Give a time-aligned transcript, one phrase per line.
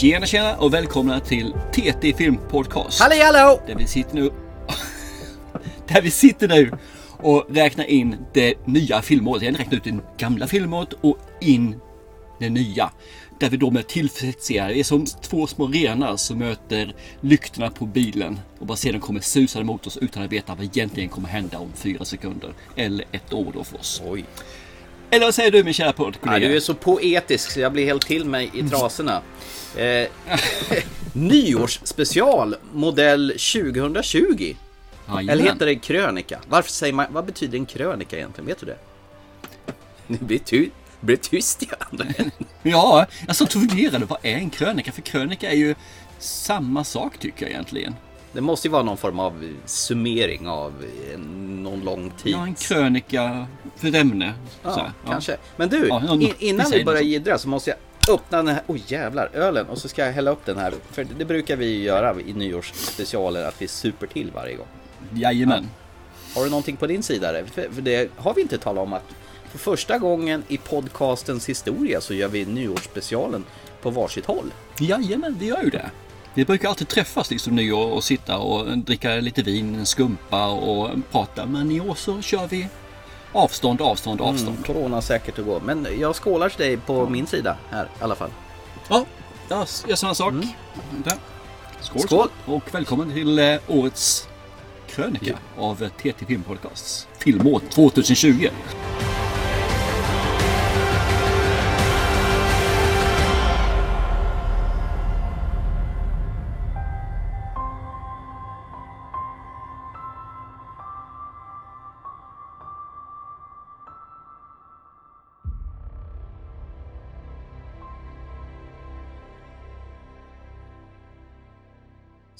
[0.00, 3.00] Tjena tjena och välkomna till TT Film Podcast.
[3.00, 3.60] Halli hallå!
[3.66, 4.30] Där vi sitter nu
[5.88, 6.72] Där vi sitter nu
[7.08, 9.42] och räknar in det nya filmåret.
[9.42, 11.80] Jag har räknat ut det gamla filmåret och in
[12.38, 12.90] det nya.
[13.40, 17.86] Där vi då med ser, det är som två små renar som möter lyktorna på
[17.86, 21.28] bilen och bara ser den kommer susande mot oss utan att veta vad egentligen kommer
[21.28, 22.52] hända om fyra sekunder.
[22.76, 24.02] Eller ett år då för oss.
[24.06, 24.24] Oj.
[25.10, 26.48] Eller vad säger du min kära Ja, poddkollega?
[26.48, 29.22] du är så poetisk så jag blir helt till mig i trasorna.
[29.76, 30.08] Eh,
[31.12, 34.54] nyårsspecial modell 2020.
[35.08, 35.28] Jajamän.
[35.28, 36.40] Eller heter det krönika?
[36.48, 38.46] Varför säger man, vad betyder en krönika egentligen?
[38.48, 38.76] Vet du det?
[40.06, 40.68] Det blir, ty,
[41.00, 42.12] blir tyst igen.
[42.62, 44.04] Ja, jag satt och funderade.
[44.04, 44.92] Vad är en krönika?
[44.92, 45.74] För krönika är ju
[46.18, 47.94] samma sak tycker jag egentligen.
[48.32, 50.84] Det måste ju vara någon form av summering av
[51.38, 52.32] någon lång tid.
[52.32, 54.34] Ja, en krönika för ett ämne.
[54.62, 55.10] Ja, ja.
[55.10, 55.36] kanske.
[55.56, 57.78] Men du, Ja, in, innan vi börjar jiddra så måste jag
[58.14, 60.74] öppna den här, oj jävlar, ölen och så ska jag hälla upp den här.
[60.90, 64.66] För det brukar vi ju göra i nyårsspecialer, att vi super till varje gång.
[65.14, 65.68] Jajamän.
[66.34, 67.44] Har du någonting på din sida?
[67.54, 69.14] för det har vi inte talat om att
[69.50, 73.44] för första gången i podcastens historia så gör vi nyårsspecialen
[73.82, 74.52] på varsitt håll.
[74.80, 75.90] Jajamän, vi gör ju det.
[76.34, 80.90] Vi brukar alltid träffas liksom nyår och sitta och dricka lite vin, en skumpa och
[81.10, 81.46] prata.
[81.46, 82.68] Men i år så kör vi
[83.32, 84.56] avstånd, avstånd, avstånd.
[84.56, 85.60] Mm, corona säkert att gå.
[85.60, 88.30] Men jag skålar till dig på min sida här i alla fall.
[88.88, 89.04] Ja,
[89.48, 90.32] jag gör samma sak.
[91.04, 91.14] Där.
[91.80, 92.08] Skål, Mm.
[92.08, 92.28] Skål.
[92.44, 94.28] Och välkommen till eh, årets
[94.88, 98.48] krönika av eh, TT Film Podcasts filmår 2020.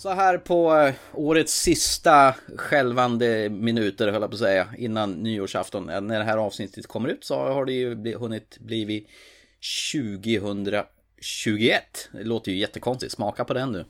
[0.02, 5.90] Så här på eh, årets sista skälvande minuter höll jag på att säga innan nyårsafton.
[5.90, 9.08] Eh, När det här avsnittet kommer ut så har det ju hunnit blivit
[9.92, 12.08] 2021.
[12.12, 13.12] Det låter ju jättekonstigt.
[13.12, 13.84] Smaka på den nu.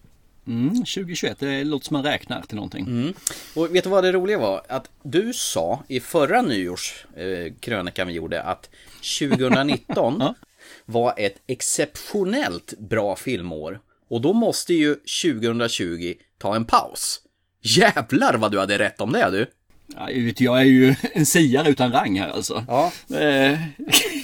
[0.47, 2.87] Mm, 2021, det låter som man räknar till någonting.
[2.87, 3.13] Mm.
[3.57, 4.63] Och vet du vad det roliga var?
[4.69, 8.71] Att du sa i förra nyårskrönikan vi gjorde att
[9.19, 10.35] 2019 Ja.
[10.85, 13.81] var ett exceptionellt bra filmår.
[14.11, 17.21] Och då måste ju 2020 ta en paus.
[17.63, 19.47] Jävlar vad du hade rätt om det du!
[19.97, 22.65] Ja, jag är ju en siare utan rang här alltså.
[22.69, 22.93] Ja.
[23.17, 23.59] Eh,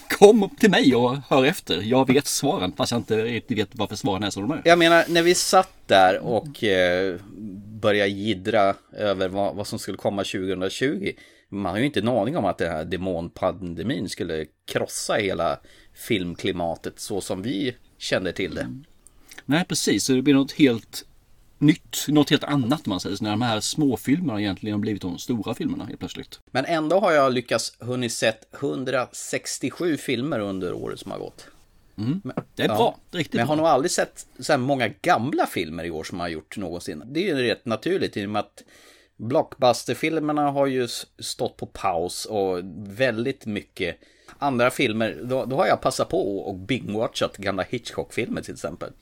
[0.19, 1.83] kom till mig och hör efter.
[1.83, 4.63] Jag vet svaren fast jag inte riktigt vet varför svaren är som de är.
[4.65, 7.21] Jag menar, när vi satt där och eh,
[7.81, 11.13] började jiddra över vad, vad som skulle komma 2020.
[11.49, 15.61] Man har ju inte en aning om att den här demonpandemin skulle krossa hela
[15.95, 18.69] filmklimatet så som vi kände till det.
[19.47, 21.05] Nej precis, så det blir något helt
[21.59, 23.25] nytt, något helt annat man säger så.
[23.25, 26.41] När de här småfilmerna egentligen har blivit de stora filmerna helt plötsligt.
[26.51, 31.47] Men ändå har jag lyckats hunnit sett 167 filmer under året som har gått.
[32.55, 32.77] Det är Ja.
[32.77, 33.63] bra, är riktigt Men jag har bra.
[33.65, 37.03] nog aldrig sett så här många gamla filmer i år som har gjort någonsin.
[37.07, 38.63] Det är ju rätt naturligt i och med att
[39.17, 43.97] blockbusterfilmerna har ju stått på paus och väldigt mycket
[44.39, 45.21] andra filmer.
[45.25, 48.93] Då, då har jag passat på och bingwatchat gamla Hitchcock-filmer till exempel.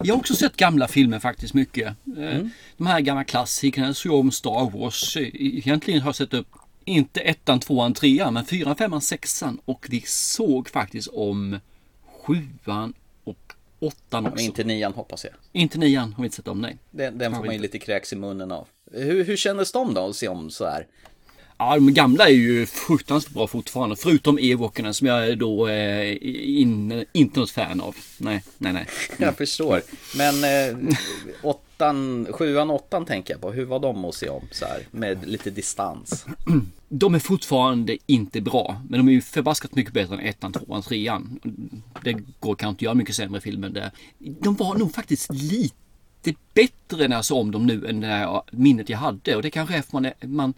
[0.00, 1.86] Jag har också sett gamla filmer faktiskt mycket.
[1.86, 1.94] Eh,
[2.34, 2.50] Mm.
[2.76, 5.16] De här gamla klassikerna, så om Star Wars.
[5.16, 6.48] Eh, Egentligen har jag sett upp
[6.84, 11.60] inte ettan, tvåan, trean, men fyran, femman, sexan och vi såg faktiskt om
[12.22, 14.36] sjuan och åttan också.
[14.36, 15.32] Men inte nian hoppas jag.
[15.52, 16.78] Inte nian har vi inte sett om, nej.
[16.90, 18.68] Den, den får man ju lite kräks i munnen av.
[18.92, 20.86] Hur, hur kändes de då att se om så här?
[21.58, 23.96] Ja, de gamla är ju fruktansvärt bra fortfarande.
[23.96, 26.16] Förutom Ewokerna som jag är då eh,
[26.60, 27.96] in, inte något fan av.
[28.18, 28.86] Nej, nej, nej.
[29.18, 29.82] Jag förstår.
[30.16, 30.96] Men eh,
[31.42, 33.52] åttan, sjuan, åttan tänker jag på.
[33.52, 34.86] Hur var de att se om så här?
[34.90, 36.26] Med lite distans.
[36.88, 40.82] De är fortfarande inte bra, men de är ju förbaskat mycket bättre än ettan, tvåan,
[40.82, 41.40] trean.
[42.02, 43.90] Det går kanske inte att göra mycket sämre filmer där.
[44.18, 48.88] De var nog faktiskt lite bättre när jag såg om dem nu än jag, minnet
[48.88, 49.36] jag hade.
[49.36, 50.54] Och det kanske är för man, man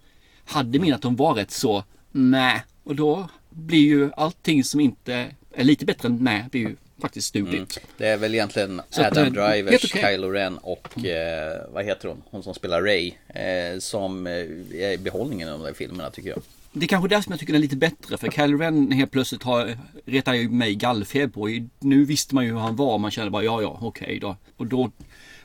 [0.46, 2.60] hade minnet att de var rätt så med.
[2.84, 7.34] Och då blir ju allting som inte är lite bättre än med blir ju faktiskt
[7.34, 7.78] dugligt.
[7.96, 10.02] Det är väl egentligen Så Adam eh, Drivers, okej.
[10.04, 12.22] Kylo Ren och eh, vad heter hon?
[12.31, 13.12] Hon som spelar Ray.
[13.28, 16.38] Eh, som eh, är behållningen av de där filmerna tycker jag.
[16.72, 18.16] Det är kanske där som jag tycker är lite bättre.
[18.16, 21.40] För Kylo Ren helt plötsligt har, retar ju mig gallfeber.
[21.40, 22.99] Och nu visste man ju hur han var.
[22.99, 24.37] Man kände bara ja, ja, okej då.
[24.56, 24.90] Och då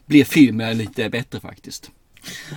[0.05, 1.91] blir filmen lite bättre faktiskt.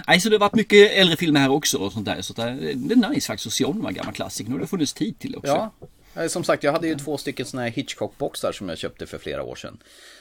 [0.07, 2.23] Nej, så det har varit mycket äldre filmer här också och sånt där.
[2.23, 4.55] Så att det är nice faktiskt att se om de här gamla klassikerna.
[4.55, 5.71] Och det har funnits tid till också.
[6.15, 6.23] Ja.
[6.23, 9.19] Eh, Som sagt, jag hade ju två stycken sådana här Hitchcock-boxar som jag köpte för
[9.19, 9.79] flera år sedan.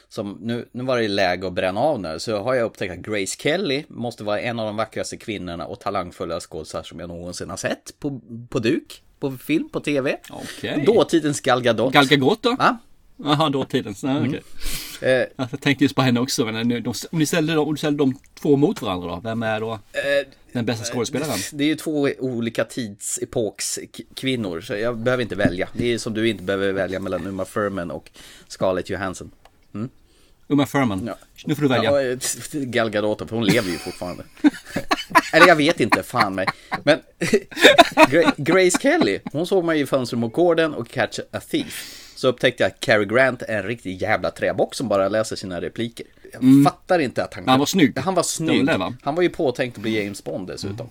[0.10, 3.00] Som nu, nu var det läge att bränna av nu, så har jag upptäckt att
[3.00, 7.50] Grace Kelly måste vara en av de vackraste kvinnorna och talangfulla skådespelare som jag någonsin
[7.50, 10.18] har sett på, på duk, på film, på tv.
[10.30, 10.84] Okej.
[10.86, 11.94] Dåtidens Gal Gadot.
[11.94, 12.56] Gal Gadot då?
[12.56, 12.78] Va?
[13.18, 14.04] Jaha, dåtidens.
[14.04, 14.42] Nej, okej.
[15.02, 16.46] Eh, Jag tänkte just på henne också.
[16.46, 19.22] Men nu, de, om ni ställde, om du ställde de två mot varandra då?
[19.24, 19.80] Vem är då
[20.52, 21.40] den bästa skådespelaren?
[21.54, 25.70] det är ju två olika tidsepoks k- kvinnor, så jag behöver inte välja.
[25.74, 28.12] Det är som du inte behöver välja mellan Uma Thurman och
[28.48, 29.32] Scarlett Johansson.
[30.48, 31.06] Uma Thurman.
[31.08, 31.18] Ja.
[31.46, 31.92] Nu får du välja.
[31.92, 32.18] Ja, eh,
[32.64, 34.24] Gal Gadot, för hon lever ju fortfarande.
[35.34, 36.48] Eller jag vet inte, fan mig.
[36.84, 37.00] Men
[37.96, 42.00] Gra- Grace Kelly, hon såg man ju i Fönster mot gården och Catch a Thief.
[42.24, 45.62] Så upptäckte jag att Cary Grant är en riktig jävla träbock som bara läser sina
[45.62, 46.06] repliker.
[46.34, 47.44] Jag fattar inte att han...
[47.44, 47.50] Mm.
[47.50, 47.98] Han var snygg.
[47.98, 48.66] Han var Det snygg.
[48.66, 48.94] det, va?
[49.02, 50.90] Han var ju påtänkt att bli James Bond dessutom.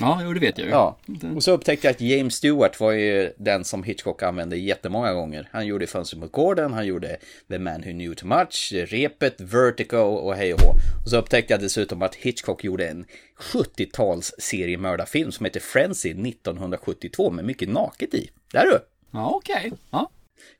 [0.00, 0.70] Ja, jo, det vet jag ju.
[0.70, 0.96] Ja,
[1.36, 5.48] och så upptäckte jag att James Stewart var ju den som Hitchcock använde jättemånga gånger.
[5.52, 7.16] Han gjorde Fönster mot gården, han gjorde
[7.48, 10.70] The Man Who Knew Too Much, Repet, Vertigo och hej och hå.
[11.04, 13.04] Och så upptäckte jag dessutom att Hitchcock gjorde en
[13.52, 18.30] 70-tals seriemördarfilm som heter Frenzy 1972 med mycket naket i.
[18.52, 18.78] Där du!
[19.10, 19.72] Ja, okej.
[19.90, 20.10] Ja.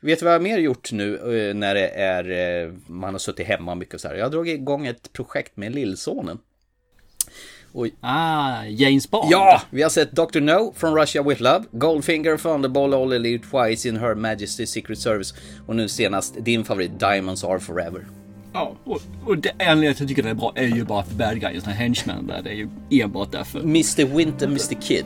[0.01, 1.15] Vet du vad jag mer gjort nu
[1.49, 2.31] eh, när det är,
[2.65, 4.15] eh, man har suttit hemma mycket så här?
[4.15, 6.39] Jag har dragit igång ett projekt med lillsonen.
[7.73, 9.29] Och Ah, James Bond.
[9.33, 9.63] Ja!
[9.71, 10.41] Vi har sett Dr.
[10.41, 15.35] No från Russia With Love, Goldfinger, Thunderball, All Elite Twice in Her Majesty's Secret Service
[15.67, 18.07] och nu senast din favorit Diamonds Are Forever.
[18.53, 18.77] ja.
[18.85, 21.15] Och, och det anledningen till att jag tycker det är bra är ju bara för
[21.15, 22.43] bad guys, henchmen där.
[22.43, 22.69] Det är ju
[23.03, 23.61] enbart därför.
[23.61, 24.17] Mr.
[24.17, 24.81] Winter, Mr.
[24.83, 25.05] Kid.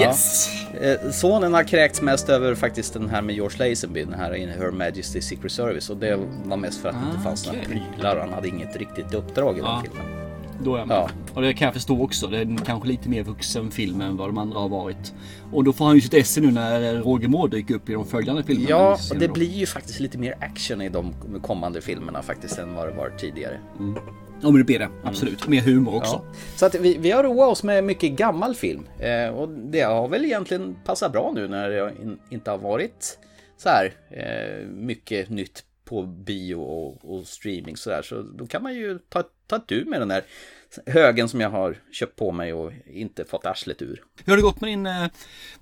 [0.00, 0.48] Yes.
[0.80, 4.48] Eh, Sonen har kräkts mest över faktiskt den här med George Lazenby, den här in
[4.48, 7.62] Her Majesty's Secret Service och det var mest för att det inte fanns några Ah,
[7.66, 7.82] okej.
[7.96, 10.02] prylar han hade inget riktigt uppdrag i den filmen.
[10.64, 10.96] Då är jag med.
[10.96, 11.08] Ja.
[11.34, 12.26] Och det kan jag förstå också.
[12.26, 15.12] Det är kanske lite mer vuxen film än vad de andra har varit.
[15.52, 18.06] Och då får han ju sitt esse nu när Roger Moore dyker upp i de
[18.06, 18.70] följande filmerna.
[18.70, 19.32] Ja, och det då?
[19.32, 23.10] blir ju faktiskt lite mer action i de kommande filmerna faktiskt än vad det var
[23.18, 23.58] tidigare.
[23.78, 23.84] Ja,
[24.50, 24.88] men det blir det.
[25.04, 25.48] Absolut.
[25.48, 26.22] Mer humor också.
[26.26, 26.34] Ja.
[26.56, 28.86] Så att vi, vi har roat oss med mycket gammal film.
[28.98, 33.18] Eh, och det har väl egentligen passat bra nu när det in, inte har varit
[33.56, 38.02] så här eh, mycket nytt på bio och, och streaming så där.
[38.02, 40.22] Så då kan man ju ta, ta tur med den där
[40.86, 44.02] högen som jag har köpt på mig och inte fått arslet ur.
[44.24, 45.06] Hur har det gått med din eh,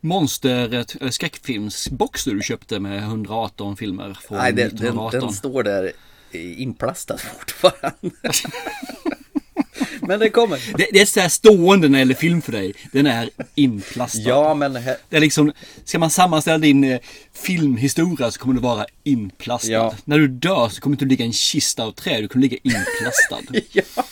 [0.01, 5.21] monster eller skräckfilmsbox du köpte med 118 filmer från Nej, den, den, 1918?
[5.21, 5.93] den står där
[6.39, 8.11] inplastad fortfarande.
[10.01, 10.77] Men det kommer.
[10.79, 12.75] Det, det är så här stående när det gäller film för dig.
[12.93, 14.21] Den är inplastad.
[14.21, 15.53] Ja, men här, Det är liksom,
[15.85, 17.01] ska man sammanställa din eh,
[17.35, 19.73] filmhistoria så kommer det vara inplastad.
[19.73, 19.95] Ja.
[20.05, 22.43] När du dör så kommer du inte ligga i en kista av trä, du kommer
[22.43, 23.41] ligga inplastad.
[23.73, 24.05] Ja.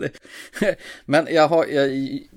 [1.04, 1.90] Men jag, har, jag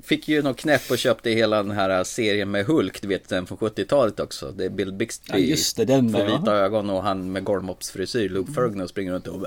[0.03, 3.45] fick ju något knäpp och köpte hela den här serien med Hulk, du vet den
[3.45, 4.51] från 70-talet också.
[4.51, 6.53] Det är Bill Bixby Ja, just det, den med, vita ja.
[6.53, 9.45] ögon och han med Gormops-frisyr, Luke Ferguson springer runt och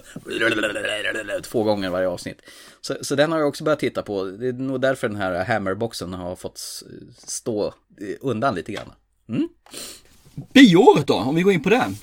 [1.42, 2.40] två gånger varje avsnitt.
[2.80, 4.24] Så, så den har jag också börjat titta på.
[4.24, 6.82] Det är nog därför den här Hammerboxen har fått
[7.18, 7.74] stå
[8.20, 8.92] undan lite grann.
[10.52, 11.94] Bioåret då, om vi går in på det.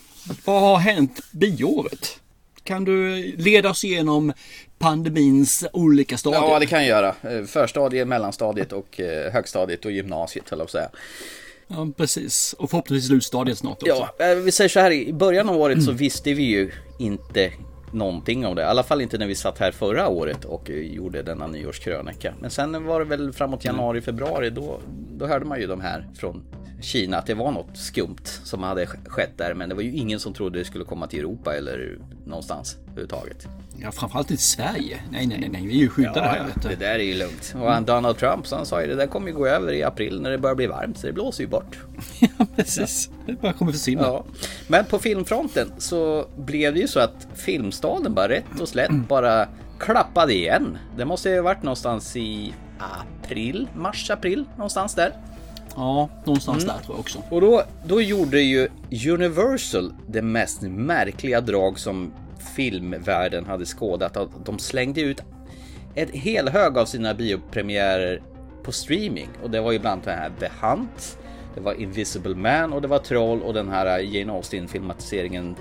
[0.45, 2.19] Vad har hänt bioåret?
[2.63, 4.33] Kan du leda oss igenom
[4.79, 6.41] pandemins olika stadier?
[6.41, 7.15] Ja, det kan jag göra.
[7.37, 10.89] Eh, Förstadiet, mellanstadiet och eh, högstadiet och gymnasiet, höll jag på att säga.
[11.67, 12.53] Ja, precis.
[12.59, 14.07] Och förhoppningsvis slutstadiet snart också.
[14.19, 17.51] Ja, eh, vi säger så här, i början av året så visste vi ju inte
[17.93, 18.61] någonting om det.
[18.61, 22.33] I alla fall inte när vi satt här förra året och gjorde denna nyårskrönika.
[22.41, 24.79] Men sen var det väl framåt januari, februari, då,
[25.17, 26.43] då hörde man ju de här från
[26.81, 29.53] Kina att det var något skumt som hade sk- skett där.
[29.53, 33.47] Men det var ju ingen som trodde det skulle komma till Europa eller någonstans överhuvudtaget.
[33.83, 34.99] Ja, framförallt inte Sverige.
[35.11, 35.67] Nej, nej, nej, nej.
[35.67, 36.45] vi är ju skyddade här.
[36.45, 36.75] Vet det du.
[36.75, 37.53] där är ju lugnt.
[37.61, 39.83] Och han Donald Trump, så han sa ju det där kommer ju gå över i
[39.83, 40.97] april när det börjar bli varmt.
[40.97, 41.77] Så det blåser ju bort.
[42.19, 43.09] Ja, precis.
[43.25, 44.01] Det bara kommer försvinna.
[44.01, 44.25] Ja.
[44.67, 49.47] Men på filmfronten så blev det ju så att Filmstaden bara rätt och slätt bara
[49.79, 50.77] klappade igen.
[50.97, 55.13] Det måste ju ha varit någonstans i april, mars, april, någonstans där.
[55.75, 56.75] Ja, någonstans Mm.
[56.75, 57.23] där tror jag också.
[57.29, 58.67] Och då, då gjorde ju
[59.09, 62.11] Universal det mest märkliga drag som
[62.55, 64.17] filmvärlden hade skådat.
[64.17, 65.21] Att de slängde ut
[65.95, 68.21] ett hel hög av sina biopremiärer
[68.63, 69.29] på streaming.
[69.43, 71.17] Och det var ju bland annat den här The Hunt,
[71.55, 75.55] det var Invisible Man och det var Troll och den här Jane Austen filmatiseringen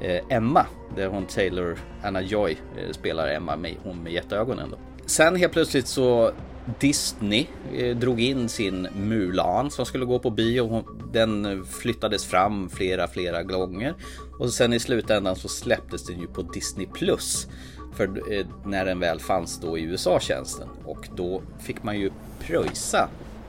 [0.00, 0.66] eh, Emma.
[0.96, 4.78] Där hon Taylor Anna Joy eh, spelar Emma, med, hon med jätteögonen då.
[5.06, 6.32] Sen helt plötsligt så
[6.78, 10.84] Disney eh, drog in sin Mulan som skulle gå på bio.
[11.12, 13.94] Den flyttades fram flera, flera gånger.
[14.38, 17.48] Och sen i slutändan så släpptes den ju på Disney Plus.
[17.94, 20.68] För eh, när den väl fanns då i USA-tjänsten.
[20.84, 23.08] Och då fick man ju pröjsa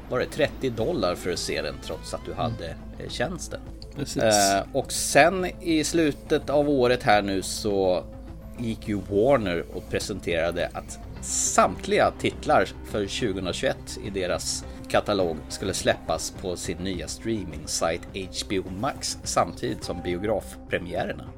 [0.10, 3.60] var det 30 dollar för att se den trots att du hade eh, tjänsten.
[3.96, 4.24] Precis.
[4.24, 8.04] Eh, och sen i slutet av året här nu så
[8.58, 16.32] gick ju Warner och presenterade att samtliga titlar för 2021 i deras katalog skulle släppas
[16.32, 18.02] på sin nya streaming-sajt
[18.44, 21.30] HBO Max samtidigt som biografpremiärerna.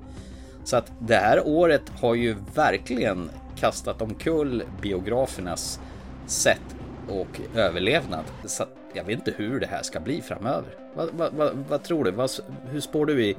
[0.63, 5.79] Så att det här året har ju verkligen kastat omkull biografernas
[6.25, 6.75] sätt
[7.07, 8.25] och överlevnad.
[8.45, 10.77] Så jag vet inte hur det här ska bli framöver.
[10.95, 12.11] Vad, vad, vad, vad tror du?
[12.11, 12.31] Vad,
[12.69, 13.35] hur spår du i,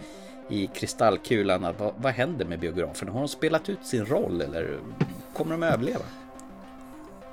[0.49, 1.75] i kristallkulan?
[1.78, 3.12] Vad, vad händer med biograferna?
[3.12, 4.78] Har de spelat ut sin roll eller
[5.34, 6.04] kommer de överleva?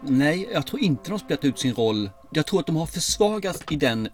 [0.03, 2.09] Nej, jag tror inte de har spelat ut sin roll.
[2.31, 4.09] Jag tror att de har försvagats i den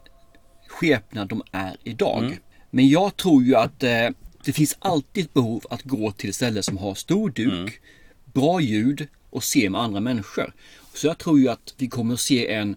[0.67, 2.23] skepnad de är idag.
[2.23, 2.37] Mm.
[2.69, 4.09] Men jag tror ju att eh,
[4.45, 7.69] det finns alltid ett behov att gå till ett ställe som har stor duk, mm.
[8.25, 10.53] bra ljud och se med andra människor.
[10.93, 12.75] Så jag tror ju att vi kommer att se en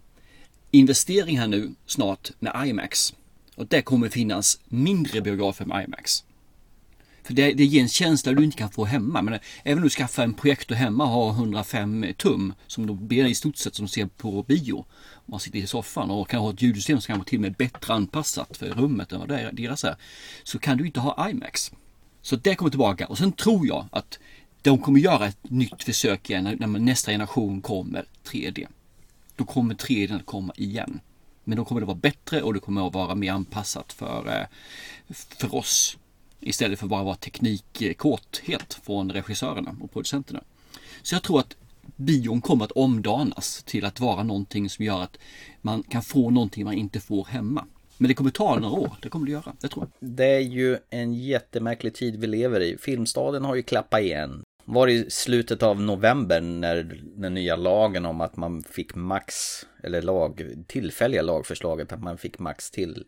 [0.71, 3.15] investering här nu snart med IMAX.
[3.55, 6.25] Och det kommer finnas mindre biografer med IMAX.
[7.29, 9.23] För det, det ger en känsla du inte kan få hemma.
[9.23, 12.87] Men eh, även om du skaffar en projektor hemma och har 105 eh, tum som
[12.87, 14.85] då blir i stort sett som du ser på bio.
[15.27, 17.55] Man sitter i soffan och kan ha ett ljudsystem som kan vara till och med
[17.55, 19.97] bättre anpassat för rummet än vad deras är.
[20.45, 21.73] Så kan du inte ha IMAX.
[22.23, 24.19] Så det kommer tillbaka och sen tror jag att
[24.63, 28.67] de kommer göra ett nytt försök igen när nästa generation kommer 3D.
[29.37, 31.01] Då kommer 3D att komma igen.
[31.45, 34.47] Men då kommer det vara bättre och det kommer att vara mer anpassat för, eh,
[35.39, 35.99] för oss.
[36.41, 40.43] Istället för bara vara teknikkåthet från regissörerna och producenterna.
[41.03, 41.57] Så jag tror att
[41.97, 45.19] bion kommer att omdanas till att vara någonting som gör att
[45.61, 47.65] man kan få någonting man inte får hemma.
[47.99, 50.17] Men det kommer ta några år, det kommer det göra, det tror jag.
[50.17, 52.79] Det är ju en jättemärklig tid vi lever i.
[52.79, 54.43] Filmstaden har ju klappat igen.
[54.65, 59.35] Var i slutet av november när den nya lagen om att man fick max,
[59.83, 63.05] eller lag, tillfälliga lagförslaget att man fick max till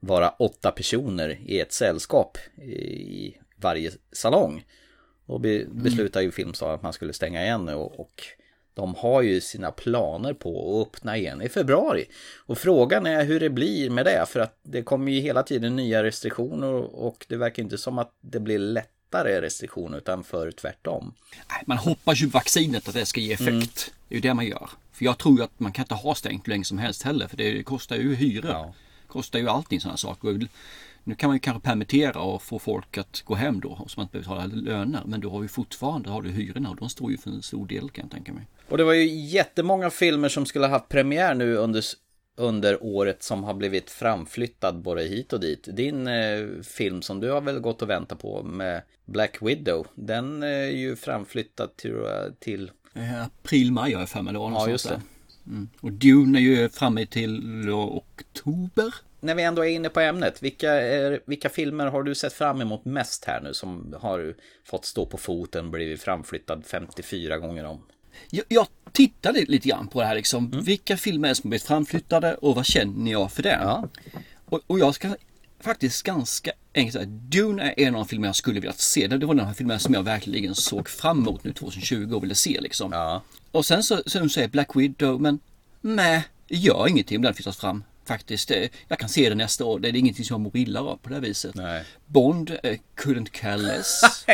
[0.00, 4.64] vara åtta personer i ett sällskap i varje salong.
[5.26, 5.38] Då
[5.68, 8.22] beslutade ju Filmstaden att man skulle stänga igen nu och
[8.74, 12.04] de har ju sina planer på att öppna igen i februari.
[12.46, 15.76] Och frågan är hur det blir med det för att det kommer ju hela tiden
[15.76, 21.14] nya restriktioner och det verkar inte som att det blir lättare restriktioner utan för tvärtom.
[21.66, 23.48] Man hoppas ju vaccinet att det ska ge effekt.
[23.48, 23.60] Mm.
[24.08, 24.70] Det är ju det man gör.
[24.92, 27.28] För jag tror ju att man kan inte ha stängt hur länge som helst heller
[27.28, 28.50] för det kostar ju hyror.
[28.50, 28.74] Ja.
[29.18, 30.48] Kostar ju allting sådana saker.
[31.04, 34.04] Nu kan man ju kanske permittera och få folk att gå hem då så man
[34.04, 35.02] inte behöver betala löner.
[35.06, 37.66] Men du har ju fortfarande har du hyrorna och de står ju för en stor
[37.66, 38.46] del kan jag tänka mig.
[38.68, 41.84] Och det var ju jättemånga filmer som skulle ha haft premiär nu under,
[42.36, 45.68] under året som har blivit framflyttad både hit och dit.
[45.72, 49.86] Din eh, film som du har väl gått och väntat på med Black Widow.
[49.94, 51.94] Den är ju framflyttad till...
[52.38, 52.70] till...
[53.24, 54.34] April, maj har jag för mig.
[54.34, 55.00] Ja, just det.
[55.46, 55.68] Mm.
[55.80, 60.72] Och Dune är ju framme till oktober när vi ändå är inne på ämnet, vilka,
[60.72, 64.34] är, vilka filmer har du sett fram emot mest här nu som har
[64.64, 67.82] fått stå på foten och blivit framflyttad 54 gånger om?
[68.30, 70.52] Jag, jag tittade lite grann på det här liksom.
[70.52, 70.64] Mm.
[70.64, 73.58] Vilka filmer är som blivit framflyttade och vad känner jag för det?
[73.62, 73.88] Ja.
[74.44, 75.14] Och, och, jag ska
[75.60, 79.06] faktiskt ganska enkelt säga, Dune är en av de filmer jag skulle vilja se.
[79.06, 82.34] Det var den här filmen som jag verkligen såg fram emot nu 2020 och ville
[82.34, 82.92] se liksom.
[82.92, 83.22] Ja.
[83.52, 85.38] Och sen så, som du säger Black Widow, men
[85.80, 88.52] nej, gör ingenting om den flyttas fram faktiskt.
[88.88, 89.78] Jag kan se det nästa år.
[89.78, 91.54] Det är ingenting som jag mår illa av på det viset.
[91.54, 91.84] Nej.
[92.06, 92.56] Bond, uh,
[92.96, 94.00] couldn't care less.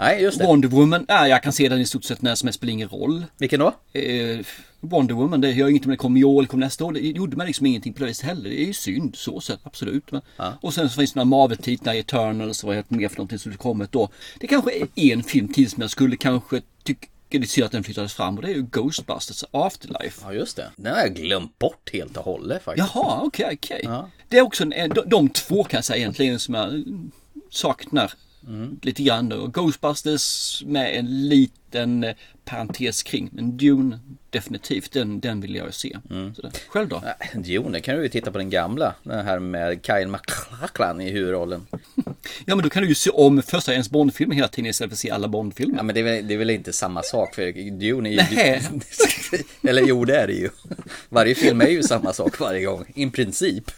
[0.00, 0.46] Nej, just det.
[0.46, 2.88] Wonder Woman, uh, jag kan se den i stort sett när som helst, spelar ingen
[2.88, 3.24] roll.
[3.38, 3.74] Vilken då?
[3.98, 4.40] Uh,
[4.80, 6.92] Wonder Woman, det gör inget om det kommer i år eller kommer nästa år.
[6.92, 8.50] Det gjorde man liksom ingenting på det viset heller.
[8.50, 10.12] Det är ju synd så sett, absolut.
[10.12, 10.58] Men, ja.
[10.60, 13.92] Och sen så finns det några Marvel-titlar, Eternals, vad heter mer för någonting som kommit
[13.92, 14.08] då.
[14.40, 17.84] Det kanske är en film till som jag skulle kanske tycka det ser att den
[17.84, 20.20] flyttades fram och det är ju Ghostbusters Afterlife.
[20.24, 20.70] Ja just det.
[20.76, 22.90] Den har jag glömt bort helt och hållet faktiskt.
[22.94, 23.80] Jaha, okej, okay, okej.
[23.82, 23.92] Okay.
[23.92, 24.10] Ja.
[24.28, 26.84] Det är också en, de, de två kan jag säga egentligen som jag
[27.50, 28.12] saknar
[28.48, 28.78] mm.
[28.82, 29.32] lite grann.
[29.32, 32.14] Och Ghostbusters med en liten eh,
[32.44, 33.28] parentes kring.
[33.32, 33.98] Men Dune
[34.30, 35.98] definitivt, den, den vill jag se.
[36.10, 36.34] Mm.
[36.68, 37.02] Själv då?
[37.34, 38.94] Dune kan du ju titta på den gamla.
[39.02, 41.66] Den här med Kyle MacLachlan i huvudrollen.
[42.44, 44.94] ja men då kan du ju se om första ens Bondfilm hela tiden istället för
[44.94, 45.76] att se alla Bondfilmer.
[45.76, 48.36] Ja men det är, väl, det är väl inte samma sak för Dune är ju...
[48.36, 48.62] Nej.
[49.70, 50.48] Eller jo det är det ju.
[51.08, 53.70] Varje film är ju samma sak varje gång, i princip.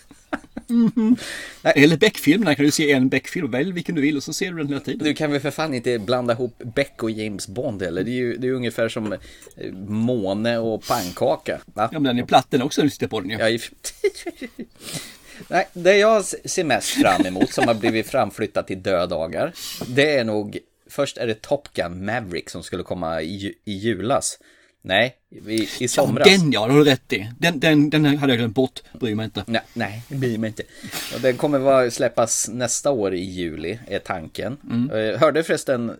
[0.70, 1.16] Mm.
[1.62, 4.58] Eller Beck-filmerna kan du se en Beck-film, välj vilken du vill och så ser du
[4.58, 5.04] den hela tiden.
[5.04, 8.04] Du kan väl för fan inte blanda ihop Beck och James Bond eller?
[8.04, 9.18] Det är ju det är ungefär som eh,
[9.88, 11.60] måne och pannkaka.
[11.64, 11.88] Va?
[11.92, 13.38] Ja men den är platt den också när du sitter på den ja.
[15.48, 19.52] Nej, det jag ser mest fram emot som har blivit framflyttat till dödagar,
[19.86, 20.58] det är nog
[20.90, 24.38] Först är det Top Gun Maverick som skulle komma i, i julas.
[24.82, 26.26] Nej, i, i somras.
[26.26, 27.30] Ja, den ja, har du rätt i.
[27.38, 29.44] Den, den, den hade jag glömt bort, bryr mig inte.
[29.46, 30.62] Nej, nej, det bryr mig inte.
[31.14, 34.56] Och den kommer vara, släppas nästa år i juli, är tanken.
[34.70, 34.98] Mm.
[34.98, 35.96] Jag hörde förresten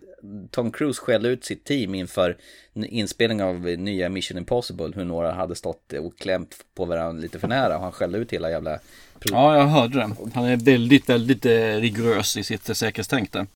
[0.51, 2.37] Tom Cruise skälla ut sitt team inför
[2.73, 4.91] inspelning av nya Mission Impossible.
[4.95, 7.77] Hur några hade stått och klämt på varandra lite för nära.
[7.77, 8.79] Och han skällde ut hela jävla...
[9.23, 10.15] Ja, jag hörde det.
[10.33, 13.47] Han är väldigt, väldigt eh, rigorös i sitt säkerhetstänk där.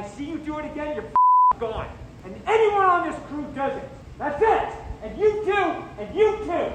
[0.00, 1.12] I see you do it again, you're
[1.58, 1.86] gone.
[2.24, 3.88] And anyone on this crew does it.
[4.18, 4.68] That's it.
[5.02, 5.68] And you too,
[6.00, 6.72] and you too.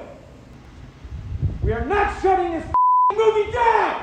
[1.64, 2.64] We are not shutting this
[3.12, 3.94] movie down!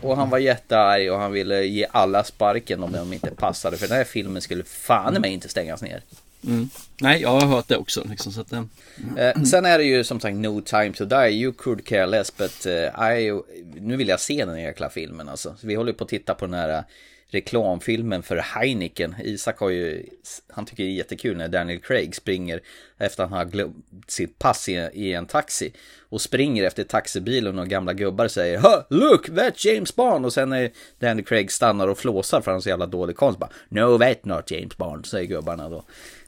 [0.00, 3.76] Och han var jättearg och han ville ge alla sparken om de inte passade.
[3.76, 6.02] För den här filmen skulle fan mig inte stängas ner.
[6.44, 6.68] Mm.
[7.00, 8.04] Nej, jag har hört det också.
[8.10, 8.68] Liksom, så att, mm.
[9.16, 11.30] eh, sen är det ju som sagt No time to die.
[11.30, 12.36] You could care less.
[12.36, 13.40] But uh, I,
[13.74, 15.54] nu vill jag se den jäkla filmen alltså.
[15.60, 16.84] Så vi håller på att titta på den här
[17.28, 19.14] reklamfilmen för Heineken.
[19.22, 20.06] Isak har ju,
[20.48, 22.60] han tycker det är jättekul när Daniel Craig springer
[22.98, 25.72] efter att han har glömt sitt pass i, en taxi.
[26.08, 30.26] Och springer efter taxibilen och gamla gubbar säger Look, that's James Bond!
[30.26, 33.38] Och sen när Daniel Craig stannar och flåsar för han har så jävla dålig konst
[33.38, 35.84] bara No, that's not James Bond, säger gubbarna då.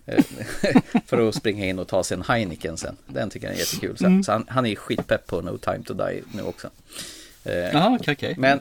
[0.07, 0.25] Eh,
[1.07, 2.97] för att springa in och ta sig en Heineken sen.
[3.07, 3.97] Den tycker han är jättekul.
[3.97, 6.71] Så, så han, han är skitpepp på No Time To Die nu också.
[7.45, 8.35] Eh, Jaha, okej, okej.
[8.38, 8.61] Men,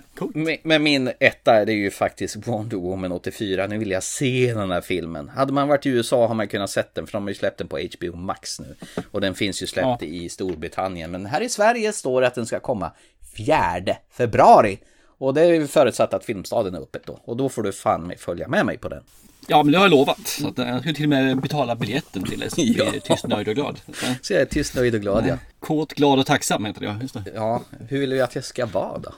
[0.63, 3.67] men min etta är ju faktiskt Wonder Woman 84.
[3.67, 5.29] Nu vill jag se den här filmen.
[5.29, 7.57] Hade man varit i USA har man kunnat sett den, för de har ju släppt
[7.57, 8.75] den på HBO Max nu.
[9.11, 10.07] Och den finns ju släppt ja.
[10.07, 11.11] i Storbritannien.
[11.11, 12.91] Men här i Sverige står det att den ska komma
[13.37, 14.79] 4 februari.
[15.19, 17.19] Och det är ju förutsatt att Filmstaden är öppet då.
[17.23, 19.03] Och då får du fan följa med mig på den.
[19.47, 20.27] Ja, men det har jag lovat.
[20.27, 22.49] Så att jag ska till och med betala biljetten till det.
[22.49, 22.91] Så ja.
[23.03, 23.79] tyst, nöjd och glad.
[24.21, 25.37] Så jag är tyst, nöjd och glad, ja.
[25.59, 27.23] Kort, glad och tacksam heter det, just det.
[27.35, 29.13] Ja, hur vill du att jag ska vara då?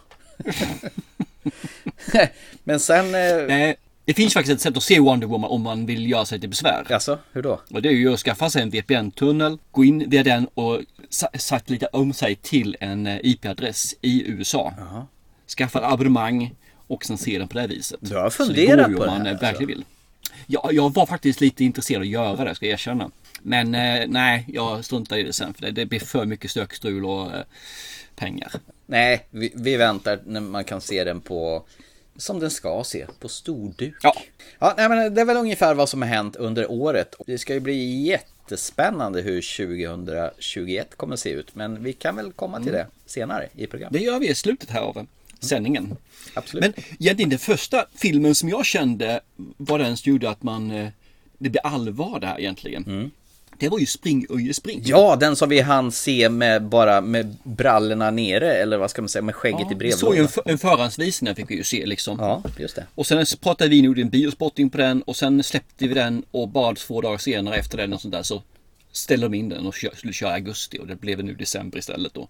[2.63, 3.15] men sen...
[3.15, 3.75] Eh...
[4.05, 6.49] Det finns faktiskt ett sätt att se Wonder Woman om man vill göra sig till
[6.49, 6.91] besvär.
[6.91, 7.61] Alltså, hur då?
[7.69, 10.81] Och det är ju att skaffa sig en VPN-tunnel, gå in via den och
[11.65, 14.73] lite om sig till en eh, IP-adress i USA.
[14.81, 15.07] Aha.
[15.57, 16.55] Skaffa abonnemang
[16.87, 17.99] och sen se den på det viset.
[18.01, 19.65] Du har funderat på det, om man här, verkligen alltså.
[19.65, 19.85] vill.
[20.47, 23.11] Ja, jag var faktiskt lite intresserad av att göra det, ska jag erkänna.
[23.41, 27.05] Men eh, nej, jag struntar i det sen för det, det blir för mycket stökstrul
[27.05, 27.43] och eh,
[28.15, 28.51] pengar.
[28.85, 31.65] Nej, vi, vi, väntar när man kan se den på
[32.17, 33.95] som den ska se, på storduk.
[34.01, 34.15] Ja.
[34.59, 37.15] ja nej, men det är väl ungefär vad som har hänt under året.
[37.25, 41.55] Det ska ju bli jättespännande hur 2021 kommer att se ut.
[41.55, 42.79] Men vi kan väl komma till mm.
[42.79, 43.93] det senare i programmet.
[43.93, 45.07] Det gör vi i slutet här av
[45.39, 45.97] sändningen.
[46.33, 46.61] Absolut.
[46.61, 49.19] Men egentligen den första filmen som jag kände
[49.57, 50.89] var den som gjorde att man, eh,
[51.37, 52.83] det blev allvar där egentligen.
[52.83, 53.11] Mm.
[53.59, 54.81] Det var ju Spring Uje Spring.
[54.85, 59.09] Ja, den som vi hann se med bara med brallorna nere eller vad ska man
[59.09, 59.99] säga med skägget ja, i brevlådan.
[59.99, 62.17] Så ju en, en förhandsvisning fick vi ju se liksom.
[62.19, 62.85] Ja, just det.
[62.95, 66.49] Och sen pratade vi nog en biospotting på den och sen släppte vi den och
[66.49, 68.43] bara två dagar senare efter den och sånt där så
[68.91, 72.13] ställde de in den och skulle köra i augusti och det blev nu december istället
[72.13, 72.27] då.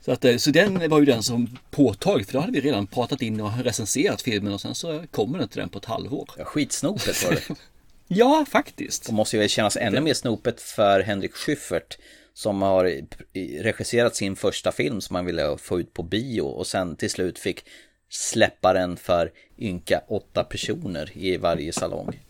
[0.00, 2.86] Så, att, eh, så den var ju den som påtagligt, för då hade vi redan
[2.86, 6.30] pratat in och recenserat filmen och sen så kommer den till den på ett halvår.
[6.38, 7.54] Ja, skitsnopet var det.
[8.08, 9.08] ja, faktiskt.
[9.08, 11.98] Och måste ju kännas ännu mer snopet för Henrik Schyffert
[12.34, 13.02] som har
[13.62, 17.38] regisserat sin första film som han ville få ut på bio och sen till slut
[17.38, 17.64] fick
[18.08, 22.20] släppa den för ynka åtta personer i varje salong.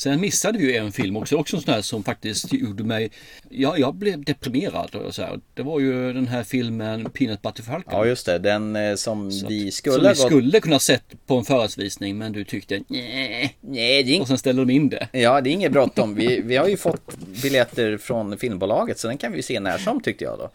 [0.00, 3.10] Sen missade vi ju en film också, också en sån här som faktiskt gjorde mig,
[3.48, 4.94] ja, jag blev deprimerad.
[4.94, 5.40] Och så här.
[5.54, 7.92] Det var ju den här filmen Peanut Butter Falcon.
[7.92, 8.38] Ja, just det.
[8.38, 12.32] Den eh, som så vi skulle Som vi skulle kunna sett på en förhandsvisning, men
[12.32, 15.08] du tyckte nej, nej, det är Och sen ställde de in det.
[15.12, 16.14] Ja, det är inget bråttom.
[16.14, 20.00] Vi, vi har ju fått biljetter från filmbolaget, så den kan vi se när som
[20.00, 20.50] tyckte jag då.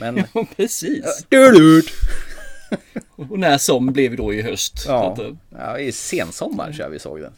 [0.00, 0.24] Men...
[0.34, 1.24] ja, precis.
[3.16, 4.84] Och när som blev då i höst.
[4.86, 7.32] Ja, att, eh, ja i sensommar tror jag vi såg den.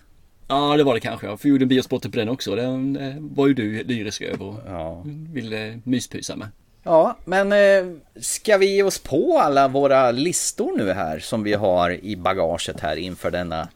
[0.52, 1.26] Ja det var det kanske.
[1.26, 2.56] Jag gjorde en biospot på den också.
[2.56, 5.02] Den eh, var ju du lyrisk över och ja.
[5.32, 6.48] ville myspysa med.
[6.82, 11.54] Ja, men eh, ska vi ge oss på alla våra listor nu här som vi
[11.54, 13.68] har i bagaget här inför denna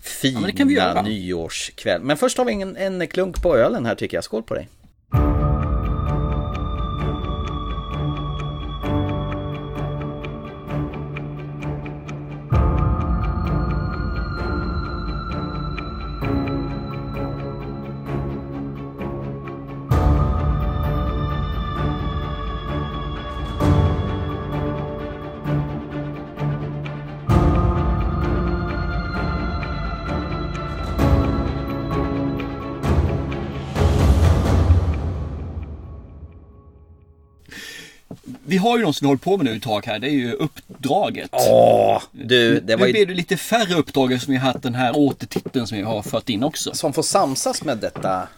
[0.00, 2.02] fina ja, nyårskväll.
[2.02, 4.24] Men först har vi en, en klunk på ölen här tycker jag.
[4.24, 4.68] Skål på dig.
[38.52, 39.98] Vi har ju något som vi håller på med nu ett tag här.
[39.98, 41.30] Det är ju upp, uppdraget.
[41.32, 44.62] Åh, du, det var Nu ju blir det lite färre uppdrag som vi har haft
[44.62, 46.74] den här återtiteln som vi har fört in också.
[46.74, 48.28] som får samsas med detta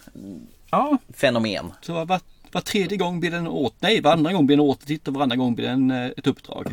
[0.70, 1.72] Ja, fenomen.
[1.82, 2.20] så var,
[2.52, 5.18] var tredje gång blir det en åt, nej, varannan gång blir det en återtitel och
[5.18, 6.72] varannan gång blir det en, eh, ett uppdrag.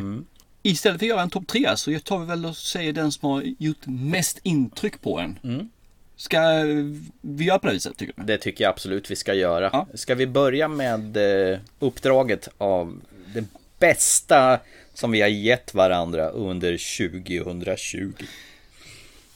[0.62, 3.30] Istället för att göra en topp tre så tar vi väl och säger den som
[3.30, 5.38] har gjort mest intryck på en.
[6.16, 6.40] Ska
[7.20, 8.22] vi göra på det viset tycker du?
[8.22, 9.70] Det tycker jag absolut vi ska göra.
[9.72, 9.86] Ja.
[9.94, 11.16] Ska vi börja med
[11.52, 13.00] eh, uppdraget av
[13.86, 14.60] bästa
[14.94, 16.72] som vi har gett varandra under
[17.42, 18.12] 2020?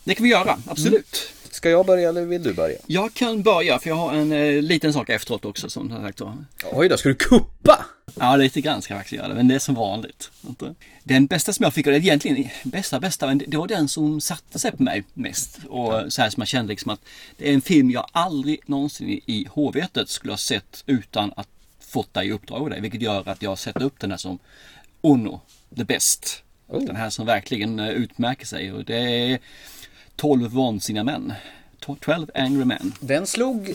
[0.04, 1.32] Det kan vi göra, absolut.
[1.50, 2.78] Ska jag börja eller vill du börja?
[2.86, 6.44] Jag kan börja för jag har en eh, liten sak efteråt också som sagt var.
[6.72, 7.84] Oj då, ska du kuppa?
[8.14, 10.30] Ja, lite grann ska jag faktiskt göra det, men det är som vanligt.
[10.48, 10.74] Inte?
[11.04, 14.58] Den bästa som jag fick, är egentligen bästa, bästa, men det var den som satte
[14.58, 15.58] sig på mig mest.
[15.68, 17.00] Och så här som jag kände liksom att
[17.36, 21.48] det är en film jag aldrig någonsin i- HVT skulle ha sett utan att
[21.86, 22.80] fått det i uppdrag av dig.
[22.80, 24.38] Vilket gör att jag sätter upp den här som
[25.00, 25.40] Ono,
[25.76, 26.42] the best.
[26.68, 26.84] Oh.
[26.84, 29.38] Den här som verkligen eh, utmärker sig och det är
[30.16, 31.32] 12 vansinniga män.
[32.00, 32.92] 12 angry men.
[33.00, 33.74] Den slog eh,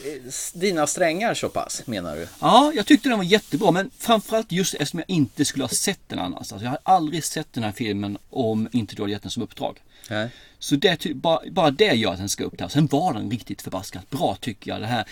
[0.53, 2.27] dina strängar så pass, menar du?
[2.41, 5.99] Ja, jag tyckte den var jättebra men framförallt just eftersom jag inte skulle ha sett
[6.07, 6.51] den annars.
[6.51, 9.43] Alltså, jag har aldrig sett den här filmen om inte du hade gett den som
[9.43, 9.77] uppdrag.
[10.09, 10.29] Nej.
[10.59, 12.67] Så det, ty- bara, bara det gör att den ska upp där.
[12.67, 14.81] Sen var den riktigt förbaskat bra tycker jag.
[14.81, 15.05] Det här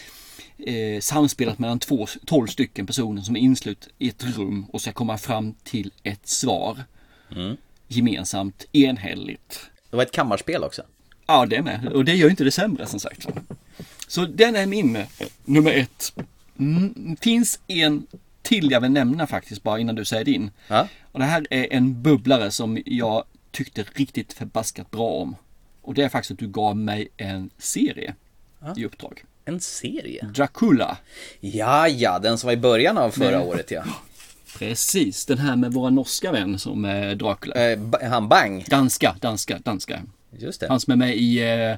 [0.57, 4.91] eh, samspelet mellan två, 12 stycken personer som är inslut i ett rum och ska
[4.91, 6.83] komma fram till ett svar.
[7.87, 9.69] Gemensamt, enhälligt.
[9.89, 10.81] Det var ett kammarspel också.
[11.27, 11.87] Ja, det med.
[11.87, 13.27] Och det gör inte det sämre som sagt.
[14.07, 15.07] Så den är min eh,
[15.45, 16.13] nummer ett.
[16.59, 18.07] Mm, finns en
[18.41, 20.51] till jag vill nämna faktiskt bara innan du säger din.
[20.67, 20.87] Ja.
[21.11, 25.35] Och det här är en bubblare som jag tyckte riktigt förbaskat bra om.
[25.81, 28.15] Och det är faktiskt att du gav mig en serie
[28.75, 29.23] i uppdrag.
[29.49, 30.25] En serie?
[30.35, 30.97] Dracula.
[31.39, 33.47] Ja, ja, den som var i början av förra Nej.
[33.47, 33.83] året ja.
[34.57, 37.55] Precis, den här med våra norska vän som är Dracula.
[37.55, 38.65] Eh, han Bang.
[38.69, 40.01] Danska, danska, danska.
[40.37, 40.67] Just det.
[40.67, 41.77] Han som är med i eh,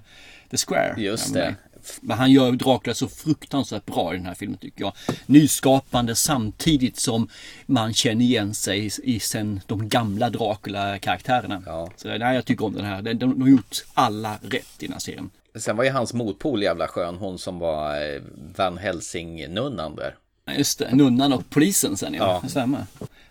[0.50, 0.96] The Square.
[0.98, 1.56] Just det.
[2.02, 4.94] Men han gör Dracula så fruktansvärt bra i den här filmen tycker jag.
[5.26, 7.28] Nyskapande samtidigt som
[7.66, 11.64] man känner igen sig i, i sen de gamla Dracula-karaktärerna.
[11.66, 11.92] Ja.
[11.96, 13.02] Så nej, jag tycker om den här.
[13.02, 15.30] De, de, de har gjort alla rätt i den här serien.
[15.56, 18.22] Sen var ju hans motpol jävla skön, hon som var eh,
[18.56, 20.16] Van Helsing-nunnan där.
[20.46, 22.42] Ja, Just det, nunnan och polisen sen ja.
[22.56, 22.66] Ja.
[22.66, 22.78] Det.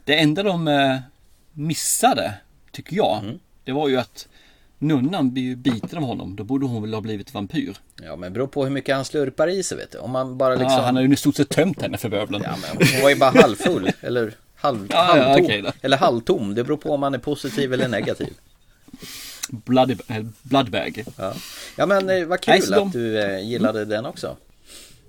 [0.04, 0.96] Det enda de eh,
[1.52, 2.34] missade,
[2.72, 3.38] tycker jag, Mm.
[3.64, 4.28] det var ju att
[4.78, 6.36] nunnan blir ju biten av honom.
[6.36, 7.76] Då borde hon väl ha blivit vampyr.
[8.02, 9.98] Ja, men beror på hur mycket han slurpar i sig, vet du.
[9.98, 10.72] Om man bara liksom...
[10.72, 12.42] Ja, han har ju i stort sett tömt henne för bövelen.
[12.44, 15.44] Ja, men hon var ju bara halvfull, eller halv, Ja, ja, halvtom.
[15.44, 15.70] okej då.
[15.82, 18.34] Eller halvtom, det beror på om man är positiv eller negativ.
[19.50, 21.04] Blood, eh, bloodbag.
[21.18, 21.34] Ja,
[21.76, 24.36] ja men eh, vad kul Nej, så de- att du eh, gillade den också.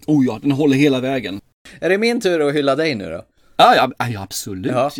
[0.07, 1.41] Oh ja, den håller hela vägen.
[1.79, 3.25] Är det min tur att hylla dig nu då?
[3.57, 4.71] Ja, ja, ja absolut.
[4.71, 4.91] Ja.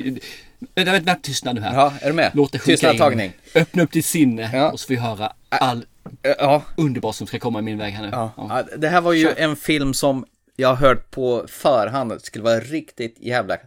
[0.75, 1.73] Vänta, tystnad nu här.
[1.75, 2.31] Ja, är du med?
[2.33, 3.31] Låt det sjunka in.
[3.55, 4.71] Öppna upp ditt sinne Ja.
[4.71, 5.85] och så får vi höra all
[6.21, 8.09] Ja, underbart som ska komma i min väg här nu.
[8.11, 8.31] ja.
[8.37, 10.25] ja, det här var ju en film som
[10.55, 13.57] jag har hört på förhand det skulle vara riktigt jävla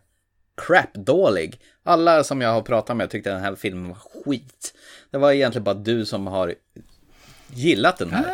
[0.67, 1.61] crap-dålig.
[1.83, 4.75] Alla som jag har pratat med tyckte den här filmen var skit.
[5.14, 6.55] Det var egentligen bara du som har
[7.55, 8.24] gillat den här.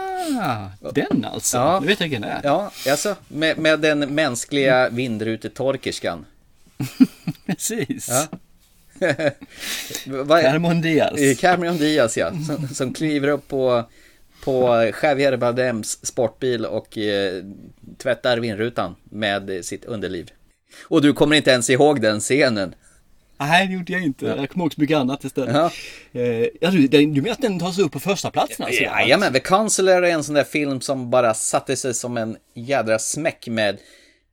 [0.40, 1.56] Ah, den alltså.
[1.56, 1.80] Ja.
[1.80, 2.40] Nu vet jag vilken det är.
[2.44, 6.26] Ja, alltså med, med den mänskliga vindrutetorkerskan.
[7.46, 8.08] Precis.
[8.08, 8.26] Ja.
[10.42, 11.20] Cameron Diaz.
[11.20, 13.84] Eh, Cameron Diaz ja, som, som kliver upp på,
[14.44, 14.68] på
[15.02, 17.44] Javier Bardems sportbil och eh,
[17.98, 20.30] tvättar vindrutan med sitt underliv.
[20.82, 22.74] Och du kommer inte ens ihåg den scenen.
[23.40, 24.26] Nej, det gjorde jag inte.
[24.26, 25.55] Jag kommer ihåg så mycket annat istället.
[25.55, 25.70] Ja.
[26.20, 28.83] Eh, ja, du, den- du menar att den tar sig upp på första platsen alltså?
[28.83, 32.98] Jajamän, The Counselor är en sån där film som bara satte sig som en jädra
[32.98, 33.79] smäck med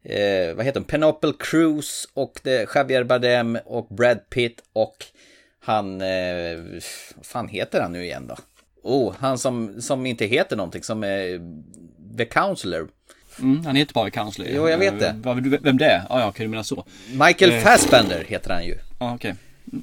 [0.04, 0.86] eh, vad heter de?
[0.86, 4.96] Penelope Cruz och det, Javier Bardem och Brad Pitt och
[5.64, 6.58] han, eh,
[7.16, 8.36] vad fan heter han nu igen då?
[8.84, 11.40] Oh, han som, som inte heter någonting, som är
[12.18, 12.88] The Counselor.
[13.40, 14.50] Mm, han heter bara Counselor.
[14.52, 15.00] Jo, jag vet Eh,
[15.34, 15.42] det.
[15.42, 16.04] du- Vem det är?
[16.10, 16.86] Ja, ja, okej, du menar så.
[17.12, 17.60] Michael Eh.
[17.60, 18.78] Fassbender heter han ju.
[19.00, 19.36] Ja, okej.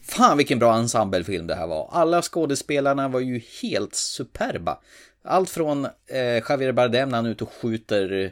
[0.04, 1.88] Fan vilken bra ensemblefilm det här var.
[1.92, 4.78] Alla skådespelarna var ju helt superba.
[5.24, 8.30] Allt från eh, Javier Bardem när han är ute och skjuter eh,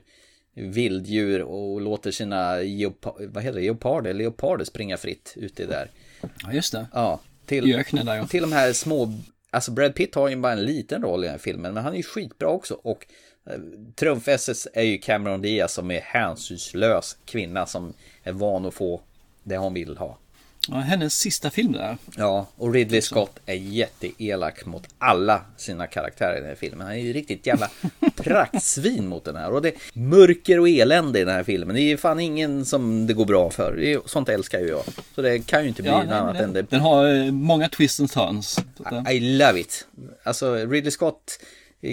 [0.64, 3.64] vilddjur och låter sina geopa- vad heter det?
[3.64, 5.90] geoparder, leoparder springa fritt ute där.
[6.20, 6.87] Ja, just det.
[6.92, 8.26] Ja, I till, öknen där ja.
[8.26, 9.12] till de här små,
[9.50, 11.92] alltså Brad Pitt har ju bara en liten roll i den här filmen, men han
[11.92, 12.74] är ju skitbra också.
[12.74, 13.06] Och eh,
[13.94, 19.00] trumfesset är ju Cameron Diaz som är hänsynslös kvinna som är van att få
[19.42, 20.18] det hon vill ha.
[20.68, 21.96] Ja, hennes sista film där.
[22.16, 26.87] Ja, och Ridley Scott är jätteelak mot alla sina karaktärer i den här filmen.
[26.87, 27.70] Han är ju riktigt jävla
[28.16, 29.50] praktsvin mot den här.
[29.50, 31.76] Och det är mörker och elände i den här filmen.
[31.76, 33.76] Det är fan ingen som det går bra för.
[33.76, 34.85] Det är, sånt älskar ju jag.
[35.14, 36.62] Så det kan ju inte bli Ja, något nej, annat den, än det.
[36.62, 38.59] den har eh, många twists and turns.
[38.92, 39.87] Eh, I love it.
[40.22, 41.38] Alltså Ridley Scott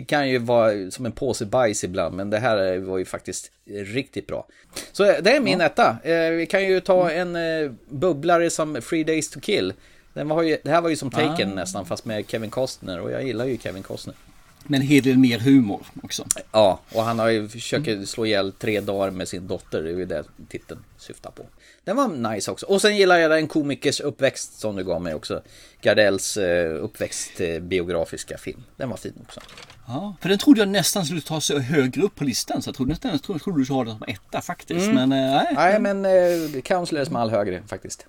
[0.08, 4.28] kan ju vara som en påse bajs ibland, men det här var ju faktiskt riktigt
[4.28, 4.48] bra.
[4.92, 5.98] Så eh, det är min etta.
[6.04, 9.74] Eh, Vi kan ju ta en eh, bubblare som Free Days to Kill.
[10.14, 11.56] Den var ju, det här var ju som Taken Ah.
[11.56, 14.16] nästan, fast med Kevin Costner och jag gillar ju Kevin Costner.
[14.64, 16.26] Men en hel del mer humor också.
[16.52, 19.94] Ja, och han har ju försöker slå ihjäl tre dagar med sin dotter, det är
[19.94, 21.46] ju det titeln syftar på.
[21.84, 22.66] Den var nice också.
[22.66, 25.42] Och sen gillar jag den komikers uppväxt som du gav mig också.
[25.82, 28.64] Gardells eh, uppväxt eh, biografiska film.
[28.78, 29.40] Den var fin också.
[29.88, 32.62] Ja, för den trodde jag nästan skulle ta sig högre upp på listan.
[32.62, 34.88] Så jag trodde nästan jag trodde, trodde du skulle ha den som etta faktiskt.
[34.94, 35.48] Men eh, nej.
[35.56, 38.06] Nej, men eh, Counselor är smal högre faktiskt.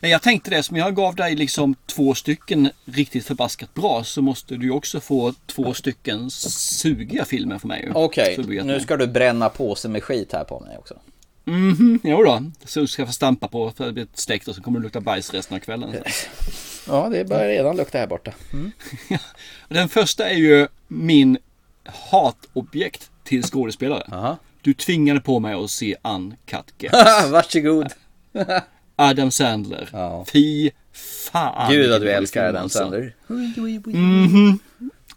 [0.00, 4.22] Nej, Jag tänkte det, som jag gav dig liksom två stycken riktigt förbaskat bra så
[4.22, 7.90] måste du också få två stycken sugiga filmer för mig.
[7.94, 8.82] Okej, vet nu med.
[8.82, 10.94] ska du bränna påsen med skit här på mig också.
[11.44, 12.42] Mhm, jo då.
[12.64, 15.34] Så ska få stampa på för det blir stekt och så kommer det lukta bajs
[15.34, 15.94] resten av kvällen.
[16.88, 18.32] Ja, det börjar redan lukta här borta.
[19.68, 21.38] Den första är ju min
[21.84, 24.04] hatobjekt till skådespelare.
[24.12, 24.36] Aha.
[24.60, 26.92] Du tvingade på mig att se Uncut Gems.
[27.30, 27.86] Varsågod.
[28.96, 29.88] Adam Sandler.
[29.92, 30.24] Ja.
[30.32, 30.70] Fy
[31.32, 31.72] fan.
[31.72, 32.78] Gud vad du älskar den alltså.
[32.78, 33.14] Sandler.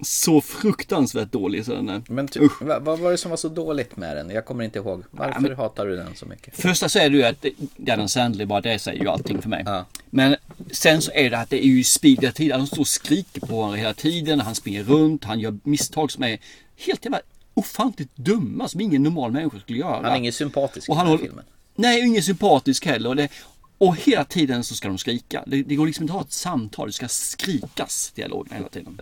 [0.01, 2.01] Så fruktansvärt dålig så den är.
[2.07, 4.29] Men ty- vad, vad var det som var så dåligt med den?
[4.29, 5.03] Jag kommer inte ihåg.
[5.11, 6.55] Varför hatar du den så mycket?
[6.55, 7.45] Första så är det ju att
[7.89, 9.63] Adam Sandler bara det säger ju allting för mig.
[9.65, 9.85] Ja.
[10.09, 10.35] Men
[10.71, 12.59] sen så är det att det är ju speed hela tiden.
[12.59, 14.39] Han står och skriker på varandra hela tiden.
[14.39, 15.23] Han springer runt.
[15.23, 16.37] Han gör misstag som är
[16.77, 17.19] helt jävla
[17.53, 18.67] ofantligt dumma.
[18.67, 19.95] Som ingen normal människa skulle göra.
[19.95, 21.45] Han är ingen sympatisk i Och den han här håller- filmen.
[21.75, 23.09] Nej, ingen sympatisk heller.
[23.09, 23.29] Och, det,
[23.77, 25.43] och hela tiden så ska de skrika.
[25.47, 26.87] Det, det går liksom inte att ha ett samtal.
[26.87, 28.99] Det ska skrikas dialogen hela tiden.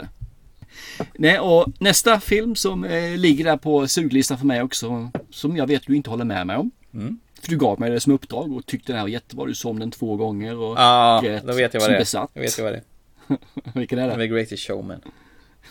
[1.13, 5.09] Nej, och nästa film som eh, ligger där på suglistan för mig också.
[5.29, 6.71] Som jag vet du inte håller med mig om.
[6.93, 7.19] Mm.
[7.41, 9.45] För du gav mig det som uppdrag och tyckte den här var jättebra.
[9.45, 12.01] Du såg den två gånger och Ja, grät då vet jag vad som det är.
[12.01, 12.29] besatt.
[12.33, 12.81] Jag vet jag vad det
[13.27, 13.37] är.
[13.79, 14.27] Vilken är The det?
[14.27, 15.01] Greatest Showman.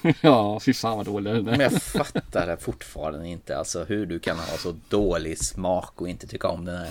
[0.20, 1.60] ja, fy fan vad dålig den Men är.
[1.60, 3.58] jag fattar det fortfarande inte.
[3.58, 6.90] Alltså hur du kan ha så dålig smak och inte tycka om den här.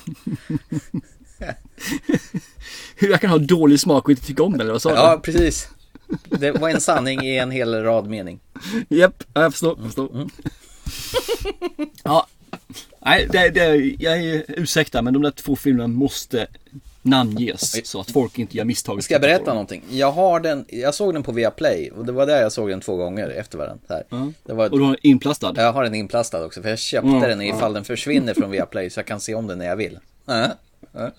[2.96, 4.96] Hur jag kan ha dålig smak och inte tycka om den, eller vad sa du?
[4.96, 5.70] Ja, precis.
[6.30, 8.40] Det var en sanning i en hel rad mening.
[8.90, 9.76] Japp, ja, jag förstår.
[9.78, 10.12] Jag förstår.
[10.14, 10.30] Mm.
[12.04, 12.28] ja,
[13.00, 16.48] nej, det, det, jag är ursäkta men de där två filmerna måste
[17.02, 19.06] namnges så att folk inte gör misstaget.
[19.06, 19.84] Ska jag berätta någonting?
[19.90, 22.82] Jag har den, jag såg den på Viaplay och det var där jag såg den
[22.82, 23.84] två gånger efter varandra.
[23.90, 24.04] Här.
[24.44, 25.54] Det var, Och du har den inplastad?
[25.56, 28.90] jag har den inplastad också för jag köpte Mm, den ifall den försvinner från Viaplay
[28.90, 30.00] så jag kan se om den när jag vill.
[30.26, 30.48] Ja.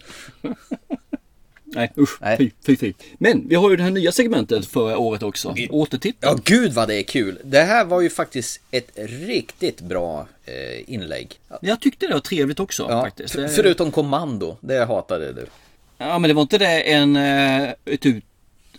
[1.74, 2.36] Nej usch, Nej.
[2.38, 2.92] fy, fy, fy.
[3.18, 5.54] Men vi har ju det här nya segmentet för året också.
[5.70, 6.16] Återtitta.
[6.26, 7.38] Ja, gud vad det är kul.
[7.44, 11.34] Det här var ju faktiskt ett riktigt bra eh, inlägg.
[11.60, 13.34] Jag tyckte det var trevligt också Ja, faktiskt.
[13.36, 15.46] Det- förutom kommando, det hatade du.
[15.98, 18.24] Ja men det var inte det en, eh, ett ut,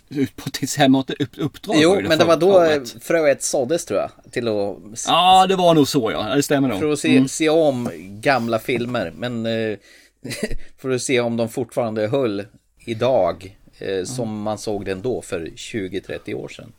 [0.08, 1.76] ut på tillsammans upp, uppdrag?
[1.78, 4.10] Jo, var men det var då eh, fröet såddes tror jag.
[4.32, 4.76] Till att,
[5.06, 6.78] Ja det var nog så ja, det stämmer nog.
[6.80, 9.12] för att se, se om gamla filmer.
[9.16, 9.76] Men eh,
[10.78, 12.44] för att se om de fortfarande höll
[12.84, 13.56] idag.
[13.78, 16.72] Eh, som man såg den då för 20-30 år sedan.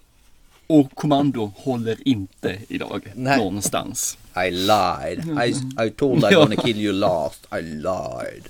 [0.67, 3.37] Och kommando håller inte idag Nej.
[3.37, 4.17] någonstans.
[4.47, 5.39] I lied.
[5.45, 7.47] I, I told I gonna kill you last.
[7.59, 8.43] I lied.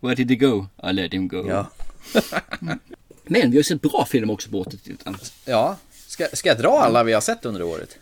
[0.00, 0.66] Where did he go?
[0.82, 1.48] I let him go.
[1.48, 1.70] Ja.
[3.24, 5.16] Men vi har sett bra film också på återtittan.
[5.44, 5.76] Ja.
[6.06, 7.98] Ska, ska jag dra alla vi har sett under året?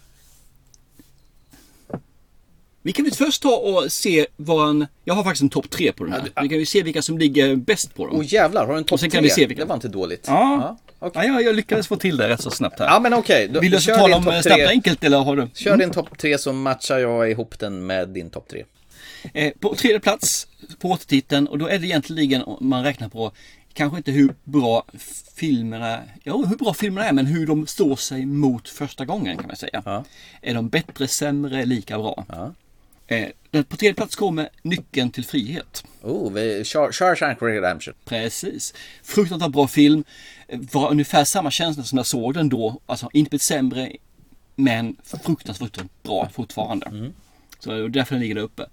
[2.86, 4.86] Vi kan väl först ta och se vad en...
[5.04, 6.22] Jag har faktiskt en topp tre på den här.
[6.42, 8.16] Vi kan ju se vilka som ligger bäst på dem.
[8.16, 9.20] Åh jävlar, har du en topp kan tre?
[9.20, 10.24] vi se vilka- Det var inte dåligt.
[10.26, 10.78] Ja.
[10.98, 11.26] okej.
[11.26, 12.86] Ja, jag, lyckades få till det rätt så snabbt här.
[12.86, 15.48] Ja men okej, då- Vill du tala om eh, snabbt enkelt eller har du?
[15.54, 18.64] Kör din topp tre så matchar jag ihop den med din topp tre.
[19.34, 20.46] Eh, på tredje plats
[20.78, 23.32] på återtiteln och då är det egentligen om man räknar på
[23.72, 24.84] kanske inte hur bra
[25.36, 29.46] filmerna, ja hur bra filmerna är men hur de står sig mot första gången kan
[29.46, 29.82] man säga.
[29.84, 30.04] Ja.
[30.42, 32.24] Är de bättre, sämre, lika bra?
[32.28, 32.52] Ja.
[33.06, 35.84] Eh, på tredje plats kommer Nyckeln till frihet.
[36.02, 36.32] Oh,
[36.92, 37.94] Shawshank Redemption.
[38.04, 38.74] Precis.
[39.02, 40.04] Fruktansvärt bra film.
[40.48, 42.80] Var ungefär samma känsla som jag såg den då.
[42.86, 43.92] Alltså inte blivit sämre
[44.54, 47.12] men fruktansvärt bra fortfarande.
[47.58, 48.66] Så det är därför den ligger där uppe.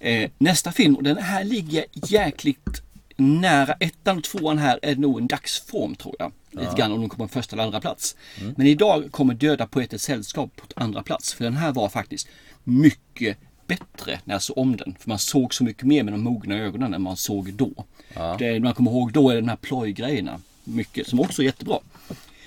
[0.00, 2.82] Eh, nästa film, och den här ligger jäkligt
[3.16, 6.32] nära ettan och tvåan här är nog en dagsform tror jag.
[6.50, 8.16] Lite grann om de kommer på första eller andra plats.
[8.56, 11.34] Men idag kommer Döda poeters sällskap på andra plats.
[11.34, 12.28] För den här var faktiskt
[12.64, 13.38] mycket
[13.68, 14.96] bättre när jag såg om den.
[14.98, 17.70] För man såg så mycket mer med de mogna ögonen än man såg då.
[18.14, 18.36] Ja.
[18.38, 20.40] Det man kommer ihåg då är de här plojgrejerna.
[20.64, 21.78] Mycket, som också är jättebra.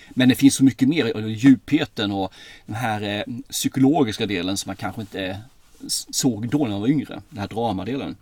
[0.09, 2.33] Men det finns så mycket mer, djupheten och
[2.65, 5.37] den här eh, psykologiska delen som man kanske inte
[5.87, 7.21] såg då när man var yngre.
[7.29, 8.15] Den här dramadelen.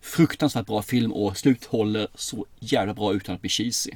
[0.00, 3.90] Fruktansvärt bra film och sluthåller så jävla bra utan att bli cheesy.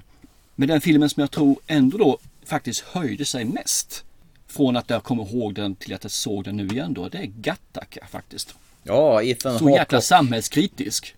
[0.55, 4.05] Men den filmen som jag tror ändå då faktiskt höjde sig mest
[4.53, 7.19] från att jag kommer ihåg den till att jag såg den nu igen då, det
[7.19, 8.55] är Gattaca faktiskt.
[8.83, 11.15] Ja, Ethan Så jäkla samhällskritisk.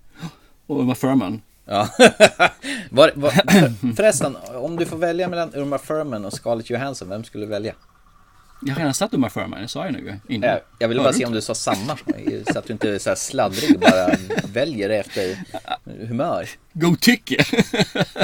[0.67, 1.43] Och Uma Thurman.
[1.65, 1.89] Ja.
[2.91, 3.31] var, var,
[3.97, 7.75] förresten, om du får välja mellan Uma Thurman och Scarlett Johansson, vem skulle du välja?
[8.67, 10.51] Jag har redan satt Uma Thurman, det sa jag nu innan.
[10.51, 11.99] Jag, jag ville bara se om du sa samma,
[12.53, 14.17] så att du inte är så här sladdrig bara
[14.53, 15.39] väljer efter
[15.85, 16.49] humör.
[16.73, 17.45] Godtycke!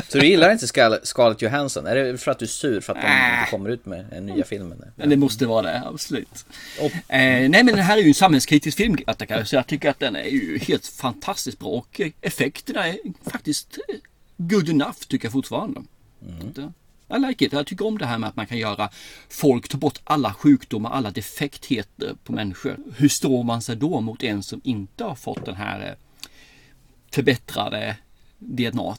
[0.08, 0.66] så du gillar inte
[1.02, 1.86] Scarlett Johansson?
[1.86, 4.26] Är det för att du är sur för att de inte kommer ut med den
[4.26, 4.84] nya filmen?
[4.96, 6.46] Men det måste vara det, absolut.
[6.80, 8.96] Och, eh, nej men det här är ju en samhällskritisk film,
[9.44, 12.98] så jag tycker att den är ju helt fantastiskt bra och effekterna är
[13.30, 13.78] faktiskt
[14.36, 15.80] good enough tycker jag fortfarande.
[16.28, 16.72] Mm.
[17.16, 17.52] I like it.
[17.52, 18.90] Jag tycker om det här med att man kan göra
[19.28, 22.76] folk ta bort alla sjukdomar, alla defektheter på människor.
[22.96, 26.28] Hur står man sig då mot en som inte har fått den här eh,
[27.10, 27.96] förbättrade
[28.38, 28.96] DNA?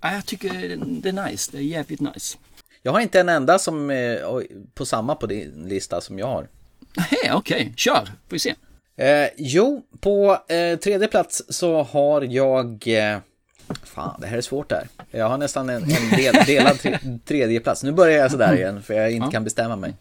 [0.00, 1.52] Jag tycker det är nice.
[1.52, 2.38] Det är jävligt nice.
[2.82, 6.48] Jag har inte en enda som är på samma på din lista som jag har.
[6.96, 7.60] Nej, okej.
[7.62, 7.72] Okay.
[7.76, 8.54] Kör, får vi se.
[8.96, 13.18] Eh, jo, på eh, tredje plats så har jag eh,
[13.82, 14.88] Fan, det här är svårt där.
[15.10, 17.82] Jag har nästan en, en del, delad tre, tredje plats.
[17.82, 19.94] Nu börjar jag sådär igen för jag inte kan bestämma mig.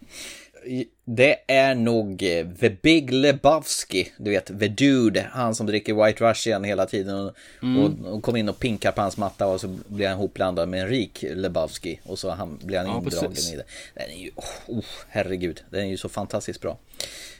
[1.06, 6.30] Det är nog eh, The Big Lebowski, du vet The Dude, han som dricker White
[6.30, 7.84] Russian hela tiden och, mm.
[7.84, 10.82] och, och kom in och pinkar på hans matta och så blir han hopblandad med
[10.82, 13.54] en rik Lebowski och så han, blir han ja, indragen precis.
[13.54, 13.64] i det.
[13.94, 16.78] Den är ju, oh, oh, herregud, den är ju så fantastiskt bra.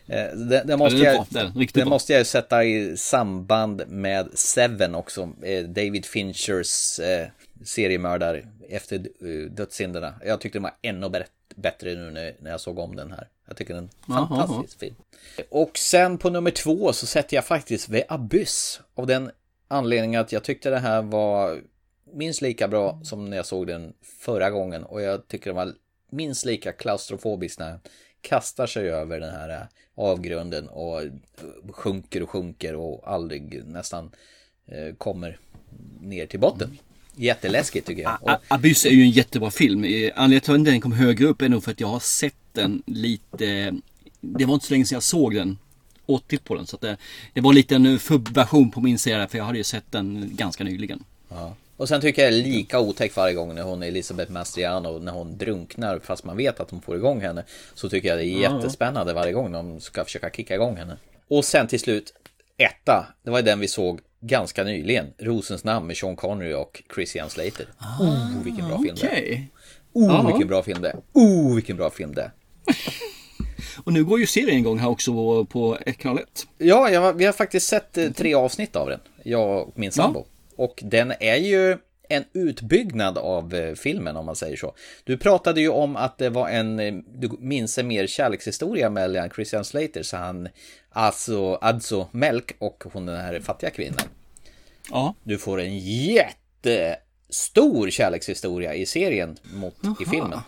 [0.10, 1.26] Eh, det, det, måste jag,
[1.74, 5.30] det måste jag sätta i samband med Seven också.
[5.44, 7.28] Eh, David Finchers eh,
[7.64, 8.98] seriemördare efter
[9.50, 10.14] dödssynderna.
[10.26, 11.24] Jag tyckte den var ännu
[11.56, 13.28] bättre nu när jag såg om den här.
[13.48, 14.96] Jag tycker den är en fantastisk film.
[15.50, 18.82] Och sen på nummer två så sätter jag faktiskt The Abyss.
[18.96, 19.32] Av den
[19.68, 21.62] anledningen att jag tyckte det här var
[22.14, 24.84] minst lika bra som när jag såg den förra gången.
[24.84, 25.74] Och jag tycker den var
[26.12, 27.80] minst lika klaustrofobisk när
[28.22, 31.02] kastar sig över den här avgrunden och
[31.72, 34.12] sjunker och sjunker och aldrig nästan
[34.68, 35.40] eh, kommer
[36.02, 36.78] ner till botten.
[37.16, 38.18] Jätteläskigt tycker jag.
[38.22, 38.32] Och...
[38.48, 39.80] Abyss är ju en jättebra film.
[40.16, 42.84] Anledningen till att den kom högre upp är nog för att jag har sett den
[42.86, 43.76] lite.
[44.22, 45.58] Det var inte så länge sedan jag såg den.
[46.06, 46.68] Åt på den.
[46.68, 46.98] Så det,
[47.34, 50.64] det var lite en fubb-version på min serie för jag hade ju sett den ganska
[50.64, 51.04] nyligen.
[51.30, 51.56] Ja.
[51.80, 55.00] Och sen tycker jag det är lika otäckt varje gång när hon är Elisabeth Mastriano
[55.00, 57.44] när hon drunknar fast man vet att hon får igång henne.
[57.74, 60.98] Så tycker jag det är jättespännande varje gång de ska försöka kicka igång henne.
[61.28, 62.14] Och sen till slut
[62.58, 65.14] etta, det var den vi såg ganska nyligen.
[65.18, 67.66] Rosens namn med Sean Connery och Christian Slater.
[67.78, 69.48] Ah, oh, vilken bra film det är.
[69.94, 70.96] Oh, vilken bra film det är.
[71.14, 72.32] Oh, vilken bra film det är.
[73.84, 76.48] Och nu går ju serien igång här också på kanal 1.
[76.58, 79.00] Ja, jag, vi har faktiskt sett eh, tre avsnitt av den.
[79.24, 80.20] Jag och min sambo.
[80.20, 80.39] Ja.
[80.60, 81.78] Och den är ju
[82.10, 84.76] en utbyggnad av eh, filmen om man säger så.
[85.04, 89.30] Du pratade ju om att det var en, eh, du minns en mer kärlekshistoria mellan
[89.30, 90.50] Christian Slater, så han,
[90.90, 94.02] alltså, alltså Melk och hon den här fattiga kvinnan.
[94.92, 95.16] Ja.
[95.24, 99.96] Du får en jättestor kärlekshistoria i serien mot Aha.
[100.02, 100.40] i filmen.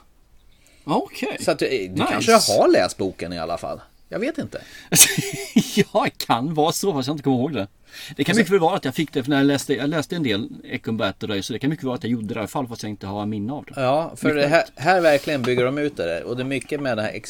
[0.83, 1.27] Okej.
[1.27, 1.45] Okay.
[1.45, 2.05] Så att du, du nice.
[2.09, 3.81] kanske har läst boken i alla fall.
[4.11, 4.61] Jag vet inte.
[5.75, 7.67] ja, det kan vara så fast jag inte kommer ihåg det.
[8.15, 10.15] Det kan mycket väl vara att jag fick det för när jag läste, jag läste
[10.15, 12.37] en del Ecumbat och det så det kan mycket vara att jag gjorde det i
[12.37, 13.81] alla fall fast jag inte har minne av det.
[13.81, 16.97] Ja, för det här, här, verkligen bygger de ut det och det är mycket med
[16.97, 17.21] det här,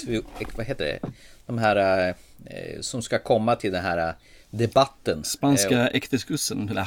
[0.58, 1.00] vad heter det,
[1.46, 2.08] de här
[2.46, 4.14] eh, som ska komma till den här eh,
[4.50, 5.24] debatten.
[5.24, 6.80] Spanska eh, exdiskursen.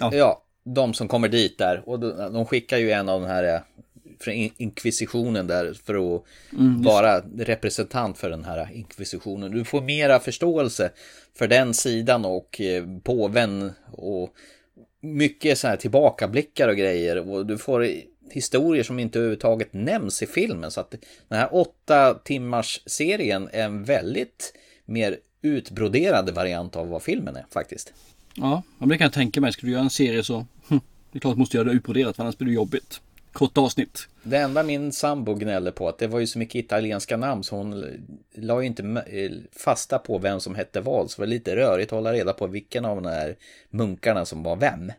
[0.00, 0.14] Ja.
[0.14, 3.54] ja, de som kommer dit där och de, de skickar ju en av de här
[3.54, 3.60] eh,
[4.24, 9.50] från inkvisitionen där för att mm, vara representant för den här inkvisitionen.
[9.50, 10.90] Du får mera förståelse
[11.38, 14.34] för den sidan och eh, påven och
[15.00, 17.88] mycket så här tillbakablickar och grejer och du får
[18.30, 20.94] historier som inte överhuvudtaget nämns i filmen så att
[21.28, 27.46] den här åtta timmars serien är en väldigt mer utbroderad variant av vad filmen är
[27.50, 27.92] faktiskt.
[28.34, 29.52] Ja, det kan jag tänka mig.
[29.52, 30.80] Ska du göra en serie så hm,
[31.12, 33.00] det är klart att du måste göra det utbroderat annars blir det jobbigt
[33.34, 34.08] kort avsnitt.
[34.22, 37.56] Det enda min sambo gnäller på att det var ju så mycket italienska namn så
[37.56, 37.84] hon
[38.34, 41.10] la ju inte eh, fasta på vem som hette vad.
[41.10, 43.36] Så det var lite rörigt att hålla reda på vilken av de här
[43.70, 44.92] munkarna som var vem.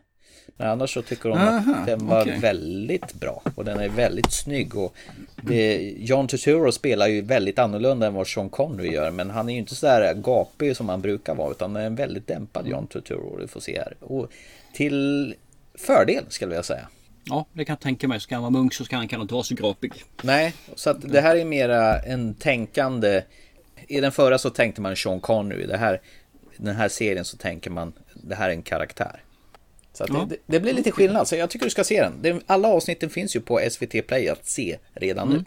[0.56, 2.38] Men annars så tycker hon Aha, att den var okej.
[2.40, 3.42] väldigt bra.
[3.54, 4.76] Och den är väldigt snygg.
[4.76, 4.94] Och
[5.42, 9.10] det, John Turturro spelar ju väldigt annorlunda än vad Sean Connery gör.
[9.10, 11.50] Men han är ju inte så där gapig som han brukar vara.
[11.50, 13.36] Utan en väldigt dämpad John Turturro.
[13.36, 13.94] Du får se här.
[14.00, 14.30] Och
[14.74, 15.34] till
[15.74, 16.88] fördel skulle jag säga.
[17.28, 18.20] Ja, det kan jag tänka mig.
[18.20, 19.92] Ska han vara munk så ska han kan inte vara så grapig.
[20.22, 23.22] Nej, så att det här är mera en tänkande.
[23.88, 25.66] I den förra så tänkte man Sean Connery.
[25.66, 26.00] Det här,
[26.56, 29.22] den här serien så tänker man det här är en karaktär.
[29.92, 30.14] Så Ja.
[30.14, 31.28] det, det, det blir lite skillnad.
[31.28, 32.42] Så jag tycker du ska se den.
[32.46, 35.44] Alla avsnitten finns ju på SVT Play att se redan nu.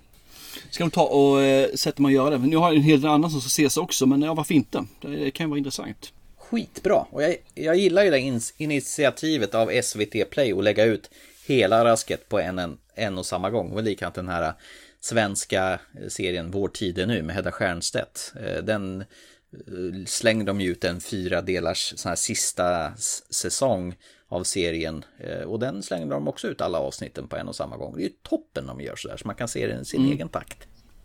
[0.70, 2.48] Ska de ta och eh, sätta mig och göra det?
[2.48, 4.06] Nu har jag en hel del annat som ska ses också.
[4.06, 4.86] Men ja, varför inte?
[5.02, 6.14] Det kan ju vara intressant.
[6.38, 7.06] Skitbra.
[7.12, 11.10] Och jag, jag gillar ju det ins- initiativet av SVT Play att lägga ut
[11.54, 13.74] hela rasket på en, en, en och samma gång.
[13.76, 14.54] Var likadant den här
[15.02, 18.34] svenska serien Vår tid är nu med Hedda Stiernstedt.
[18.46, 22.92] Eh, Den eh, slängde de ut en fyra delars sån här sista
[23.30, 23.96] säsong
[24.28, 25.06] av serien.
[25.20, 27.94] Eh, Och den slängde de också ut alla avsnitten på en och samma gång.
[27.96, 30.12] Det är ju toppen om de gör sådär så man kan se det i sin
[30.12, 30.58] egen takt.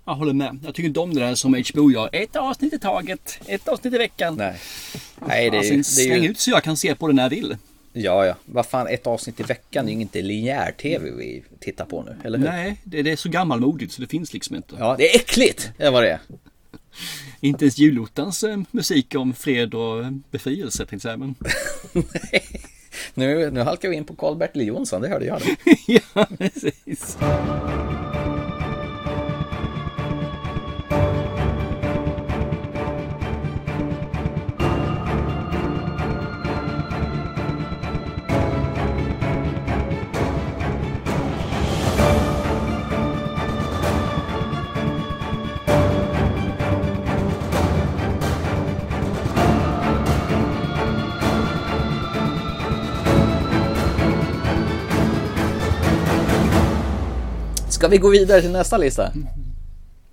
[0.06, 0.58] Jag håller med.
[0.64, 2.08] Jag tycker inte om det där som HBO gör.
[2.12, 3.38] Ett avsnitt i taget.
[3.46, 4.34] Ett avsnitt i veckan.
[4.36, 4.60] Nej,
[5.26, 6.30] Nej det är, Alltså, det är släng ju...
[6.30, 7.56] ut så jag kan se på det när jag vill.
[7.96, 8.34] Ja, ja.
[8.44, 12.38] Vad fan, ett avsnitt i veckan är ju inte linjär-tv vi tittar på nu, eller
[12.38, 12.46] hur?
[12.46, 14.76] Nej, det, det är så gammalmodigt så det finns liksom inte.
[14.78, 15.72] Ja, det är äckligt!
[15.76, 16.20] Det var det är.
[17.40, 21.18] Inte ens julottans eh, musik om fred och eh, befrielse tänkte jag.
[21.18, 21.34] Men...
[23.14, 25.40] Nu, nu halkar vi in på Karl-Bertil Jonsson, det hörde jag.
[25.86, 27.16] Ja, precis.
[57.84, 59.12] Ska vi gå vidare till nästa lista?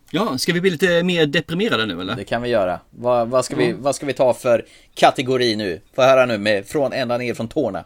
[0.10, 2.16] Ja, ska vi bli lite mer deprimerade nu eller?
[2.16, 2.80] Det kan vi göra.
[2.90, 5.82] Vad, vad, ska, vi, vad ska vi ta för kategori nu?
[5.96, 7.86] Få höra nu med från ända ner från tårna.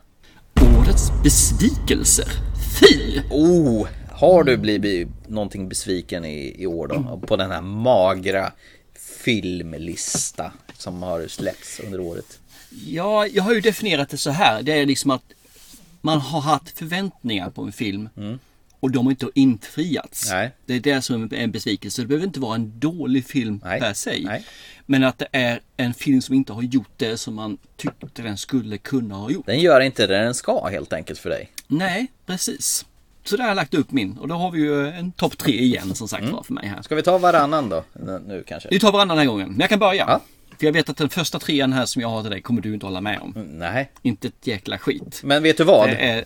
[0.79, 2.25] Årets besvikelser.
[2.79, 3.19] Fy!
[3.31, 7.21] Oh, har du blivit någonting besviken i, i år då?
[7.27, 8.51] På den här magra
[9.23, 12.39] filmlista som har släppts under året.
[12.85, 14.63] Ja, jag har ju definierat det så här.
[14.63, 15.23] Det är liksom att
[16.01, 18.09] man har haft förväntningar på en film
[18.85, 20.31] och de har inte infriats.
[20.31, 20.51] Nej.
[20.65, 22.01] Det är det som är en besvikelse.
[22.01, 23.79] Det behöver inte vara en dålig film Nej.
[23.79, 24.21] per se.
[24.23, 24.45] Nej.
[24.85, 28.37] Men att det är en film som inte har gjort det som man tyckte den
[28.37, 29.45] skulle kunna ha gjort.
[29.45, 31.51] Den gör inte det den ska helt enkelt för dig.
[31.67, 32.85] Nej, precis.
[33.23, 35.53] Så där har jag lagt upp min och då har vi ju en topp tre
[35.53, 36.81] igen som sagt var för mig här.
[36.81, 37.83] Ska vi ta varannan då?
[38.27, 38.69] Nu kanske?
[38.71, 40.05] Vi tar varannan den här gången, men jag kan börja.
[40.07, 40.21] Ja.
[40.59, 42.73] För jag vet att den första trean här som jag har till dig kommer du
[42.73, 43.33] inte hålla med om.
[43.49, 43.91] Nej.
[44.01, 45.21] Inte ett jäkla skit.
[45.23, 45.89] Men vet du vad?
[45.89, 46.25] Det är...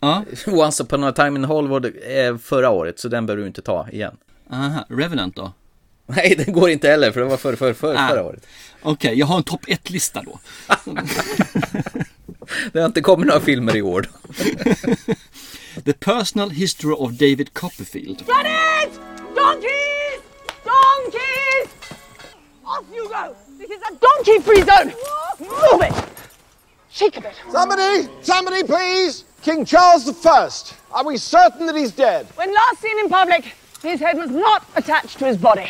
[0.00, 3.62] Ja, Once upon a time in Hollywood är förra året, så den behöver du inte
[3.62, 4.16] ta igen.
[4.52, 4.84] aha.
[4.88, 5.52] Revenant då?
[6.06, 8.08] Nej, den går inte heller, för det var för, för, för, Ah.
[8.08, 8.46] förra året.
[8.82, 10.38] Okej, jag har en topp 1-lista då.
[12.72, 14.06] Det har inte kommit några filmer i år.
[15.84, 18.20] The Personal History of David Copperfield.
[18.20, 18.26] It!
[19.36, 20.20] Donkeys!
[20.64, 21.68] Donkeys!
[22.64, 23.34] Off you go!
[23.58, 24.92] This is a donkey free zone!
[25.38, 25.94] Move it!
[26.90, 27.34] Shake a bit.
[27.52, 29.24] Somebody, somebody, please!
[29.42, 30.74] King Charles I.
[30.90, 32.26] Are we certain that he's dead?
[32.36, 33.44] When last seen in public,
[33.82, 35.68] his head was not attached to his body.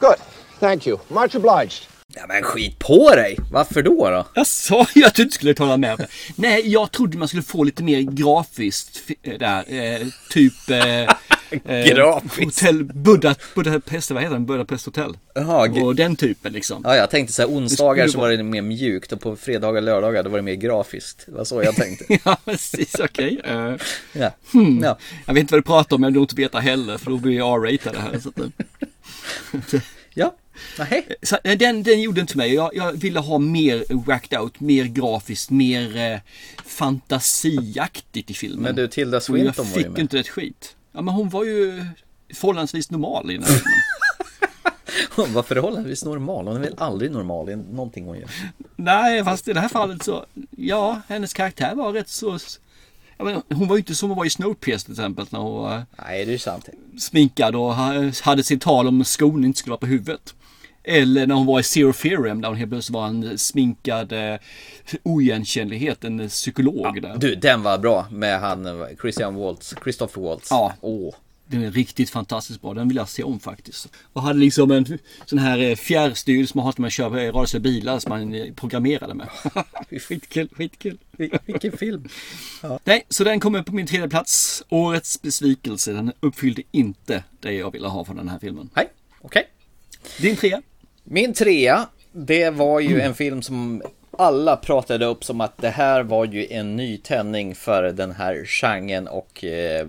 [0.00, 0.16] Good.
[0.60, 0.98] Thank you.
[1.08, 1.86] Much obliged.
[2.14, 3.36] Ja, men skit på dig!
[3.52, 4.26] Varför då då?
[4.34, 6.08] Jag sa ju att du inte skulle tala med mig.
[6.36, 9.64] Nej, jag trodde man skulle få lite mer grafiskt fi- där.
[9.74, 10.70] Eh, typ...
[10.70, 11.14] Eh,
[11.64, 12.60] Grafiskt?
[12.60, 14.46] Hotell Buddha, Budapest, vad heter den?
[14.46, 15.16] Budapest hotell.
[15.34, 16.80] Jaha, g- Och den typen liksom.
[16.84, 19.82] Ja, jag tänkte så här, onsdagar så var det mer mjukt och på fredagar och
[19.82, 21.22] lördagar då var det mer grafiskt.
[21.26, 22.04] Det var så jag tänkte.
[22.24, 22.94] Ja, precis.
[23.00, 23.40] Okej.
[23.44, 23.74] Eh,
[24.12, 24.30] Ja.
[24.52, 24.80] Hmm.
[24.84, 24.98] ja.
[25.26, 27.36] jag vet inte vad du pratar om, jag vill inte veta heller, för då blir
[27.36, 28.18] jag R-ratad här.
[28.18, 28.38] Så att,
[29.74, 29.80] eh.
[30.14, 30.34] Ja.
[30.78, 31.06] Nej.
[31.22, 32.54] Så, nej, den, den gjorde inte mig.
[32.54, 36.18] Jag, jag ville ha mer whacked out, mer grafiskt, mer eh,
[36.66, 38.62] fantasiaktigt i filmen.
[38.62, 39.98] Men du, Tilda Swinton jag var ju fick med.
[40.00, 40.76] inte ett skit.
[40.92, 41.84] Ja, men hon var ju
[42.34, 43.72] förhållandevis normal i den här filmen.
[45.16, 46.46] Hon var förhållandevis normal.
[46.46, 48.30] Hon är väl aldrig normal i någonting hon gör.
[48.76, 52.38] Nej, fast i det här fallet så, ja, hennes karaktär var rätt så...
[53.18, 55.82] Menar, hon var ju inte som hon var i Snowpiercer till exempel när hon var
[56.06, 56.68] Nej, det är sant.
[56.98, 60.34] sminkad och ha- hade sitt tal om skon inte skulle vara på huvudet.
[60.84, 64.36] Eller när hon var i Zero Theorem där hon helt plötsligt var en sminkad eh,
[65.02, 67.16] oigenkännlighet, en psykolog där.
[67.16, 70.48] Du, den var bra med han, Christian Waltz, Christopher Waltz.
[70.50, 70.74] Ja.
[70.80, 71.14] Åh.
[71.46, 72.74] Den är riktigt fantastiskt bra.
[72.74, 73.88] Den vill jag se om faktiskt.
[74.12, 77.80] Och hade liksom en sån här eh, fjärrstyrd som man har när man kör rörelsebilar
[77.80, 79.28] bilar som man eh, programmerade med.
[80.02, 80.98] skitkul, skitkul.
[81.46, 82.08] Vilken film.
[82.84, 84.62] Nej, så den kommer på min tredje plats.
[84.68, 85.92] Årets besvikelse.
[85.92, 88.70] Den uppfyllde inte det jag ville ha från den här filmen.
[88.74, 88.88] Nej,
[89.20, 89.48] okej.
[90.18, 90.62] Din trea?
[91.04, 93.82] Min trea, det var ju en film som
[94.18, 98.44] alla pratade upp som att det här var ju en ny tändning för den här
[98.44, 99.86] genren och eh,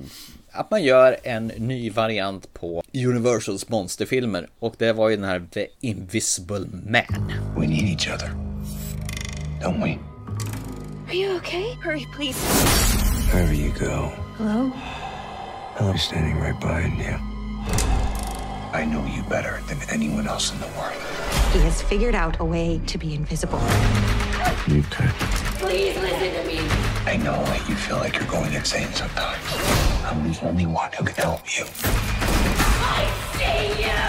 [0.51, 4.49] att man gör en ny variant på Universals monsterfilmer.
[4.59, 7.31] Och det var ju den här The Invisible Man.
[7.57, 8.29] We need each other.
[9.61, 9.97] Don't we?
[11.09, 11.75] Are you okay?
[11.83, 12.39] Hurry, please.
[13.33, 14.71] Wherever you go, Hello?
[15.79, 18.22] I'm standing right behind you.
[18.73, 20.93] I know you better than anyone else in the world.
[21.53, 23.59] He has figured out a way to be invisible.
[24.67, 25.09] You could.
[25.61, 26.57] Please listen to me.
[27.05, 29.43] I know that you feel like you're going insane sometimes.
[30.05, 31.65] I'm the only one who can help you.
[32.97, 33.05] I
[33.37, 34.01] see you!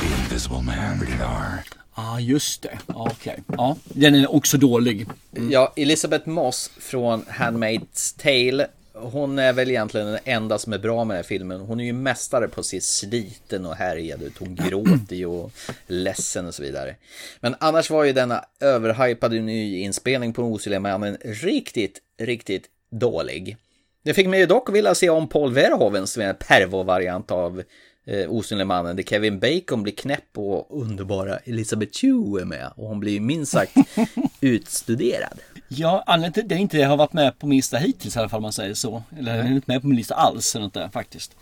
[0.00, 1.64] The Invisible Man, rated R.
[1.96, 2.78] Ja, ah, just det.
[2.86, 3.42] Ah, Okej.
[3.46, 5.06] Ja, den är också dålig.
[5.50, 8.66] Ja, Elisabeth Moss från Handmaid's Tale.
[9.00, 11.60] Hon är väl egentligen den enda som är bra med den här filmen.
[11.60, 14.38] Hon är ju mästare på att se sliten och härjad ut.
[14.38, 15.52] Hon gråter ju och
[15.86, 16.96] ledsen och så vidare.
[17.40, 23.56] Men annars var ju denna överhypade nyinspelning på Osynliga mannen riktigt, riktigt dålig.
[24.02, 27.62] Det fick mig dock vilja se om Paul Verhoeven som är en pervo-variant av
[28.06, 32.72] eh, Osynliga mannen där Kevin Bacon blir knäpp och underbara Elisabeth Chu är med.
[32.76, 33.76] Och hon blir minst sagt
[34.40, 35.38] utstuderad.
[35.68, 38.28] Ja, anledningen till att den inte har varit med på min lista hittills i alla
[38.28, 39.02] fall om man säger så.
[39.18, 41.36] Eller är inte med på min lista alls eller inte, faktiskt.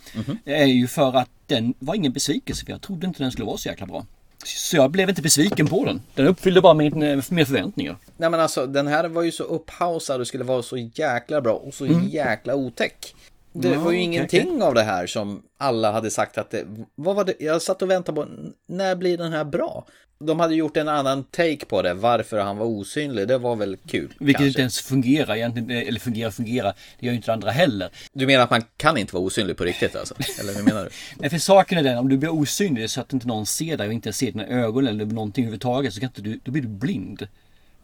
[0.44, 3.46] Det är ju för att den var ingen besvikelse för jag trodde inte den skulle
[3.46, 4.06] vara så jäkla bra.
[4.44, 6.00] Så jag blev inte besviken på den.
[6.14, 7.96] Den uppfyllde bara min, eh, mina förväntningar.
[8.16, 11.52] Nej men alltså den här var ju så upphausad och skulle vara så jäkla bra
[11.54, 13.14] och så jäkla otäck.
[13.52, 16.64] Det Ja, var ju okej, ingenting av det här som alla hade sagt att det,
[16.94, 18.26] vad var det, jag satt och väntade på,
[18.66, 19.86] när blir den här bra?
[20.18, 23.76] De hade gjort en annan take på det, varför han var osynlig, det var väl
[23.86, 24.14] kul.
[24.18, 24.46] Vilket kanske.
[24.46, 25.70] inte ens fungerar egentligen.
[25.70, 26.74] eh, Eller fungerar fungerar.
[26.98, 27.90] Det gör ju inte det andra heller.
[28.12, 30.14] Du menar att man kan inte vara osynlig på riktigt alltså?
[30.40, 30.90] Eller hur menar du?
[31.20, 33.86] Nej, för saken är den, om du blir osynlig så att inte någon ser dig
[33.86, 36.68] och inte ser dina ögon eller någonting överhuvudtaget så kan inte du, då blir du
[36.68, 37.28] blind.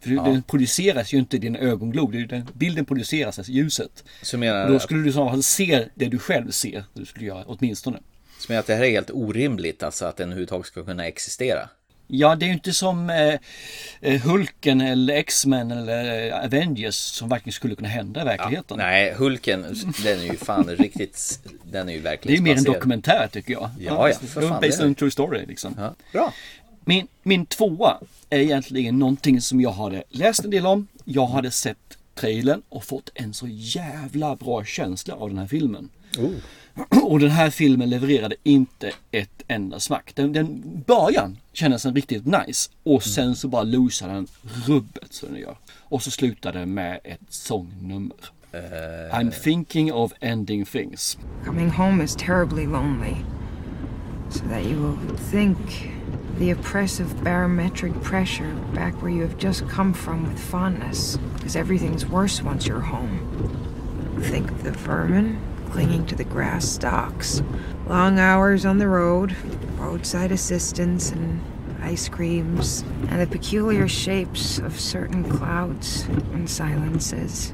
[0.01, 2.13] För du, den produceras ju inte i din ögonglob.
[2.29, 4.05] Den, bilden produceras, alltså ljuset.
[4.23, 6.85] Så menar Och då skulle du fall se det du själv ser.
[6.95, 7.99] Du skulle göra åtminstone.
[8.39, 11.69] så menar att det här är helt orimligt, alltså att den överhuvudtaget ska kunna existera?
[12.15, 13.35] Ja, det är ju inte som eh,
[14.01, 18.79] eh, Hulken eller X-Men eller eh, Avengers som verkligen skulle kunna hända i verkligheten.
[18.79, 19.63] Nej, Hulken,
[20.05, 23.29] den är ju fan riktigt, den är ju det är verkligen ju mer en dokumentär
[23.33, 23.71] tycker jag.
[23.79, 25.75] Ja, ja, för fan, Based on en true story liksom.
[25.79, 26.33] Ja, bra.
[26.85, 27.99] Min, min tvåa
[28.31, 30.89] är egentligen någonting som jag hade läst en del om.
[31.05, 35.89] Jag hade sett trailern och fått en så jävla bra känsla av den här filmen.
[37.03, 40.13] Och den här filmen levererade inte ett enda smack.
[40.15, 44.27] Den, den början kändes den riktigt nice och sen så bara losar den
[44.67, 45.57] rubbet så den gör.
[45.79, 48.17] Och så slutar det med ett sångnummer.
[49.13, 51.19] I'm thinking of ending things.
[51.45, 53.17] Coming home is terribly lonely.
[54.31, 55.59] So that you will think
[56.39, 61.19] the oppressive barometric pressure back where you have just come from with fondness.
[61.35, 63.19] Because everything's worse once you're home.
[64.21, 65.39] Think of the vermin
[65.71, 67.43] clinging to the grass stalks.
[67.89, 69.35] Long hours on the road,
[69.83, 71.41] roadside assistance, and
[71.83, 77.53] ice creams, and the peculiar shapes of certain clouds and silences.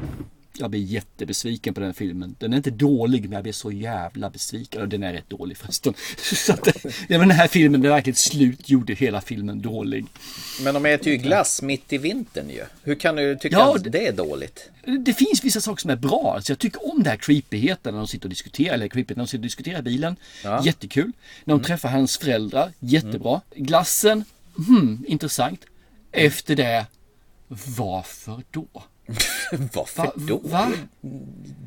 [0.61, 2.35] Jag blir jättebesviken på den filmen.
[2.39, 4.83] Den är inte dålig men jag blir så jävla besviken.
[4.83, 5.95] Och den är rätt dålig förresten.
[6.23, 10.07] Så att, ja, men den här filmen, det verkligen slut gjorde hela filmen dålig.
[10.63, 12.65] Men de äter ju glass mitt i vintern ju.
[12.83, 14.71] Hur kan du tycka Ja, att det- är dåligt?
[15.05, 16.33] Det finns vissa saker som är bra.
[16.35, 18.75] Alltså jag tycker om det här creepigheten när de sitter och diskuterar.
[18.75, 20.17] Eller creepigt när de sitter och diskuterar bilen.
[20.45, 20.65] Ja.
[20.65, 21.13] Jättekul.
[21.45, 22.73] När de träffar hans föräldrar.
[22.81, 23.41] Jättebra.
[23.57, 24.25] Glassen.
[24.57, 25.61] Hmm, intressant.
[26.13, 26.87] Efter det.
[27.77, 28.67] Varför då?
[29.75, 30.37] Varför Va, då?
[30.45, 30.73] va?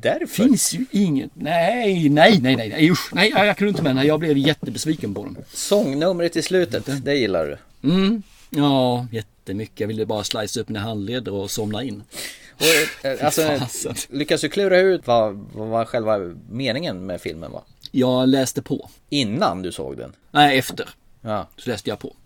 [0.00, 0.26] Därför?
[0.26, 1.30] Finns ju inget.
[1.34, 2.68] Nej, nej, nej, nej.
[2.68, 2.90] nej.
[2.90, 3.10] Usch.
[3.14, 4.06] Nej, jag kunde inte med den.
[4.06, 5.36] Jag blev jättebesviken på den.
[5.52, 7.88] Sångnumret i slutet, det gillar du.
[7.88, 8.22] Mm.
[8.50, 9.80] Ja, jättemycket.
[9.80, 12.02] Jag ville bara slice upp mina handleder och somna in.
[12.56, 13.94] Och, eh, alltså, fasen.
[14.10, 16.18] lyckas du klura ut vad, vad själva
[16.50, 17.62] meningen med filmen var?
[17.90, 18.90] Jag läste på.
[19.08, 20.12] Innan du såg den?
[20.30, 20.88] Nej, efter.
[21.20, 21.48] Ja.
[21.56, 22.16] Så läste jag på.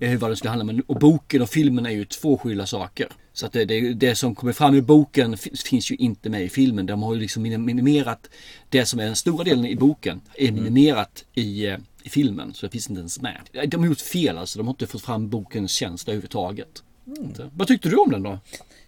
[0.00, 0.82] Eh, Vad den skulle handla om.
[0.86, 3.08] Och boken och filmen är ju två skilda saker.
[3.32, 6.48] Så att det, det, det som kommer fram i boken finns, ju inte med i
[6.48, 6.86] filmen.
[6.86, 8.30] De har ju liksom minim- minimerat
[8.68, 10.20] det som är den stora delen i boken.
[10.34, 12.54] Är minimerat i, eh, i filmen.
[12.54, 13.40] Så det finns inte ens med.
[13.68, 14.58] De har gjort fel alltså.
[14.58, 16.82] De har inte fått fram bokens känsla överhuvudtaget.
[17.18, 17.50] Inte.
[17.56, 18.38] Vad tyckte du om den då?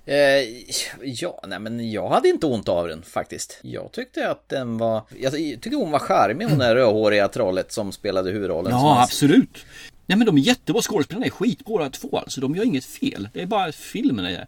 [0.06, 0.16] Eh,
[1.02, 3.58] ja, nej men jag hade inte ont av den faktiskt.
[3.62, 7.92] Jag tyckte att den var, jag tyckte hon var charmig hon där rödhåriga trollet som
[7.92, 8.72] spelade huvudrollen.
[8.72, 9.64] Ja, absolut.
[10.06, 12.40] Nej men de är jättebra, skådespelarna är skitbra båda två alltså.
[12.40, 13.28] De gör inget fel.
[13.32, 14.46] Det är bara filmen är...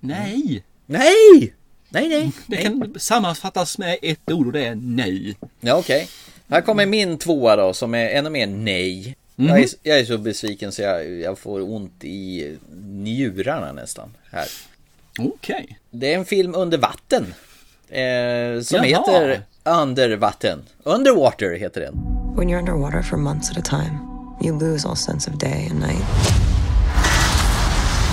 [0.00, 0.64] Nej!
[0.86, 1.54] Nej!
[1.88, 2.32] Nej, nej.
[2.46, 5.36] Det kan sammanfattas med ett ord och det är nej.
[5.60, 6.08] Ja, okej.
[6.48, 9.16] Här kommer min tvåa då som är ännu mer nej.
[9.36, 14.48] Jag, är, jag är så besviken så jag, jag får ont i njurarna nästan här.
[15.26, 15.78] Okej.
[15.90, 17.34] Det är en film under vatten.
[17.88, 18.84] Eh, som Jaha.
[18.84, 20.62] heter Under vatten.
[20.84, 21.94] Underwater heter den.
[22.36, 23.98] When you're underwater for months at a time,
[24.40, 26.04] you lose all sense of day and night.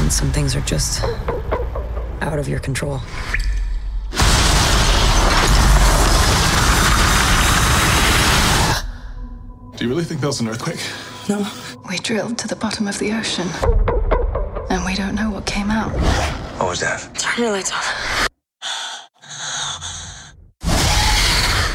[0.02, 1.04] And some things are just
[2.22, 3.00] out of your control.
[9.76, 10.80] Do you really think that was an earthquake?
[11.30, 11.46] No.
[11.90, 13.48] We drilled to the bottom of the ocean,
[14.70, 15.92] and we don't know what came out.
[16.68, 17.16] What was that?
[17.16, 17.78] Turn your lights on.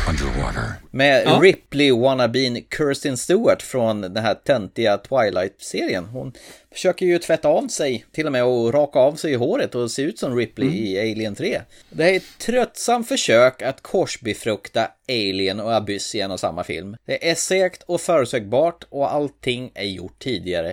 [0.09, 0.74] Underwater.
[0.90, 1.40] Med Ja.
[1.43, 6.05] Ripley wannabeen Kirsten Stewart från den här töntiga Twilight-serien.
[6.05, 6.32] Hon
[6.72, 9.90] försöker ju tvätta av sig, till och med och raka av sig i håret och
[9.90, 11.61] se ut som Ripley i Alien 3.
[11.90, 16.64] Det här är ett tröttsamt försök att korsbefrukta Alien och Abyss i en och samma
[16.64, 16.97] film.
[17.07, 20.72] Det är segt och förutsägbart och allting är gjort tidigare.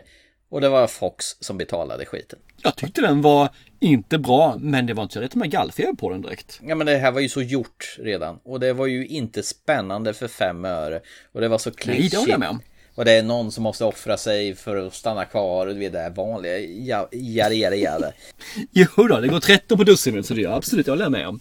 [0.51, 2.39] Och det var Fox som betalade skiten.
[2.63, 3.49] Jag tyckte den var
[3.79, 6.59] inte bra, men det var inte så rätt med gallfeber på den direkt.
[6.67, 8.39] Ja men det här var ju så gjort redan.
[8.43, 11.01] Och det var ju inte spännande för fem öre.
[11.31, 12.61] Och det var så Nej, det håller jag med om.
[12.95, 15.67] Och det är någon som måste offra sig för att stanna kvar.
[15.67, 16.59] Och du vet det här vanliga.
[16.59, 18.11] Ja, jada, jada, jada.
[18.71, 21.39] Jo då, det går 13 på dussinet så det gör absolut, jag håller med om.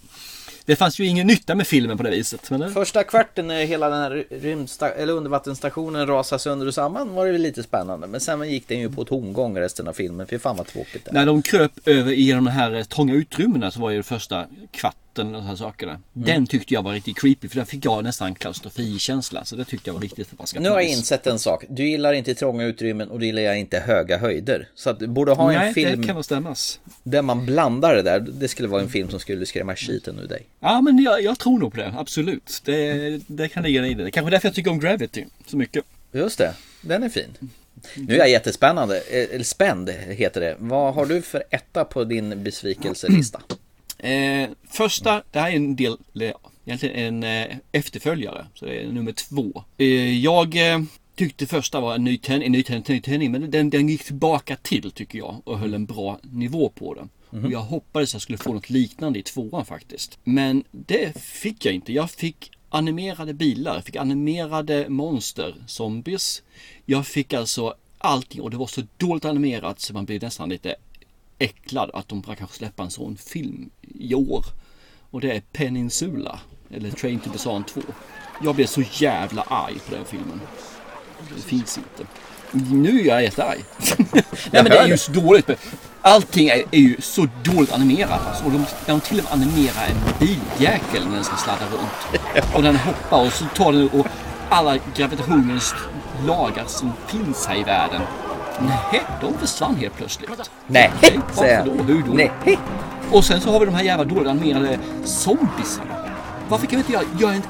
[0.69, 2.51] Det fanns ju ingen nytta med filmen på det viset.
[2.51, 2.73] Men.
[2.73, 7.37] Första kvarten när hela den här rymdsta- eller undervattensstationen rasar sönder och samman var det
[7.37, 8.07] lite spännande.
[8.07, 10.27] Men sen gick den ju på tomgång resten av filmen.
[10.27, 11.13] Fy fan vad tråkigt det är.
[11.13, 14.45] När de kröp över genom de här eh, trånga utrymmena så var ju det första
[14.71, 15.99] kvarten och de här sakerna.
[16.13, 19.45] Den tyckte jag var riktigt creepy för där fick jag nästan klaustrofobikänsla.
[19.45, 21.63] Så det tyckte jag var riktigt förbaskat Nu har jag insett en sak.
[21.69, 24.67] Du gillar inte trånga utrymmen och du gillar inte höga höjder.
[24.75, 26.79] Så att du borde ha en Nej, film det kan nog stämmas.
[27.03, 28.19] där man blandar det där.
[28.19, 30.45] Det skulle vara en film som skulle skrämma skiten ur dig.
[30.59, 31.93] Ja, men jag, jag tror nog på det.
[31.97, 32.61] Absolut.
[32.65, 34.11] Det, det kan ligga i det.
[34.11, 35.85] Kanske är därför jag tycker om Gravity så mycket.
[36.11, 37.37] Just det, den är fin.
[37.95, 40.55] Nu är jag jättespännande, eh, eller spänd heter det.
[40.59, 43.41] Vad har du för etta på din besvikelselista?
[43.99, 45.97] Eh, första, det här är en del,
[46.65, 48.47] egentligen en eh, efterföljare.
[48.53, 49.63] Så det är nummer två.
[49.77, 50.81] Eh, jag eh,
[51.15, 54.03] tyckte första var en ny tändning, en ny tändning, ny tändning men den, den gick
[54.03, 57.09] tillbaka till tycker jag och höll en bra nivå på den.
[57.43, 60.19] Och jag hoppades jag skulle få något liknande i tvåan faktiskt.
[60.23, 61.93] Men det fick jag inte.
[61.93, 66.43] Jag fick animerade bilar, jag fick animerade monster, zombies.
[66.85, 70.75] Jag fick alltså allting och det var så dåligt animerat så man blev nästan lite
[71.39, 74.45] äcklad att de bara kanske släppa en sån film i år.
[75.11, 76.39] Och det är Peninsula,
[76.71, 77.81] eller Train to Busan 2.
[78.43, 80.41] Jag blev så jävla arg på den filmen.
[81.35, 82.11] Det finns inte.
[82.51, 83.65] Nu är jag jättearg.
[84.51, 85.49] Nej men det är ju så dåligt.
[86.01, 88.27] Allting är, är ju så dåligt animerat.
[88.27, 88.45] Alltså.
[88.45, 92.23] Och de, de till och med animerar en biljäkel när den ska sladda runt.
[92.55, 94.07] Och den hoppar och så tar den och
[94.49, 95.73] alla gravitationens
[96.27, 98.01] lagar som finns här i världen.
[98.61, 100.29] Nej, de försvann helt plötsligt.
[100.67, 101.65] Nej, Okej, säger jag.
[101.77, 101.83] då?
[101.83, 102.13] Hur då?
[102.13, 102.31] Nej.
[103.11, 105.95] Och sen så har vi de här jävla dåliga animerade zombisarna.
[106.49, 107.41] Varför kan vi inte göra, göra en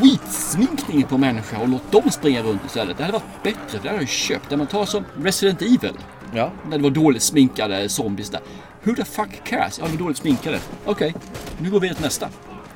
[0.00, 2.96] skitsminkning på människa och låt dem springa runt istället?
[2.96, 4.50] Det hade varit bättre, för det hade jag köpt.
[4.50, 5.98] Där man tar som Resident Evil.
[6.34, 6.50] Ja.
[6.68, 8.40] När det var dåligt sminkade zombies där.
[8.82, 9.78] Who the fuck cares?
[9.78, 10.58] Ja, de är dåligt sminkade.
[10.84, 11.14] Okej,
[11.58, 12.28] nu går vi till nästa.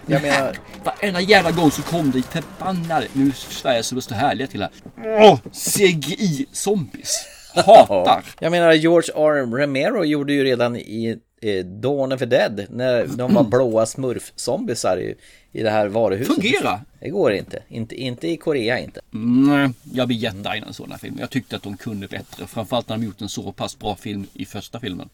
[0.06, 4.62] Jag menar, Varenda jävla gång så kom det förbannade, nu är Sverige så härliga till
[4.62, 4.70] här.
[4.96, 7.14] Åh, CGI-zombies.
[7.54, 8.24] Hatar.
[8.38, 9.46] jag menar George R.
[9.46, 14.98] Romero gjorde ju redan i eh, Dawn of the Dead när de var blåa smurf-zombisar
[14.98, 15.14] i,
[15.52, 16.34] i det här varuhuset.
[16.34, 16.80] Fungera.
[17.00, 17.62] Det går inte.
[17.68, 19.00] Inte, inte i Korea inte.
[19.10, 21.16] Nej, jag blir jättearg när en sån här film.
[21.20, 22.46] Jag tyckte att de kunde bättre.
[22.46, 25.08] Framförallt när de gjort en så pass bra film i första filmen.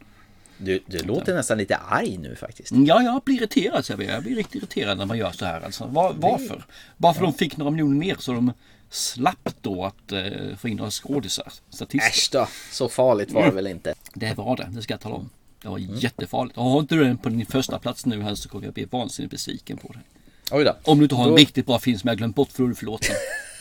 [0.58, 2.72] Du, du låter nästan lite arg nu faktiskt.
[2.72, 3.84] Ja, jag blir irriterad.
[3.88, 4.08] Jag, blir.
[4.08, 5.60] jag blir riktigt irriterad när man gör så här.
[5.60, 5.86] Alltså.
[5.86, 6.64] Var, varför?
[6.96, 8.52] Bara för att de fick några miljoner mer så de
[8.90, 11.52] slapp då att eh, få in några skådisar.
[11.94, 13.94] Äsch då, så farligt var det väl inte.
[14.14, 15.30] Det var det, det ska jag tala om.
[15.62, 16.58] Det var jättefarligt.
[16.58, 18.84] Och har inte du den på din första plats nu här så kommer jag bli
[18.84, 20.02] vansinnigt besviken på dig.
[20.50, 20.76] Oj då.
[20.84, 22.74] Om du inte har en Då- riktigt bra film som jag glömt bort för du
[22.74, 23.16] förlåten.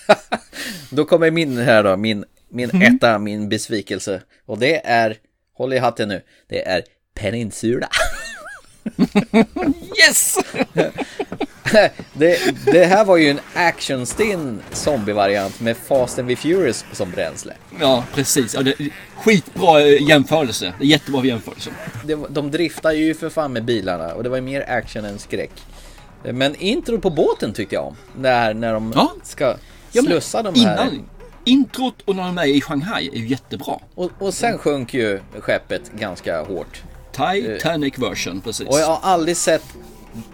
[0.91, 2.95] Då kommer min här då, min, min Mm.
[2.95, 4.21] etta, min besvikelse.
[4.45, 5.17] Och det är,
[5.53, 7.89] håll i hatten nu, det är Peninsula.
[9.97, 10.37] Yes!
[12.13, 17.53] det, det här var ju en actionstinn zombievariant med Fast and the Furious som bränsle.
[17.79, 18.53] Ja, precis.
[18.55, 18.75] Ja, det,
[19.17, 20.73] skitbra eh, jämförelse.
[20.79, 21.69] Det är jättebra jämförelse.
[22.05, 25.19] Det, de driftar ju för fan med bilarna och det var ju mer action än
[25.19, 25.51] skräck.
[26.23, 27.95] Men intro på båten tyckte jag om.
[28.17, 29.13] Där när de Ja.
[29.23, 29.55] ska
[29.91, 30.73] Ja, slussa de här.
[30.73, 31.09] Innan,
[31.45, 33.79] introt och när de är i Shanghai är ju jättebra.
[33.95, 36.81] Och, och sen sjönk ju skeppet ganska hårt.
[37.19, 38.67] Titanic version, precis.
[38.67, 39.63] Och jag har aldrig sett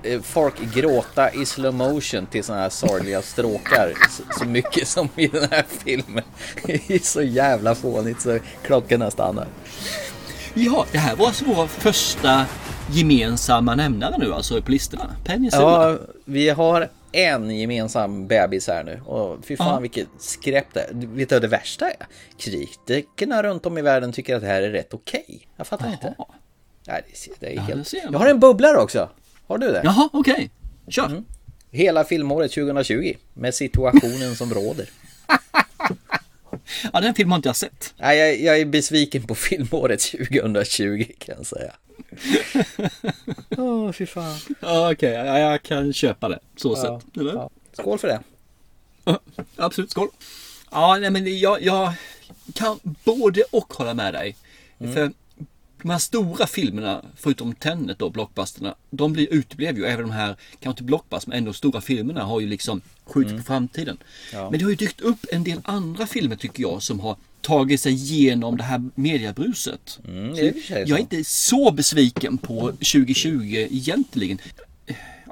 [0.04, 3.94] eh, folk gråta i slow motion till sådana här sorgliga stråkar
[4.40, 6.24] så, mycket som i den här filmen.
[6.66, 9.48] Det är så jävla fånigt så klockorna stannar.
[10.54, 12.46] Ja, det här var alltså vår första
[12.92, 15.16] gemensamma nämnare nu alltså på listorna.
[15.26, 15.90] Peninsula.
[15.92, 19.80] Ja, vi har en gemensam bebis här nu och fy fan Ja.
[19.80, 20.90] vilket skräp det är.
[20.94, 22.08] Vet du vad det värsta är?
[22.38, 25.48] Kritikerna runt om i världen tycker att det här är rätt okej.
[25.58, 26.16] Jag fattar inte.
[26.88, 27.84] Nej, det är, det är Ja, helt...
[27.84, 28.14] det ser man.
[28.14, 29.10] Jag har en bubblare också.
[29.48, 29.82] Har du det?
[29.84, 30.50] Jaha, okej.
[30.88, 31.24] Kör.
[31.72, 34.90] Hela filmåret 2020 med situationen som råder.
[36.94, 37.94] Ja, den filmen har inte jag sett.
[37.98, 41.72] Nej, jag, jag är besviken på filmåret 2020 kan jag säga.
[43.58, 44.38] Åh, fy fan.
[44.62, 45.12] Ja, okej.
[45.12, 46.40] Ja, jag kan köpa det.
[46.56, 47.18] Så Ja, sett.
[47.18, 47.34] Eller?
[47.34, 47.50] ja.
[47.74, 48.20] Skål för det.
[49.56, 50.08] Absolut, skål.
[50.72, 51.94] Ja, nej, men jag, jag
[52.54, 54.36] kan både och hålla med dig.
[54.80, 54.94] Mm.
[54.94, 55.12] För
[55.86, 59.86] de här stora filmerna, förutom Tenet och blockbusterna, de blir uteblev ju.
[59.86, 63.44] Även de här, kanske inte blockbusters, men ändå stora filmerna har ju liksom skjutit på
[63.44, 63.98] framtiden.
[63.98, 64.44] Mm.
[64.44, 64.50] Ja.
[64.50, 67.82] Men det har ju dykt upp en del andra filmer tycker jag som har tagit
[67.82, 70.00] sig igenom det här mediebruset.
[70.08, 70.36] Mm,
[70.70, 74.38] jag är inte så besviken på 2020 egentligen.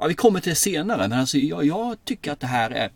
[0.00, 2.90] Ja, vi kommer till det senare, men alltså jag, jag tycker att det här är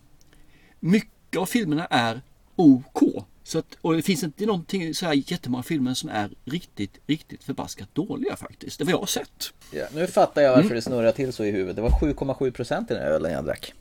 [0.80, 2.20] mycket av filmerna är
[2.56, 3.24] OK.
[3.48, 7.44] Så att, och det finns inte någonting så här jättemånga filmer som är riktigt, riktigt
[7.44, 8.78] förbaskat dåliga faktiskt.
[8.78, 9.52] Det var jag har sett.
[9.70, 10.74] Ja, nu fattar jag varför Mm.
[10.74, 11.76] det snurrar till så i huvudet.
[11.76, 13.74] Det var 7,7 procent i den här ölen jag drack.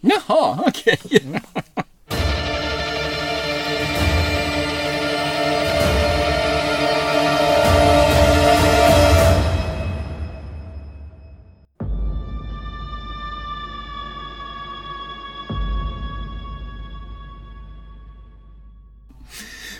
[0.00, 0.98] Jaha, okej.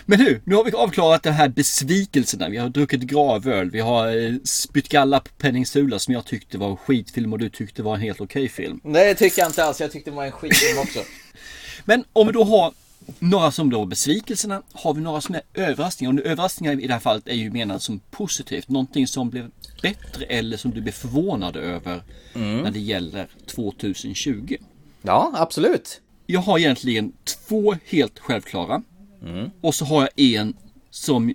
[0.05, 2.49] Men nu, nu har vi avklarat de här besvikelserna.
[2.49, 6.69] Vi har druckit gravöl, vi har eh, spytt galla på Peninsula som jag tyckte var
[6.69, 8.79] en skitfilm och du tyckte var en helt okej film.
[8.83, 9.81] Nej, det tycker jag inte alls.
[9.81, 10.99] Jag tyckte det var en skitfilm också.
[11.85, 12.73] Men om vi då har
[13.19, 16.13] några som då besvikelserna, har vi några som är överraskningar.
[16.13, 18.69] Och överraskningar i det här fallet är ju menat som positivt.
[18.69, 19.51] Någonting som blev
[19.81, 24.57] bättre eller som du blev förvånad över när det gäller 2020.
[25.01, 26.01] Ja, absolut.
[26.25, 28.83] Jag har egentligen två helt självklara.
[29.61, 30.53] Och så har jag en
[30.89, 31.33] som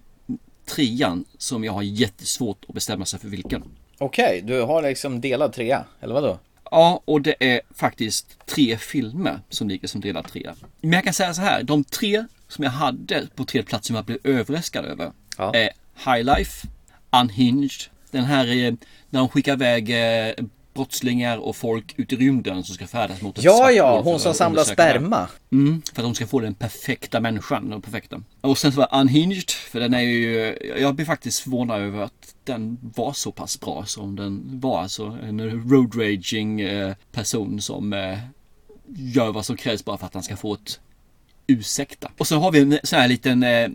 [0.66, 3.64] trean som jag har jättesvårt att bestämma sig för vilken.
[3.98, 6.38] Okej, du har liksom delad trea, eller vadå?
[6.70, 10.54] Ja, och det är faktiskt tre filmer som ligger som delad trea.
[10.80, 13.96] Men jag kan säga så här, de tre som jag hade på tredje plats som
[13.96, 15.54] jag blev överraskad över Ja.
[15.54, 15.70] är
[16.04, 16.66] High Life,
[17.22, 17.70] Unhinged,
[18.10, 18.74] den här eh,
[19.10, 20.34] när de skickar iväg eh,
[20.78, 24.10] brottslingar och folk ut i rymden som ska färdas mot ett Ja, svart ja, för
[24.10, 25.28] hon som samlar sperma.
[25.52, 27.70] Mm, för att de ska få den perfekta människan.
[27.70, 28.22] Den perfekta.
[28.40, 32.34] Och sen så var Unhinged, för den är ju, jag blir faktiskt förvånad över att
[32.44, 34.82] den var så pass bra som den var.
[34.82, 38.18] Alltså en road raging eh, person som eh,
[38.96, 40.80] gör vad som krävs bara för att han ska få ett
[41.46, 42.10] ursäkta.
[42.18, 43.68] Och så har vi en sån här liten eh,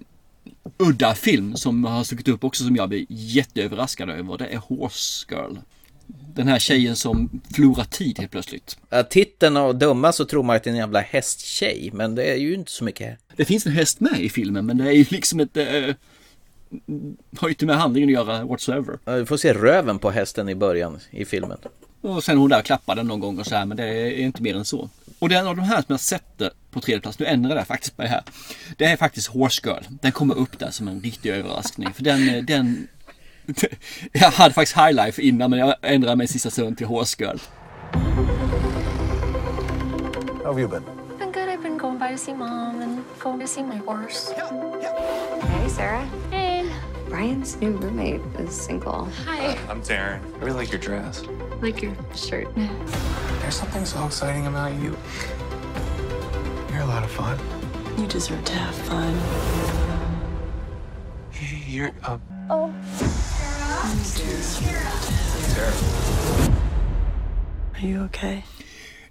[0.77, 4.37] udda film som har stuckit upp också som jag blir jätteöverraskad över.
[4.37, 5.55] Det är Horse Girl.
[6.36, 8.77] Den här tjejen som förlorar tid helt plötsligt.
[8.89, 12.23] Ja, titeln och dumma så tror man att det är en jävla hästtjej, men det
[12.23, 13.19] är ju inte så mycket.
[13.36, 15.63] Det finns en häst med i filmen men det är ju liksom inte...
[15.63, 15.95] Eh,
[17.38, 18.99] har ju inte med handlingen att göra whatsoever.
[19.05, 21.57] Ja, Du får se röven på hästen i början i filmen.
[22.01, 24.41] Och sen hon där klappar den någon gång och så här men det är inte
[24.41, 24.89] mer än så.
[25.19, 27.95] Och den av de här som jag sätter på tredje plats, nu ändrar jag faktiskt
[27.95, 28.23] på det här.
[28.77, 29.84] Det är faktiskt Horse Girl.
[29.89, 31.93] Den kommer upp där som en riktig överraskning.
[31.93, 32.88] För den, eh, den...
[34.11, 37.15] Jag hade faktiskt High Life innan men jag ändrade mig i sista stund till Horse
[37.19, 37.39] Girl.
[40.43, 40.83] How have you been?
[41.19, 41.49] Been good.
[41.49, 44.33] I've been going by to see mom and going to see my horse.
[44.37, 44.49] Yeah,
[44.81, 45.47] yeah.
[45.47, 46.05] Hey, Sarah.
[46.31, 46.65] Hey.
[47.09, 49.05] Brian's new roommate is single.
[49.25, 49.47] Hi.
[49.47, 50.19] Uh, I'm Darren.
[50.35, 51.23] I really like your dress.
[51.61, 52.47] Like your shirt.
[53.39, 54.97] There's something so exciting about you.
[56.71, 57.39] You're a lot of fun.
[57.97, 59.13] You deserve to have fun.
[61.67, 62.19] You're a.
[62.49, 63.29] Oh.
[67.75, 68.41] Are you okay?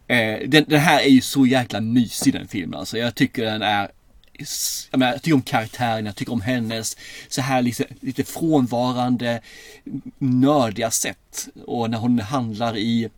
[0.06, 2.98] Eh, den, den här är ju så jäkla mysig den filmen alltså.
[2.98, 3.90] Jag tycker den är
[4.90, 6.96] jag, menar, jag tycker om karaktären, jag tycker om hennes
[7.28, 9.40] så här lite, lite frånvarande
[10.18, 11.48] nördiga sätt.
[11.66, 13.10] Och när hon handlar i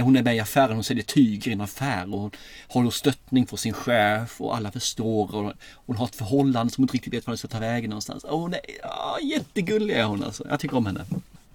[0.00, 2.30] hon är med i affären och säljer tyger i en affär och hon
[2.68, 6.84] håller stöttning för sin chef och alla förstår och hon har ett förhållande som hon
[6.84, 8.24] inte riktigt vet var den ska ta vägen någonstans.
[8.24, 10.46] Och hon är ja, jättegullig är hon alltså.
[10.50, 11.04] Jag tycker om henne.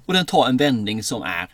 [0.05, 1.49] Och den tar en vändning som är,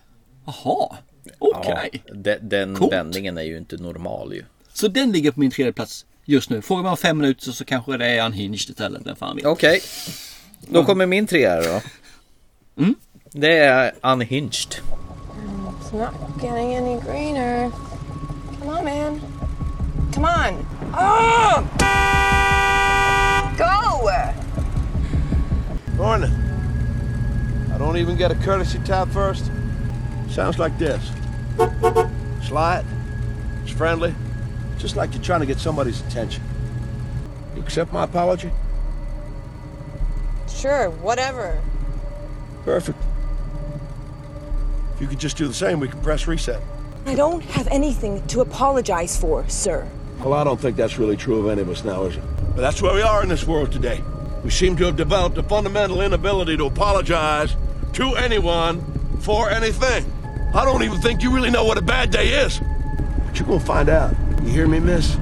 [0.45, 0.95] jaha,
[1.39, 1.73] okej.
[1.73, 1.99] Okay.
[2.05, 4.43] Ja, den den vändningen är ju inte normal ju.
[4.73, 6.61] Så den ligger på min tredje plats just nu.
[6.61, 9.01] Frågar man om fem minuter så kanske det är unhinged istället.
[9.21, 9.45] Okej.
[9.45, 9.79] Okay.
[10.59, 11.81] Då kommer min trea då.
[12.77, 12.95] Mm.
[13.31, 14.75] Det är unhinged.
[15.93, 17.71] It's not getting any greener.
[18.57, 19.21] Come on, man.
[20.11, 20.65] Come on.
[20.91, 21.69] Oh!
[23.55, 24.09] Go!
[25.95, 26.31] Morning.
[27.71, 29.51] I don't even get a courtesy tap first.
[30.31, 31.11] Sounds like this.
[31.59, 32.85] It's light.
[33.61, 34.15] It's friendly.
[34.79, 36.41] Just like you're trying to get somebody's attention.
[37.55, 38.49] You accept my apology?
[40.49, 41.61] Sure, whatever.
[42.65, 42.97] Perfect.
[44.95, 46.61] If you could just do the same, we can press reset.
[47.05, 49.87] I don't have anything to apologize for, sir.
[50.19, 52.23] Well, I don't think that's really true of any of us now, is it?
[52.55, 54.01] But that's where we are in this world today.
[54.43, 57.55] We seem to have developed a fundamental inability to apologize
[57.93, 58.81] to anyone
[59.19, 60.05] for anything.
[60.53, 62.59] I don't even think you really know what a bad day is.
[63.25, 64.13] But you're gonna find out.
[64.43, 65.15] You hear me, miss?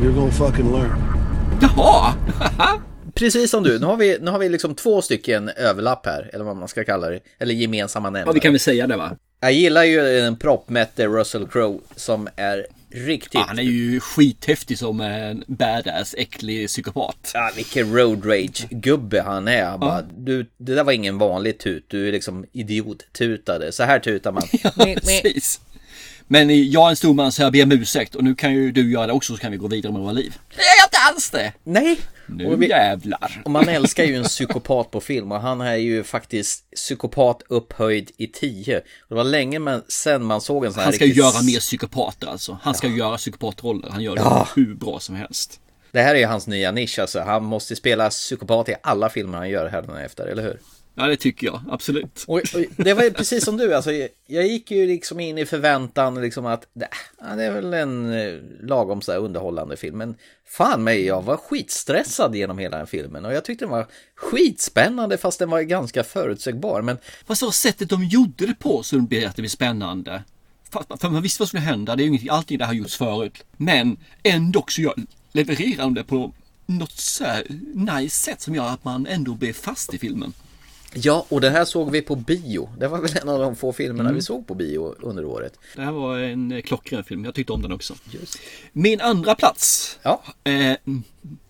[0.00, 1.00] You're gonna fucking learn.
[1.60, 2.82] Jaha!
[3.14, 6.44] Precis som du, nu har vi, nu har vi liksom två stycken överlapp här, eller
[6.44, 8.24] vad man ska kalla det, eller gemensamma nämnare.
[8.28, 9.16] Ja, vi kan väl säga det va?
[9.40, 13.34] Jag gillar ju den proppmätte Russell Crowe som är riktigt...
[13.34, 17.30] Ja, han är ju skithäftig som en badass, äcklig psykopat.
[17.34, 19.62] Ja, vilken road rage-gubbe han är.
[19.62, 19.78] Ja.
[19.78, 23.72] Bara, du, det där var ingen vanlig tut, du är liksom idiot-tutade.
[23.72, 24.42] Så här tutar man.
[24.62, 25.60] ja, precis.
[26.26, 28.72] Men jag är en stor man så jag ber om ursäkt och nu kan ju
[28.72, 30.34] du göra det också så kan vi gå vidare med våra liv.
[30.56, 31.52] Det är jag inte alls det!
[31.64, 32.00] Nej!
[32.26, 33.42] Nu vi, jävlar!
[33.44, 38.10] Och man älskar ju en psykopat på film och han är ju faktiskt psykopat upphöjd
[38.16, 38.80] i tio.
[39.08, 41.18] Det var länge men sen man såg en sån här Han ska riktigt...
[41.18, 42.58] göra mer psykopater alltså.
[42.62, 42.96] Han ska ja.
[42.96, 43.90] göra psykopatroller.
[43.90, 44.48] Han gör det ja.
[44.56, 45.60] hur bra som helst.
[45.92, 47.20] Det här är ju hans nya nisch alltså.
[47.20, 50.58] Han måste spela psykopat i alla filmer han gör här efter, eller hur?
[50.94, 51.60] Ja, det tycker jag.
[51.70, 52.24] Absolut.
[52.26, 52.42] Och, och
[52.76, 53.74] det var precis som du.
[53.74, 53.92] Alltså,
[54.26, 56.88] jag gick ju liksom in i förväntan liksom att det,
[57.36, 59.98] det är väl en eh, lagom så här underhållande film.
[59.98, 60.14] Men
[60.46, 63.24] fan mig, jag var skitstressad genom hela den filmen.
[63.24, 66.82] Och jag tyckte den var skitspännande fast den var ganska förutsägbar.
[66.82, 66.98] Men...
[67.26, 70.22] Fast det var sättet de gjorde det på som blev att det blev spännande.
[71.00, 71.96] För man visste vad som skulle hända.
[71.96, 73.44] Det är ju inget, allting det har gjorts förut.
[73.56, 74.94] Men ändå så jag
[75.32, 76.32] levererar de det på
[76.66, 77.24] något så
[77.74, 80.32] nice sätt som gör att man ändå blir fast i filmen.
[80.94, 82.68] Ja, och det här såg vi på bio.
[82.78, 84.14] Det var väl en av de få filmerna mm.
[84.14, 85.58] vi såg på bio under året.
[85.76, 87.24] Det här var en klockren film.
[87.24, 87.94] Jag tyckte om den också.
[88.10, 88.38] Just.
[88.72, 89.98] Min andra plats.
[90.02, 90.22] Ja.
[90.44, 90.76] Eh,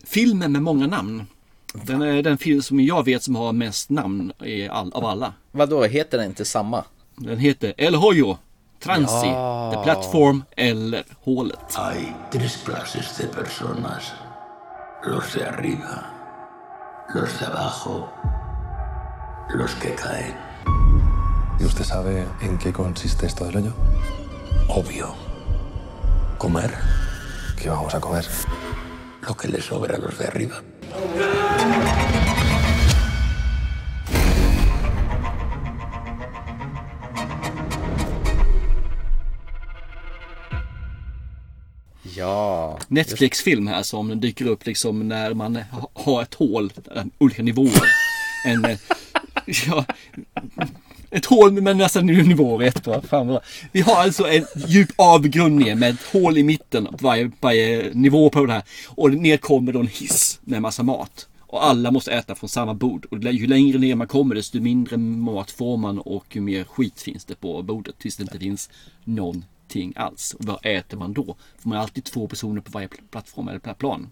[0.05, 1.27] filmen med många namn.
[1.73, 4.33] Den är den film som jag vet som har mest namn
[4.71, 5.35] all, av alla.
[5.53, 6.85] Vad då heter den inte samma?
[7.17, 8.39] Den heter El Hoyo,
[8.83, 9.73] Transi, ja.
[9.75, 11.75] The Platform eller Hålet.
[11.75, 14.13] Hay tres clases de personas.
[15.07, 16.05] Los de arriba,
[17.15, 18.09] los de abajo
[19.53, 20.35] los que caen.
[21.61, 23.73] ¿Y usted sabe en qué consiste esto del hoyo?
[24.69, 25.15] Obvio.
[26.39, 26.75] Comer.
[27.61, 28.27] ¿Qué vamos a comer?
[29.27, 30.63] Lo que le sobra a los de arriba.
[42.17, 42.79] Ja.
[42.89, 45.59] Netflix-film här som dyker upp liksom när man
[45.95, 46.73] har ett hål,
[47.19, 47.91] olika nivåer.
[48.47, 48.63] En
[49.67, 49.85] Ja,
[51.11, 52.85] ett hål med nästan nivåer ett.
[52.85, 53.01] på.
[53.01, 53.43] Fan vad.
[53.73, 57.91] Vi har alltså en djup avgrund ner med ett hål i mitten på varje, varje
[57.95, 58.63] nivå på det här.
[58.89, 61.29] Och ner kommer då en hiss med massa mat.
[61.39, 63.07] Och alla måste äta från samma bord.
[63.11, 67.01] Och ju längre ner man kommer desto mindre mat får man och ju mer skit
[67.01, 67.99] finns det på bordet.
[67.99, 68.71] Tills det inte finns
[69.05, 70.35] någonting alls.
[70.39, 71.37] Och vad äter man då?
[71.59, 74.11] Får man alltid två personer på varje plattform eller plan.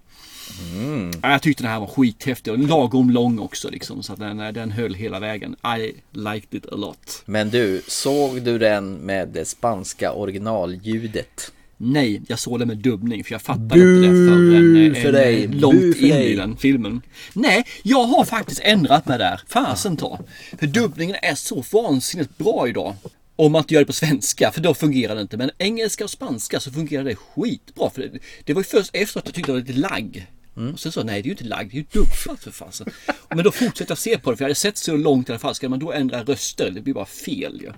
[0.74, 1.10] Mm.
[1.22, 4.02] Jag tyckte den här var skithäftig och lagom lång också liksom.
[4.02, 5.56] Så att den, den höll hela vägen.
[5.78, 7.22] I liked it a lot.
[7.24, 11.52] Men du, såg du den med det spanska originalljudet?
[11.76, 15.12] Nej, jag såg den med dubbning för jag fattade Bu inte det förrän en, för
[15.12, 15.46] dig.
[15.46, 16.32] långt Bu för in dig.
[16.32, 17.02] i den filmen.
[17.32, 19.40] Nej, jag har faktiskt ändrat mig där.
[19.48, 20.18] Fasen ta.
[20.58, 22.94] För dubbningen är så vansinnigt bra idag.
[23.36, 25.36] Om man inte gör det på svenska, för då fungerar det inte.
[25.36, 27.90] Men engelska och spanska så fungerar det skitbra.
[27.90, 30.26] För det, det var ju först efteråt jag tyckte det var lite lagg.
[30.56, 30.72] Mm.
[30.72, 32.86] Och sen så, nej det är ju inte lagg, det är ju dubbat för fasen.
[33.28, 35.38] Men då fortsätter jag se på det, för jag hade sett så långt i alla
[35.38, 35.54] fall.
[35.54, 36.70] Ska man då ändra röster?
[36.70, 37.66] Det blir bara fel ju.
[37.66, 37.72] Ja.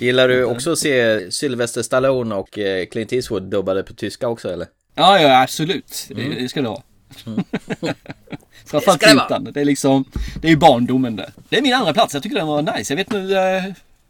[0.00, 4.52] Gillar du också att se Sylvester Stallone och eh, Clint Eastwood dubbade på tyska också
[4.52, 4.66] eller?
[4.94, 6.06] Ja, ja absolut.
[6.08, 6.82] Det, det ska det vara.
[8.66, 9.00] Framförallt
[9.44, 9.50] Det.
[9.50, 10.04] Det är liksom,
[10.40, 11.32] det är ju barndomen det.
[11.48, 12.14] Det är min andra plats.
[12.14, 12.92] Jag tycker den var nice.
[12.92, 13.64] Jag vet nu, eh,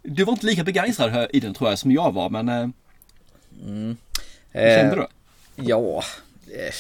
[0.09, 2.69] du var inte lika begeistrad här i den tror jag som jag var, men eh,
[3.67, 3.97] Mm.
[4.53, 5.07] hur kände du?
[5.57, 6.03] Ja,
[6.47, 6.75] eh,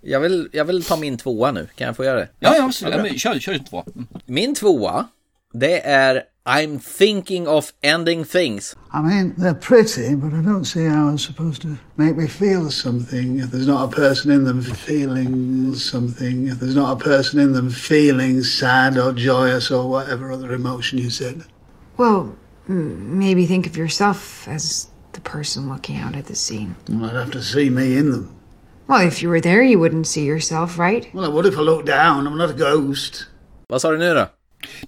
[0.00, 1.68] jag vill, jag vill ta min tvåa nu.
[1.74, 2.28] Kan jag få göra det?
[2.38, 2.94] Ja, ja, absolut.
[2.94, 3.84] Ja, men kör, kör din två.
[3.94, 4.06] Mm.
[4.26, 5.06] Min tvåa,
[5.52, 8.76] det är I'm thinking of ending things.
[8.94, 12.70] I mean, they're pretty, but I don't see how it's supposed to make me feel
[12.70, 17.40] something if there's not a person in them feeling something, if there's not a person
[17.40, 21.42] in them feeling sad or joyous or whatever other emotion you said.
[21.98, 22.34] Well,
[22.68, 26.74] maybe think of yourself as the person looking out at the scene.
[26.88, 28.28] Well, I'd have to see me in them.
[28.86, 31.08] Well, if you were there, you wouldn't see yourself, right?
[31.14, 32.26] Well, I would if I looked down.
[32.26, 33.26] I'm not a ghost.
[33.68, 34.26] Vad sa du nu då?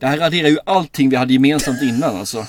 [0.00, 2.46] Det här raderar ju allting vi hade gemensamt innan alltså.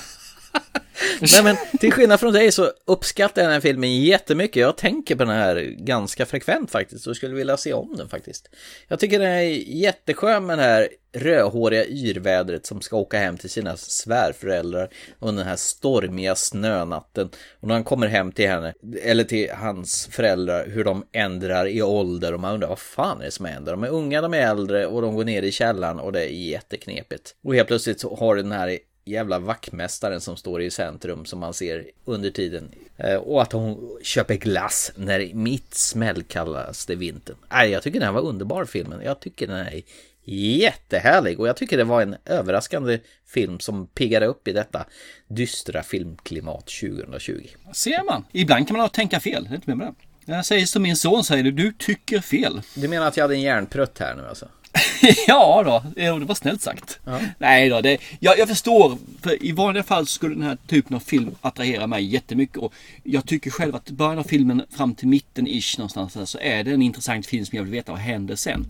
[1.20, 4.56] Nej men till skillnad från dig så uppskattar jag den här filmen jättemycket.
[4.56, 8.48] Jag tänker på den här ganska frekvent faktiskt och skulle vilja se om den faktiskt.
[8.88, 13.50] Jag tycker den är jätteskön med det här rödhåriga yrvädret som ska åka hem till
[13.50, 14.88] sina svärföräldrar
[15.18, 17.30] under den här stormiga snönatten.
[17.60, 21.82] Och när han kommer hem till henne, eller till hans föräldrar, hur de ändrar i
[21.82, 23.72] ålder och man undrar vad fan är det som händer?
[23.72, 26.34] De är unga, de är äldre och de går ner i källaren och det är
[26.34, 27.34] jätteknepigt.
[27.44, 31.54] Och helt plötsligt så har den här jävla vaktmästaren som står i centrum som man
[31.54, 32.70] ser under tiden.
[32.96, 37.36] Eh, Och att hon köper glass när mitt smällkallaste vintern.
[37.50, 39.00] Nej, jag tycker den här var underbar filmen.
[39.04, 39.82] Jag tycker den är
[40.24, 44.86] jättehärlig och jag tycker det var en överraskande film som piggade upp i detta
[45.28, 47.46] dystra filmklimat 2020.
[47.72, 48.24] Ser man.
[48.32, 49.44] Ibland kan man tänka fel.
[49.44, 49.94] Det är inte med det.
[50.32, 52.62] Jag säger som min son säger, du tycker fel.
[52.74, 54.48] Du menar att jag hade en järnprutt här nu alltså?
[55.26, 55.62] ja
[55.94, 56.98] då, det var snällt sagt.
[57.38, 58.98] Nej då, det, jag, jag förstår.
[59.22, 62.56] För I vanliga fall skulle den här typen av film attrahera mig jättemycket.
[62.56, 66.38] Och jag tycker själv att början av filmen fram till mitten ish någonstans där, så
[66.38, 68.66] är det en intressant film som jag vill veta vad händer sen.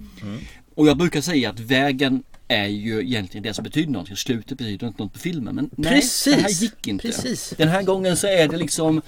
[0.74, 4.16] Och jag brukar säga att vägen är ju egentligen det som betyder någonting.
[4.16, 5.54] Slutet betyder inte något på filmen.
[5.54, 7.06] Men nej, Precis, det här gick inte.
[7.08, 7.54] precis.
[7.58, 9.02] Den här gången så är det liksom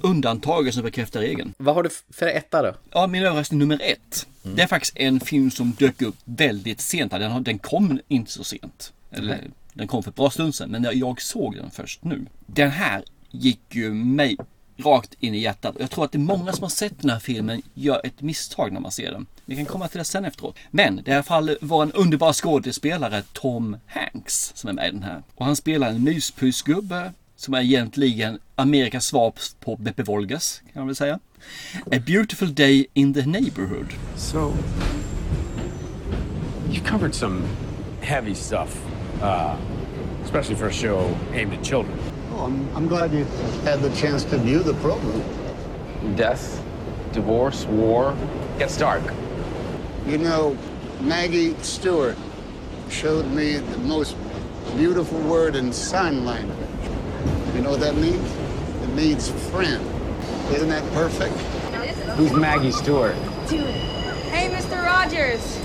[0.00, 1.54] undantaget som bekräftar regeln.
[1.58, 2.74] Vad har du för etta då?
[2.92, 4.26] Ja, min överraskning nummer ett.
[4.56, 7.10] Det är faktiskt en film som dök upp väldigt sent.
[7.12, 8.92] Den, har- den kom inte så sent.
[9.10, 9.50] Eller Nej.
[9.72, 10.70] den kom för ett bra stund sedan.
[10.70, 12.26] Men jag såg den först nu.
[12.46, 14.36] Den här gick ju mig
[14.84, 15.76] rakt in i hjärtat.
[15.76, 18.20] Och Jag tror att det är många som har sett den här filmen gör ett
[18.22, 19.26] misstag när man ser den.
[19.44, 20.56] Vi kan komma till det sen efteråt.
[20.70, 24.90] Men det i alla fall var en underbar skådespelare, Tom Hanks, som är med i
[24.92, 25.22] den här.
[25.34, 30.86] Och han spelar en myspysgubbe som är egentligen Amerikas svar på Beppe Wolgers, kan man
[30.86, 31.18] väl säga.
[31.92, 33.86] A beautiful day in the neighborhood.
[34.16, 34.54] So,
[36.70, 37.42] you covered some
[38.00, 38.84] heavy stuff,
[39.22, 39.56] uh,
[40.24, 41.98] especially for a show aimed at children.
[42.32, 43.24] Oh, I'm, I'm glad you
[43.64, 45.22] had the chance to view the program.
[46.16, 46.60] Death,
[47.12, 48.16] divorce, war.
[48.58, 49.02] Gets dark.
[50.08, 50.56] You know,
[51.00, 52.16] Maggie Stewart
[52.90, 54.16] showed me the most
[54.76, 56.67] beautiful word in sign language.
[57.54, 58.30] You know what that means?
[58.82, 59.84] It means friend.
[60.52, 61.34] Isn't that perfect?
[62.16, 63.14] Who's Maggie Stewart?
[63.46, 64.82] Hey, Mr.
[64.84, 65.58] Rogers.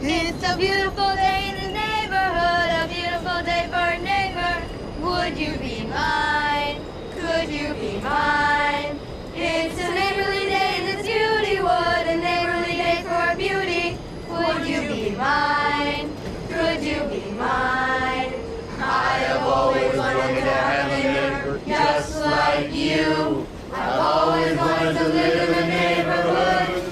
[0.00, 4.62] It's a beautiful day in the neighborhood, a beautiful day for a neighbor.
[5.00, 6.80] Would you be mine?
[7.16, 8.98] Could you be mine?
[9.34, 13.98] It's a neighborly day in this beauty wood, a neighborly day for beauty.
[14.28, 16.14] Would you be mine?
[16.48, 18.43] Could you be mine?
[18.84, 23.46] I have always wanted to have a neighbor just like you.
[23.72, 26.82] I've always wanted to live in a neighborhood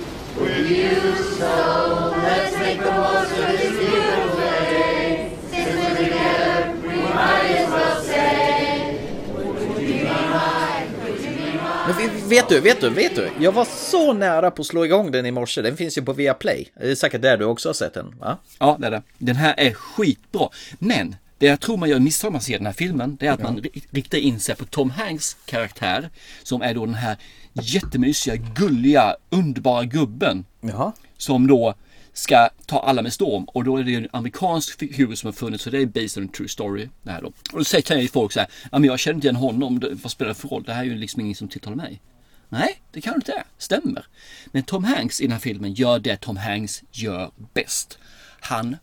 [0.40, 5.32] with you, so let's make the most of this beautiful day.
[5.50, 8.98] Since we're together, we might as well say,
[9.34, 10.88] Would you be mine?
[11.04, 12.28] Would you be mine?
[12.28, 13.30] Vet du, vet du, vet du?
[13.38, 15.62] Jag var så nära på att slå igång den i morse.
[15.62, 16.68] Den finns ju på Viaplay.
[16.80, 18.38] Det är säkert där du också har sett den, va?
[18.58, 19.02] Ja, det är det.
[19.18, 20.48] Den här är skitbra.
[20.78, 23.32] Men det jag tror man gör misstag när man ser den här filmen, det är
[23.32, 26.10] att man ri- riktar in sig på Tom Hanks karaktär.
[26.42, 27.16] Som är då den här
[27.52, 30.44] jättemysiga, gulliga, underbara gubben.
[30.60, 30.92] Jaha.
[31.16, 31.74] Som då
[32.12, 33.44] ska ta alla med storm.
[33.44, 36.28] Och då är det en amerikansk figur som har funnits, så det är based on
[36.28, 36.88] a true story.
[37.02, 37.28] Det här då.
[37.52, 40.12] Och då säger ju folk så här, ja men jag känner inte igen honom, vad
[40.12, 40.62] spelar det för roll?
[40.62, 42.00] Det här är ju liksom ingen som tilltalar mig.
[42.48, 43.44] Nej, det kanske inte är.
[43.58, 44.06] Stämmer.
[44.46, 47.98] Men Tom Hanks i den här filmen gör det Tom Hanks gör bäst.
[48.40, 48.76] Han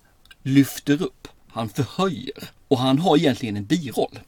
[0.44, 1.28] lyfter upp,
[1.60, 4.20] han förhöjer och han har egentligen en biroll.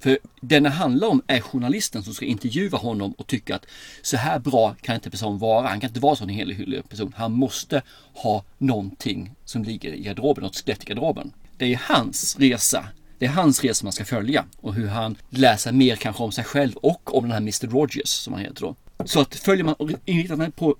[0.00, 3.66] För den det handlar om är journalisten som ska intervjua honom och tycka att
[4.02, 5.68] så här bra kan inte person vara.
[5.68, 7.14] Han kan inte vara en sån helig person.
[7.16, 7.82] Han måste
[8.14, 11.32] ha någonting som ligger i garderoben, något skelett i garderoben.
[11.56, 12.88] Det är hans resa.
[13.18, 16.44] Det är hans resa man ska följa och hur han läser mer kanske om sig
[16.44, 18.74] själv och om den här Mr Rogers som han heter då.
[19.04, 19.74] Så att följer man
[20.04, 20.76] inriktar på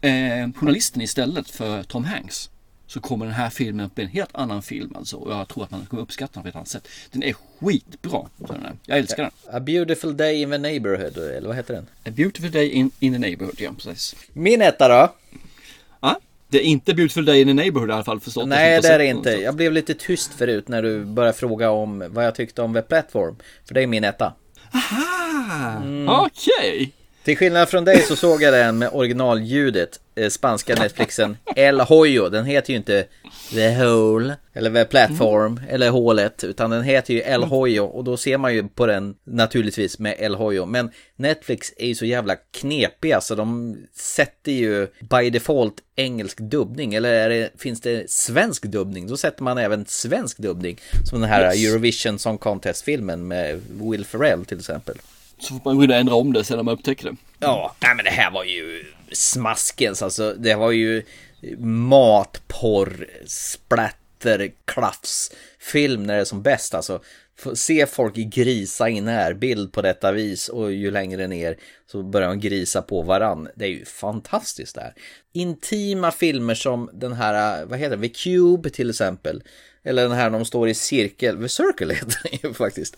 [0.00, 2.50] eh, journalisten istället för Tom Hanks
[2.92, 5.16] så kommer den här filmen att bli en helt annan film alltså.
[5.16, 6.88] Och jag tror att man kommer uppskatta den på ett annat sätt.
[7.10, 8.26] Den är skitbra.
[8.36, 8.78] Den.
[8.86, 9.56] Jag älskar den.
[9.56, 11.86] A beautiful day in the neighborhood, eller vad heter den?
[12.04, 14.16] A beautiful day in, in the neighborhood, ja precis.
[14.32, 15.14] Min etta då?
[16.00, 18.46] Ja, det är inte beautiful day in the neighborhood i alla fall förstås.
[18.46, 19.30] Nej, det är det inte.
[19.30, 22.82] Jag blev lite tyst förut när du började fråga om vad jag tyckte om The
[22.82, 23.36] Platform.
[23.64, 24.32] För det är min etta.
[24.74, 26.08] Aha, mm.
[26.08, 26.52] okej.
[26.58, 26.90] Okay.
[27.24, 30.00] Till skillnad från dig så såg jag den med originalljudet,
[30.30, 32.28] spanska Netflixen El Hoyo.
[32.28, 33.06] Den heter ju inte
[33.50, 35.74] The Hole eller The Platform mm.
[35.74, 39.14] eller Hålet, utan den heter ju El Hoyo och då ser man ju på den
[39.24, 40.66] naturligtvis med El Hoyo.
[40.66, 46.94] Men Netflix är ju så jävla knepiga så de sätter ju by default engelsk dubbning
[46.94, 49.06] eller det, finns det svensk dubbning?
[49.06, 51.66] Då sätter man även svensk dubbning som den här yes.
[51.66, 54.96] Eurovision Song Contest-filmen med Will Ferrell till exempel.
[55.38, 57.16] Så får man gå in och ändra om det sedan man upptäcker det.
[57.38, 58.84] Ja, nej men det här var ju
[59.14, 60.34] smaskens alltså.
[60.38, 61.02] Det var ju
[61.58, 67.02] matporr, splatter, klaffs film när det är som bäst alltså.
[67.54, 71.56] Se folk grisa i närbild på detta vis och ju längre ner
[71.86, 73.48] så börjar de grisa på varann.
[73.54, 74.94] Det är ju fantastiskt där.
[75.32, 79.42] Intima filmer som den här, vad heter det, The Cube till exempel.
[79.84, 82.96] Eller den här när de står i cirkel, The Circle heter den ju faktiskt.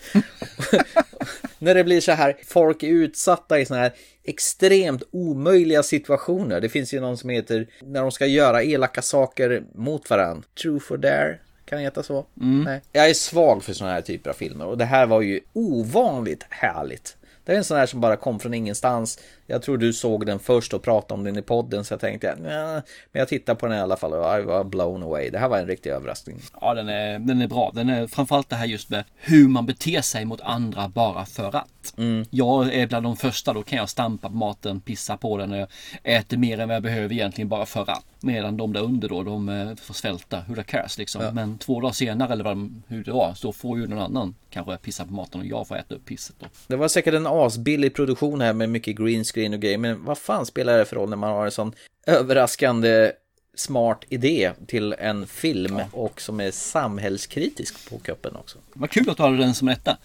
[1.59, 3.93] när det blir så här, folk är utsatta i såna här
[4.25, 6.61] extremt omöjliga situationer.
[6.61, 10.43] Det finns ju någon som heter när de ska göra elaka saker mot varandra.
[10.61, 11.39] True for dare.
[11.65, 12.25] Kan heta så?
[12.41, 12.63] Mm.
[12.63, 12.81] Nej.
[12.91, 16.45] Jag är svag för sådana här typer av filmer och det här var ju ovanligt
[16.49, 17.17] härligt.
[17.43, 19.19] Det är en sån här som bara kom från ingenstans.
[19.47, 22.35] Jag tror du såg den först och pratade om den i podden så jag tänkte,
[22.41, 22.81] men
[23.11, 25.29] jag tittar på den i alla fall och jag var blown away.
[25.29, 26.37] Det här var en riktig överraskning.
[26.61, 27.71] Ja, den är, den är bra.
[27.73, 31.55] Den är framförallt det här just med hur man beter sig mot andra bara för
[31.55, 31.97] att.
[31.97, 32.25] Mm.
[32.29, 35.57] Jag är bland de första, då kan jag stampa på maten, pissa på den och
[35.57, 35.67] jag
[36.03, 38.05] äter mer än vad jag behöver egentligen bara för att.
[38.19, 41.21] Medan de där under då, de eh, får svälta, who cares liksom.
[41.21, 41.31] Ja.
[41.31, 44.77] Men två dagar senare eller vad, hur det var, så får ju någon annan kanske
[44.77, 46.45] pissa på maten och jag får äta upp pisset då.
[46.67, 49.77] Det var säkert en asbillig produktion här med mycket green screen och grejer.
[49.77, 51.73] Men vad fan spelar det för roll när man har en sån
[52.07, 53.11] överraskande
[53.55, 55.85] smart idé till en film ja.
[55.91, 58.57] och som är samhällskritisk på kuppen också.
[58.73, 59.97] Vad kul att du hade den som etta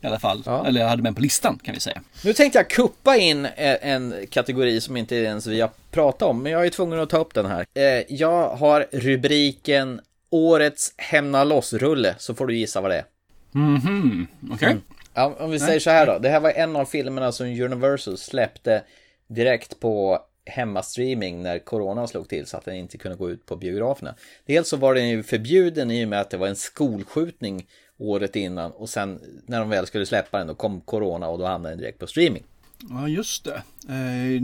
[0.00, 0.42] i alla fall.
[0.46, 0.66] Ja.
[0.66, 2.02] Eller jag hade med på listan kan vi säga.
[2.24, 6.52] Nu tänkte jag kuppa in en kategori som inte ens vi har pratat om, men
[6.52, 7.66] jag är tvungen att ta upp den här.
[7.74, 13.04] Eh, jag har rubriken Årets Hämna loss-rulle, så får du gissa vad det är.
[13.52, 14.54] Mhm, okej.
[14.54, 14.70] Okay.
[14.70, 14.82] Mm.
[15.18, 16.18] Ja, om vi säger så här då.
[16.18, 18.82] Det här var en av filmerna som Universal släppte
[19.26, 23.56] direkt på hemmastreaming när corona slog till så att den inte kunde gå ut på
[23.56, 24.14] biograferna.
[24.46, 27.66] Dels så var den ju förbjuden i och med att det var en skolskjutning
[27.98, 31.46] året innan och sen när de väl skulle släppa den då kom corona och då
[31.46, 32.44] hamnade den direkt på streaming.
[32.90, 33.62] Ja just det.
[33.88, 34.42] Eh,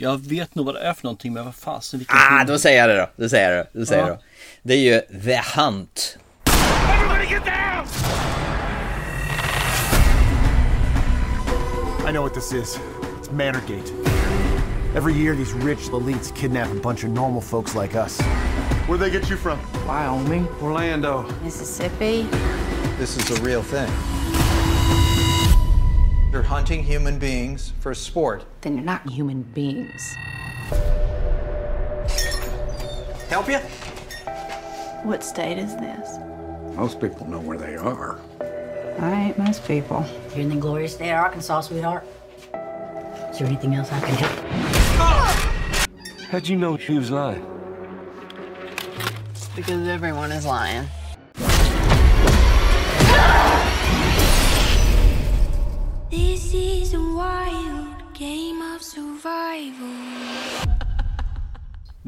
[0.00, 2.88] jag vet nog vad det är för någonting men vad fasen vilken Ah, då säger
[2.88, 3.22] jag det då.
[3.22, 3.78] Då säger jag det.
[3.78, 4.08] Då säger ja.
[4.08, 4.22] jag det.
[4.62, 6.18] Det är ju The Hunt.
[6.88, 8.45] Everybody get down!
[12.06, 12.78] I know what this is.
[13.18, 13.90] It's Manorgate.
[14.94, 18.20] Every year, these rich elites kidnap a bunch of normal folks like us.
[18.86, 19.58] Where'd they get you from?
[19.84, 20.46] Wyoming.
[20.62, 21.28] Orlando.
[21.42, 22.22] Mississippi.
[22.96, 23.90] This is a real thing.
[26.30, 28.44] They're hunting human beings for sport.
[28.60, 30.14] Then you're not human beings.
[33.28, 33.58] Help you?
[35.02, 36.18] What state is this?
[36.76, 38.20] Most people know where they are.
[38.98, 40.06] I ain't most people.
[40.30, 42.04] You're in the glorious state of Arkansas, sweetheart.
[43.30, 44.32] Is there anything else I can help?
[46.30, 47.44] How'd you know she was lying?
[49.54, 50.86] Because everyone is lying.
[56.10, 59.92] This is a wild game of survival.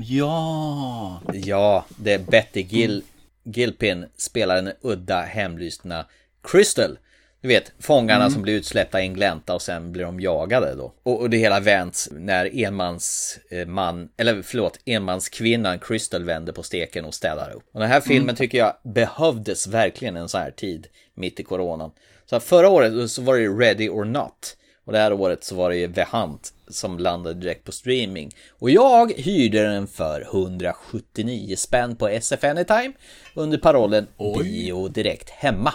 [0.00, 1.20] Ja!
[1.32, 3.02] Ja, det är Betty Gil
[3.44, 6.06] Gilpin spelar den udda hemlystna
[6.42, 6.98] Crystal.
[7.40, 8.30] Du vet, fångarna mm.
[8.30, 10.94] som blir utsläppta i en glänta och sen blir de jagade då.
[11.02, 16.62] Och, och det hela vänds när enmans eh, man, eller förlåt, enmanskvinnan Crystal vänder på
[16.62, 17.62] steken och städar upp.
[17.72, 18.36] Och den här filmen mm.
[18.36, 21.90] tycker jag behövdes verkligen en sån här tid mitt i coronan.
[22.26, 24.56] Så förra året så var det Ready or Not.
[24.84, 28.30] Och det här året så var det ju The Hunt som landade direkt på streaming.
[28.50, 32.92] Och jag hyrde den för 179 spänn på SF Anytime
[33.34, 34.42] under parollen Oj.
[34.42, 35.74] bio direkt hemma.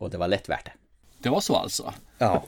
[0.00, 0.72] Och det var lätt värt det.
[1.18, 1.94] Det var så alltså?
[2.18, 2.44] Ja.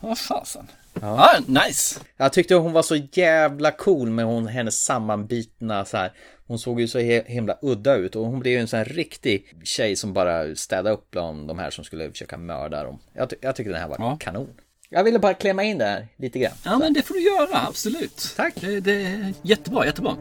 [0.00, 0.66] Vad fasen.
[1.00, 1.08] Ja.
[1.08, 2.00] Ah, nice!
[2.16, 6.12] Jag tyckte hon var så jävla cool med hon, hennes sammanbitna så här.
[6.46, 9.54] Hon såg ju så himla udda ut och hon blev ju en sån här riktig
[9.64, 12.98] tjej som bara städade upp bland de här som skulle försöka mörda dem.
[13.12, 14.16] Jag, ty jag tyckte den här var ja.
[14.20, 14.48] kanon.
[14.88, 16.56] Jag ville bara klämma in där lite grann.
[16.64, 18.32] Ja, men det får du göra, absolut.
[18.36, 18.54] Tack.
[18.60, 20.16] Det, det är jättebra, jättebra.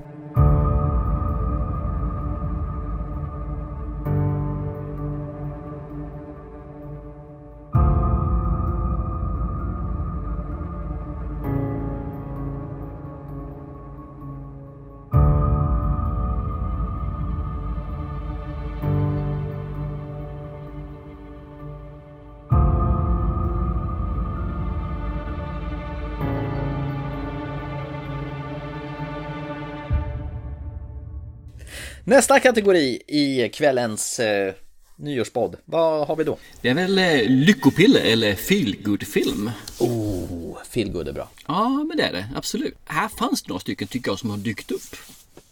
[32.13, 34.53] Nästa kategori i kvällens eh,
[34.95, 35.55] nyårspodd.
[35.65, 36.37] Vad har vi då?
[36.61, 39.51] Det är väl eh, lyckopiller eller feelgood-film.
[39.79, 41.29] Oh, feelgood är bra.
[41.47, 42.25] Ja, men det är det.
[42.35, 42.75] Absolut.
[42.85, 44.95] Här fanns det några stycken tycker jag som har dykt upp.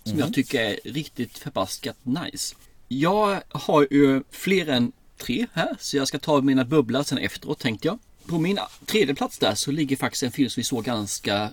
[0.03, 2.55] Som jag tycker är riktigt förbaskat nice.
[2.87, 7.59] Jag har ju fler än tre här, så jag ska ta mina bubblar sen efteråt
[7.59, 7.99] tänkte jag.
[8.25, 11.49] På min tredje plats där så ligger faktiskt en film som vi såg ganska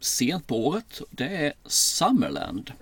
[0.00, 1.00] sent på året.
[1.10, 2.72] Det är Summerland.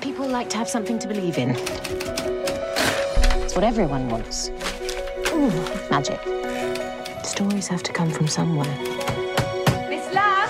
[0.00, 1.50] People like to have something to believe in.
[3.42, 4.50] It's what everyone wants.
[5.32, 5.50] Ooh,
[5.90, 6.20] magic.
[7.24, 8.76] Stories have to come from somewhere.
[9.88, 10.48] Miss Lamb?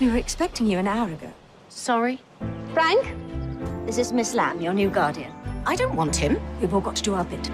[0.00, 1.30] We were expecting you an hour ago.
[1.68, 2.20] Sorry?
[2.72, 3.14] Frank?
[3.86, 5.32] This is Miss Lamb, your new guardian.
[5.66, 6.40] I don't want him.
[6.60, 7.50] We've all got to do our bit.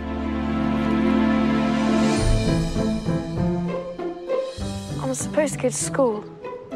[5.02, 6.24] I'm supposed to go to school.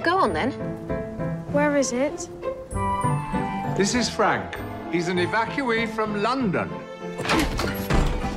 [0.02, 0.52] Go on then.
[1.52, 2.28] Where is it?
[3.76, 4.56] This is Frank.
[4.92, 6.70] He's an evacuee from London.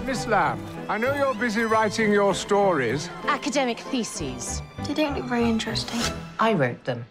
[0.04, 0.60] Miss Lamb,
[0.90, 3.08] I know you're busy writing your stories.
[3.28, 4.64] Academic theses.
[4.88, 6.02] They don't look very interesting.
[6.40, 7.06] I wrote them.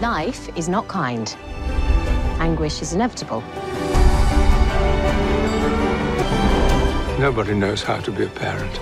[0.00, 1.36] Life is not kind.
[2.40, 3.42] Anguish is inevitable.
[7.20, 8.80] Nobody knows how to be a parent.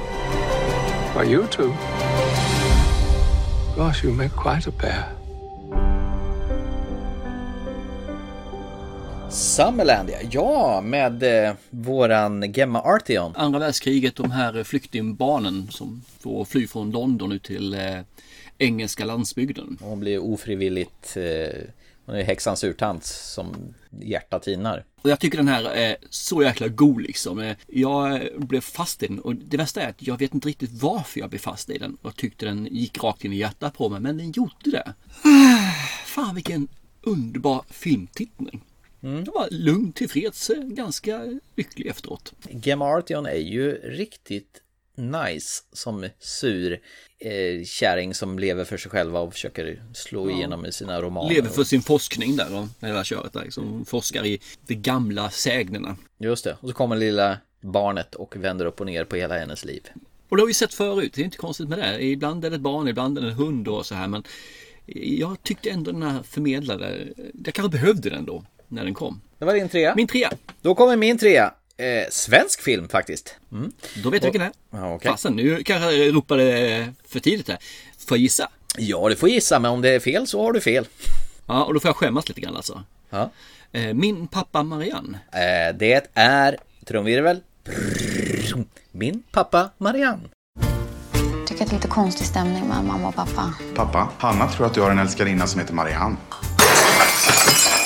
[1.13, 1.73] But you two.
[3.75, 5.17] Gosh, you make quite a pair.
[9.35, 10.81] Summerland, ja.
[10.81, 13.33] med eh, våran Gemma Artion.
[13.37, 18.01] Andra världskriget, de här flyktingbarnen som får fly från London ut till eh,
[18.59, 19.79] engelska landsbygden.
[19.81, 21.61] Hon blir ofrivilligt, eh,
[22.07, 24.85] hon är häxans urtant som hjärta tinar.
[25.03, 27.39] Och jag tycker den här är så jäkla god liksom.
[27.39, 30.83] Eh, Jag blev fast i den och det värsta är att jag vet inte riktigt
[30.83, 33.89] varför jag blev fast i den och tyckte den gick rakt in i hjärtat på
[33.89, 34.95] mig, men den gjorde det.
[36.07, 36.69] Fan vilken
[37.03, 38.61] underbar filmtittning.
[39.27, 42.33] Jag var lugn, tillfreds, ganska lycklig efteråt.
[42.49, 44.61] Gemma Artion är ju riktigt
[44.97, 46.73] nice som sur
[47.19, 50.37] eh, kärring som lever för sig själva och försöker slå Ja.
[50.37, 51.35] igenom i sina romaner.
[51.35, 53.45] Lever för sin forskning där och hela köret där.
[53.45, 55.97] Liksom, forskar i de gamla sägnerna.
[56.19, 59.65] Just det, och så kommer lilla barnet och vänder upp och ner på hela hennes
[59.65, 59.83] liv.
[60.29, 62.05] Och det har vi sett förut, det är inte konstigt med det.
[62.05, 64.09] Ibland är det ett barn, ibland är det en hund och så här.
[64.09, 64.23] Men
[64.87, 67.09] jag tyckte ändå den här förmedlade,
[67.45, 68.45] jag kanske behövde den då,
[68.75, 69.21] när den kom.
[69.39, 69.95] Det var din trea.
[69.95, 70.31] Min trea.
[70.63, 71.53] Då kommer min trea.
[71.77, 73.35] Eh, svensk film faktiskt.
[73.53, 73.73] Mm.
[74.03, 74.81] Då vet jag vilken det är.
[74.81, 75.11] Ja, okej.
[75.11, 77.59] Fasen, nu kanske jag ropade för tidigt här.
[78.09, 78.49] Får jag gissa?
[78.79, 80.87] Ja, du får gissa, men om det är fel så har du fel.
[81.47, 82.83] Ja, och då får jag skämmas lite grann alltså.
[83.11, 83.31] Ja.
[83.73, 85.19] Eh, Min pappa Marianne.
[85.33, 87.41] Eh, det är, trumvirvel,
[88.93, 90.23] min pappa Marianne.
[91.47, 93.55] Tycker att det är lite konstig stämning med mamma och pappa.
[93.75, 96.17] Pappa, Hanna tror att du har en älskarinna som heter Marianne.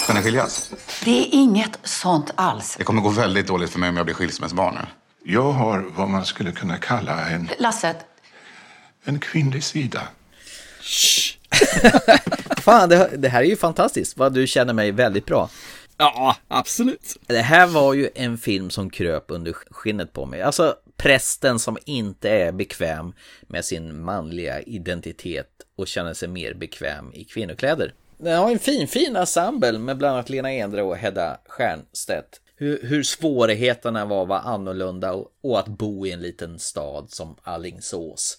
[0.09, 0.71] Ska ni skiljas?
[1.05, 2.75] Det är inget sånt alls.
[2.79, 4.81] Det kommer gå väldigt dåligt för mig om jag blir skilsmässobarn nu.
[5.33, 7.95] Jag har vad man skulle kunna kalla en, Lasse,
[9.05, 10.03] en kvinnlig sida.
[12.57, 14.17] Fan, det, det här är ju fantastiskt.
[14.17, 15.51] Vad du känner mig väldigt bra.
[15.97, 17.17] Ja, absolut.
[17.27, 20.43] Det här var ju en film som kröp under skinnet på mig.
[20.43, 23.13] Alltså prästen som inte är bekväm
[23.43, 27.95] med sin manliga identitet och känner sig mer bekväm i kvinnokläder.
[28.19, 32.41] Den har en fin, fin ensemble med bland annat Lena Endre och Hedda Stiernstedt.
[32.57, 37.11] Hur, hur svårigheterna var att vara annorlunda och, och att bo i en liten stad
[37.11, 38.39] som Allingsås.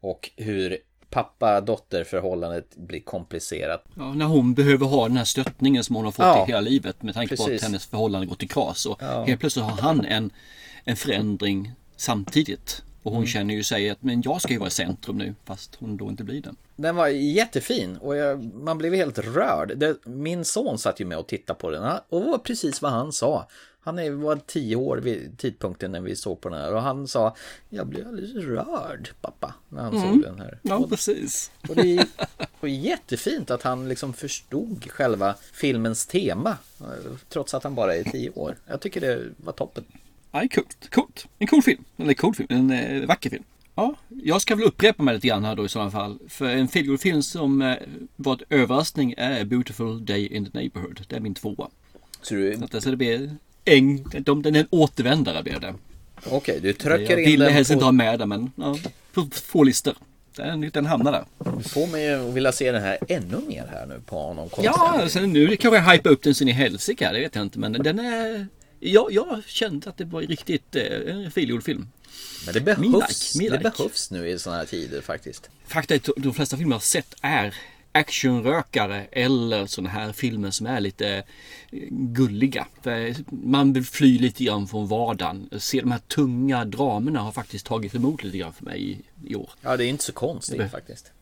[0.00, 0.78] Och hur
[1.10, 3.84] pappa-dotter-förhållandet blir komplicerat.
[3.96, 6.44] Ja, när hon behöver ha den här stöttningen som hon har fått Ja.
[6.44, 7.62] i hela livet med tanke på Precis.
[7.62, 8.86] att hennes förhållande gått i kras.
[8.86, 9.24] Och Ja.
[9.24, 10.30] helt plötsligt har han en,
[10.84, 12.82] en förändring samtidigt.
[13.02, 15.74] Och hon känner ju sig att men jag ska ju vara i centrum nu fast
[15.74, 16.54] hon då inte blir det.
[16.76, 19.72] Den var jättefin och jag, man blev helt rörd.
[19.78, 22.92] Det, min son satt ju med och tittade på den och det var precis vad
[22.92, 23.48] han sa.
[23.82, 27.08] Han är, var tio år vid tidpunkten när vi såg på den här och han
[27.08, 27.36] sa
[27.68, 30.12] Jag blev alldeles rörd pappa när han Mm.
[30.12, 30.58] såg den här.
[30.62, 31.50] Ja, och, precis.
[31.68, 32.06] och det
[32.62, 36.86] är jättefint att han liksom förstod själva filmens tema eh,
[37.28, 38.56] trots att han bara är tio år.
[38.66, 39.84] Jag tycker det var toppen.
[40.32, 40.90] Ja, coolt.
[40.90, 41.26] coolt.
[41.38, 41.84] En cool film.
[41.96, 42.48] Eller cool film.
[42.50, 43.44] En eh, vacker film.
[43.74, 46.18] Ja, jag ska väl upprepa mig lite grann här då i sådana fall.
[46.28, 47.76] För en feelgood-film som eh,
[48.16, 51.04] var en överraskning är Beautiful Day in the Neighborhood.
[51.08, 51.68] Det är min tvåa.
[52.22, 52.56] Så, du...
[52.56, 53.30] så, att, så det blir
[53.64, 55.74] en, de, den är en återvändare blev det.
[56.16, 57.72] Okej, okay, du trycker jag in ville den helst på...
[57.72, 58.76] inte ha med den men ja,
[59.12, 59.94] på två listor.
[60.36, 61.24] Den, den hamnar där.
[61.56, 64.64] Du får mig att vilja se den här ännu mer här nu på någon konstig
[64.64, 67.58] Ja, sen nu kanske jag hypar upp den sin i helsike det vet jag inte.
[67.58, 68.46] Men den är...
[68.80, 71.88] Ja, jag kände att det var riktigt eh, en feelgood film.
[72.44, 73.70] Men det behövs, like, det like.
[73.76, 75.50] behövs nu i sådana här tider faktiskt.
[75.66, 77.54] Fakta är att de flesta filmer jag har sett är
[77.92, 81.22] actionrökare eller sådana här filmer som är lite eh,
[81.90, 82.66] gulliga.
[83.30, 85.48] Man vill fly lite grann från vardagen.
[85.58, 88.98] Se de här tunga dramerna har faktiskt tagit emot lite grann för mig i,
[89.32, 89.50] i år.
[89.62, 91.12] Ja, det är inte så konstigt Det- faktiskt.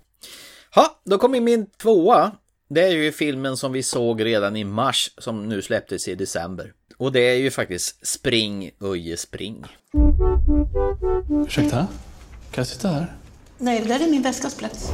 [0.74, 2.32] Ja, då kommer min tvåa.
[2.70, 6.72] Det är ju filmen som vi såg redan i mars som nu släpptes i december.
[6.98, 9.64] Och det är ju faktiskt Spring Uje Spring.
[11.46, 11.76] Ursäkta?
[12.50, 13.12] Kan jag sitta här?
[13.58, 14.92] Nej, det där är min väskas plats.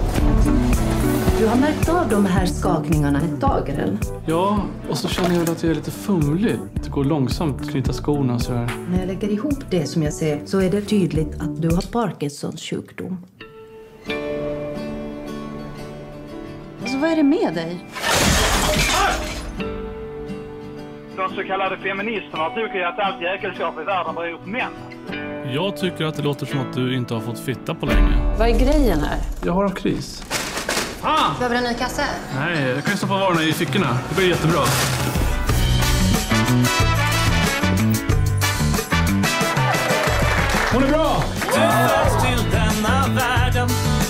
[1.38, 3.98] Du har märkt av de här skakningarna ett tag, eller?
[4.26, 6.56] Ja, och så känner jag väl att jag är lite fumlig.
[6.74, 8.70] Det går långsamt att knyta skorna och sådär.
[8.90, 11.82] När jag lägger ihop det som jag ser så är det tydligt att du har
[11.82, 13.26] Parkinsons sjukdom.
[16.82, 17.84] Alltså, vad är det med dig?
[21.16, 24.72] De så kallade feministerna tycker ju att allt jäkelskap i världen beror på män.
[25.54, 28.34] Jag tycker att det låter som att du inte har fått fitta på länge.
[28.38, 29.18] Vad är grejen här?
[29.44, 30.22] Jag har haft kris.
[31.38, 32.02] Behöver du en ny kasse?
[32.38, 33.98] Nej, jag kan ju stoppa varorna i fickorna.
[34.08, 34.60] Det blir jättebra.
[40.72, 41.24] Hon är bra!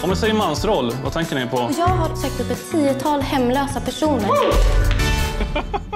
[0.03, 1.71] Om jag säger mansroll, vad tänker ni på?
[1.79, 4.29] Jag har sökt upp ett tiotal hemlösa personer.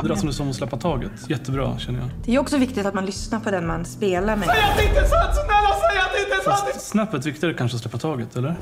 [0.03, 1.13] Det låter som att släppa taget.
[1.29, 2.09] Jättebra, känner jag.
[2.25, 4.49] Det är också viktigt att man lyssnar på den man spelar med.
[4.49, 5.35] Säg att det inte är sant!
[5.35, 6.73] Snälla säg att det inte är sant!
[6.73, 8.55] Fast snäppet viktigare kanske att släppa taget, eller?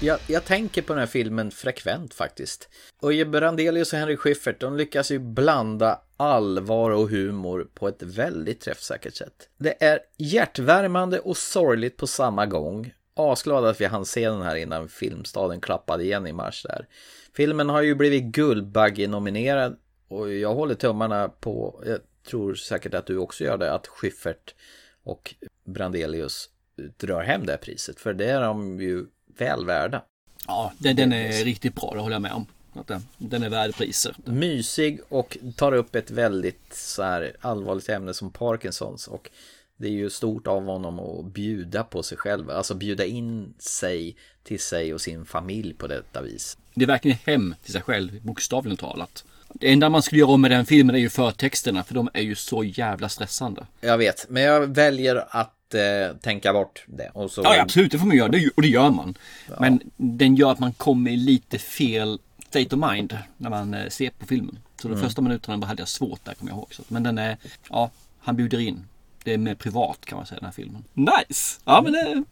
[0.00, 2.68] Jag, jag tänker på den här filmen frekvent faktiskt.
[3.02, 8.60] Uje Brandelius och Henrik Schyffert, de lyckas ju blanda allvar och humor på ett väldigt
[8.60, 9.48] träffsäkert sätt.
[9.58, 12.92] Det är hjärtvärmande och sorgligt på samma gång.
[13.16, 16.86] Asglad att vi hann se den här innan Filmstaden klappade igen i mars där.
[17.36, 19.76] Filmen har ju blivit Guldbagge-nominerad
[20.08, 21.98] och jag håller tummarna på, jag
[22.30, 24.54] tror säkert att du också gör det, att Schyffert
[25.02, 25.34] och
[25.64, 26.50] Brandelius
[26.96, 28.00] drar hem det här priset.
[28.00, 29.06] För det är de ju
[29.38, 30.04] väl värda.
[30.46, 32.46] Ja, den, den är riktigt bra, det håller jag med om.
[32.72, 34.16] Att den, är värd priser.
[34.24, 39.30] Mysig och tar upp ett väldigt så här allvarligt ämne som Parkinsons och
[39.76, 44.16] det är ju stort av honom att bjuda på sig själv, alltså bjuda in sig
[44.42, 46.58] till sig och sin familj på detta vis.
[46.74, 49.24] Det är verkligen hem till sig själv, bokstavligen talat.
[49.52, 52.22] Det enda man skulle göra om med den filmen är ju förtexterna, för de är
[52.22, 53.66] ju så jävla stressande.
[53.80, 57.10] Jag vet, men jag väljer att eh, tänka bort det.
[57.12, 57.40] Och så...
[57.44, 59.14] Ja, absolut, det får man göra, det, och det gör man.
[59.60, 62.18] Men den gör att man kommer i lite fel
[62.48, 64.58] state of mind när man eh, ser på filmen.
[64.82, 65.06] Så de Mm.
[65.06, 66.74] första minuterna hade jag svårt där, kommer jag ihåg.
[66.74, 66.82] Så.
[66.88, 67.36] Men den är,
[67.70, 67.90] ja,
[68.20, 68.84] han bjuder in.
[69.24, 70.84] Det är mer privat kan man säga den här filmen.
[70.94, 71.60] Nice!
[71.64, 72.24] Ja men det är,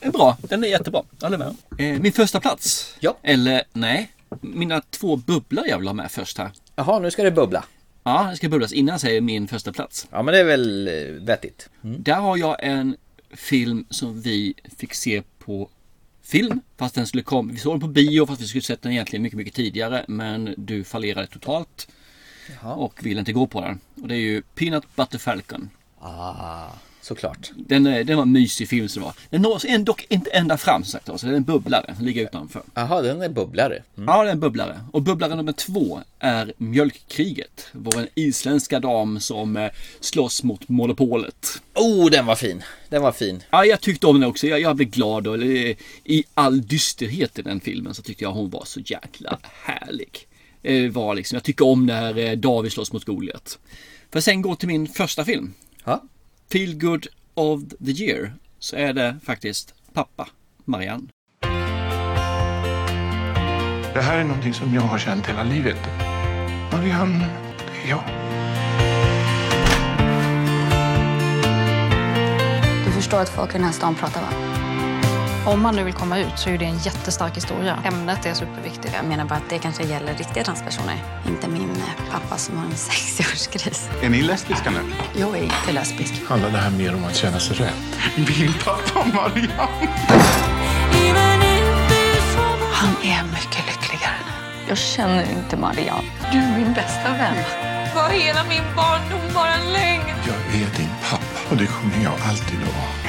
[0.00, 0.36] är, bra.
[0.42, 1.02] Den är jättebra.
[1.20, 1.56] Jag håller med.
[1.78, 2.96] Eh, min första plats.
[3.00, 3.16] Ja.
[3.22, 4.12] Eller nej.
[4.40, 6.50] Mina två bubblor jag vill ha med först här.
[6.76, 7.64] Jaha, nu ska det bubbla.
[8.04, 10.06] Ja, det ska bubblas innan jag säger min första plats.
[10.10, 10.94] Ja, men det är väl eh,
[11.24, 11.68] vettigt.
[11.84, 12.02] Mm.
[12.02, 12.96] Där har jag en
[13.30, 15.68] film som vi fick se på
[16.22, 16.60] film.
[16.76, 17.52] Fast den skulle komma.
[17.52, 20.04] Vi såg den på bio fast vi skulle sett den egentligen mycket, mycket tidigare.
[20.08, 21.88] Men du fallerade totalt.
[22.62, 23.80] Och ville inte gå på den.
[24.02, 25.70] Och det är ju Peanut Butter Falcon.
[26.00, 26.68] Ah,
[27.02, 27.50] såklart.
[27.56, 29.12] Den, är- den var en mysig film som var.
[29.30, 32.04] Den når sig ändå inte ända fram sagt då, så det är en bubblare som
[32.04, 32.62] ligger utanför.
[32.74, 33.82] Jaha, den är bubblare.
[33.96, 34.08] Mm.
[34.08, 34.80] Ja, det är en bubblare.
[34.92, 37.66] Och bubblare nummer två är Mjölkkriget.
[37.72, 39.70] Vår isländska dam som eh,
[40.00, 41.62] slåss mot monopolet.
[41.74, 42.62] Oh, den var fin.
[42.88, 43.42] Den var fin.
[43.50, 44.46] Ja, jag tyckte om den också.
[44.46, 48.32] Jag, jag blev glad och eh, i all dysterhet i den filmen så tyckte jag
[48.32, 50.26] hon var så jäkla härlig.
[50.62, 53.58] Eh, var liksom, jag tycker om när eh, David slåss mot Goliat.
[54.12, 55.54] För sen gå till min första film.
[55.86, 56.02] Ja.
[56.52, 58.32] Feel Good of the Year.
[58.58, 60.28] Så är det faktiskt pappa,
[60.64, 61.08] Marianne.
[63.94, 65.78] Det här är någonting som jag har känt hela livet.
[66.72, 68.04] Marianne, det är jag.
[72.86, 74.45] Du förstår att folk i den här stan pratar va?
[75.46, 77.78] Om man nu vill komma ut så är det en jättestark historia.
[77.84, 78.94] Ämnet är superviktigt.
[78.94, 80.96] Jag menar bara att det kanske gäller riktiga transpersoner.
[81.28, 83.88] Inte min eh, pappa som har en 60-årskris.
[84.02, 84.78] Är ni lesbiska nu?
[85.20, 86.14] Jag är inte lesbisk.
[86.28, 87.72] Handlar det här mer om att känna sig rädd?
[88.16, 89.88] Min pappa Marianne.
[92.72, 94.32] Han är mycket lyckligare nu.
[94.68, 96.08] Jag känner inte Marianne.
[96.32, 97.36] Du är min bästa vän.
[97.94, 100.04] Var hela min barndom bara en lögn?
[100.26, 103.05] Jag är din pappa och det kommer jag alltid att vara.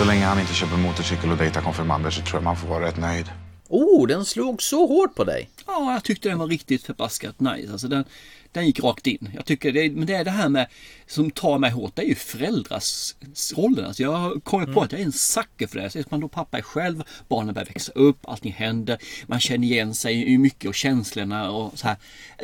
[0.00, 2.86] Så länge han inte köper motorcykel och dejtar konfirmander så tror jag man får vara
[2.86, 3.26] rätt nöjd.
[3.68, 5.50] Oh, den slog så hårt på dig.
[5.66, 7.72] Ja, jag tyckte den var riktigt förbaskat nice.
[7.72, 8.04] Alltså den,
[8.52, 9.30] den gick rakt in.
[9.34, 10.66] Jag tycker det, men det är det här med
[11.06, 11.96] som tar mig hårt.
[11.96, 13.84] Det är ju föräldrarollen.
[13.84, 14.84] Alltså jag har kommit på Mm.
[14.84, 15.90] att jag är en sucker för det.
[15.90, 18.98] Så att man då pappa är själv, barnen börjar växa upp, allting händer.
[19.26, 21.96] Man känner igen sig i mycket och känslorna och så här.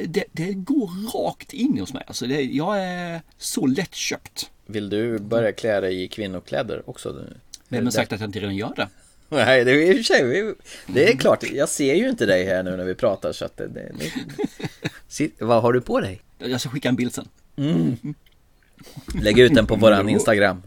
[0.07, 2.03] Det, det går rakt in hos mig.
[2.07, 4.51] Alltså det, jag är så lättköpt.
[4.69, 7.13] Vill du börja klä dig i kvinnokläder också?
[7.13, 7.37] nu?
[7.69, 8.89] Vem har sagt att jag inte redan gör det?
[9.29, 10.55] Nej, det är i och för sig,
[10.87, 13.57] det är klart, jag ser ju inte dig här nu när vi pratar så att
[13.57, 13.93] det, det,
[15.19, 16.21] det Vad har du på dig?
[16.39, 17.29] Jag ska skicka en bild sen.
[17.57, 17.97] Mm.
[19.15, 20.63] Lägg ut den på våran Instagram.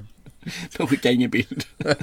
[0.77, 1.63] Jag skickar ingen bild.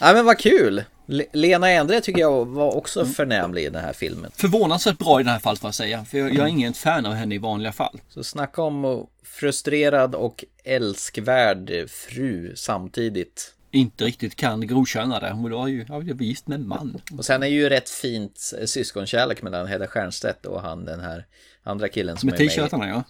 [0.00, 0.84] Ja men vad kul!
[1.10, 4.30] Le- Lena Endre tycker jag var också förnämlig i den här filmen.
[4.34, 6.04] Förvånansvärt bra i det här fallet får jag säga.
[6.04, 8.00] För jag, jag är ingen fan av henne i vanliga fall.
[8.08, 13.54] Så snacka om frustrerad och älskvärd fru samtidigt.
[13.70, 15.30] Inte riktigt kan godkänna det.
[15.30, 17.00] Hon var ju, ja, gift med en man.
[17.18, 21.26] Och sen är ju rätt fint syskonkärlek mellan Hedda Stiernstedt och han den här
[21.62, 23.02] andra killen som Med är med i- t-shirtarna ja.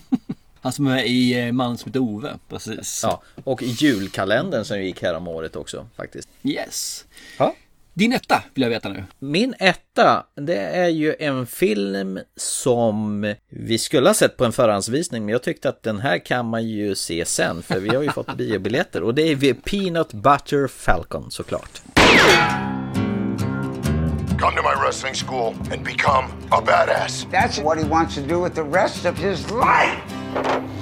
[0.62, 3.00] Han som är i eh, Mannen som heter Ove, precis.
[3.02, 6.28] Ja, och julkalendern som gick här om året också faktiskt.
[6.42, 7.04] Yes.
[7.38, 7.54] Ja.
[7.94, 9.04] Din etta vill jag veta nu.
[9.18, 15.24] Min etta, det är ju en film som vi skulle ha sett på en förhandsvisning,
[15.24, 18.10] men jag tyckte att den här kan man ju se sen, för vi har ju
[18.10, 19.02] fått biobiljetter.
[19.02, 21.82] Och det är Peanut Butter Falcon såklart.
[24.40, 27.26] Come to my wrestling school and become a badass.
[27.32, 30.21] That's what he wants to do with the rest of his life.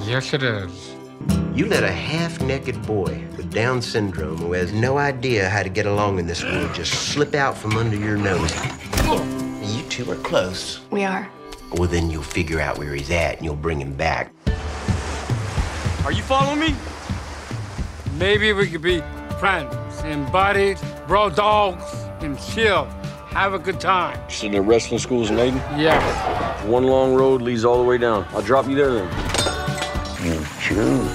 [0.04, 0.94] Yes, it is.
[1.54, 5.68] You let a half naked boy with Down syndrome who has no idea how to
[5.68, 8.54] get along in this world just slip out from under your nose.
[9.62, 10.80] You two are close.
[10.90, 11.28] We are.
[11.72, 14.32] Well, then you'll figure out where he's at and you'll bring him back.
[16.04, 16.74] Are you following me?
[18.16, 19.00] Maybe we could be
[19.38, 19.74] friends
[20.04, 21.84] and buddies, bro dogs,
[22.20, 22.88] and chill.
[23.30, 24.18] Have a good time.
[24.28, 25.54] Sitting the wrestling schools in Aiden?
[25.78, 26.64] Yes.
[26.64, 28.26] One long road leads all the way down.
[28.30, 29.08] I'll drop you there then.
[30.24, 31.06] You choose.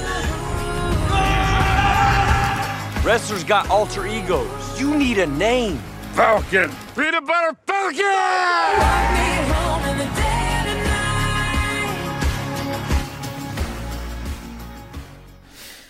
[3.06, 4.80] Wrestlers got alter egos.
[4.80, 5.78] You need a name.
[6.14, 6.72] Falcon.
[6.96, 8.02] Peanut butter Falcon!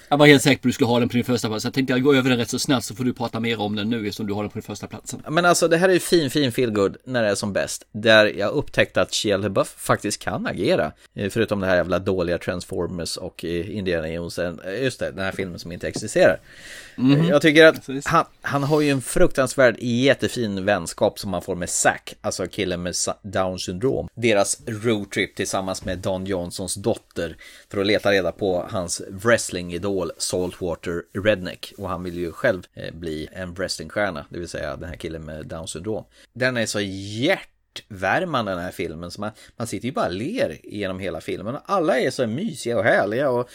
[0.09, 1.65] Jag var helt säker på att du skulle ha den på din första plats.
[1.65, 3.75] Jag tänkte jag går över den rätt så snabbt så får du prata mer om
[3.75, 5.21] den nu eftersom du har den på din första platsen.
[5.29, 7.87] Men alltså det här är ju fin, fin feelgood när det är som bäst.
[7.91, 10.91] Där jag upptäckte att Shia LaBeouf faktiskt kan agera.
[11.15, 14.39] Eh, förutom det här jävla dåliga Transformers och eh, Indiana Jones.
[14.39, 16.39] Eh, just det, den här filmen som inte existerar.
[16.97, 21.55] Eh, Jag tycker att han, han har ju en fruktansvärd jättefin vänskap som man får
[21.55, 22.15] med Zack.
[22.21, 24.07] Alltså killen med Down syndrom.
[24.15, 27.37] Deras roadtrip tillsammans med Don Johnsons dotter.
[27.71, 31.73] För att leta reda på hans wrestlingidol Saltwater Redneck.
[31.77, 34.25] Och han vill ju själv eh, bli en wrestlingstjärna.
[34.29, 36.03] Det vill säga den här killen med Down syndrom.
[36.33, 39.11] Den är så hjärtvärmande den här filmen.
[39.11, 41.57] Så man, man sitter ju bara och ler genom hela filmen.
[41.65, 43.29] Alla är så mysiga och härliga.
[43.29, 43.49] Och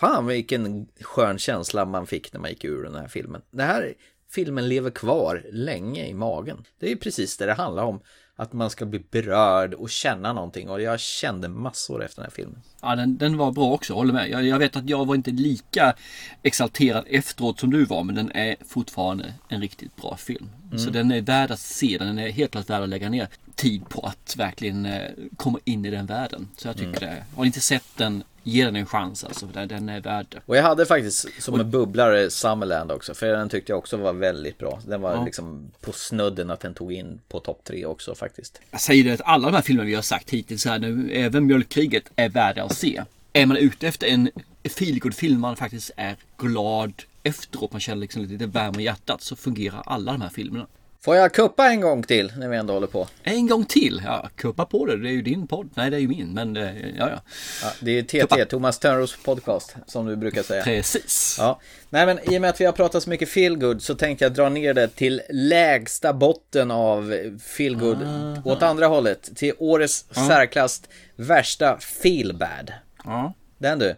[0.00, 3.42] fan vilken skön känsla man fick när man gick ur den här filmen.
[3.50, 3.94] Den här
[4.30, 6.64] filmen lever kvar länge i magen.
[6.80, 8.00] Det är ju precis det det handlar om.
[8.38, 10.68] Att man ska bli berörd och känna någonting.
[10.68, 12.62] Och jag kände massor efter den här filmen.
[12.82, 14.30] Ja, den, den var bra också, håller med.
[14.30, 15.94] Jag, jag vet att jag var inte lika
[16.42, 20.50] exalterad efteråt som du var, men den är fortfarande en riktigt bra film.
[20.66, 20.78] Mm.
[20.78, 23.88] Så den är värd att se, den är helt klart värd att lägga ner tid
[23.88, 26.48] på att verkligen eh, komma in i den världen.
[26.56, 27.00] Så jag tycker Mm.
[27.14, 27.24] det.
[27.36, 30.40] Har ni inte sett den, ge den en chans alltså, för den- den är värd.
[30.46, 33.14] Och jag hade faktiskt som en bubblare Summerland också.
[33.14, 34.80] För den tyckte jag också var väldigt bra.
[34.86, 35.24] Den var Ja.
[35.24, 38.60] liksom på snudden att den tog in på topp tre också faktiskt.
[38.70, 41.46] Jag säger det att alla de här filmerna vi har sagt hittills här nu, även
[41.46, 43.02] Mjölkkriget, är värda att se.
[43.32, 44.30] Är man ute efter en
[44.64, 46.92] feelgood film man faktiskt är glad
[47.22, 50.66] efteråt, man känner liksom lite värme i hjärtat, så fungerar alla de här filmerna.
[51.06, 53.08] Får jag kuppa en gång till när vi ändå håller på?
[53.22, 54.02] En gång till?
[54.04, 54.96] Ja, kuppa på det.
[55.02, 55.70] Det är ju din podd.
[55.74, 56.34] Nej, det är ju min.
[56.34, 57.20] Men eh, ja, ja.
[57.62, 60.62] Ja, det är TT, Thomas Törnros podcast, som du brukar säga.
[60.64, 61.36] Precis.
[61.38, 61.60] Ja.
[61.90, 64.32] Nej, men i och med att vi har pratat så mycket feelgood så tänkte jag
[64.34, 67.14] dra ner det till lägsta botten av
[67.56, 67.98] feelgood
[68.44, 69.36] åt andra hållet.
[69.36, 70.28] Till årets Ja.
[70.28, 70.82] särklass
[71.16, 72.72] värsta feelbad.
[73.04, 73.32] Ja.
[73.58, 73.94] Den du.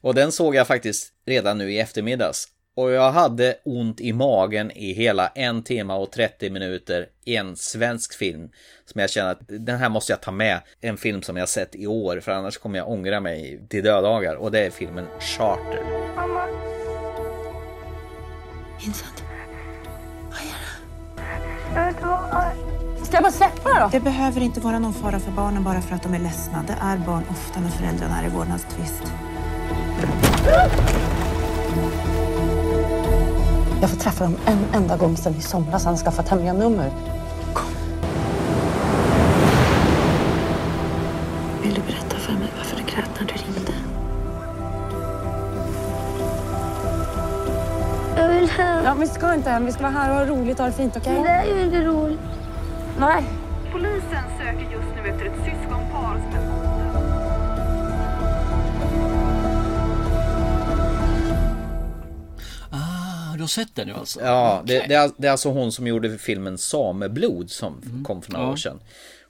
[0.00, 2.48] Och den såg jag faktiskt redan nu i eftermiddags.
[2.74, 7.56] Och jag hade ont i magen i hela en timme och 30 minuter i en
[7.56, 8.50] svensk film.
[8.84, 10.60] Som jag känner att den här måste jag ta med.
[10.80, 14.34] En film som jag sett i år för annars kommer jag ångra mig till dödagar.
[14.34, 15.82] Och det är filmen Charter.
[18.84, 19.22] Vincent.
[23.02, 23.88] Ska jag bara släppa då?
[23.92, 26.64] Det behöver inte vara någon fara för barnen bara för att de är ledsna.
[26.66, 29.02] Det är barn ofta när föräldrarna är i vårdnadstvist.
[33.82, 35.84] Jag får träffa dem en enda gång sedan i somras.
[35.84, 36.90] Han skaffat hemliga nummer.
[41.62, 43.72] Vill du berätta för mig varför du grät när du ringde?
[48.16, 48.84] Jag vill hem.
[48.84, 49.66] Ja, vi ska inte hem.
[49.66, 51.22] Vi ska vara här och ha roligt och ha det fint, okej?
[51.22, 52.20] Det är ju inte roligt.
[52.98, 53.24] Nej.
[53.72, 56.71] Polisen söker just nu efter ett syskonpar som är
[63.42, 64.20] du har sett den nu alltså?
[64.20, 68.32] Ja, det, det, är, det är alltså hon som gjorde filmen Sameblod som kom för
[68.32, 68.52] några Ja.
[68.52, 68.80] år sedan.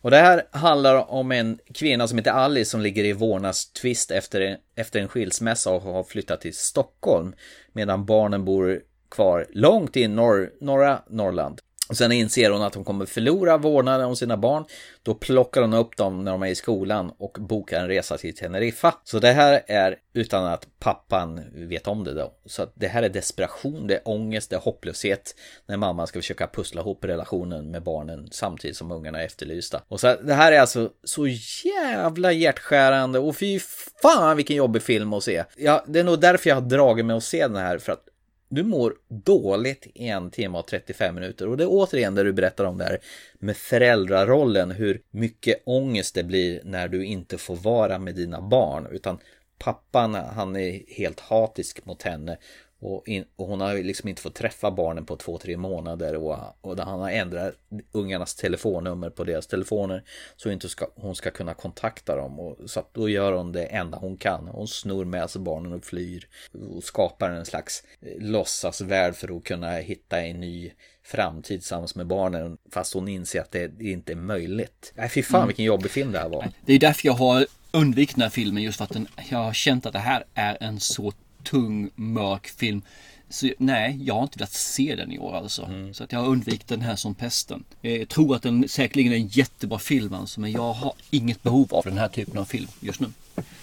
[0.00, 4.56] Och det här handlar om en kvinna som heter Alice som ligger i vårdnadstvist efter,
[4.76, 7.32] efter en skilsmässa och har flyttat till Stockholm.
[7.72, 8.80] Medan barnen bor
[9.10, 11.60] kvar långt in norr, norra Norrland.
[11.92, 14.64] Och sen inser hon att hon kommer förlora vårdnaden om sina barn.
[15.02, 18.34] Då plockar hon upp dem när de är i skolan och bokar en resa till
[18.34, 18.94] Teneriffa.
[19.04, 22.32] Så det här är utan att pappan vet om det då.
[22.46, 25.34] Så det här är desperation, det är ångest, det är hopplöshet.
[25.66, 29.82] När mamman ska försöka pussla ihop relationen med barnen samtidigt som ungarna är efterlysta.
[29.88, 31.26] Och så det här är alltså så
[31.64, 33.60] jävla hjärtskärande och fy
[34.02, 35.44] fan vilken jobbig film att se.
[35.56, 38.08] Ja, det är nog därför jag har dragit mig att se den här för att
[38.54, 41.48] du mår dåligt i en timme och 35 minuter.
[41.48, 42.98] Och det är återigen där du berättar om det här
[43.38, 48.86] med föräldrarollen, hur mycket ångest det blir när du inte får vara med dina barn.
[48.90, 49.18] Utan
[49.58, 52.38] pappan han är helt hatisk mot henne
[52.82, 56.38] och, in, och hon har liksom inte fått träffa barnen på två, tre månader och,
[56.60, 57.54] och han har ändrat
[57.92, 60.02] ungarnas telefonnummer på deras telefoner
[60.36, 62.40] så inte ska, hon ska kunna kontakta dem.
[62.40, 64.48] Och, så att då gör hon det enda hon kan.
[64.48, 66.28] Hon snor med sig barnen och flyr
[66.76, 70.72] och skapar en slags eh, låtsasvärld för att kunna hitta en ny
[71.04, 74.92] framtid tillsammans med barnen fast hon inser att det inte är möjligt.
[74.96, 75.46] Nej, fy fan Mm.
[75.46, 76.48] vilken jobbig film det här var.
[76.66, 79.52] Det är därför jag har undvikit den här filmen just för att den, jag har
[79.52, 81.12] känt att det här är en så
[81.44, 82.82] tung, mörk film.
[83.28, 85.70] Så nej, jag har inte velat se den i år alltså.
[85.92, 87.64] Så att jag har undvikit den här som pesten.
[87.80, 91.74] Jag tror att den säkerligen är en jättebra film alltså, men jag har inget behov
[91.74, 93.06] av den här typen av film just nu.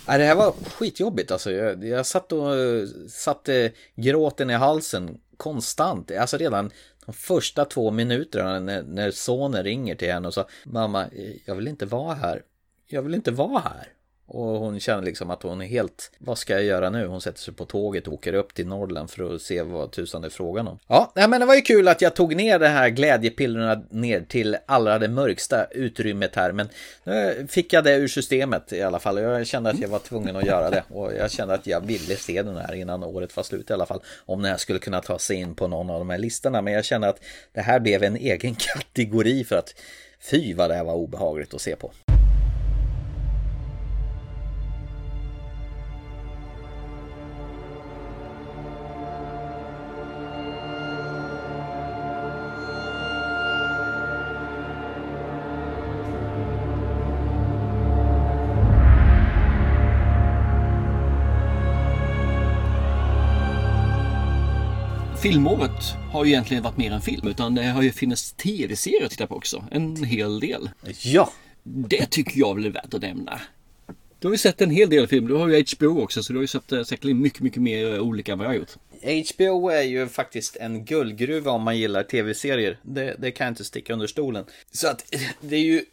[0.08, 1.52] Nej, det här var skitjobbigt alltså.
[1.52, 6.12] Jag, jag satt och eh, satte gråten i halsen konstant.
[6.12, 6.72] Alltså redan
[7.06, 11.06] de första två minuterna när, när sonen ringer till henne och sa Mamma,
[11.46, 12.44] jag vill inte vara här.
[12.88, 13.88] Jag vill inte vara här.
[14.32, 17.08] Och hon känner liksom att hon är helt, vad ska jag göra nu?
[17.08, 20.22] Hon sätter sig på tåget och åker upp till Norrland för att se vad tusan
[20.22, 20.80] det är frågan om.
[20.88, 24.58] Ja, men det var ju kul att jag tog ner det här glädjepillerna ner till
[24.66, 26.52] allra det mörksta utrymmet här.
[26.52, 26.70] Men
[27.04, 29.22] nu fick jag det ur systemet i alla fall.
[29.22, 30.84] Jag kände att jag var tvungen att göra det.
[30.90, 33.86] Och jag kände att jag ville se den här innan året var slut i alla
[33.86, 34.02] fall.
[34.26, 36.62] Om den här skulle kunna ta sig in på någon av de här listorna.
[36.62, 37.20] Men jag kände att
[37.54, 39.76] det här blev en egen kategori för att
[40.32, 41.92] fy vad det här var obehagligt att se på.
[65.30, 69.12] Filmåret har ju egentligen varit mer än film utan det har ju funnits tv-serier att
[69.12, 69.66] titta på också.
[69.72, 70.70] En hel del.
[71.04, 71.34] Ja!
[71.64, 73.42] Det tycker jag väl är värt att nämna.
[74.20, 75.28] Du har ju sett en hel del film.
[75.28, 77.94] Du har ju HBO också så du har ju sett eh, säkerligen mycket, mycket mer
[77.94, 78.76] eh, olika än vad jag har gjort.
[79.36, 82.80] HBO är ju faktiskt en guldgruva om man gillar tv-serier.
[82.82, 84.46] Det, det kan jag inte sticka under stolen.
[84.72, 85.86] Så att det är ju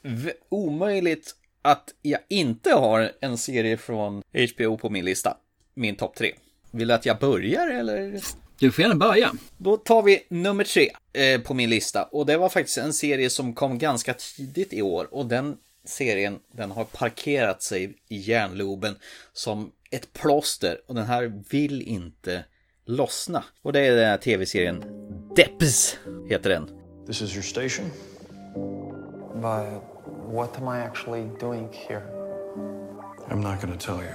[0.49, 4.23] omöjligt att jag inte har en serie från
[4.55, 5.37] HBO på min lista.
[5.75, 6.33] Min topp tre.
[6.71, 8.21] Vill du att jag börjar eller?
[8.59, 9.33] Du får gärna börja.
[9.57, 12.05] Då tar vi nummer tre eh, på min lista.
[12.05, 15.09] Och det var faktiskt en serie som kom ganska tidigt i år.
[15.11, 18.97] Och den serien, den har parkerat sig i järnloben
[19.33, 20.81] som ett plåster.
[20.87, 22.45] Och den här vill inte
[22.87, 23.45] lossna.
[23.63, 24.85] Och det är den här tv-serien
[25.37, 26.71] Depps, heter den.
[27.07, 27.91] This is your station?
[29.35, 29.83] But
[30.33, 32.03] what am I actually doing here?
[33.29, 34.15] I'm not gonna tell you.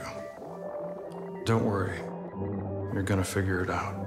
[1.46, 1.98] Don't worry.
[2.94, 4.01] You're gonna figure it out.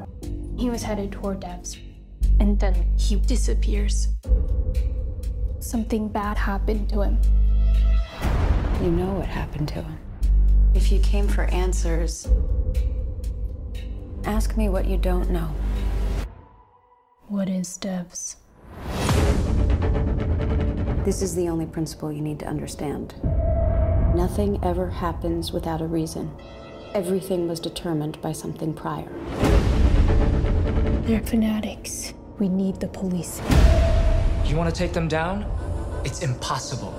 [0.56, 1.78] He was headed toward Devs,
[2.38, 4.08] and then he disappears.
[5.58, 7.18] Something bad happened to him.
[8.80, 9.98] You know what happened to him.
[10.74, 12.28] If you came for answers,
[14.24, 15.54] ask me what you don't know.
[17.28, 18.36] What is Devs?
[21.04, 23.14] This is the only principle you need to understand.
[24.14, 26.30] Nothing ever happens without a reason.
[26.94, 29.08] Everything was determined by something prior.
[31.04, 32.14] They're fanatics.
[32.38, 33.42] We need the police.
[34.46, 35.44] You want to take them down?
[36.02, 36.94] It's impossible.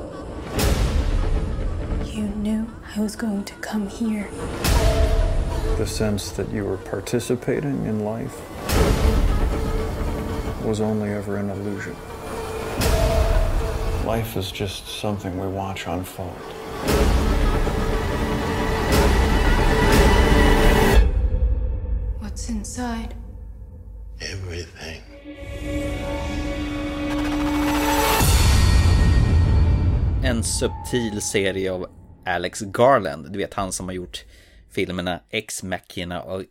[2.06, 4.30] You knew I was going to come here.
[5.80, 8.40] The sense that you were participating in life.
[10.64, 11.96] was only ever an illusion.
[14.06, 16.55] Life is just something we watch unfold.
[30.46, 31.88] Subtil serie av
[32.26, 33.32] Alex Garland.
[33.32, 34.24] Du vet han som har gjort
[34.72, 36.44] filmerna Ex Machina och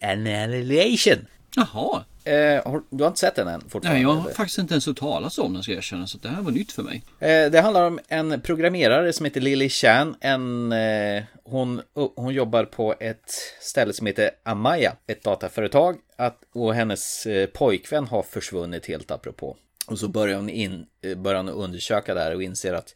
[0.00, 1.26] Annihilation.
[1.56, 2.04] Jaha.
[2.24, 3.92] Eh, du har inte sett den än fortfarande?
[3.92, 6.28] Nej, jag har faktiskt inte ens hört talas om den ska jag erkänna, så det
[6.28, 7.02] här var nytt för mig.
[7.20, 10.16] Eh, det handlar om en programmerare som heter Lily Chan.
[10.20, 11.82] En, eh, hon,
[12.16, 13.30] hon jobbar på ett
[13.60, 15.96] ställe som heter Amaya, ett dataföretag.
[16.16, 19.56] Att, och hennes eh, pojkvän har försvunnit helt apropå.
[19.86, 22.94] Och så börjar hon, in, eh, börjar hon undersöka det här och inser att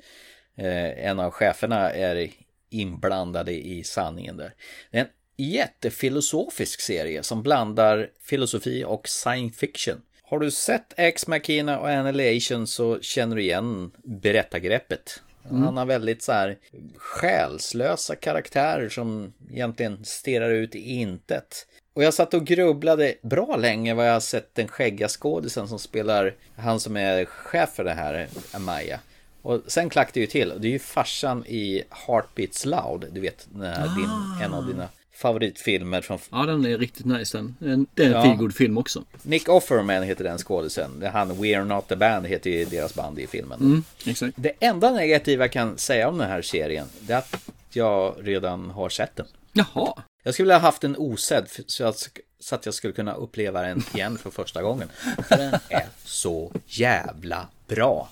[0.57, 2.31] eh, en av cheferna är
[2.71, 4.55] inblandade i sanningen där.
[4.91, 10.03] Det är en jättefilosofisk serie som blandar filosofi och science fiction.
[10.23, 15.23] Har du sett Ex Machina och Annihilation så känner du igen berättargreppet.
[15.51, 15.63] Mm.
[15.63, 16.59] Han har väldigt så här
[16.97, 21.67] själslösa karaktärer som egentligen stirrar ut i intet.
[21.95, 25.79] Och jag satt och grubblade bra länge vad jag har sett den skäggiga skådisen som
[25.79, 29.01] spelar han som är chef för det här, Amaya.
[29.43, 30.53] Och sen klackade det ju till.
[30.59, 33.07] Det är ju farsan i Heartbeats Loud.
[33.13, 36.19] Du vet, här, din, en av dina favoritfilmer från...
[36.31, 37.57] Ja, den är riktigt nice den.
[37.95, 38.23] Det är en Ja.
[38.23, 39.05] feelgood film också.
[39.23, 41.05] Nick Offerman heter den skådisen.
[41.13, 43.61] Han We're Not The Band heter ju deras band i filmen.
[43.61, 44.33] Mm, exakt.
[44.37, 47.37] Det enda negativa jag kan säga om den här serien, det är att
[47.73, 49.27] jag redan har sett den.
[49.53, 50.03] Jaha.
[50.23, 52.09] Jag skulle vilja ha haft den osedd så att,
[52.41, 54.89] så att jag skulle kunna uppleva den igen för första gången.
[55.29, 58.09] För den är så jävla bra.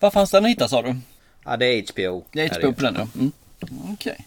[0.00, 0.96] Var fanns den att hitta sa du?
[1.44, 2.24] Ja, det är HBO.
[2.32, 3.08] Det är HBO på den ja.
[3.14, 3.32] Mm.
[3.92, 4.26] Okej.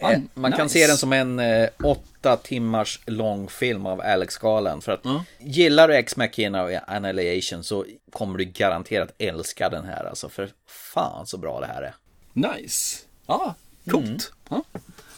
[0.00, 0.72] Eh, Man kan nice.
[0.78, 4.84] se den som en eh, åtta timmars lång film av Alex Garland.
[4.84, 5.04] För att
[5.38, 10.04] gillar du Ex Machina och Annihilation så kommer du garanterat älska den här.
[10.04, 11.94] Alltså för fan så bra det här är.
[12.32, 12.98] Nice.
[13.26, 13.54] Ja,
[13.90, 14.32] coolt.
[14.48, 14.62] Ja.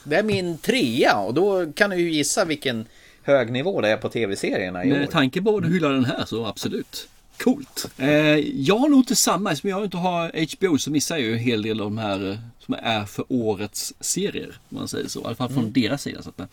[0.08, 2.86] Det är min trea och då kan du ju gissa vilken
[3.22, 4.96] hög nivå det är på tv-serierna i år.
[4.98, 7.08] Med tanke på vad du hyllar den här så absolut.
[7.38, 7.86] Coolt.
[7.98, 8.08] Eh,
[8.38, 11.38] jag har nog inte samma, eftersom jag inte har HBO så missar jag ju en
[11.38, 14.58] hel del av de här eh, som är för årets serier.
[14.68, 15.20] Om man säger så.
[15.20, 15.72] I alla fall från Mm.
[15.72, 16.22] deras sida.
[16.22, 16.48] Så att, men-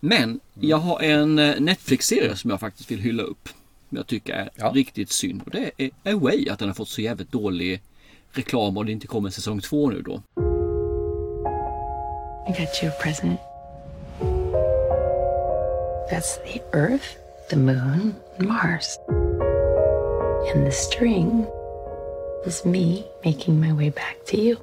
[0.00, 3.48] men jag har en eh, Netflix-serie som jag faktiskt vill hylla upp.
[3.88, 5.42] Som jag tycker är riktigt synd.
[5.46, 7.80] Och det är Away, att den har fått så jävligt dålig
[8.32, 10.22] reklam och det inte kommer säsong två nu då.
[12.48, 13.38] I got you a present.
[16.10, 17.18] That's the Earth,
[17.50, 18.98] the Moon, Mars.
[20.54, 21.46] And the string
[22.46, 24.56] is me making my way back to you.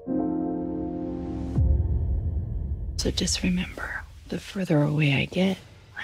[2.98, 5.58] So just remember the further away I get,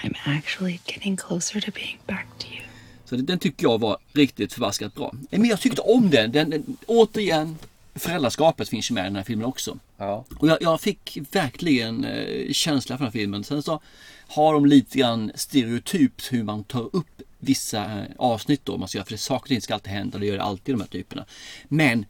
[0.04, 2.62] I'm actually getting closer to being back to you.
[3.04, 5.14] Så den tycker jag var riktigt förbaskat bra.
[5.30, 6.32] Men jag tyckte om den.
[6.32, 7.58] den, den återigen,
[7.94, 9.78] föräldraskapet finns ju med i den här filmen också.
[9.96, 10.24] Ja.
[10.38, 13.44] Och jag, jag fick verkligen eh, känsla för den här filmen.
[13.44, 13.80] Sen så
[14.28, 18.78] har de lite grann stereotypt hur man tar upp vissa eh, avsnitt då.
[18.78, 20.18] Man ska för det saker och ting ska alltid hända.
[20.18, 21.24] Det gör det alltid i de här typerna.
[21.68, 22.06] Men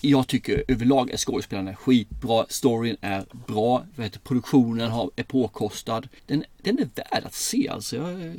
[0.00, 2.46] jag tycker överlag är skådespelarna skitbra.
[2.48, 3.84] Storyn är bra.
[3.98, 6.08] Heter, produktionen har, är påkostad.
[6.26, 7.96] Den, den är värd att se alltså.
[7.96, 8.32] Jag eh,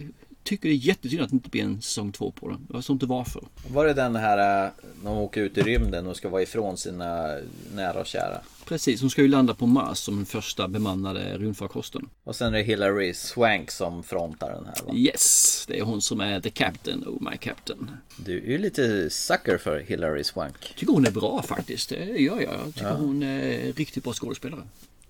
[0.44, 2.68] tycker det är jättesynd att det inte blir en säsong två på den.
[2.70, 3.44] Jag vet inte varför.
[3.68, 4.72] Var det den här äh,
[5.04, 7.38] när de åker ut i rymden och ska vara ifrån sina
[7.76, 8.42] nära och kära?
[8.66, 12.10] Precis, hon ska ju landa på Mars som den första bemannade rymdfarkosten.
[12.24, 14.94] Och sen är det Hillary Swank som frontar den här va?
[14.94, 17.92] Yes, det är hon som är the captain, oh my captain.
[18.26, 20.74] Du är ju lite sucker för Hillary Swank.
[20.78, 22.54] Tycker hon är bra faktiskt, det gör jag.
[22.54, 22.94] Jag tycker Ja.
[22.96, 24.62] hon är riktigt bra skådespelare.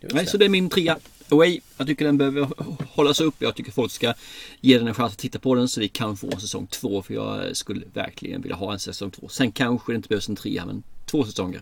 [0.02, 0.30] Nej, det.
[0.30, 0.98] så det är min trea.
[1.30, 1.60] Away.
[1.78, 2.48] Jag tycker den behöver
[2.90, 3.36] hållas upp.
[3.40, 4.14] Jag tycker folk ska
[4.62, 7.02] ge den en chans att titta på den så vi kan få en säsong två.
[7.02, 9.28] För jag skulle verkligen vilja ha en säsong två.
[9.28, 11.62] Sen kanske det inte behövs en trea, men två säsonger.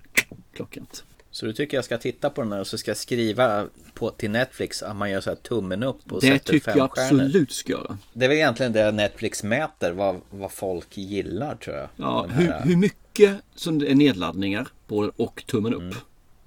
[0.54, 1.04] Klockrent.
[1.32, 4.10] Så du tycker jag ska titta på den här och så ska jag skriva på,
[4.10, 6.92] till Netflix att man gör så här tummen upp och Det sätter tycker fem jag
[6.92, 7.24] stjärnor.
[7.24, 7.98] absolut ska göra.
[8.14, 11.90] Det är väl egentligen det Netflix mäter, vad, vad folk gillar tror jag.
[11.96, 15.96] Ja, hur, hur mycket som det är nedladdningar på den och tummen upp.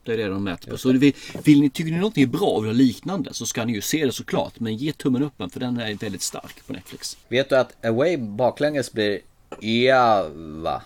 [0.04, 0.78] Det är det de mäter på.
[0.78, 1.14] Så vill,
[1.44, 3.80] vill ni, tycker ni någonting är bra och vill ha liknande så ska ni ju
[3.80, 4.60] se det såklart.
[4.60, 7.16] Men ge tummen upp för den är väldigt stark på Netflix.
[7.28, 9.20] Vet du att Away baklänges blir
[9.60, 10.82] Java?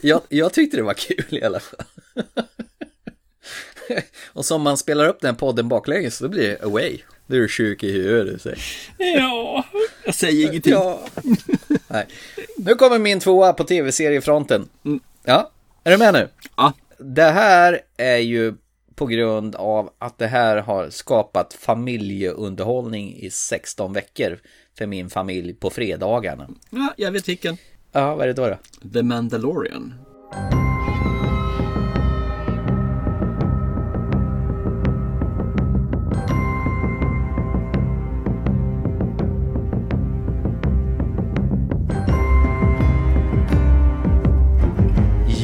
[0.00, 1.84] jag, jag tyckte det var kul i alla fall.
[4.26, 6.98] och som man spelar upp den podden baklänges så blir det Away.
[7.26, 8.42] Du är du sjuk i huvudet.
[8.42, 8.58] säger.
[8.98, 9.64] Ja,
[10.04, 10.72] jag säger ingenting.
[10.72, 11.06] Ja.
[11.88, 12.06] Nej.
[12.56, 14.68] Nu kommer min tvåa på tv-seriefronten.
[15.24, 15.50] Ja,
[15.84, 16.28] är du med nu?
[16.56, 16.72] Ja.
[17.04, 18.54] Det här är ju
[18.94, 24.38] på grund av att det här har skapat familjeunderhållning i 16 veckor
[24.78, 26.48] för min familj på fredagarna.
[26.70, 27.56] Ja, jag vet vilken.
[27.92, 28.48] Ja, vad är det då?
[28.48, 28.88] då?
[28.88, 29.94] The Mandalorian.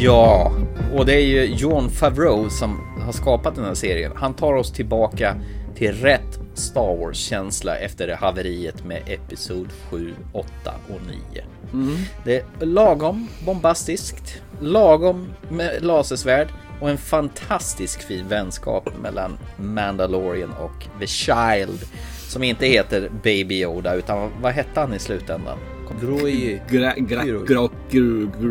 [0.00, 0.57] Ja,
[0.98, 4.12] och det är ju John Favreau som har skapat den här serien.
[4.14, 5.36] Han tar oss tillbaka
[5.74, 10.48] till rätt Star Wars-känsla efter haveriet med Episod 7, 8
[10.88, 11.44] och 9.
[11.72, 11.96] Mm.
[12.24, 16.48] Det är lagom bombastiskt, lagom med lasersvärd
[16.80, 21.84] och en fantastisk fin vänskap mellan Mandalorian och The Child
[22.28, 25.58] som inte heter Baby Yoda utan vad hette han i slutändan?
[26.00, 26.62] Groi...
[26.70, 27.68] Gra, gra, gra,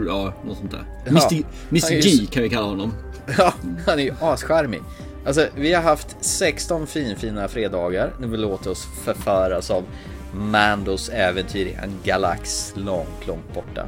[0.07, 0.83] ja, något sånt där.
[1.05, 1.29] Ja,
[1.69, 2.93] Mr, G kan vi kalla honom.
[3.37, 3.53] Ja,
[3.85, 4.81] han är ju ascharmig.
[5.25, 9.83] Alltså, vi har haft 16 finfina fredagar när vi låter oss förföras av
[10.33, 13.87] Mandos äventyr i en galax långt, långt borta.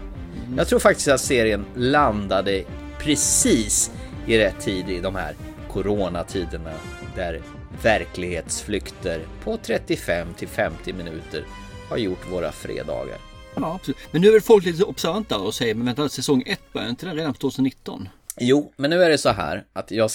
[0.58, 2.64] Jag tror faktiskt att serien landade
[3.00, 3.92] precis
[4.28, 5.36] i rätt tid i de här
[5.72, 6.72] coronatiderna
[7.16, 7.42] där
[7.84, 11.46] verklighetsflykter på 35 till 50 minuter
[11.90, 13.18] har gjort våra fredagar.
[13.62, 13.98] Ja, absolut.
[14.12, 17.06] Men nu är väl folk lite observanta och säger, men vänta, säsong 1 börjar inte
[17.06, 18.10] den redan på 2019?
[18.40, 20.10] Jo, men nu är det så här att jag,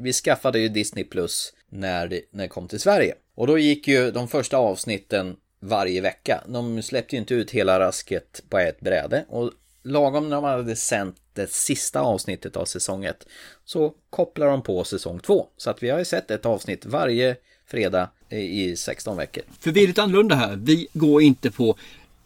[0.00, 3.14] vi skaffade ju Disney Plus när det, när det kom till Sverige.
[3.34, 6.44] Och då gick ju de första avsnitten varje vecka.
[6.46, 9.24] De släppte ju inte ut hela rasket på ett bräde.
[9.28, 9.52] Och
[9.82, 13.26] lagom när de hade sänt det sista avsnittet av säsong 1
[13.64, 15.46] så kopplar de på säsong 2.
[15.56, 19.42] Så att vi har ju sett ett avsnitt varje fredag i 16 veckor.
[19.60, 20.56] För vi är lite annorlunda här.
[20.56, 21.76] Vi går inte på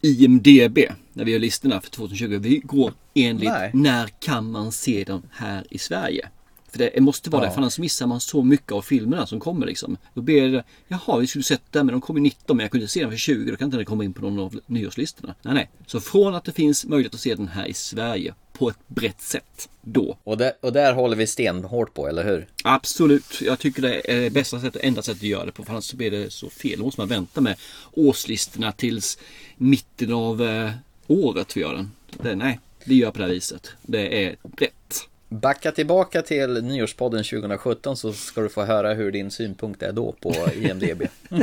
[0.02, 0.78] IMDB
[1.12, 2.38] när vi gör listorna för 2020.
[2.42, 3.70] Vi går enligt Nej.
[3.74, 6.28] när kan man se den här i Sverige?
[6.70, 7.48] För det måste vara Ja.
[7.48, 9.96] det, för annars missar man så mycket av filmerna som kommer liksom.
[10.14, 12.70] Då blir det, jaha vi skulle sett den men de kom ju 19 men jag
[12.70, 15.34] kunde se den för 20, då kan inte den komma in på någon av nyårslistorna.
[15.42, 15.70] Nej nej.
[15.86, 19.20] Så från att det finns möjlighet att se den här i Sverige på ett brett
[19.20, 20.16] sätt, då.
[20.24, 22.46] Och där, och där håller vi stenhårt på, eller hur?
[22.64, 25.64] Absolut, jag tycker det är bästa sättet, enda sättet att göra det på.
[25.64, 26.78] För annars så blir det så fel.
[26.78, 27.56] Då måste man vänta med
[27.92, 29.18] årslistorna tills
[29.56, 30.70] mitten av eh,
[31.06, 31.92] året vi gör den.
[32.22, 33.70] Det, nej, vi gör på det här viset.
[33.82, 35.08] Det är rätt.
[35.28, 40.12] Backa tillbaka till nyårspodden 2017 så ska du få höra hur din synpunkt är då
[40.12, 41.02] på IMDB.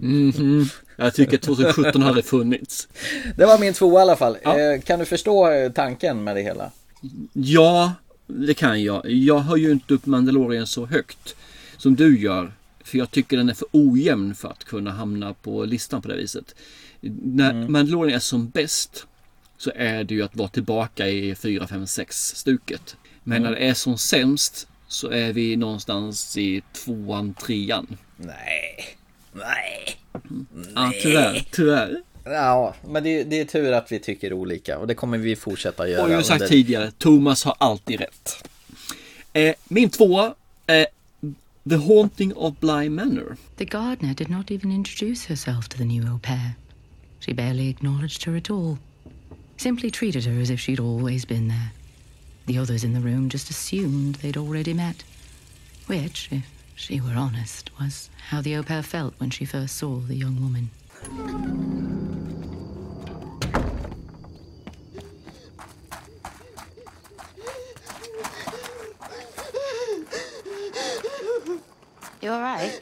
[0.00, 0.68] Mhm.
[0.96, 2.88] Jag tycker att 2017 hade funnits.
[3.36, 4.36] Det var min två i alla fall.
[4.42, 4.58] Ja.
[4.60, 6.70] Eh, Kan du förstå eh, tanken med det hela?
[7.32, 7.92] Ja,
[8.26, 9.10] det kan jag.
[9.10, 11.36] Jag har ju inte upp Mandalorian så högt
[11.76, 12.52] som du gör.
[12.84, 16.16] För jag tycker den är för ojämn för att kunna hamna på listan på det
[16.16, 16.54] viset.
[17.22, 19.06] När Mandalorian är som bäst
[19.58, 22.96] så är det ju att vara tillbaka i 4, 5, 6 stuket.
[23.22, 23.50] Men Mm.
[23.52, 27.96] när det är som sämst så är vi någonstans i tvåan, trean.
[28.16, 28.96] Nej.
[29.34, 29.96] Nej.
[30.74, 31.44] Ja, tyvärr.
[31.50, 32.02] Tyvärr.
[32.24, 35.88] Ja, men det, det är tur att vi tycker olika och det kommer vi fortsätta
[35.88, 36.02] göra.
[36.02, 38.48] Och jag har sagt under- tidigare, Thomas har alltid rätt.
[39.32, 40.34] Eh, min tvåa
[40.66, 40.86] är
[41.68, 43.36] The Haunting of Bly Manor.
[43.56, 46.50] The gardener did not even introduce herself to the new au pair.
[47.20, 48.76] She barely acknowledged her at all.
[49.56, 51.68] Simply treated her as if she'd always been there.
[52.46, 54.96] The others in the room just assumed they'd already met.
[55.86, 56.42] Which, if
[56.74, 60.40] she were honest, was how the au pair felt when she first saw the young
[60.40, 60.70] woman.
[72.20, 72.80] You alright?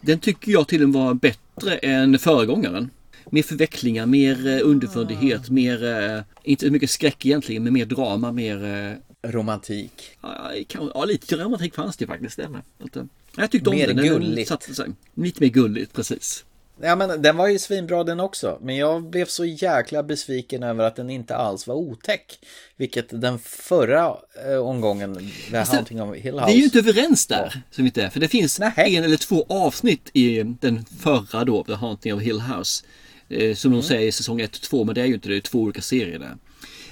[0.00, 2.90] Den tycker jag till och med var bättre än föregångaren.
[3.30, 8.32] Mer förvecklingar, mer eh, underfundighet, mer, eh, inte så mycket skräck egentligen, men mer drama,
[8.32, 8.96] mer...
[9.32, 10.10] Romantik.
[10.22, 12.36] Ja, kan- ja lite romantik fanns det faktiskt.
[12.36, 12.62] Det med.
[12.96, 13.02] Eh,
[13.36, 13.96] jag tyckte om Mer den.
[13.96, 14.06] den.
[14.06, 14.48] gulligt.
[14.48, 14.86] Satte sig.
[15.14, 16.44] Lite mer gulligt, precis.
[16.82, 18.58] Ja men den var ju svinbra den också.
[18.62, 22.38] Men jag blev så jäkla besviken över att den inte alls var otäck.
[22.76, 24.16] Vilket den förra
[24.46, 26.52] eh, omgången, The Fast det- Haunting of Hill Vi House.
[26.52, 28.08] är ju inte överens där, som inte är.
[28.10, 32.40] För det finns en eller två avsnitt i den förra då, The Haunting of Hill
[32.40, 32.84] House.
[33.28, 33.80] Eh, som Mm.
[33.82, 35.40] de säger i säsong 1 och 2, men det är ju inte det, det är
[35.40, 36.36] två olika serier där.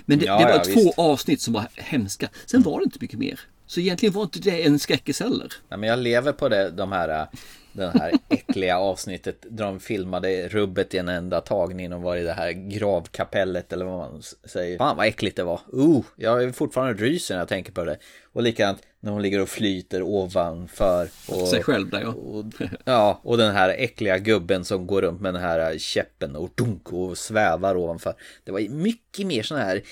[0.04, 0.98] Men det, Ja, det var ja, två visst.
[0.98, 2.28] avsnitt som var hemska.
[2.46, 3.40] Sen var det inte mycket mer.
[3.66, 5.52] Så egentligen var inte det en skräckis heller.
[5.68, 7.28] Nej, men jag lever på det, de här
[7.74, 12.22] den här äckliga avsnittet där de filmade rubbet i en enda tagning och var i
[12.22, 14.78] det här gravkapellet eller vad man säger.
[14.78, 15.60] Fan vad äckligt det var.
[15.74, 17.98] Uh, jag är fortfarande ryser när jag tänker på det.
[18.34, 21.08] Och likadant när hon ligger och flyter ovanför.
[21.28, 22.08] Och, Sig själv där ja.
[22.08, 22.44] och,
[22.84, 26.92] ja, och den här äckliga gubben som går runt med den här käppen och dunk
[26.92, 28.14] och svävar ovanför.
[28.44, 29.82] Det var mycket mer sådana här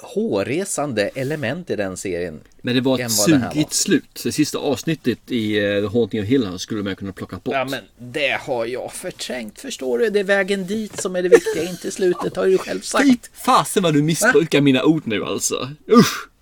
[0.00, 2.40] hårresande element i den serien.
[2.62, 4.20] Men det var ett sugigt slut.
[4.24, 7.54] Det sista avsnittet i uh, The Haunting of Hill House skulle man kunna plocka bort.
[7.54, 10.10] Ja men det har jag förträngt förstår du.
[10.10, 13.30] Det är vägen dit som är det viktiga, inte slutet har du själv sagt.
[13.34, 15.70] Fasen vad du missbrukar mina ord nu alltså.
[15.88, 16.33] Usch!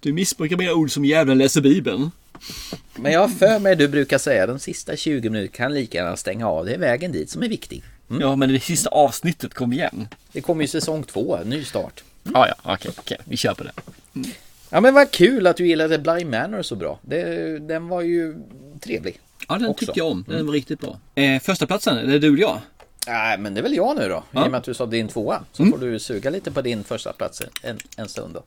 [0.00, 2.10] Du missbrukar mina ord som jävlen läser Bibeln.
[2.96, 6.48] Men jag för mig du brukar säga de sista 20 minuterna kan lika gärna stänga
[6.48, 6.64] av.
[6.64, 7.82] Det är vägen dit som är viktig.
[8.10, 8.22] Mm.
[8.22, 10.08] Ja, men det sista avsnittet kom igen.
[10.32, 12.04] Det kommer ju säsong två, ny start.
[12.22, 13.72] Ja, ja, okej, okej, vi kör på det.
[14.14, 14.30] Mm.
[14.70, 16.98] Ja, men vad kul att du gillade Bly Manor så bra.
[17.02, 18.36] Det, den var ju
[18.80, 19.20] trevlig.
[19.48, 19.86] Ja, den också.
[19.86, 20.24] tycker jag om.
[20.28, 21.00] Den var riktigt bra.
[21.14, 22.60] Eh, första platsen, är det du eller jag?
[23.06, 24.24] Nej, men det är väl jag nu då.
[24.30, 24.44] Ja.
[24.44, 25.44] I och med att du sa din tvåa.
[25.52, 25.72] Så Mm.
[25.72, 28.42] får du suga lite på din första plats en, en stund då.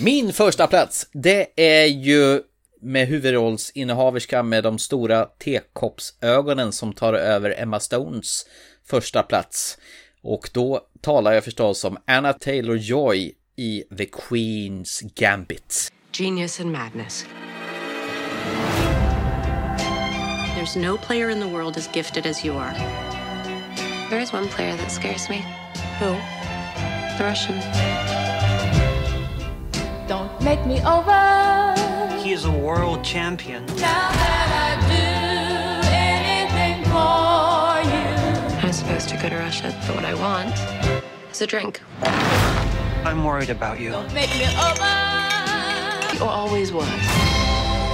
[0.00, 2.42] Min första plats, det är ju
[2.82, 8.46] med huvudrollsinnehaverska med de stora tekoppsögonen som tar över Emma Stones
[8.86, 9.78] första plats.
[10.22, 15.92] Och då talar jag förstås om Anna Taylor-Joy i The Queen's Gambit.
[16.12, 17.24] Genius and madness.
[20.56, 22.74] There's no player in the world as gifted as you are.
[24.10, 25.44] There is one player that scares me.
[26.00, 26.18] Who?
[27.16, 27.60] The Russian.
[30.08, 32.18] Don't make me over.
[32.20, 33.64] He is a world champion.
[33.66, 34.98] Now that I do
[35.94, 38.66] anything for you.
[38.66, 40.58] I'm supposed to go to Russia, but what I want
[41.30, 41.80] is a drink.
[42.02, 43.90] I'm worried about you.
[43.90, 44.90] Don't make me over.
[46.18, 46.88] You always was.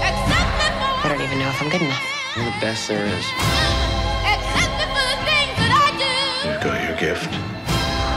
[0.01, 2.02] Accept me for, I don't even know if I'm good enough.
[2.34, 3.65] You're the best there is.
[7.07, 7.33] Gift,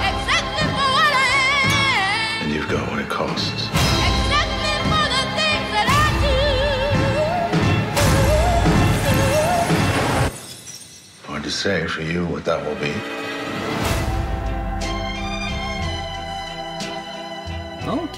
[0.10, 1.30] Accept me for what I
[1.70, 2.42] am.
[2.42, 3.68] and you've got what it costs.
[4.08, 6.40] Accept me for the things that I do.
[11.28, 13.19] Hard to say for you what that will be.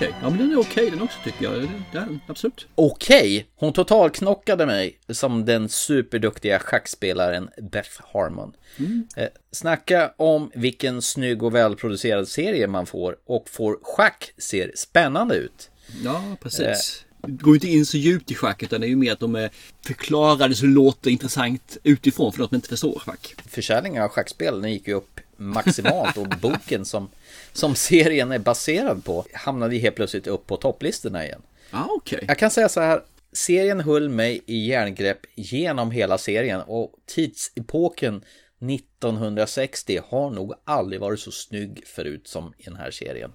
[0.02, 0.16] Okej.
[0.22, 1.70] Ja, men den är okej den också tycker jag.
[1.92, 2.68] Den, absolut.
[2.76, 8.54] Okej, hon totalknockade mig som den superduktiga schackspelaren Beth Harmon.
[8.78, 9.08] Mm.
[9.16, 15.36] Eh, snacka om vilken snygg och välproducerad serie man får och får schack ser spännande
[15.36, 15.70] ut.
[16.04, 17.06] Ja, precis.
[17.22, 19.36] Det går inte in så djupt i schack utan det är ju mer att de
[19.36, 19.50] är
[19.86, 23.36] förklarade så låter intressant utifrån för något man inte förstår schack.
[23.48, 27.10] Försäljningen av schackspel den gick ju upp maximalt och boken som,
[27.54, 31.42] som serien är baserad på hamnade helt plötsligt upp på topplistorna igen.
[31.72, 32.26] Ja, okej.
[32.28, 33.02] Jag kan säga så här,
[33.34, 38.24] serien höll mig i järngrepp genom hela serien och tidsepoken
[38.60, 43.32] 1960 har nog aldrig varit så snygg förut som i den här serien.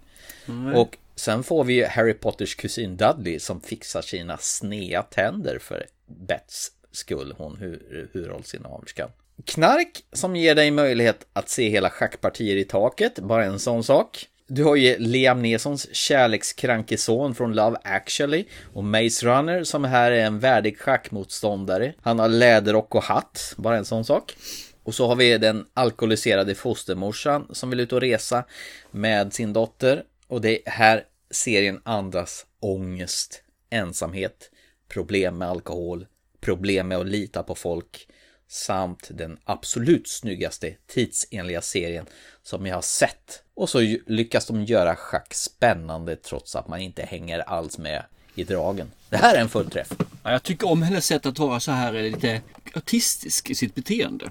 [0.47, 0.75] Nej.
[0.75, 5.87] Och sen får vi ju Harry Potters kusin Dudley som fixar sina snea tänder för
[6.07, 9.11] Bets skull, hon hu- huvudrollsinnehaverskan.
[9.45, 14.29] Knark som ger dig möjlighet att se hela schackpartier i taket, bara en sån sak.
[14.49, 20.11] Du har ju Liam Neesons kärlekskranke son från Love actually och Maze Runner som här
[20.11, 21.93] är en värdig schackmotståndare.
[22.01, 24.37] Han har läderrock och hatt, bara en sån sak.
[24.83, 28.45] Och så har vi den alkoholiserade fostermorsan som vill ut och resa
[28.91, 30.03] med sin dotter.
[30.29, 34.51] Och det är här serien andas ångest, ensamhet,
[34.89, 36.07] problem med alkohol,
[36.41, 38.09] problem med att lita på folk
[38.49, 42.07] samt den absolut snyggaste tidsenliga serien
[42.43, 43.43] som jag har sett.
[43.55, 48.03] Och så lyckas de göra schack spännande trots att man inte hänger alls med
[48.35, 48.91] i dragen.
[49.11, 49.93] Det här är en fullträff.
[50.23, 52.41] Ja, jag tycker om hennes sätt att vara så här eh, lite
[52.75, 54.31] autistisk i sitt beteende.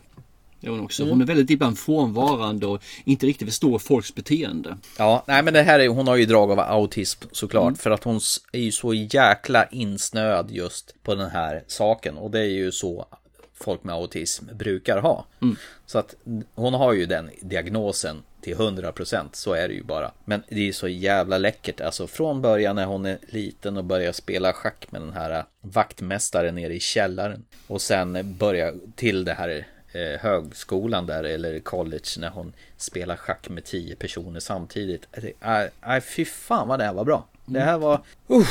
[0.59, 1.03] Det är hon också.
[1.03, 1.11] Mm.
[1.11, 4.77] Hon är väldigt ibland frånvarande och inte riktigt förstår folks beteende.
[4.97, 8.03] Ja, nej men det här är, hon har ju drag av autism såklart för att
[8.03, 8.19] hon
[8.51, 13.07] är ju så jäkla insnöad just på den här saken och det är ju så
[13.55, 15.25] folk med autism brukar ha.
[15.41, 15.55] Mm.
[15.85, 16.15] Så att
[16.55, 20.11] hon har ju den diagnosen till 100% så är det ju bara.
[20.25, 23.83] Men det är ju så jävla läckert, alltså från början när hon är liten och
[23.83, 29.33] börjar spela schack med den här vaktmästaren nere i källaren och sen börja till det
[29.33, 35.07] här eh, högskolan där eller college när hon spelar schack med tio personer samtidigt.
[35.39, 37.27] Nej, nej, fy fan vad det här var bra.
[37.45, 38.01] Det här var...
[38.31, 38.47] Uh,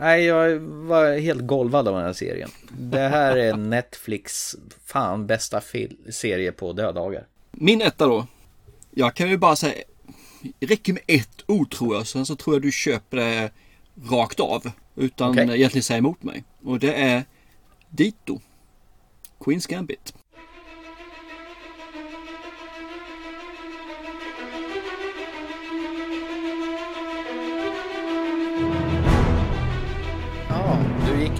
[0.00, 2.50] nej, jag var helt golvad av den här serien.
[2.78, 5.62] Det här är Netflix, fan bästa
[6.10, 7.26] serie på döddagar.
[7.50, 8.26] Min etta då.
[8.90, 9.84] Jag kan ju bara säga.
[10.58, 12.06] Det räcker med ett ord tror jag.
[12.06, 13.50] Sen så tror jag du köper det
[14.10, 14.70] rakt av.
[14.96, 15.50] Utan Okej.
[15.54, 16.44] egentligen säga emot mig.
[16.64, 17.24] Och det är
[17.88, 18.40] Dito.
[19.44, 20.14] Queens Gambit.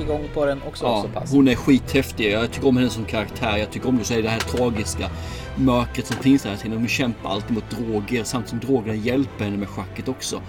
[0.00, 1.32] Igång på den också Ja, så pass.
[1.32, 2.32] hon är skithäftig.
[2.32, 3.56] Jag tycker om henne som karaktär.
[3.56, 5.10] Jag tycker om du säger det här tragiska
[5.56, 6.58] mörkret som finns där.
[6.68, 10.42] Hon kämpar alltid mot droger samtidigt som drogerna hjälper henne med schacket också.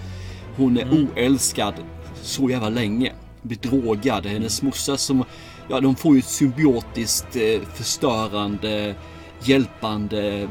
[0.56, 1.06] Hon är Mm.
[1.16, 1.74] oälskad
[2.22, 3.12] så jävla länge.
[3.42, 4.26] Blir drogad.
[4.26, 5.24] Hennes morsa som...
[5.68, 8.94] Ja, de får ju ett symbiotiskt eh, förstörande,
[9.42, 10.48] hjälpande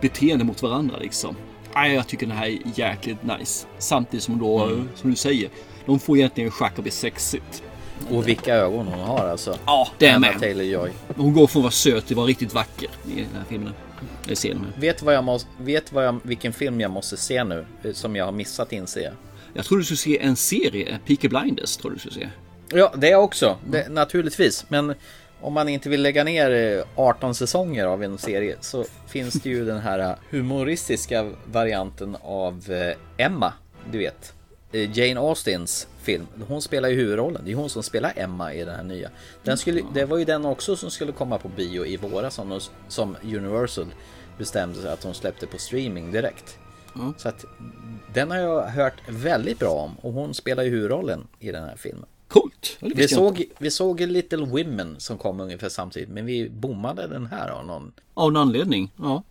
[0.00, 1.36] beteende mot varandra liksom.
[1.74, 3.66] Nej, jag tycker den här är jäkligt nice.
[3.78, 4.88] Samtidigt som då, Mm.
[4.94, 5.48] som du säger,
[5.86, 7.62] de får egentligen schack och blir sexigt.
[8.10, 9.58] Och vilka ögon hon har alltså.
[9.66, 10.34] Ja, det är med.
[10.40, 10.90] Taylor-Joy.
[11.16, 13.72] Hon går från att vara söt till att vara riktigt vacker i den här filmen.
[14.32, 14.72] Ser man.
[14.78, 18.16] Vet vad jag måste, vet vad jag, vilken film jag måste se nu eh, som
[18.16, 19.00] jag har missat inse?
[19.00, 19.12] jag?
[19.54, 22.28] Jag tror du skulle se en serie, Peaky Blinders tror du skulle se.
[22.68, 23.56] Ja, det också.
[23.66, 24.64] Det, naturligtvis.
[24.68, 24.94] Men
[25.40, 29.48] om man inte vill lägga ner eh, 18 säsonger av en serie så finns det
[29.48, 33.52] ju den här eh, humoristiska varianten av eh, Emma.
[33.90, 34.33] Du vet.
[34.74, 36.26] Eh, Jane Austins film.
[36.48, 37.42] Hon spelar ju huvudrollen.
[37.44, 39.10] Det är hon som spelar Emma i den här nya.
[39.42, 42.60] Den skulle, det var ju den också som skulle komma på bio i våras som,
[42.88, 43.86] som Universal
[44.38, 46.58] bestämde sig att de släppte på streaming direkt.
[46.94, 47.14] Mm.
[47.18, 47.44] Så att
[48.14, 51.76] den har jag hört väldigt bra om och hon spelar ju huvudrollen i den här
[51.76, 52.06] filmen.
[52.28, 52.76] Coolt!
[52.80, 57.48] Vi såg, vi såg Little Women som kom ungefär samtidigt men vi bommade den här
[57.48, 57.92] av någon.
[58.14, 59.22] Av en anledning, ja.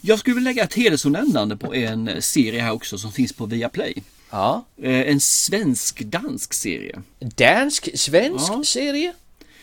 [0.00, 3.46] Jag skulle vilja lägga ett hedersomnämnande på en eh, serie här också som finns på
[3.46, 4.02] Viaplay.
[4.30, 4.64] Ja.
[4.76, 7.02] Eh, En svensk-dansk serie.
[7.20, 9.14] Dansk-svensk serie?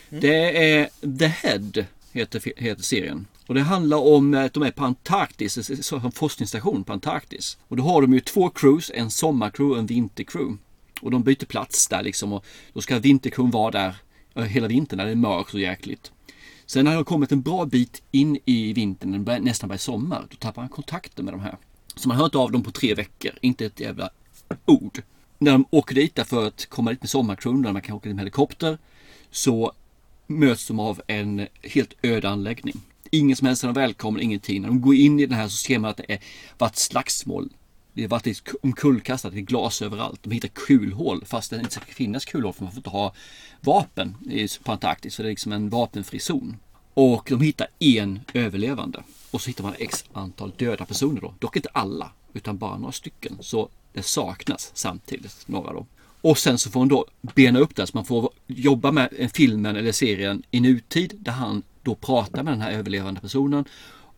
[0.10, 3.28] Det är The Head, heter, heter serien.
[3.48, 7.58] Och det handlar om att de är på Antarktis, en forskningsstation på Antarktis.
[7.68, 10.58] Och då har de ju två crews, en sommarcrew och en vintercrew.
[11.02, 13.96] Och de byter plats där liksom och då ska vintercrewn vara där
[14.36, 16.12] eh, hela vintern när det är mörkt och jäkligt.
[16.66, 20.62] Sen när de kommit en bra bit in i vintern, nästan börjar sommar, då tappar
[20.62, 21.58] man kontakten med de här.
[21.96, 24.10] Så man hör inte av dem på tre veckor, inte ett jävla
[24.66, 25.02] ord.
[25.40, 28.22] När de åker dit för att komma dit med sommarkronor, man kan åka dit med
[28.22, 28.78] helikopter,
[29.32, 29.72] så
[30.28, 32.82] möts de av en helt öde anläggning.
[33.12, 34.62] Ingen som helst är välkommen, ingenting.
[34.62, 36.20] När de går in i den här så ser man att det är
[36.58, 37.50] varit slagsmål.
[37.94, 40.24] Det har varit omkullkastat, det är glas överallt.
[40.24, 43.14] De hittar kulhål fast det inte ska finnas kulhål för man får inte ha
[43.62, 44.16] vapen
[44.64, 45.14] på Antarktis.
[45.14, 46.58] Så det är liksom en vapenfri zon.
[46.94, 49.04] Och de hittar en överlevande.
[49.32, 51.34] Och så hittar man x antal döda personer då.
[51.40, 53.38] Dock inte alla, utan bara några stycken.
[53.40, 55.86] Så det saknas samtidigt några då.
[56.22, 57.88] Och sen så får hon då bena upp det.
[57.88, 61.14] Så man får jobba med filmen eller serien i nutid.
[61.20, 63.66] Där han då pratar med den här överlevande personen.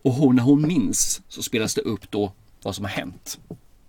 [0.02, 2.32] Och hon, när hon minns så spelas det upp då
[2.62, 3.38] vad som har hänt.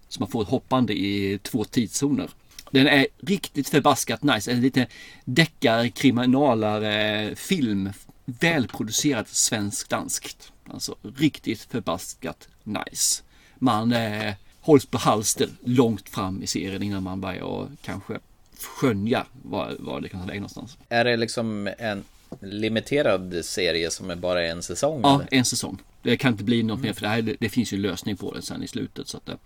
[0.10, 2.30] Så man får ett hoppande i två tidszoner.
[2.72, 4.52] Den är riktigt förbaskat nice.
[4.52, 4.88] En lite
[5.26, 7.90] deckarkriminalare film.
[8.26, 10.52] Välproducerat svensk-danskt.
[10.70, 13.24] Alltså riktigt förbaskat nice.
[13.60, 18.20] Man eh, hålls på halster långt fram i serien innan man börjar och kanske
[18.62, 20.78] skönja vad, vad det kan ta vägen någonstans.
[20.90, 22.04] Är det liksom en
[22.42, 25.00] limiterad serie som är bara en säsong?
[25.04, 25.28] Ja, eller?
[25.32, 25.78] en säsong.
[26.02, 28.18] Det kan inte bli något mer för det, här, det, det finns ju en lösning
[28.18, 29.08] på det sen i slutet.
[29.08, 29.38] Så att, det-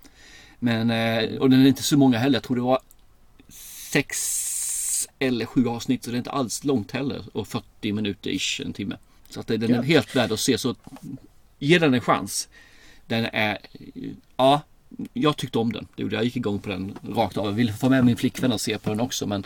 [0.60, 2.36] men, eh, och den är inte så många heller.
[2.36, 2.80] Jag tror det var
[3.92, 6.04] sex eller sju avsnitt.
[6.04, 7.24] Så det är inte alls långt heller.
[7.34, 8.98] Och 40 minuter ish, en timme.
[9.30, 9.86] Så att det, den är Gött.
[9.86, 10.58] helt värd att se.
[10.58, 10.76] Så
[11.60, 12.48] ge den en chans.
[13.12, 13.58] Den är,
[14.38, 14.62] ja,
[15.14, 15.88] jag tyckte om den.
[15.96, 16.24] Det gjorde jag.
[16.24, 17.46] Gick igång på den rakt av.
[17.46, 19.28] Jag ville få med min flickvän och se på den också.
[19.28, 19.46] Men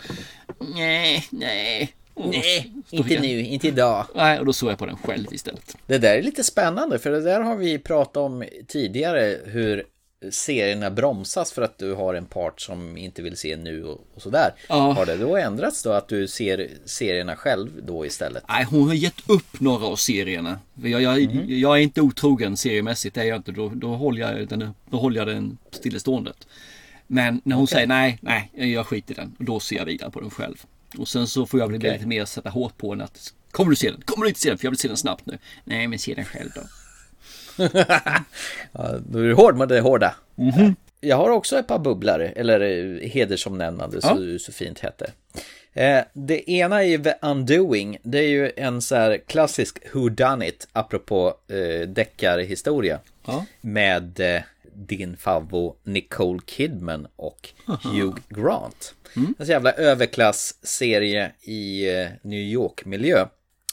[0.74, 1.92] nej, nej.
[2.14, 4.06] Nej, inte nu, inte idag.
[4.14, 5.76] Nej, och då såg jag på den själv istället.
[5.86, 9.84] Det där är lite spännande för det där har vi pratat om tidigare hur
[10.30, 14.22] serierna bromsas för att du har en part som inte vill se nu och, och
[14.22, 14.54] sådär.
[14.68, 14.92] Ja.
[14.92, 18.44] Har det då ändrats då att du ser serierna själv då istället?
[18.48, 20.58] Nej, hon har gett upp några av serierna.
[20.82, 21.20] Jag, jag,
[21.50, 23.52] jag är inte otrogen seriemässigt, det är jag inte.
[23.52, 26.46] Då, då, håller, jag den, då håller jag den stilleståendet.
[27.06, 27.74] Men när hon Okej.
[27.74, 29.36] säger nej, nej, jag skiter i den.
[29.38, 30.64] Och då ser jag vidare på den själv.
[30.98, 31.92] Och sen så får jag bli Okej.
[31.92, 34.00] lite mer sätta hårt på den att Kommer du se den?
[34.04, 34.58] Kommer du inte se den?
[34.58, 35.38] För jag vill se den snabbt nu.
[35.64, 36.60] Nej, men se den själv då.
[38.72, 40.14] Ja, då är du hård med det hårda.
[40.34, 40.76] Mhm.
[41.00, 44.08] Jag har också ett par bubblare, eller eh, hedersomnämnande Ja.
[44.16, 45.10] så så fint hette.
[45.72, 47.98] Eh, Det ena är ju The Undoing.
[48.02, 52.98] Det är ju en så här klassisk Who Done It apropå eh, deckarhistoria.
[53.26, 53.46] Ja.
[53.60, 54.42] Med eh,
[54.74, 57.90] din favvo Nicole Kidman och Aha.
[57.90, 58.94] Hugh Grant.
[59.16, 59.34] Mm.
[59.38, 63.26] En så jävla överklassserie i eh, New York-miljö.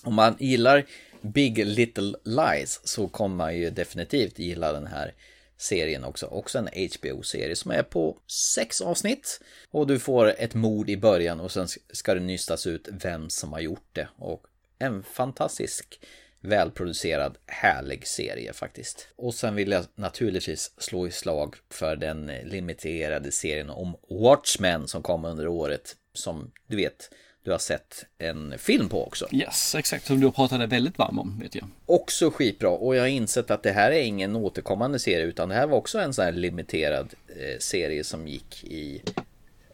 [0.04, 0.84] Om man gillar
[1.24, 5.14] Big Little Lies så kommer man ju definitivt gilla den här
[5.58, 6.26] serien också.
[6.26, 8.18] Också en HBO-serie som är på
[8.56, 9.40] sex avsnitt.
[9.72, 13.54] Och du får ett mord i början och sen ska det nystas ut vem som
[13.54, 14.08] har gjort det.
[14.18, 14.46] Och
[14.80, 16.00] En fantastisk
[16.40, 19.08] välproducerad, härlig serie faktiskt.
[19.16, 25.04] Och sen vill jag naturligtvis slå i slag för den limiterade serien om Watchmen som
[25.04, 25.96] kom under året.
[26.14, 27.10] Som du vet,
[27.44, 29.28] du har sett en film på också.
[29.32, 30.06] Yes, exakt.
[30.06, 31.68] Som du pratade väldigt varm om, vet jag.
[31.86, 32.70] Också skitbra.
[32.70, 35.78] Och jag har insett att det här är ingen återkommande serie, utan det här var
[35.78, 39.02] också en sån här limiterad eh, serie som gick i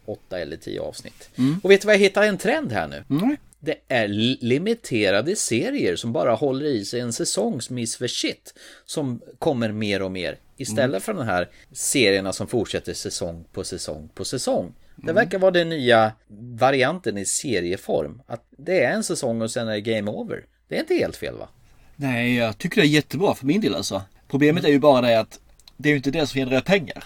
[0.04, 1.30] åtta eller tio avsnitt.
[1.36, 1.60] Mm.
[1.62, 3.04] Och vet du vad jag hittar en trend här nu?
[3.10, 3.36] Mm.
[3.62, 4.08] Det är
[4.40, 8.54] limiterade serier som bara håller i sig en säsongs miss för shit.
[8.86, 10.38] Som kommer mer och mer.
[10.56, 11.00] Istället Mm.
[11.00, 14.72] för de här serierna som fortsätter säsong på säsong på säsong.
[15.02, 16.12] Det verkar vara den nya
[16.58, 18.22] varianten i serieform.
[18.26, 20.44] Att det är en säsong och sen är det game over.
[20.68, 21.48] Det är inte helt fel va?
[21.96, 24.02] Nej, jag tycker det är jättebra för min del alltså.
[24.28, 25.40] Problemet är ju bara det att
[25.76, 27.04] det är ju inte det som genererar pengar.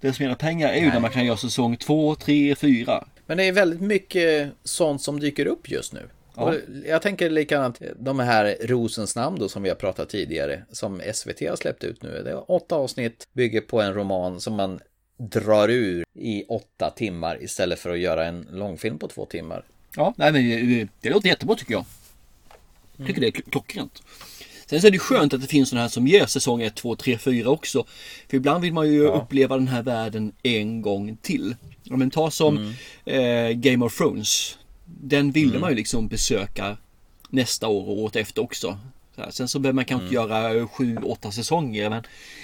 [0.00, 3.04] Det som genererar pengar är ju när man kan göra säsong två, tre, fyra.
[3.26, 6.08] Men det är väldigt mycket sånt som dyker upp just nu.
[6.36, 6.54] Ja.
[6.86, 11.48] Jag tänker likadant, de här Rosens namn då som vi har pratat tidigare, som SVT
[11.48, 12.22] har släppt ut nu.
[12.24, 14.80] Det är åtta avsnitt, bygger på en roman som man
[15.16, 19.64] drar ur i åtta timmar istället för att göra en långfilm på två timmar.
[19.96, 21.84] Ja, nej men det, det låter jättebra tycker jag.
[22.96, 24.02] Jag tycker det är kl- klockrent.
[24.66, 26.96] Sen så är det skönt att det finns sådana här som ger säsong 1, 2,
[26.96, 27.84] 3, 4 också.
[28.28, 29.08] För ibland vill man ju Ja.
[29.10, 31.56] uppleva den här världen en gång till.
[31.82, 32.74] Ja, men ta som
[33.04, 34.58] eh, Game of Thrones.
[34.84, 35.60] Den ville Mm.
[35.60, 36.76] man ju liksom besöka
[37.30, 38.78] nästa år och året efter också.
[39.16, 39.32] Så.
[39.32, 40.14] Sen så behöver man kanske Mm.
[40.14, 41.90] göra sju, åtta säsonger.
[41.90, 42.02] Men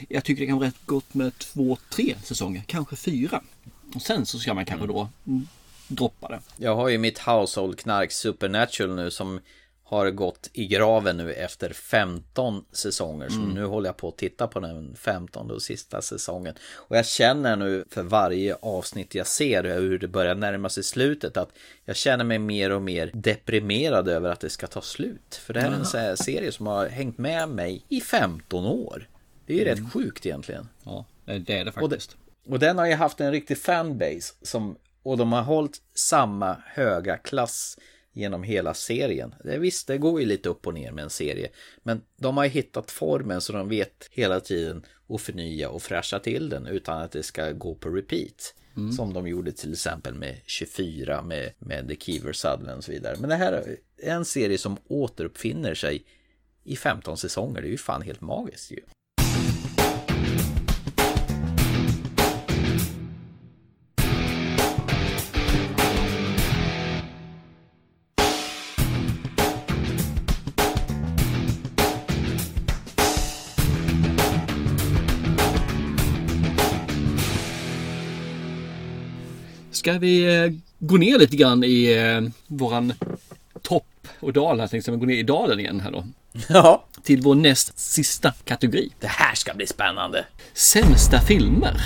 [0.08, 2.62] jag tycker det kan vara rätt gott med två, tre säsonger.
[2.66, 3.40] Kanske fyra.
[3.94, 5.48] Och sen så ska man kanske då mm,
[5.88, 6.40] droppa det.
[6.56, 9.40] Jag har ju mitt household-knark Supernatural nu som
[9.92, 13.28] har gått i graven nu efter 15 säsonger.
[13.28, 13.50] Så Mm.
[13.50, 16.54] nu håller jag på att titta på den 15 och sista säsongen.
[16.74, 21.36] Och jag känner nu för varje avsnitt jag ser hur det börjar närma sig slutet
[21.36, 21.48] att
[21.84, 25.34] jag känner mig mer och mer deprimerad över att det ska ta slut.
[25.34, 29.08] För det här är en serie som har hängt med mig i 15 år.
[29.46, 30.68] Det är ju rätt sjukt egentligen.
[30.84, 32.16] Ja, det är det Och, det, faktiskt.
[32.48, 37.16] och den har ju haft en riktig fanbase som, och de har hållit samma höga
[37.16, 37.78] klass
[38.12, 39.34] genom hela serien.
[39.44, 41.48] Visst, det går ju lite upp och ner med en serie.
[41.82, 46.18] Men de har ju hittat formen så de vet hela tiden att förnya och fräscha
[46.18, 48.54] till den utan att det ska gå på repeat.
[48.76, 48.92] Mm.
[48.92, 53.16] Som de gjorde till exempel med 24 med, med The Kiever Sutherland och så vidare.
[53.20, 53.52] Men det här
[53.98, 56.04] är en serie som återuppfinner sig
[56.64, 57.62] i 15 säsonger.
[57.62, 58.80] Det är ju fan helt magiskt ju.
[79.82, 82.92] Ska vi eh, gå ner lite grann i eh, våran
[83.62, 86.04] topp och dal här tänkte jag, gå ner i dalen igen här då.
[86.48, 86.84] Ja.
[87.02, 88.92] Till vår näst sista kategori.
[89.00, 90.24] Det här ska bli spännande.
[90.52, 91.76] Sämsta filmer.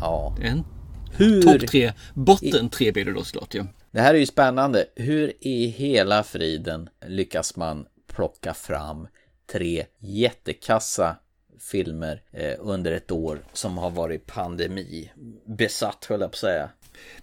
[0.00, 0.36] Ja.
[0.42, 0.64] En
[1.12, 3.64] Hur- topp tre, botten tre blir det då såklart ju.
[3.90, 4.86] Det här är ju spännande.
[4.96, 9.06] Hur i hela friden lyckas man plocka fram
[9.52, 11.16] tre jättekassa
[11.60, 15.10] filmer eh, under ett år som har varit pandemi
[15.44, 16.70] besatt höll jag på att säga.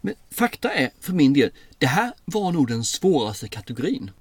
[0.01, 4.11] Men fakta är för min del, det här var nog den svåraste kategorin.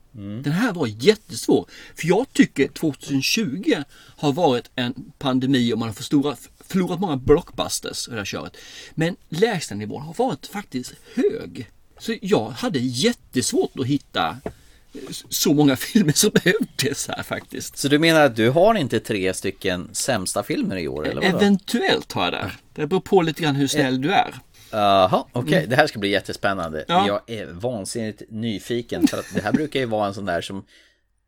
[0.43, 1.69] Den här var jättesvår.
[1.95, 3.75] För jag tycker 2020
[4.17, 8.57] har varit en pandemi och man har förstorat, förlorat många blockbusters i det här köret.
[8.95, 11.71] Men lägstanivån har varit faktiskt hög.
[11.99, 14.37] Så jag hade jättesvårt att hitta
[15.29, 17.77] så många filmer som behövdes här faktiskt.
[17.77, 21.37] Så du menar att du har inte tre stycken sämsta filmer i år eller vadå?
[21.37, 22.51] Eventuellt har jag det.
[22.75, 24.35] Det beror på lite grann hur snäll du är.
[24.71, 25.59] Jaha, okej.
[25.59, 25.71] Mm.
[25.71, 26.85] Det här ska bli jättespännande.
[26.89, 27.07] Ja.
[27.07, 30.65] Jag är vansinnigt nyfiken för att det här brukar ju vara en sån där som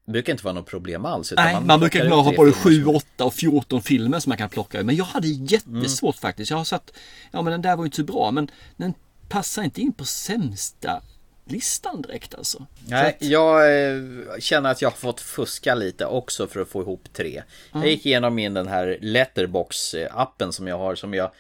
[0.06, 1.32] brukar inte vara något problem alls.
[1.36, 4.38] Nej, man, brukar kunna ut ha både filmer 7, 8 och 14 filmer som man
[4.38, 4.84] kan plocka ur.
[4.84, 6.50] Men jag hade jättesvårt faktiskt.
[6.50, 6.92] Jag har satt,
[7.30, 8.94] ja men den där var ju inte så bra, men den
[9.28, 11.02] passar inte in på sämsta
[11.48, 12.66] listan direkt alltså.
[12.88, 14.02] Nej, jag eh,
[14.38, 17.42] känner att jag har fått fuska lite också för att få ihop tre.
[17.72, 17.88] Jag Mm.
[17.88, 21.30] gick igenom min den här Letterbox-appen som jag har som jag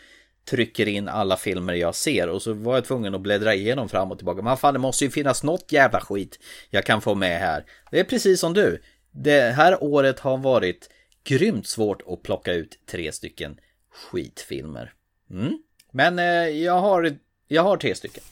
[0.50, 4.12] trycker in alla filmer jag ser och så var jag tvungen att bläddra igenom fram
[4.12, 4.42] och tillbaka.
[4.42, 6.38] Men fan, det måste ju finnas något jävla skit
[6.70, 7.64] jag kan få med här.
[7.90, 8.82] Det är precis som du.
[9.10, 10.88] Det här året har varit
[11.24, 13.58] grymt svårt att plocka ut tre stycken
[13.92, 14.92] skitfilmer.
[15.30, 15.58] Mm.
[15.92, 17.16] Men eh, jag, har,
[17.48, 18.24] jag har tre stycken.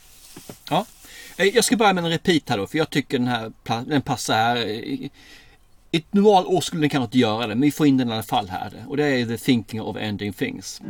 [0.71, 0.87] Ja.
[1.37, 3.53] Eh, Jag ska börja med en repeat här då, för jag tycker den här
[3.87, 4.57] den passar här.
[4.67, 5.11] I
[5.91, 8.13] i ett normalår skulle den kanske inte göra det, men vi får in den i
[8.13, 8.73] alla fall här.
[8.89, 10.81] Och det är The Thinking of Ending Things.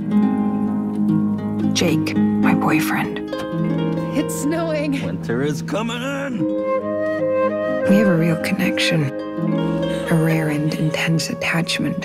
[1.74, 3.18] Jake, my boyfriend.
[4.16, 5.06] It's snowing.
[5.06, 6.38] Winter is coming in.
[7.88, 9.04] We have a real connection,
[10.10, 12.04] a rare and intense attachment.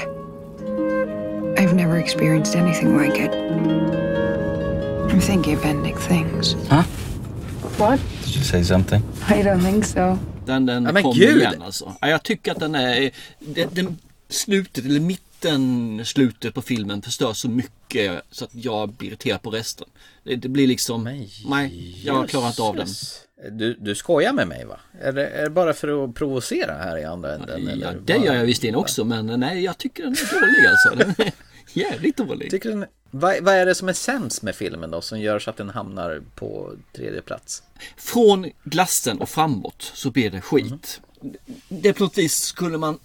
[1.57, 3.31] I've never experienced anything like it.
[5.11, 6.55] I'm thinking of ending things.
[6.69, 6.83] Huh?
[7.77, 7.99] What?
[8.25, 9.01] Did you say something?
[9.29, 10.17] I don't think so.
[10.45, 11.37] Den, den Ja, men kom gud!
[11.37, 11.95] igen alltså.
[12.01, 13.11] Ja, jag tycker att den är...
[13.39, 13.97] Den, den
[14.29, 19.49] slutet, eller mitten slutet på filmen förstör så mycket så att jag blir irriterad på
[19.49, 19.87] resten.
[20.23, 21.03] Det, det blir liksom...
[21.03, 22.87] nej, jag klarar inte av den.
[23.51, 24.79] Du, du skojar med mig va?
[25.01, 27.63] Är det, är det bara för att provocera här i andra änden?
[27.63, 31.05] Ja, eller det gör jag visst in också men nej, jag tycker den är dålig
[31.05, 31.31] alltså.
[31.73, 32.51] Jävligt dålig.
[32.51, 35.49] Tycker den, vad, vad är det som är sämst med filmen då som gör så
[35.49, 37.63] att den hamnar på tredje plats?
[37.97, 41.01] Från glassen och framåt så blir det skit.
[41.69, 42.99] Det på något vis skulle man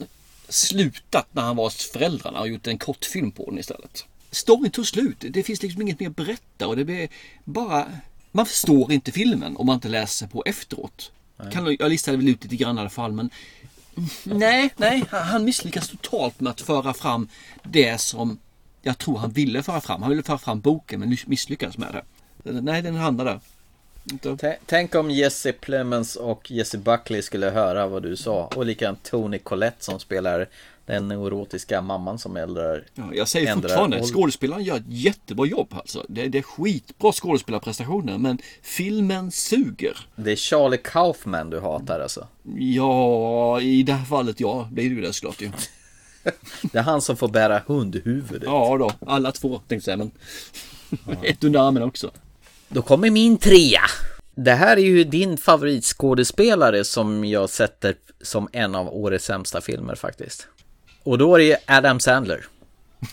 [0.48, 4.04] slutat när han var hos föräldrarna och gjort en kortfilm på den istället.
[4.30, 5.16] Storyn tog slut.
[5.30, 7.08] Det finns liksom inget mer att berätta och det blir
[7.44, 7.86] bara...
[8.32, 11.12] Man förstår inte filmen om man inte läser på efteråt.
[11.52, 13.30] Kan, jag listade väl ut lite grann i alla fall men
[14.24, 17.28] Nej, nej, han misslyckas totalt med att föra fram
[17.62, 18.38] det som
[18.86, 20.02] jag tror han ville föra fram.
[20.02, 22.02] Han ville föra fram boken men misslyckades med
[22.42, 22.52] det.
[22.52, 23.40] Nej, den hamnar där.
[24.66, 28.46] Tänk om Jesse Plemons och Jesse Buckley skulle höra vad du sa.
[28.46, 30.48] Och likadant Tony Collette som spelar
[30.86, 32.84] den neurotiska mamman som äldrar.
[32.94, 34.12] Ja, jag säger fortfarande, ålder.
[34.12, 36.06] skådespelaren gör ett jättebra jobb alltså.
[36.08, 39.98] Det, det är skitbra skådespelarprestationer men filmen suger.
[40.16, 42.26] Det är Charlie Kaufman du hatar alltså.
[42.58, 45.50] Ja, i det här fallet ja, det är ju det såklart ju.
[46.72, 48.42] Det är han som får bära hundhuvudet.
[48.46, 50.10] Ja då, alla två tänkte jag men
[51.22, 52.10] ett under armen också.
[52.68, 53.82] Då kommer min trea.
[54.34, 59.94] Det här är ju din favoritskådespelare som jag sätter som en av årets sämsta filmer
[59.94, 60.48] faktiskt.
[61.02, 62.46] Och då är det ju Adam Sandler.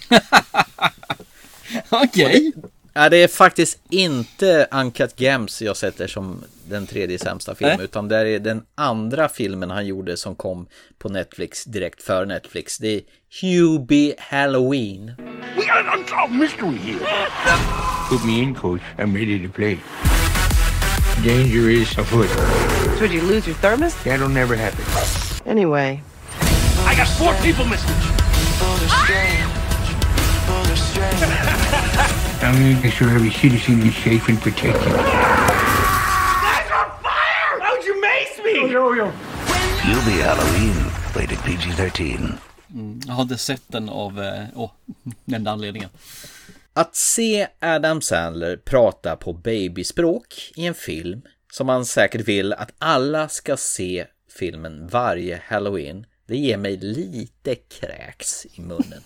[1.90, 2.53] Okej.
[2.95, 7.86] Ja, det är faktiskt inte Uncut Gems jag sätter som den tredje sämsta filmen, Nej.
[7.86, 10.68] utan det är den andra filmen han gjorde som kom
[10.98, 12.78] på Netflix direkt före Netflix.
[12.78, 13.02] Det är
[13.41, 15.11] Hubie Halloween.
[15.56, 16.99] We got an unsolved mystery here.
[18.10, 18.82] Put me in, coach.
[18.98, 19.80] I'm ready to play.
[21.26, 22.30] Danger is afoot.
[22.30, 23.95] So would you lose your thermos?
[24.03, 24.84] That'll never happen.
[25.45, 26.02] Anyway.
[26.86, 27.90] I got four people missing.
[31.86, 34.91] I'm gonna make sure every citizen is safe and protected.
[37.61, 38.72] How'd you mace me?
[38.72, 39.11] Yo, yo,
[39.88, 40.76] You'll be Halloween,
[41.15, 42.32] rated PG-13.
[42.74, 44.72] Mm, jag har inte sett den av eh, åh,
[45.26, 45.90] nämnda anledningen.
[46.74, 51.22] Att se Adam Sandler prata på babyspråk i en film
[51.52, 54.06] som man säkert vill att alla ska se
[54.40, 59.03] filmen varje halloween, det ger mig lite kräks i munnen.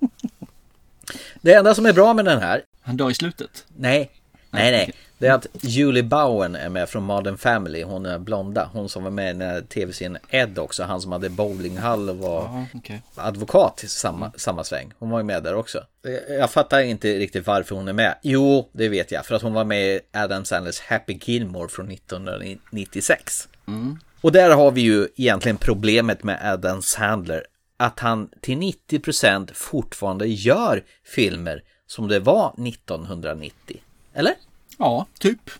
[1.42, 2.62] Det enda som är bra med den här...
[2.82, 3.64] Han dör i slutet?
[3.76, 4.10] Nej,
[4.50, 4.92] nej, nej.
[5.18, 7.82] Det är att Julie Bowen är med från Modern Family.
[7.82, 8.70] Hon är blonda.
[8.72, 10.82] Hon som var med i den här tv-serien Ed också.
[10.82, 13.02] Han som hade bowlinghall och var okej.
[13.14, 14.92] advokat i samma, samma sväng.
[14.98, 15.84] Hon var ju med där också.
[16.02, 18.14] Jag- Jag fattar inte riktigt varför hon är med.
[18.22, 19.26] Jo, det vet jag.
[19.26, 23.48] För att hon var med i Adam Sandlers Happy Gilmore från 1996.
[23.68, 23.98] Mm.
[24.20, 27.44] Och där har vi ju egentligen problemet med Adam Sandler.
[27.76, 33.80] Att han till 90% fortfarande gör filmer som det var 1990.
[34.14, 34.34] Eller?
[34.78, 35.50] Ja, typ.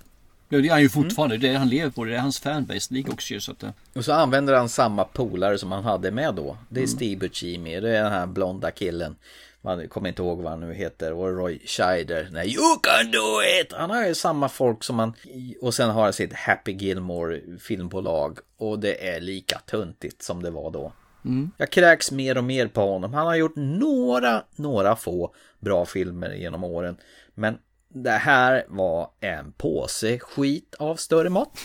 [0.49, 1.37] Det är han ju fortfarande.
[1.37, 2.05] Det är det han lever på.
[2.05, 3.99] Det är hans fanbase ligger också ju så att eh, det...
[3.99, 6.57] Och så använder han samma polare som han hade med då.
[6.69, 6.97] Det är Mm.
[6.97, 9.17] Steve Buscemi, det är den här blonda killen.
[9.61, 11.13] Man kommer inte ihåg vad han nu heter.
[11.13, 12.29] Och Roy Scheider.
[12.33, 13.73] Nej, you can do it!
[13.73, 15.13] Han har ju samma folk som han...
[15.61, 18.39] Och sen har han sitt Happy Gilmore filmbolag.
[18.57, 20.93] Och det är lika tuntigt som det var då.
[21.25, 21.51] Mm.
[21.57, 23.15] Jag kräks mer och mer på honom.
[23.15, 26.97] Han har gjort några, några få bra filmer genom åren.
[27.35, 27.59] Men
[27.95, 31.59] det här var en påse skit av större mått.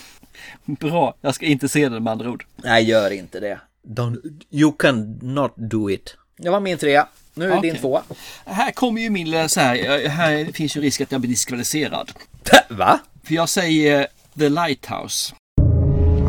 [0.64, 2.46] Bra, jag ska inte se den med andra ord.
[2.56, 3.60] Nej, gör inte det.
[3.82, 6.16] Don't, you can not do it.
[6.36, 7.08] Det var min trea.
[7.34, 7.80] Nu är det din Okej.
[7.80, 8.02] tvåa.
[8.44, 12.12] Här kommer ju min så här, här finns ju risk att jag blir diskvalificerad.
[12.70, 13.00] Va?
[13.24, 14.06] För jag säger
[14.38, 15.34] The Lighthouse.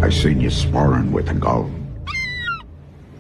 [0.09, 1.86] I seen you sparring with a gull.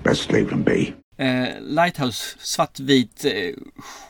[0.07, 0.93] Best leave them be.
[1.17, 3.53] Eh, Lighthouse, svartvit eh,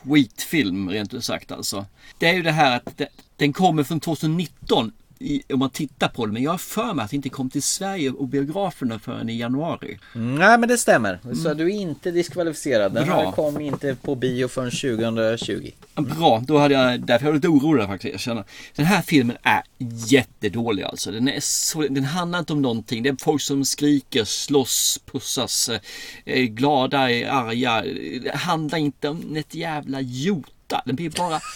[0.04, 1.86] skitfilm rent ut sagt alltså.
[2.18, 6.08] Det är ju det här att det, den kommer från 2019 i, om man tittar
[6.08, 6.32] på den.
[6.34, 9.38] Men jag har för mig att det inte kom till Sverige och biograferna förrän i
[9.38, 9.98] januari.
[10.12, 11.18] Nej, men det stämmer.
[11.42, 12.92] Så du är inte diskvalificerad.
[12.92, 13.24] Den Bra.
[13.24, 15.70] här kom inte på bio förrän 2020.
[15.94, 18.12] Bra, då hade jag, därför jag lite orolig faktiskt.
[18.12, 18.44] Jag känner.
[18.76, 19.62] Den här filmen är
[20.08, 21.10] jättedålig alltså.
[21.10, 23.02] Den, är så, den handlar inte om någonting.
[23.02, 25.80] Det är folk som skriker, slåss, pussas, eh,
[26.24, 27.82] är glada, är arga.
[28.22, 30.82] Det handlar inte om ett jävla jota.
[30.84, 31.40] Den blir bara...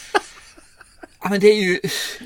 [1.23, 1.81] Ja, men det är ju,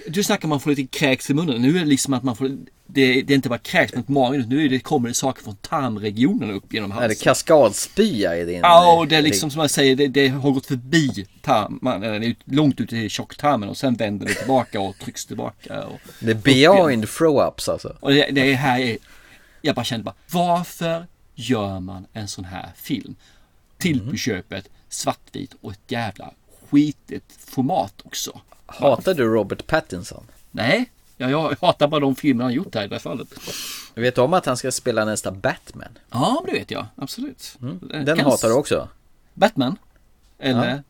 [0.06, 1.62] du snackar om att man får lite kräks i munnen.
[1.62, 2.48] Nu är det liksom att man får,
[2.86, 4.44] det, det är inte bara kräks mot magen.
[4.48, 7.05] Nu är det, kommer det saker från tarmregionen upp genom halsen.
[7.05, 8.60] Är det kaskadspya i din?
[8.62, 12.35] Ja, och det är liksom som jag säger, det, det har gått förbi tarmen, eller
[12.44, 15.85] långt ut i tjocktarmen och sen vänder det tillbaka och trycks tillbaka.
[15.85, 17.97] Och, Det är beyond throw-ups alltså.
[18.01, 18.97] och det, det här är,
[19.62, 23.14] jag bara kände bara, varför gör man en sån här film?
[23.78, 24.10] Till Mm.
[24.10, 26.31] på köpet, svartvit och ett jävla
[26.76, 28.40] skitigt format också.
[28.66, 30.24] Hatar du Robert Pattinson?
[30.50, 33.28] Nej, jag, jag hatar bara de filmer han gjort här i det här fallet.
[33.94, 35.98] Du vet om att han ska spela nästa Batman?
[36.10, 36.86] Ja, det vet jag.
[36.96, 37.58] Absolut.
[37.92, 38.88] Eh, Den kan- hatar du också?
[39.34, 39.76] Batman?
[40.38, 40.82] Eller?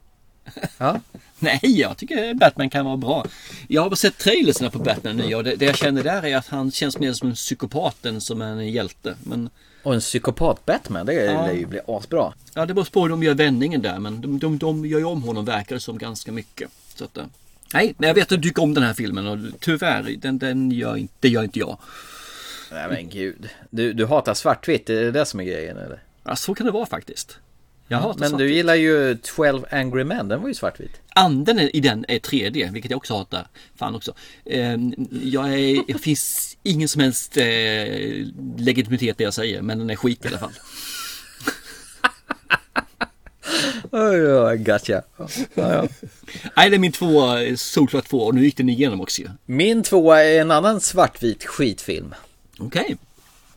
[0.78, 1.00] Ja.
[1.40, 3.26] Nej, jag tycker Batman kan vara bra.
[3.68, 6.46] Jag har sett trailerserna på Batman nya och det, det jag känner där är att
[6.46, 9.16] han känns mer som en psykopat än som en hjälte.
[9.24, 9.50] Men
[9.82, 11.46] Och en psykopat-Batman, det Ja.
[11.46, 12.32] lär ju bli asbra.
[12.54, 15.04] ja, det beror på hur de gör vändningen där, men de, de, de gör ju
[15.04, 16.70] om honom verkar det som ganska mycket.
[16.94, 17.24] Så att, eh,
[17.74, 20.70] nej, men jag vet att du tycker om den här filmen och tyvärr, den, den
[20.70, 21.78] gör, inte- det gör inte jag.
[22.72, 23.48] Nej men gud.
[23.70, 26.02] Du, du hatar svartvitt, är det det som är grejen eller?
[26.24, 27.38] Ja, så kan det vara faktiskt.
[27.88, 28.48] Jag hatar Men svartvitt.
[28.48, 31.00] du gillar ju 12 Angry Men, den var ju svartvit.
[31.08, 33.48] Anden i den är 3D, vilket jag också hatar.
[33.76, 34.14] Fan också.
[34.44, 34.76] Eh,
[35.22, 37.44] jag är, det finns ingen som helst eh,
[38.58, 40.52] legitimitet i det jag säger, men den är skit i alla fall.
[43.90, 45.02] Oj, oj, gotcha.
[45.16, 45.88] Ja, ja.
[46.56, 49.28] Nej, det är min två, eh, solklart två och nu gick den igenom också ju.
[49.46, 52.14] Min tvåa är en annan svartvit skitfilm.
[52.58, 52.96] Okej.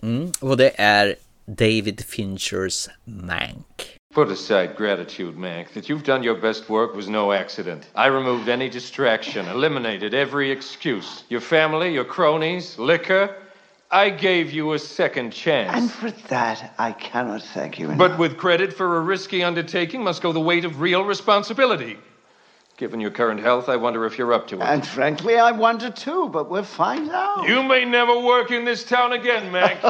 [0.02, 1.16] Mm, och det är
[1.46, 3.99] David Finchers Mank.
[4.20, 5.72] Put aside gratitude, Mac.
[5.72, 7.88] That you've done your best work was no accident.
[7.96, 11.24] I removed any distraction, eliminated every excuse.
[11.30, 13.34] Your family, your cronies, liquor.
[13.90, 15.72] I gave you a second chance.
[15.74, 17.98] And for that, I cannot thank you enough.
[17.98, 21.98] But with credit for a risky undertaking must go the weight of real responsibility.
[22.76, 24.64] Given your current health, I wonder if you're up to it.
[24.64, 27.48] And frankly, I wonder too, but we'll find out.
[27.48, 29.82] You may never work in this town again, Mac.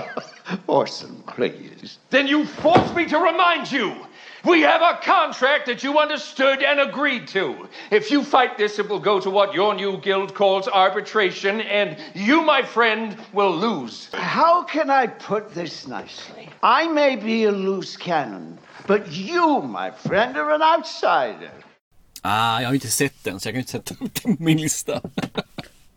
[0.68, 1.97] Orson, please.
[2.11, 3.95] then you force me to remind you.
[4.45, 7.67] We have a contract that you understood and agreed to.
[7.91, 11.97] If you fight this, it will go to what your new guild calls arbitration, and
[12.13, 14.09] you, my friend, will lose.
[14.13, 16.49] How can I put this nicely?
[16.63, 18.57] I may be a loose cannon,
[18.87, 21.51] but you, my friend, are an outsider.
[22.21, 24.43] Ah, jag har ju inte sett den, så jag kan inte sätta upp den på
[24.43, 25.01] min lista.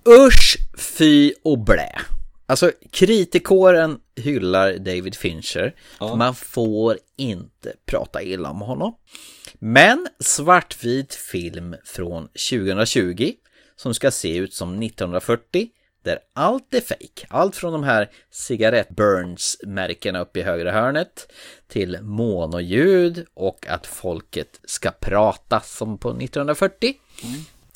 [0.09, 2.01] Usch, fy och blä.
[2.53, 5.74] Alltså kritikåren hyllar David Fincher.
[6.16, 8.95] Man får inte prata illa om honom.
[9.59, 13.33] Men svartvit film från 2020
[13.77, 15.69] som ska se ut som 1940
[16.05, 17.27] där allt är fake.
[17.29, 21.33] Allt från de här cigarettburns-märkena uppe i högra hörnet
[21.69, 26.95] till monoljud och att folket ska prata som på 1940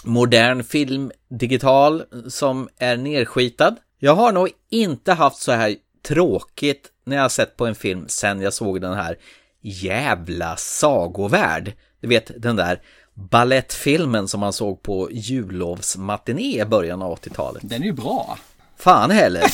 [0.06, 3.76] modern film digital som är nerskitad.
[3.98, 5.74] Jag har nog inte haft så här
[6.08, 9.16] tråkigt när jag har sett på en film sen jag såg den här
[9.62, 11.72] jävla sagovärld.
[12.00, 12.80] Du vet den där
[13.14, 17.62] ballettfilmen som man såg på jullovsmatiné i början av 80-talet.
[17.64, 18.38] Den är ju bra.
[18.78, 19.42] Fan heller.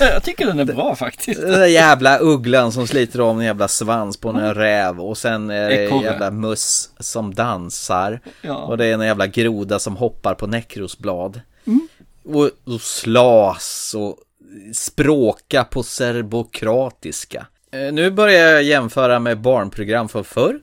[0.00, 1.40] Ja, jag tycker den är bra faktiskt.
[1.40, 5.50] Den där jävla ugglan som sliter om en jävla svans på en räv och sen
[5.50, 6.04] är det Ekorre.
[6.04, 8.20] jävla muss som dansar.
[8.42, 8.56] Ja.
[8.56, 11.40] Och det är en jävla groda som hoppar på näckrosblad.
[12.24, 14.16] Och, och slas och
[14.74, 17.46] språka på serbokratiska.
[17.70, 20.60] Eh, Nu börjar jag jämföra med barnprogram för förr.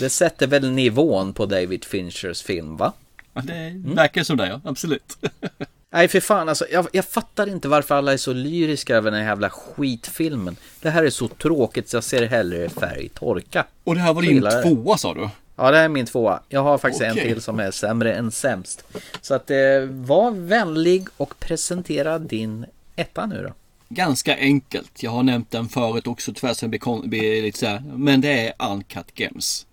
[0.00, 2.92] Det sätter väl nivån på David Finchers film va?
[3.34, 4.60] Ja, det verkar som det, ja.
[4.64, 5.16] Absolut.
[5.92, 9.20] Nej för fan alltså, jag, jag fattar inte varför alla är så lyriska över den
[9.20, 10.56] här jävla skitfilmen.
[10.80, 13.64] Det här är så tråkigt så jag ser hellre färg torka.
[13.84, 15.28] Och det här var din tvåa sa du?
[15.58, 16.40] Ja, det är min tvåa.
[16.48, 17.22] Jag har faktiskt en Okej.
[17.22, 18.84] till som är sämre än sämst.
[19.20, 19.56] Så att eh,
[19.88, 22.66] var vänlig och presentera din
[22.96, 23.54] etta nu då.
[23.88, 25.02] Ganska enkelt.
[25.02, 26.70] Jag har nämnt den förut också tyvärr jag
[27.08, 27.82] blir, lite så här.
[27.96, 29.66] Men det är Uncut Gems.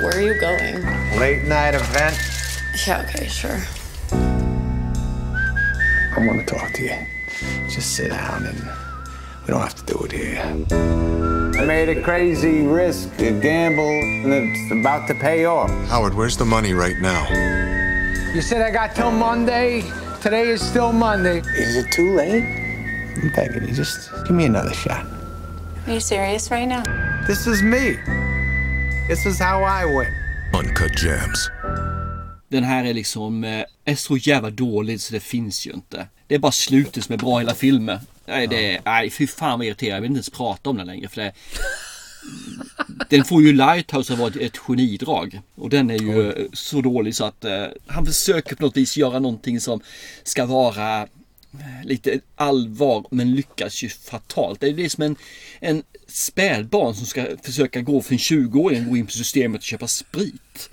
[0.00, 0.84] Where are you going?
[1.14, 2.16] Late night event.
[2.86, 3.60] Yeah, okay, sure.
[6.16, 6.94] I want to talk to you.
[7.74, 8.83] Just sit down and
[9.44, 10.40] we don't have to do it here.
[11.60, 13.88] I made a crazy risk, a gamble,
[14.24, 15.70] and it's about to pay off.
[15.88, 17.28] Howard, where's the money right now?
[18.34, 19.82] You said I got till Monday.
[20.22, 21.38] Today is still Monday.
[21.38, 22.42] Is it too late?
[23.22, 25.06] I'm begging you, just give me another shot.
[25.86, 26.82] Are you serious right now?
[27.26, 27.98] This is me.
[29.08, 30.12] This is how I win.
[30.54, 31.50] Uncut Gems.
[32.48, 36.08] Den här är liksom eh, är så jävla dålig så det finns ju inte.
[36.26, 37.98] Det är bara slutet som är bra i hela filmen.
[38.26, 39.96] Nej, det nej fy fan vad irriterande.
[39.96, 41.32] Jag vill inte ens prata om den längre för det
[43.08, 45.40] Den får ju Lighthouse att vara ett, genidrag.
[45.54, 48.96] Och den är ju eh, så dålig så att eh, han försöker på något vis
[48.96, 49.80] göra någonting som
[50.22, 54.60] ska vara eh, lite allvar men lyckas ju fatalt.
[54.60, 55.16] Det är det som en,
[55.60, 59.88] en spädbarn som ska försöka gå för en 20-åring gå in på systemet och köpa
[59.88, 60.70] sprit.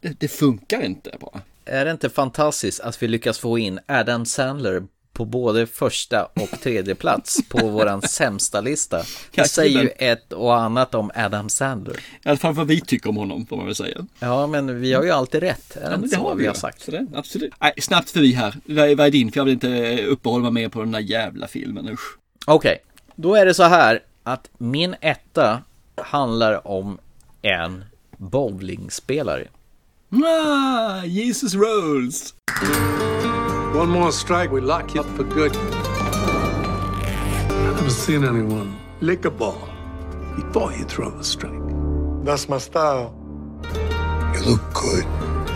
[0.00, 1.40] Det, det funkar inte bara.
[1.64, 6.50] Är det inte fantastiskt att vi lyckas få in Adam Sandler på både första och
[6.62, 9.02] tredje plats på våran sämsta lista?
[9.34, 11.96] Det säger ju ett och annat om Adam Sandler.
[12.24, 14.06] I alla fall vad vi tycker om honom får man väl säga.
[14.18, 15.76] Ja, men vi har ju alltid rätt.
[15.76, 16.86] Är det Ja, det så har vi vi har sagt?
[16.86, 17.52] Det, absolut.
[17.60, 18.54] Nej, snabbt förbi här.
[18.64, 19.32] Vad är, din?
[19.32, 21.88] För jag vill inte uppehålla mig mer på den där jävla filmen.
[21.88, 22.18] Usch.
[22.46, 22.78] Okej,
[23.16, 25.62] då är det så här att min etta
[25.96, 26.98] handlar om
[27.42, 27.84] en
[28.16, 29.48] bowlingspelare.
[30.10, 32.34] Ah, Jesus Rolls!
[33.74, 35.56] One more strike, we lock you up for good.
[35.56, 35.76] I've
[37.76, 39.66] never seen anyone lick a ball
[40.36, 41.62] before you throw a strike.
[42.22, 43.14] That's my style.
[44.34, 45.06] You look good.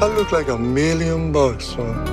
[0.00, 1.94] I look like a million bucks, son.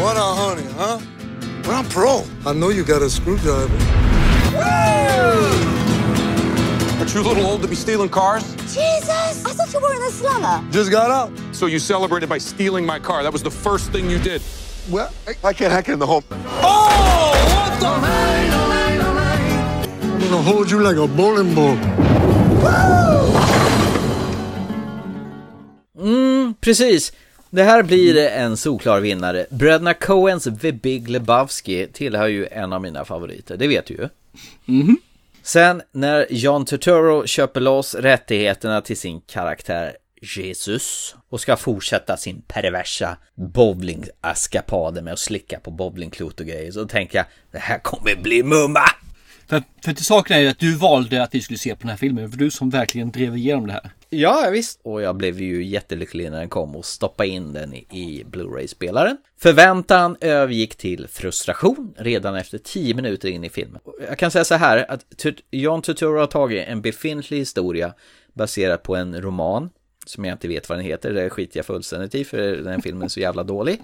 [0.00, 0.98] what a honey, huh?
[1.62, 2.24] But I'm pro.
[2.44, 3.68] I know you got a screwdriver.
[7.00, 8.44] Aren't you a little old to be stealing cars?
[8.74, 9.42] Jesus!
[9.46, 10.70] I thought you were in a slumber.
[10.70, 11.32] Just got out.
[11.52, 13.22] So you celebrated by stealing my car.
[13.22, 14.42] That was the first thing you did.
[14.90, 16.24] Well, I, I can't hack it in the home.
[16.30, 17.86] Oh, what the?
[20.12, 21.76] I'm gonna hold you like a bowling ball.
[25.98, 27.12] Mm, precis.
[27.50, 29.46] Det här blir en solklar vinnare.
[29.50, 34.08] Bröderna Coens The Big Lebowski tillhör ju en av mina favoriter, det vet du ju.
[35.42, 42.42] Sen när John Turturro köper loss rättigheterna till sin karaktär Jesus och ska fortsätta sin
[42.42, 48.16] perversa bowlingaskapader med att slicka på bowlingklot och grejer så tänker jag det här kommer
[48.22, 48.84] bli mumma!
[49.50, 51.90] För, för till saken är ju att du valde att vi skulle se på den
[51.90, 52.30] här filmen.
[52.30, 53.90] För du som verkligen drev igenom det här.
[54.10, 54.80] Ja, visst.
[54.82, 59.16] Och jag blev ju jättelycklig när den kom och stoppa in den i, Blu-ray-spelaren.
[59.40, 63.80] Förväntan övergick till frustration redan efter tio minuter in i filmen.
[64.08, 65.04] Jag kan säga så här att
[65.50, 67.94] John Turturro har tagit en befintlig historia
[68.34, 69.70] baserad på en roman
[70.10, 73.02] som jag inte vet vad den heter, det skiter jag fullständigt i för den filmen
[73.02, 73.80] är så jävla dålig.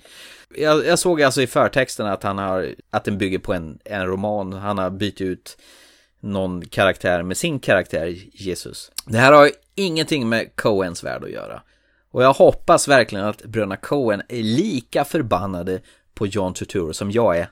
[0.56, 4.06] Jag, jag såg alltså i förtexten att han har, att den bygger på en, en
[4.06, 5.58] roman, han har bytt ut
[6.20, 8.90] någon karaktär med sin karaktär Jesus.
[9.06, 11.62] Det här har ju ingenting med Coens värld att göra.
[12.10, 15.80] Och jag hoppas verkligen att bröderna Coen är lika förbannade
[16.14, 17.48] på John Turturro som jag är.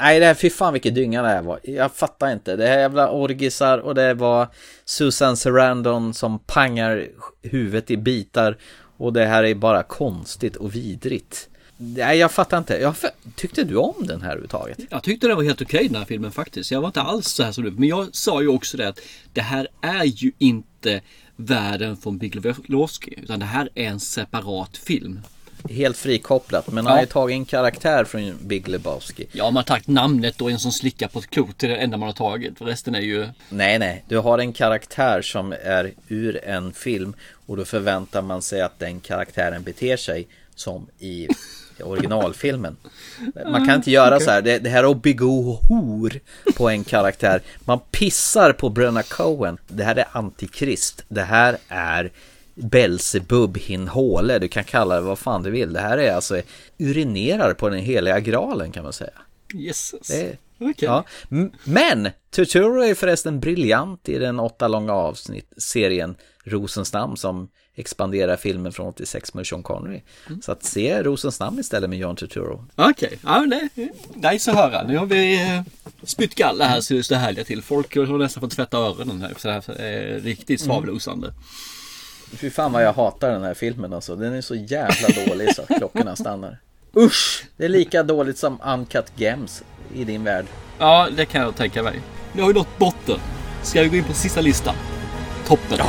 [0.00, 1.60] Nej, det här, fy fan vilket dynga det här var.
[1.62, 2.56] Jag fattar inte.
[2.56, 4.48] Det här jävla orgisar och det var
[4.84, 7.08] Susan Sarandon som pangar
[7.42, 8.56] huvudet i bitar.
[8.96, 11.48] Och det här är bara konstigt och vidrigt.
[11.76, 12.76] Nej, jag fattar inte.
[12.76, 12.94] Jag,
[13.36, 14.78] tyckte du om den här överhuvudtaget?
[14.90, 16.70] Jag tyckte det var helt okej den här filmen faktiskt.
[16.70, 17.70] Jag var inte alls så här som du.
[17.70, 19.00] Men jag sa ju också det att
[19.32, 21.00] det här är ju inte
[21.36, 23.14] världen från Big Lebowski.
[23.22, 25.20] Utan det här är en separat film.
[25.70, 26.90] Helt frikopplat, men Ja.
[26.90, 29.26] har ju tagit en karaktär från Big Lebowski.
[29.32, 31.62] Ja, man har tagit namnet och en som slickar på ett klot.
[31.62, 32.54] Är det enda man har tagit.
[32.60, 33.28] Resten är ju...
[33.48, 37.14] Nej, nej, du har en karaktär som är ur en film
[37.46, 41.28] och då förväntar man sig att den karaktären beter sig som i
[41.82, 42.76] originalfilmen.
[43.46, 44.24] Man kan inte göra Okej.
[44.24, 46.20] så här, det, det här är att begå hor
[46.56, 47.42] på en karaktär.
[47.64, 49.58] Man pissar på bröderna Coen.
[49.68, 51.04] Det här är antikrist.
[51.08, 52.10] Det här är
[52.56, 54.38] Belsebub hinhåle.
[54.38, 55.72] Du kan kalla det vad fan du vill.
[55.72, 56.40] Det här är alltså
[56.78, 59.12] urinerar på den heliga graalen kan man säga.
[59.54, 60.08] Jesus.
[60.08, 60.74] Det, Okej.
[60.78, 61.04] ja.
[61.64, 68.36] Men Turturro är förresten briljant i den åtta långa avsnitt serien Rosens namn som expanderar
[68.36, 70.00] filmen från 86 med Sean Connery.
[70.42, 72.64] Så att se Rosens namn istället med John Turturro.
[72.74, 73.68] Okej, ja men det
[74.30, 74.86] nice att höra.
[74.86, 75.62] Nu har vi eh,
[76.02, 77.62] spytt galla här så det står härliga till.
[77.62, 79.34] Folk har nästan fått tvätta öronen här.
[79.36, 81.32] Så det här är riktigt svavelosande.
[82.36, 84.16] Fy fan vad jag hatar den här filmen alltså.
[84.16, 86.58] Den är så jävla dålig så att klockorna stannar.
[86.96, 87.44] Usch!
[87.56, 89.62] Det är lika dåligt som Uncut Gems
[89.94, 90.46] i din värld.
[90.78, 92.00] Ja, det kan jag tänka mig.
[92.32, 93.18] Nu har vi nått botten.
[93.62, 94.74] Ska vi gå in på sista listan?
[95.46, 95.78] Toppen.
[95.78, 95.84] Det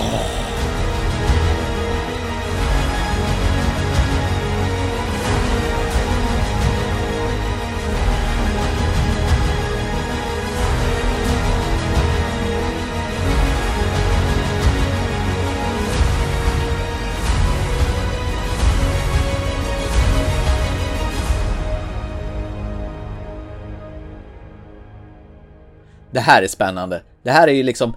[26.28, 27.04] här är spännande.
[27.24, 27.94] Det här är ju liksom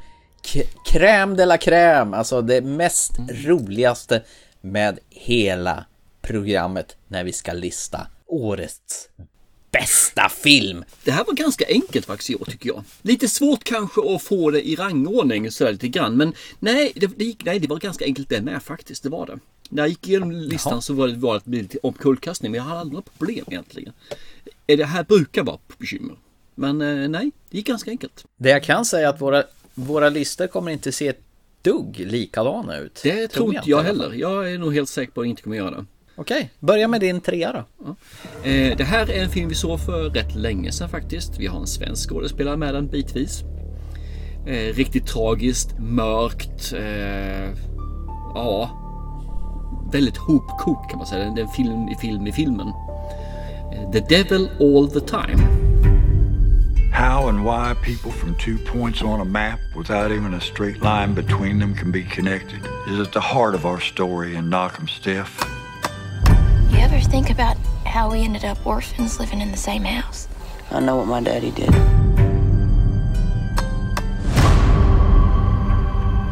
[0.84, 3.12] crème de la crème, alltså det mest
[3.44, 4.22] roligaste
[4.60, 5.84] med hela
[6.22, 9.08] programmet när vi ska lista årets
[9.70, 10.84] bästa film.
[11.04, 12.84] Det här var ganska enkelt faktiskt i år tycker jag.
[13.02, 16.16] Lite svårt kanske att få det i rangordning sådär lite grann.
[16.16, 19.02] Men nej det, det, gick, nej, det var ganska enkelt det med faktiskt.
[19.02, 19.38] Det var det.
[19.68, 20.80] När jag gick igenom listan Jaha.
[20.80, 22.52] så var det, bli lite omkullkastning.
[22.52, 23.92] Men jag hade aldrig några problem egentligen.
[24.66, 26.16] Det här brukar vara bekymmer.
[26.54, 28.24] Men eh, nej, det gick ganska enkelt.
[28.36, 29.44] Det jag kan säga är att våra,
[29.74, 31.22] våra listor kommer inte se ett
[31.62, 33.00] dugg likadana ut.
[33.02, 33.86] Det tror inte jag fall.
[33.86, 34.12] heller.
[34.14, 35.84] Jag är nog helt säker på att jag inte kommer göra det.
[36.16, 37.88] Okej, börja med din trea då.
[38.50, 41.38] Eh, det här är en film vi såg för rätt länge sedan faktiskt.
[41.38, 43.42] Vi har en svensk skådespelare med den bitvis.
[44.46, 46.72] Eh, riktigt tragiskt, mörkt.
[46.72, 47.50] Eh,
[48.34, 48.70] ja,
[49.92, 51.30] väldigt hopkok kan man säga.
[51.30, 52.68] Det är en film i film i filmen.
[53.72, 55.69] Eh, The Devil All the Time.
[56.90, 61.14] How and why people from two points on a map without even a straight line
[61.14, 64.88] between them can be connected is at the heart of our story in Knock 'em
[64.88, 65.40] Stiff.
[66.70, 67.56] You ever think about
[67.86, 70.28] how we ended up orphans living in the same house?
[70.70, 71.72] I know what my daddy did.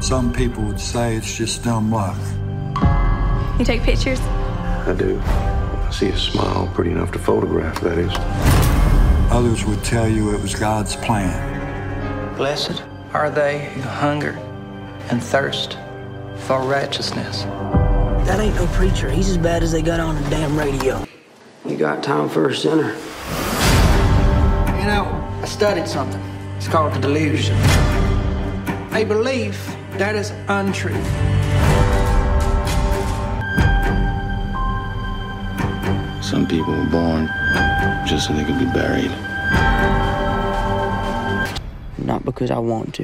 [0.03, 2.19] Some people would say it's just dumb luck.
[3.59, 4.21] You take pictures?
[4.21, 5.21] I do.
[5.25, 8.68] I see a smile pretty enough to photograph, that is.
[9.31, 12.35] Others would tell you it was God's plan.
[12.37, 12.83] Blessed
[13.13, 14.31] are they who hunger
[15.11, 15.79] and thirst
[16.47, 17.43] for righteousness.
[18.25, 19.11] That ain't no preacher.
[19.11, 21.05] He's as bad as they got on the damn radio.
[21.67, 22.95] You got time for a sinner?
[24.79, 25.05] You know,
[25.43, 26.23] I studied something.
[26.57, 27.57] It's called the delusion.
[28.93, 30.95] A belief that is untrue.
[36.31, 37.29] Some people were born
[38.07, 39.11] just so they could be buried.
[41.97, 43.03] Not because I want to.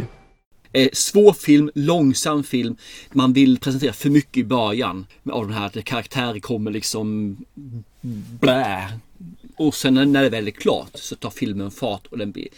[0.73, 2.77] Eh, svår film, långsam film.
[3.13, 5.07] Man vill presentera för mycket i början.
[5.33, 7.37] Av den här att karaktärer kommer liksom
[8.41, 8.99] blä.
[9.57, 12.49] Och sen när det väl är klart så tar filmen fart och den blir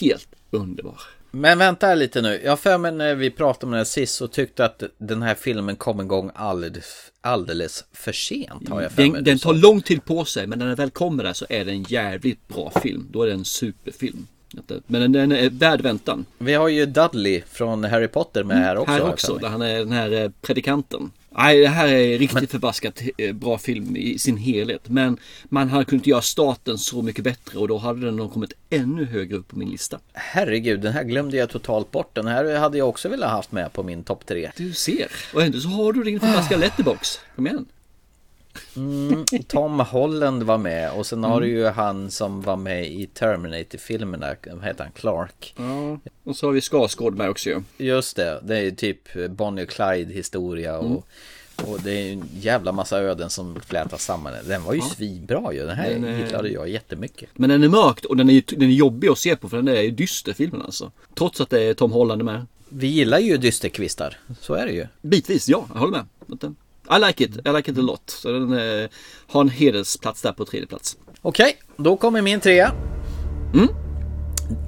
[0.00, 1.00] helt underbar.
[1.30, 2.40] Men vänta lite nu.
[2.44, 5.34] Jag för mig när vi pratade om den här sist så tyckte att den här
[5.34, 8.68] filmen kom igång alldeles, alldeles för sent.
[8.68, 9.10] Har jag för mig.
[9.10, 11.64] Den, den tar lång tid på sig men när den väl kommer där så är
[11.64, 13.08] det en jävligt bra film.
[13.12, 14.26] Då är det en superfilm.
[14.86, 16.24] Men den, är värd väntan.
[16.38, 18.92] Vi har ju Dudley från Harry Potter med här också.
[18.92, 21.10] Här också, där han är den här eh, predikanten.
[21.36, 24.88] Nej, det här är riktigt förbaskat eh, bra film i sin helhet.
[24.88, 28.52] Men man hade kunnat göra starten så mycket bättre och då hade den nog kommit
[28.70, 29.98] ännu högre upp på min lista.
[30.12, 32.14] Herregud, den här glömde jag totalt bort.
[32.14, 34.50] Den här hade jag också velat haft med på min topp tre.
[34.56, 35.06] Du ser.
[35.34, 37.20] Och ändå så har du din förbaskade letterbox.
[37.36, 37.66] Kom igen.
[38.76, 41.48] Mm, Tom Holland var med och sen har Mm.
[41.48, 45.54] du ju han som var med i Terminator-filmerna, vad heter han, Clark?
[45.56, 47.62] Ja, och så har vi Skarsgård med också ju.
[47.78, 50.98] Just det, det är ju typ Bonnie och Clyde historia och, Mm.
[51.72, 54.32] och det är en jävla massa öden som flätas samman.
[54.48, 54.84] Den var ju Ja.
[54.96, 57.28] svinbra ju, den här Den är- gillade jag jättemycket.
[57.34, 59.68] Men den är mörkt och den är, den är jobbig att se på för den
[59.68, 60.92] är ju dyster filmen alltså.
[61.14, 62.46] Trots att det är Tom Holland med.
[62.68, 64.86] Vi gillar ju dysterkvistar, så är det ju.
[65.02, 65.92] Bitvis, ja, jag håller
[66.28, 66.54] med.
[66.90, 68.10] I like it, I like it a lot.
[68.10, 68.88] Så den eh,
[69.26, 70.96] har en hedersplats där på tredje plats.
[71.22, 72.72] Okej, då kommer min trea.
[73.54, 73.68] Mm.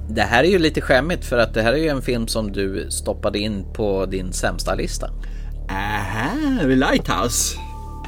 [0.09, 2.51] Det här är ju lite skämmigt för att det här är ju en film som
[2.51, 5.09] du stoppade in på din sämsta lista.
[5.69, 7.57] Aha, Lighthouse.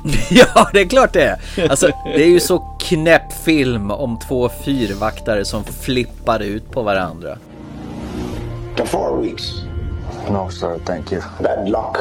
[0.30, 1.69] ja, det är klart det är.
[1.69, 7.38] Alltså, det är ju så knäpp film om två fyrvaktare som flippar ut på varandra.
[8.77, 9.53] To four weeks.
[10.30, 11.22] No, sir, thank you.
[11.44, 11.98] Bad luck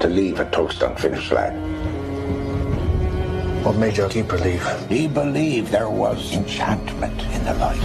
[0.00, 1.52] to leave a toast unfinished lad.
[3.64, 4.62] What made your keeper leave?
[4.88, 7.80] He believed there was enchantment in the light.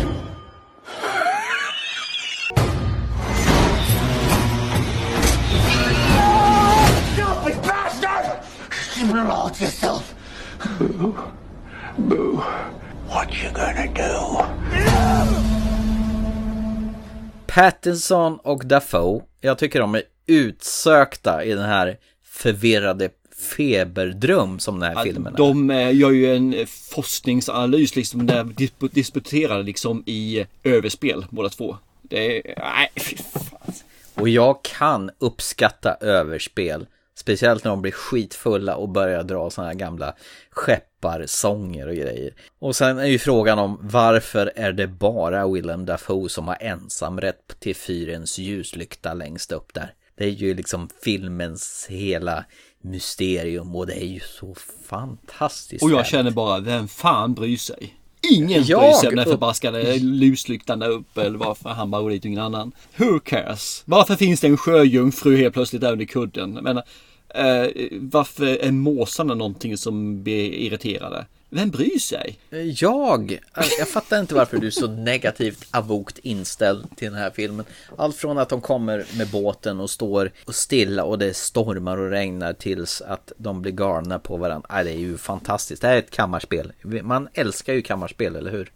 [7.14, 8.44] Stupid bastard!
[9.14, 10.14] Reload yourself.
[10.78, 11.16] Boo.
[11.98, 12.36] Boo.
[13.08, 14.44] What you gonna do?
[17.48, 23.10] Pattinson och Dafoe, jag tycker de är utsökta i den här förvirrade
[23.58, 25.38] feberdröm som den här filmen är.
[25.38, 31.50] De eh, gör ju en eh, forskningsanalys liksom där disp- disputerar liksom i överspel båda
[31.50, 31.78] två.
[32.02, 33.74] Det är, nej fy fan.
[34.14, 36.86] Och jag kan uppskatta överspel.
[37.16, 40.16] Speciellt när de blir skitfulla och börjar dra sådana här gamla
[41.00, 42.34] skepparsånger och grejer.
[42.60, 47.60] Och sen är ju frågan om varför är det bara Willem Dafoe som har ensamrätt
[47.60, 49.94] till fyrens ljuslykta längst upp där.
[50.18, 52.46] Det är ju liksom filmens hela
[52.84, 54.56] mysterium och det är ju så
[54.90, 55.84] fantastiskt.
[55.84, 57.96] Och jag känner bara, vem fan bryr sig?
[58.32, 62.02] Ingen Jag bryr sig om den upp- förbaskade luslyktan där uppe eller varför han bara
[62.02, 62.72] går dit och ingen annan.
[62.98, 63.84] Who cares?
[63.86, 66.56] Varför finns det en sjöjungfru helt plötsligt där under kudden?
[66.56, 66.84] Jag menar,
[67.36, 71.26] Eh, varför är måsarna någonting som blir irriterade?
[71.52, 72.40] Vem bryr sig?
[72.52, 73.40] Eh, jag?
[73.52, 77.66] Alltså, jag fattar inte varför du är så negativt avokt inställd till den här filmen.
[77.98, 82.10] Allt från att de kommer med båten och står och stilla och det stormar och
[82.10, 84.68] regnar tills att de blir galna på varandra.
[84.70, 85.82] Nej, äh, det är ju fantastiskt.
[85.82, 86.72] Det här är ett kammarspel.
[87.04, 88.72] Man älskar ju kammarspel, eller hur?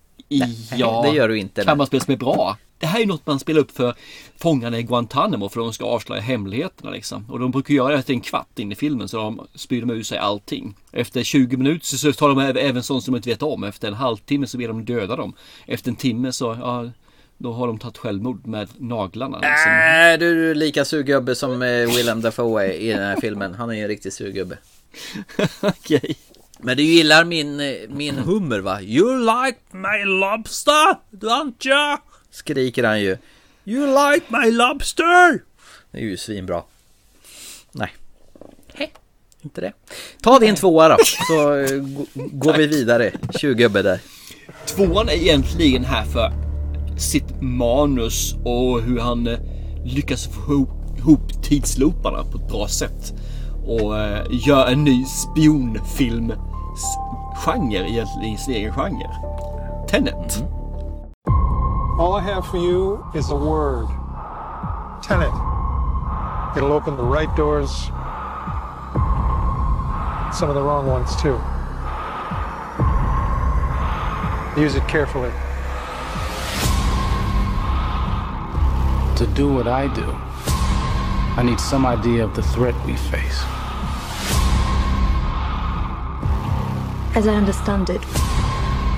[0.76, 1.64] Ja, det gör du inte.
[1.64, 2.58] Kammarspel som är bra.
[2.78, 3.96] Det här är något man spelar upp för
[4.38, 7.26] fångarna i Guantanamo för de ska avslöja hemligheterna liksom.
[7.30, 9.90] Och de brukar göra det efter en kvart in i filmen så de spyr de
[9.90, 10.76] ur sig allting.
[10.92, 13.64] Efter 20 minuter så tar de även sånt som de inte vet om.
[13.64, 15.34] Efter en halvtimme så vill de döda dem.
[15.68, 16.92] Efter en timme så, ja,
[17.38, 19.38] då har de tagit självmord med naglarna.
[19.38, 19.72] Liksom.
[19.72, 23.54] Äh, du är lika surgubbe som eh, Willem Dafoe i den här filmen.
[23.54, 24.58] Han är en riktig surgubbe.
[25.62, 26.16] Okej.
[26.66, 28.82] Men du gillar min, eh, min hummer va?
[28.82, 31.98] You like my lobster, don't you?
[32.32, 33.18] Skriker han ju.
[33.66, 35.44] You like my lobster!
[35.92, 36.64] Det är ju svinbra.
[37.72, 37.94] Nej.
[38.74, 38.94] Hej.
[39.42, 39.74] Inte det.
[40.22, 41.84] Ta din tvåa då, så uh,
[42.16, 43.12] går vi vidare.
[43.40, 44.00] 20 gubbe där.
[44.66, 46.32] Tvåan är egentligen här för
[46.98, 49.40] sitt manus och hur han uh,
[49.86, 50.68] lyckas få
[50.98, 53.14] ihop tidslooparna på ett bra sätt.
[53.66, 53.94] Och
[54.32, 56.34] gör en ny spionfilm
[57.46, 59.10] genre egentligen i sin egen genre.
[59.88, 60.38] Tenet.
[60.38, 60.64] Mm.
[62.00, 63.88] All I have for you is a word.
[65.02, 65.34] Tenet.
[66.56, 67.72] It'll open the right doors,
[70.32, 71.40] some of the wrong ones too.
[74.56, 75.32] Use it carefully.
[79.18, 80.06] To do what I do,
[81.38, 83.44] I need some idea of the threat we face.
[87.16, 88.02] As I understand it,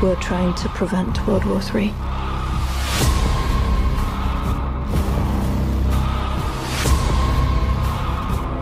[0.01, 1.91] we're trying to prevent World War III.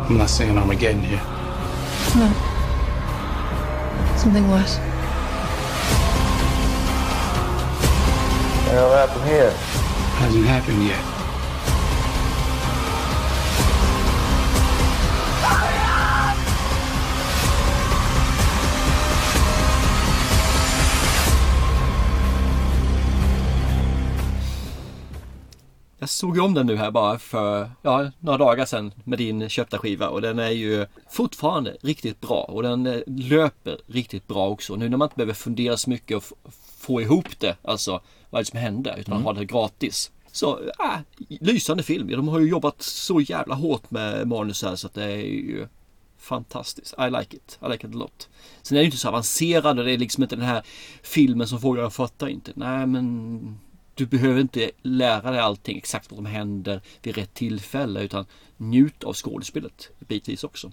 [0.09, 1.21] I'm not saying Armageddon here.
[2.15, 2.33] No.
[4.17, 4.77] Something worse.
[8.65, 9.51] What'll happen here?
[10.17, 11.12] Hasn't happened yet.
[26.03, 29.77] Jag såg om den nu här bara för ja, några dagar sedan med din köpta
[29.77, 34.75] skiva och den är ju fortfarande riktigt bra och den eh, löper riktigt bra också.
[34.75, 36.23] Nu när man inte behöver fundera så mycket och
[36.77, 39.25] få ihop det, alltså vad är det som händer, utan mm.
[39.25, 40.11] ha det gratis.
[40.31, 42.07] Så, äh, lysande film.
[42.07, 45.67] De har ju jobbat så jävla hårt med manus här så att det är ju
[46.17, 46.93] fantastiskt.
[46.99, 47.59] I like it.
[47.61, 48.29] I like it a lot.
[48.61, 50.63] Sen är det ju inte så avancerad och det är liksom inte den här
[51.03, 52.51] filmen som får jag fattar inte.
[52.55, 53.59] Nej men
[53.95, 58.25] du behöver inte lära dig allting exakt vad som händer vid rätt tillfälle utan
[58.57, 60.71] njut av skådespelet bitvis också.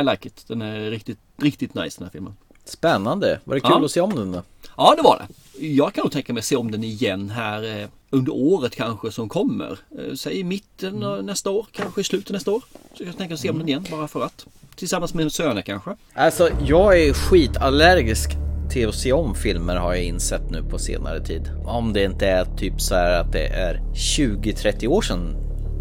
[0.00, 0.44] I like it.
[0.48, 2.36] Den är riktigt, riktigt nice den här filmen.
[2.64, 3.40] Spännande.
[3.44, 3.84] Var det kul ja.
[3.84, 4.42] att se om den då?
[4.76, 5.66] Ja, det var det.
[5.66, 9.12] Jag kan nog tänka mig att se om den igen här eh, under året kanske
[9.12, 9.78] som kommer.
[9.98, 11.26] Eh, säg i mitten mm.
[11.26, 12.62] nästa år, kanske i slutet nästa år.
[12.94, 14.46] Så jag tänker se om den igen bara för att.
[14.76, 15.96] Tillsammans med söner kanske.
[16.14, 18.30] Alltså, jag är skitallergisk
[18.70, 21.50] till att se om filmer har jag insett nu på senare tid.
[21.64, 25.36] Om det inte är typ så här att det är 20-30 år sedan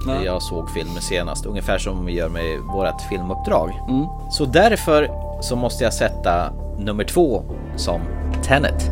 [0.05, 0.25] Nej.
[0.25, 1.45] jag såg filmer senast.
[1.45, 3.71] Ungefär som vi gör med vårt filmuppdrag.
[3.89, 4.05] Mm.
[4.31, 5.09] Så därför
[5.41, 7.43] så måste jag sätta nummer två
[7.75, 8.01] som
[8.43, 8.91] Tenet.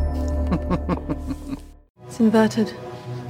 [2.09, 2.67] It's inverted.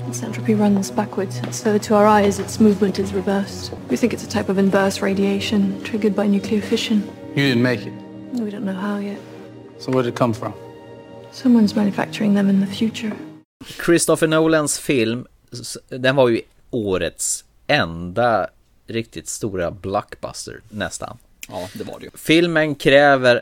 [0.09, 3.73] Its entropy runs backwards, so to our eyes its movement is reversed.
[3.89, 7.03] We think it's a type of inverse radiation triggered by nuclear fission.
[7.35, 7.93] You didn't make it?
[8.33, 9.17] We don't know how yet.
[9.81, 10.53] So where did it come from?
[11.31, 13.11] Someone's manufacturing them in the future.
[13.85, 15.27] Christopher Nolans film,
[15.89, 18.49] den var ju årets enda
[18.87, 21.17] riktigt stora blockbuster nästan.
[21.49, 22.11] Ja, det var det ju.
[22.15, 23.41] Filmen kräver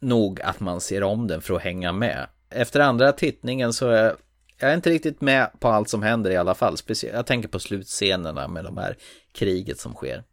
[0.00, 2.26] nog att man ser om den för att hänga med.
[2.50, 4.16] Efter andra tittningen så är
[4.60, 6.76] jag är inte riktigt med på allt som händer i alla fall.
[6.76, 8.96] Speciellt, jag tänker på slutscenerna med de här
[9.32, 10.24] kriget som sker.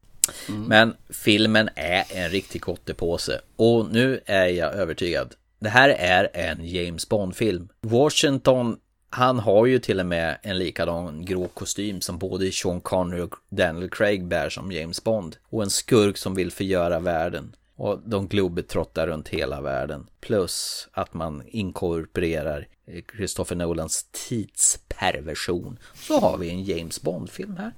[0.50, 0.64] Mm.
[0.64, 3.42] Men filmen är en riktig kottepåse.
[3.56, 5.34] Och nu är jag övertygad.
[5.60, 7.70] Det här är en James Bond-film.
[7.82, 8.78] Washington,
[9.10, 13.36] han har ju till och med en likadan grå kostym som både Sean Connery och
[13.50, 15.36] Daniel Craig bär som James Bond.
[15.50, 17.56] Och en skurk som vill förgöra världen.
[17.76, 20.08] Och de globetrottar runt hela världen.
[20.20, 25.80] Plus att man inkorporerar eh, Christopher Nolans tidsperversion.
[25.94, 27.72] Så har vi en James Bond-film här.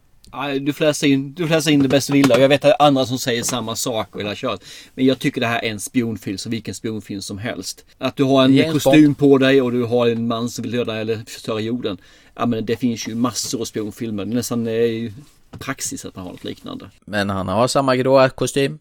[0.61, 2.31] Du får läsa in, du får läsa in det bäst du vill.
[2.31, 4.63] Och jag vet att andra som säger samma sak och hela köret.
[4.95, 7.85] Men jag tycker det här är en spionfilm som vilken spionfilm som helst.
[7.97, 10.95] Att du har en kostym på dig och du har en man som vill döda
[10.95, 11.97] eller förstöra jorden.
[12.35, 14.25] Ja men det finns ju massor av spionfilmer.
[14.25, 15.13] Det nästan är ju
[15.59, 16.89] praxis att man har något liknande.
[17.05, 18.79] Men han har samma gråa kostym.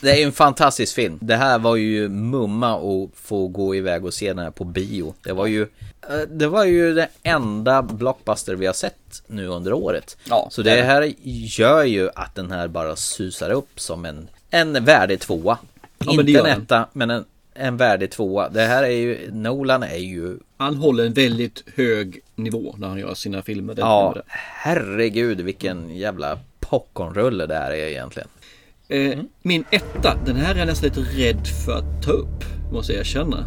[0.00, 1.18] Det är ju en fantastisk film.
[1.20, 5.14] Det här var ju mumma att få gå iväg och se den här på bio.
[5.22, 5.66] Det var ju,
[6.28, 10.16] det var ju den enda blockbuster vi har sett nu under året.
[10.28, 10.86] Ja, Så det är det det.
[10.86, 11.12] här
[11.58, 15.58] gör ju att den här bara susar upp som en, en värdig tvåa.
[15.98, 17.24] det Inte en etta, men en,
[17.54, 18.48] en värdig tvåa.
[18.48, 22.98] Det här är ju, Nolan är ju Han håller en väldigt hög nivå när han
[22.98, 23.74] gör sina filmer.
[23.74, 24.22] Det Ja, det.
[24.28, 28.28] herregud vilken jävla popcornrulle det här är egentligen.
[28.88, 32.44] Eh, Min etta, den här är jag nästan lite rädd för att ta upp.
[32.72, 33.46] Måste jag erkänna.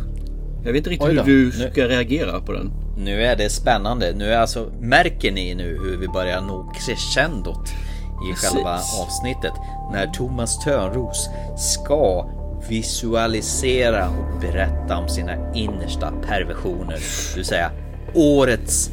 [0.66, 2.72] Jag vet inte riktigt hur du Nu- ska reagera på den.
[2.98, 4.14] Nu är det spännande.
[4.16, 8.50] Nu är alltså, märker ni nu hur vi börjar nå crescendot i Precis.
[8.50, 9.54] själva avsnittet?
[9.92, 12.30] När Thomas Törnros ska
[12.70, 16.94] visualisera och berätta om sina innersta perversioner.
[17.32, 17.72] Det vill säga
[18.14, 18.92] årets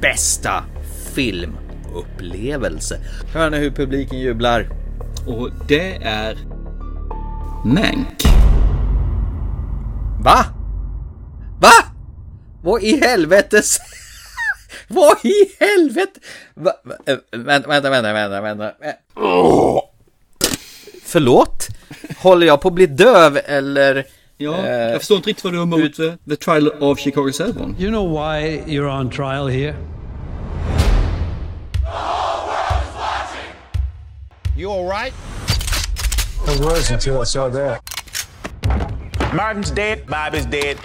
[0.00, 0.64] bästa
[1.14, 2.98] filmupplevelse.
[3.34, 4.68] Hör ni hur publiken jublar?
[5.26, 6.36] Och det är
[7.64, 8.22] Mank.
[10.24, 10.44] Va?
[12.66, 13.78] Vad i helvetes?
[14.88, 16.20] Vad i helvete?
[16.54, 16.72] Va?
[16.84, 16.94] Va?
[17.06, 18.72] äh, Vänta, vänta, vänta, vänta, vänta.
[19.16, 19.82] Åh!
[21.04, 21.68] Förlåt?
[22.18, 24.04] Håller jag på att bli döv eller?
[24.36, 27.32] Ja, Eh, jag förstår inte riktigt vad du har emot eh, The Trial of Chicago
[27.32, 27.44] 7.
[27.78, 29.74] You know why you're on trial here?
[34.56, 35.12] You all right?
[36.48, 37.80] I was until I saw that.
[39.34, 40.06] Martin's dead.
[40.06, 40.76] Bobby's dead.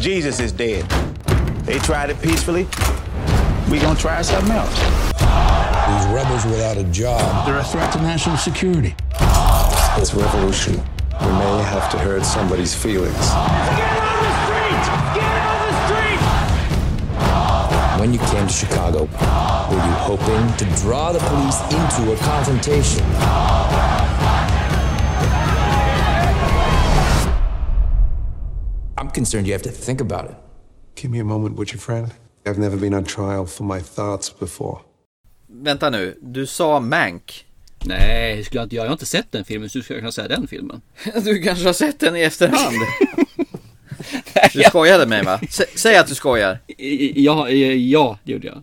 [0.00, 0.84] Jesus is dead.
[1.64, 2.66] They tried it peacefully.
[3.70, 4.78] We gonna try something else.
[5.88, 7.46] These rebels without a job.
[7.46, 8.94] They're a threat to national security.
[9.96, 10.74] This revolution,
[11.22, 13.16] we may have to hurt somebody's feelings.
[13.16, 13.30] Get
[13.96, 14.84] on the street!
[15.14, 16.20] Get on the street!
[17.98, 19.04] When you came to Chicago,
[19.70, 23.04] were you hoping to draw the police into a confrontation?
[28.98, 30.43] I'm concerned you have to think about it.
[30.96, 32.10] Give me a moment, would you, friend?
[32.46, 34.78] I've never been on trial for my thoughts before.
[35.46, 37.46] Vänta nu, du sa Mank.
[37.84, 38.84] Nej, det skulle jag inte göra.
[38.86, 40.80] Jag har inte sett den filmen så du ska kunna säga den filmen.
[41.24, 42.76] Du kanske har sett den i efterhand?
[44.52, 45.40] Du skojade med mig va?
[45.50, 46.58] Sä- Säg att du skojar.
[47.14, 48.62] Ja, ja, ja, det gjorde jag.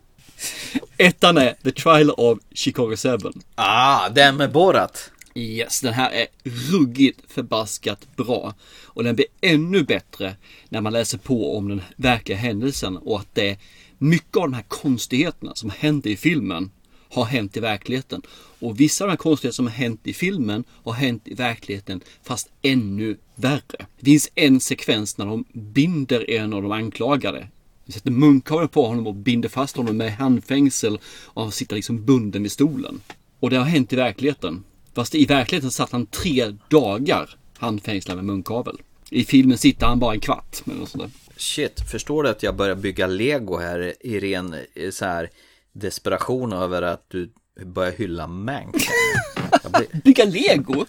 [0.97, 3.09] Ettan är The Trial of Chicago 7.
[3.55, 5.11] Ah, den med Borat.
[5.35, 8.53] Yes, den här är ruggigt förbaskat bra.
[8.83, 10.35] Och den blir ännu bättre
[10.69, 13.57] när man läser på om den verkliga händelsen och att det är
[13.97, 16.71] mycket av de här konstigheterna som hände i filmen
[17.09, 18.21] har hänt i verkligheten.
[18.59, 22.01] Och vissa av de här konstigheterna som har hänt i filmen har hänt i verkligheten
[22.23, 23.85] fast ännu värre.
[23.99, 27.47] Det finns en sekvens när de binder en av de anklagade.
[27.85, 32.05] De sätter munkavle på honom och binder fast honom med handfängsel och han sitter liksom
[32.05, 33.01] bunden vid stolen.
[33.39, 34.63] Och det har hänt i verkligheten.
[34.95, 38.77] Fast i verkligheten satt han tre dagar handfängslad med munkavel.
[39.09, 40.61] I filmen sitter han bara en kvart.
[40.65, 41.11] Eller något sånt där.
[41.37, 45.29] Shit, förstår du att jag börjar bygga lego här i ren eh, så här
[45.73, 47.29] desperation över att du
[47.65, 48.75] börjar hylla Mank?
[49.63, 50.85] Blir- Bygga lego?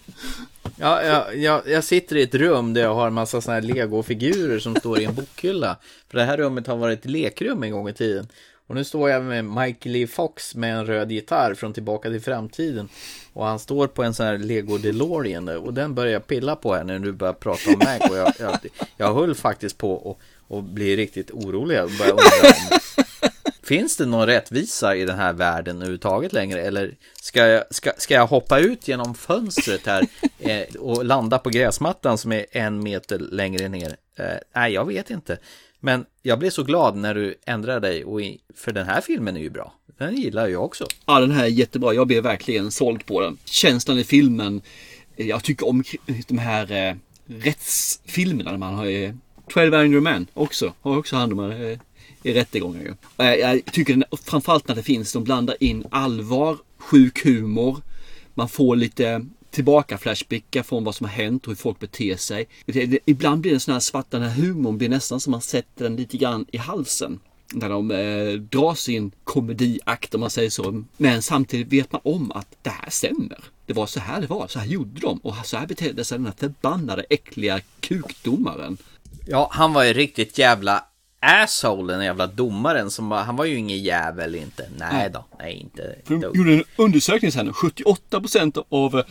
[0.77, 3.67] Ja, jag, jag, jag sitter i ett rum där jag har en massa sådana här
[3.73, 5.77] legofigurer som står i en bokhylla.
[6.09, 8.27] För det här rummet har varit ett lekrum en gång i tiden.
[8.73, 12.21] Och nu står jag med Mike Lee Fox med en röd gitarr från Tillbaka till
[12.21, 12.89] framtiden.
[13.33, 16.75] Och han står på en sån här Lego DeLorean och den börjar jag pilla på
[16.75, 18.09] här när du börjar prata om Mac.
[18.09, 18.59] Och jag, jag,
[18.97, 21.75] jag höll faktiskt på att och bli riktigt orolig.
[21.75, 22.79] Jag började undra om,
[23.63, 26.61] Finns det någon rättvisa i den här världen överhuvudtaget längre?
[26.61, 30.07] Eller ska jag, ska, ska jag hoppa ut genom fönstret här
[30.39, 33.95] eh, och landa på gräsmattan som är en meter längre ner?
[34.15, 35.37] Eh, nej, jag vet inte.
[35.85, 39.37] Men jag blev så glad när du ändrade dig, och i, för den här filmen
[39.37, 39.73] är ju bra.
[39.97, 40.85] Den gillar jag också.
[41.05, 41.93] Ja, den här är jättebra.
[41.93, 43.37] Jag blev verkligen såld på den.
[43.45, 44.61] Känslan i filmen.
[45.15, 45.83] Eh, jag tycker om
[46.27, 46.95] de här eh,
[47.25, 48.57] rättsfilmerna.
[48.57, 49.13] Man har eh,
[49.49, 50.73] 12 Angry Men också.
[50.81, 51.79] Har också hand om eh,
[52.23, 52.93] i rättegångar ju.
[53.25, 57.81] Eh, Jag tycker den, framförallt när det finns, de blandar in allvar, sjuk humor.
[58.33, 62.47] Man får lite tillbaka flashbackar från vad som har hänt och hur folk beter sig.
[63.05, 65.95] Ibland blir den sån här svart, den här humorn blir nästan som man sätter den
[65.95, 67.19] lite grann i halsen.
[67.53, 70.83] När de eh, drar sin komediakt om man säger så.
[70.97, 73.43] Men samtidigt vet man om att det här stämmer.
[73.65, 76.17] Det var så här det var, så här gjorde de och så här betedde sig
[76.17, 78.77] den här förbannade äckliga kukdomaren.
[79.27, 80.83] Ja, han var ju riktigt jävla
[81.23, 84.69] asshole, den jävla domaren som var, han var ju ingen jävel inte.
[84.77, 85.95] Nej då, nej inte.
[86.03, 87.53] För de gjorde en undersökning sen.
[87.53, 89.05] 78% av eh,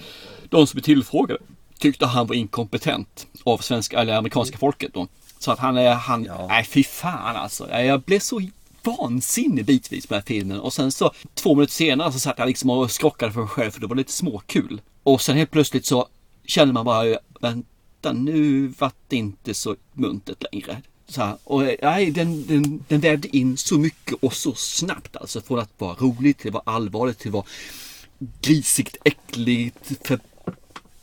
[0.53, 1.41] de som är tillfrågade
[1.79, 5.09] tyckte han var inkompetent av svenska eller amerikanska folket då.
[5.39, 7.71] Så att han är, han, nej fy fan alltså.
[7.71, 8.41] Jag blev så
[8.83, 10.61] vansinnig bitvis på den här filmen.
[10.61, 13.71] Och sen så två minuter senare så satt jag liksom och skrockade för mig själv
[13.71, 14.81] för det var lite småkul.
[15.03, 16.09] Och sen helt plötsligt så
[16.45, 20.83] känner man bara, vänta nu vart det inte så muntert längre.
[21.09, 25.41] Så här, och nej, den, den, den vävde in så mycket och så snabbt alltså.
[25.41, 27.45] Från att vara roligt till att vara allvarligt till att vara
[28.41, 30.09] grisigt, äckligt,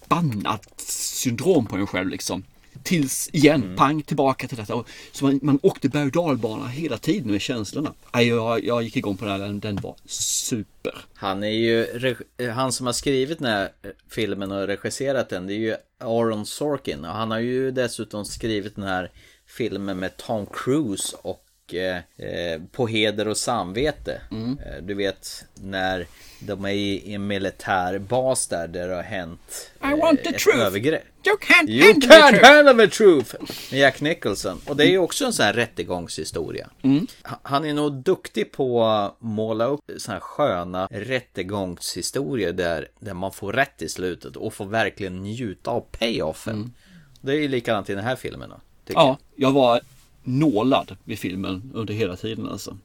[0.09, 2.43] förbannat syndrom på en själv liksom.
[2.83, 3.75] Tills igen, Mm.
[3.75, 4.83] pang tillbaka till detta.
[5.11, 7.93] Så man, man åkte berg dalbana hela tiden med känslorna.
[8.13, 10.93] Jag, jag gick igång på den här, den, den var super.
[11.13, 13.69] Han är ju, reg- han som har skrivit den här
[14.09, 17.05] filmen och regisserat den, det är ju Aaron Sorkin.
[17.05, 19.11] Och han har ju dessutom skrivit den här
[19.47, 24.21] filmen med Tom Cruise och eh, eh, På heder och samvete.
[24.31, 26.07] Eh, du vet när
[26.39, 30.59] de är i en militärbas där, där det har hänt I want the ett truth.
[30.59, 31.03] övergrepp.
[31.27, 32.45] You can't You handle the can't truth.
[32.45, 33.35] handle the truth!
[33.71, 34.61] Med Jack Nicholson.
[34.65, 36.69] Och det är ju också en sån här rättegångshistoria.
[36.81, 37.07] Mm.
[37.23, 43.13] Ha- Han är nog duktig på att måla upp såna här sköna rättegångshistorier där, där
[43.13, 46.73] man får rätt i slutet och får verkligen njuta av payoffen.
[47.21, 48.55] Det är ju likadant i den här filmen då,
[48.93, 49.81] Ja, jag var
[50.23, 52.77] nålad vid filmen under hela tiden alltså.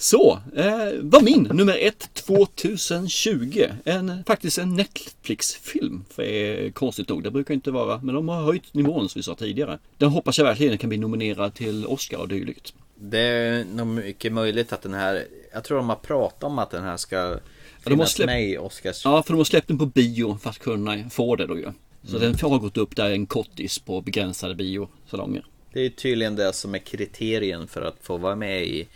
[0.00, 0.66] Så, eh,
[1.02, 3.66] var min nummer ett 2020.
[3.84, 6.04] En, faktiskt en Netflix-film.
[6.10, 8.00] För eh, konstigt nog, det brukar inte vara.
[8.02, 9.78] Men de har höjt nivån som vi sa tidigare.
[9.96, 12.74] Den hoppas jag verkligen kan bli nominerad till Oscar och dylikt.
[13.00, 16.70] Det är nog mycket möjligt att den här, jag tror de har pratat om att
[16.70, 17.40] den här ska de har
[17.90, 19.04] finnas släppt- med i Oscars.
[19.04, 21.72] Ja, för de har släppt den på bio för att kunna få det då ju.
[22.04, 22.32] Så Mm.
[22.32, 25.46] den har gått upp där en kortis på begränsade biosalonger.
[25.72, 28.86] Det är tydligen det som är kriterien för att få vara med i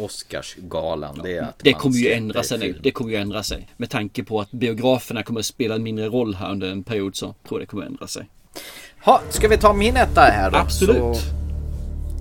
[0.00, 1.20] Oscarsgalan.
[1.22, 2.78] Det är att Det kommer ju ändra sig nu.
[2.82, 3.68] Det kommer ju ändra sig.
[3.76, 7.16] Med tanke på att biograferna kommer att spela en mindre roll här under en period
[7.16, 8.28] så tror jag det kommer att ändra sig.
[9.04, 10.58] Ha, ska vi ta min etta här då?
[10.58, 11.16] Absolut.
[11.16, 11.38] Så...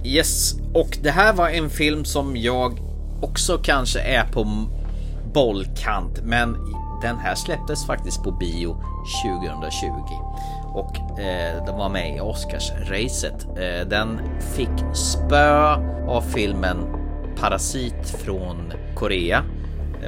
[0.06, 2.80] Yes, och det här var en film som jag
[3.22, 4.68] också kanske är på
[5.34, 6.58] bollkant, men
[7.02, 8.84] den här släpptes faktiskt på bio
[9.24, 9.88] 2020
[10.74, 13.48] och eh, den var med i Oscarsracet.
[13.58, 14.20] Eh, den
[14.56, 15.76] fick spö
[16.08, 16.78] av filmen
[17.40, 19.44] Parasit från Korea.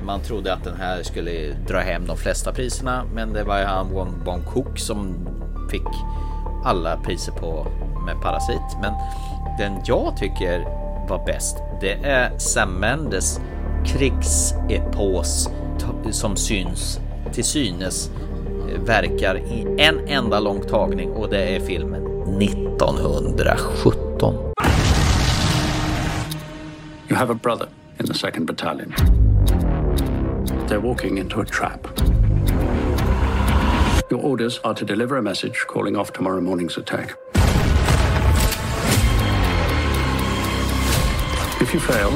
[0.01, 3.65] Man trodde att den här skulle dra hem de flesta priserna, men det var ju
[3.65, 5.27] han Wong Bong-Kook som
[5.71, 5.87] fick
[6.63, 7.67] alla priser på
[8.05, 8.77] med Parasit.
[8.81, 8.93] Men
[9.57, 10.59] den jag tycker
[11.09, 13.39] var bäst, det är Sam Mendes
[13.85, 15.49] krigsepos
[16.11, 16.99] som syns
[17.33, 18.11] till synes
[18.85, 22.05] verkar i en enda lång tagning och det är filmen
[22.41, 24.48] 1917.
[27.09, 28.93] You have a brother in the 2nd Battalion.
[30.67, 31.87] They're walking into a trap.
[34.11, 37.15] Your orders are to deliver a message calling off tomorrow morning's attack.
[41.59, 42.11] If you fail,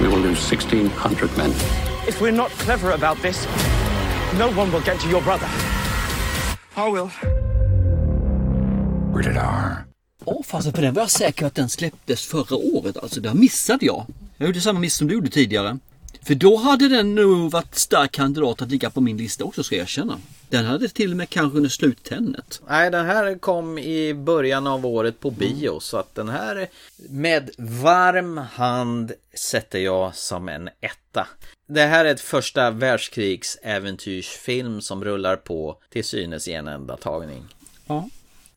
[0.00, 1.50] we will lose 1,600 men.
[2.08, 3.44] If we're not clever about this,
[4.38, 5.48] no one will get to your brother.
[6.76, 7.10] I will.
[9.12, 9.85] Rated R.
[10.28, 12.96] Åh fasen, för den var jag säker på att den släpptes förra året.
[12.96, 14.06] Alltså, det missade jag.
[14.36, 15.78] Jag gjorde samma miss som du gjorde tidigare.
[16.22, 19.76] För då hade den nog varit stark kandidat att ligga på min lista också, ska
[19.76, 20.18] jag erkänna.
[20.48, 22.60] Den hade till och med kanske under sluttennet.
[22.68, 27.50] Nej, den här kom i början av året på bio så att den här med
[27.58, 31.26] varm hand sätter jag som en etta.
[31.68, 37.44] Det här är ett första världskrigsäventyrsfilm som rullar på till synes i en enda tagning.
[37.86, 38.08] Ja.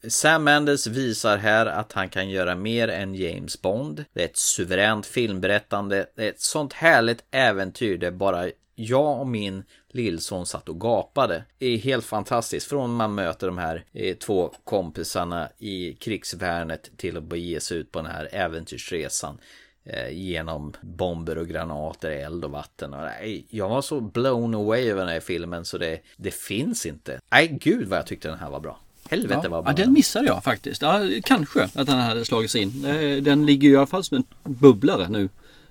[0.08, 4.06] Sam Mendes visar här att han kan göra mer än James Bond.
[4.14, 6.06] Det är ett suveränt filmberättande.
[6.16, 11.44] Det är ett sånt härligt äventyr där bara jag och min lillson satt och gapade.
[11.58, 12.68] Det är helt fantastiskt.
[12.68, 17.92] Från man möter de här eh, två kompisarna i krigsvärnet till att bege sig ut
[17.92, 19.38] på den här äventyrsresan
[19.84, 22.94] eh, genom bomber och granater, eld och vatten.
[22.94, 23.10] Och,
[23.50, 27.20] jag var så blown away över den här filmen så det, det finns inte.
[27.32, 28.80] Nej, gud vad jag tyckte den här var bra.
[29.10, 29.72] Helvete Ja, vad bra.
[29.72, 30.82] ja, den missade jag faktiskt.
[30.82, 32.86] Ja, kanske att den hade slagits in.
[32.86, 34.24] Eh, Den ligger ju i alla fall som en
[34.54, 35.20] bubblare nu.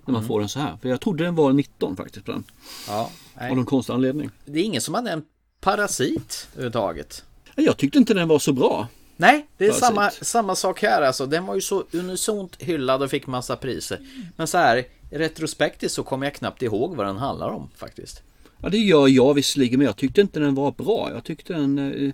[0.04, 0.28] När man Mm.
[0.28, 0.76] får den så här.
[0.82, 2.44] För jag trodde den var 19 faktiskt på den.
[2.88, 3.10] Ja,
[3.40, 3.50] nej.
[3.50, 4.30] Av någon konstig anledning.
[4.44, 5.24] Det är ingen som har nämnt
[5.60, 7.24] Parasit överhuvudtaget.
[7.54, 8.88] Jag tyckte inte den var så bra.
[9.16, 9.84] Nej, det är Parasit.
[9.84, 11.26] samma, samma sak här alltså.
[11.26, 13.98] Den var ju så unisont hyllad och fick massa priser.
[14.36, 18.22] Men så här, retrospektivt så kommer jag knappt ihåg vad den handlar om faktiskt.
[18.62, 21.10] Ja det gör jag visserligen men jag tyckte inte den var bra.
[21.14, 22.12] Jag tyckte den...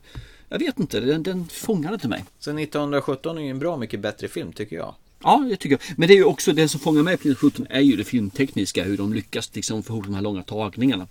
[0.54, 2.24] Jag vet inte, den, den fångade inte mig.
[2.38, 4.94] Så 1917 är ju en bra mycket bättre film tycker jag.
[5.22, 5.98] Ja, det tycker jag.
[5.98, 8.84] Men det är ju också det som fångar mig på 1917 är ju det filmtekniska.
[8.84, 11.06] Hur de lyckas liksom få ihop de här långa tagningarna.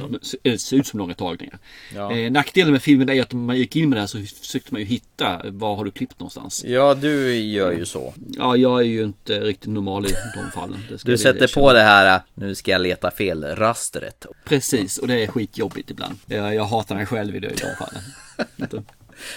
[0.00, 1.58] Så det- det ser ut som långa tagningar.
[1.94, 2.12] Ja.
[2.16, 4.72] Eh, nackdelen med filmen är att om man gick in med det här så försökte
[4.74, 6.64] man ju hitta var har du klippt någonstans.
[6.66, 8.14] Ja, du gör ju så.
[8.38, 10.78] Ja, jag är ju inte riktigt normal i de fallen.
[11.04, 14.26] Du sätter på det här, nu ska jag leta fel, rastret.
[14.44, 16.14] Precis, och det är skitjobbigt ibland.
[16.26, 18.02] Jag, jag hatar mig själv i de fallen.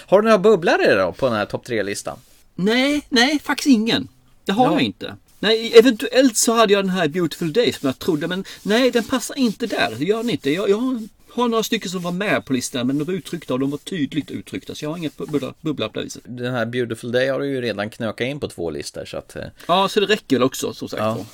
[0.06, 2.18] Har du några bubblare då på den här topp tre-listan?
[2.54, 4.08] nej, nej, faktiskt ingen.
[4.44, 4.72] Det har Ja.
[4.72, 5.16] jag inte.
[5.40, 9.04] Nej, eventuellt så hade jag den här Beautiful Day som jag trodde, men nej, den
[9.04, 9.94] passar inte där.
[9.98, 10.50] Det gör den inte.
[10.50, 13.60] Jag, jag har några stycken som var med på listan, men de var uttryckta och
[13.60, 14.74] de var tydligt uttryckta.
[14.74, 16.22] Så jag har inget bubbla, bubbla på det viset.
[16.26, 19.36] Den här Beautiful Day har du ju redan knökat in på två listor så att...
[19.36, 21.02] eh, Ja, så det räcker väl också, som sagt.
[21.02, 21.24] Ja.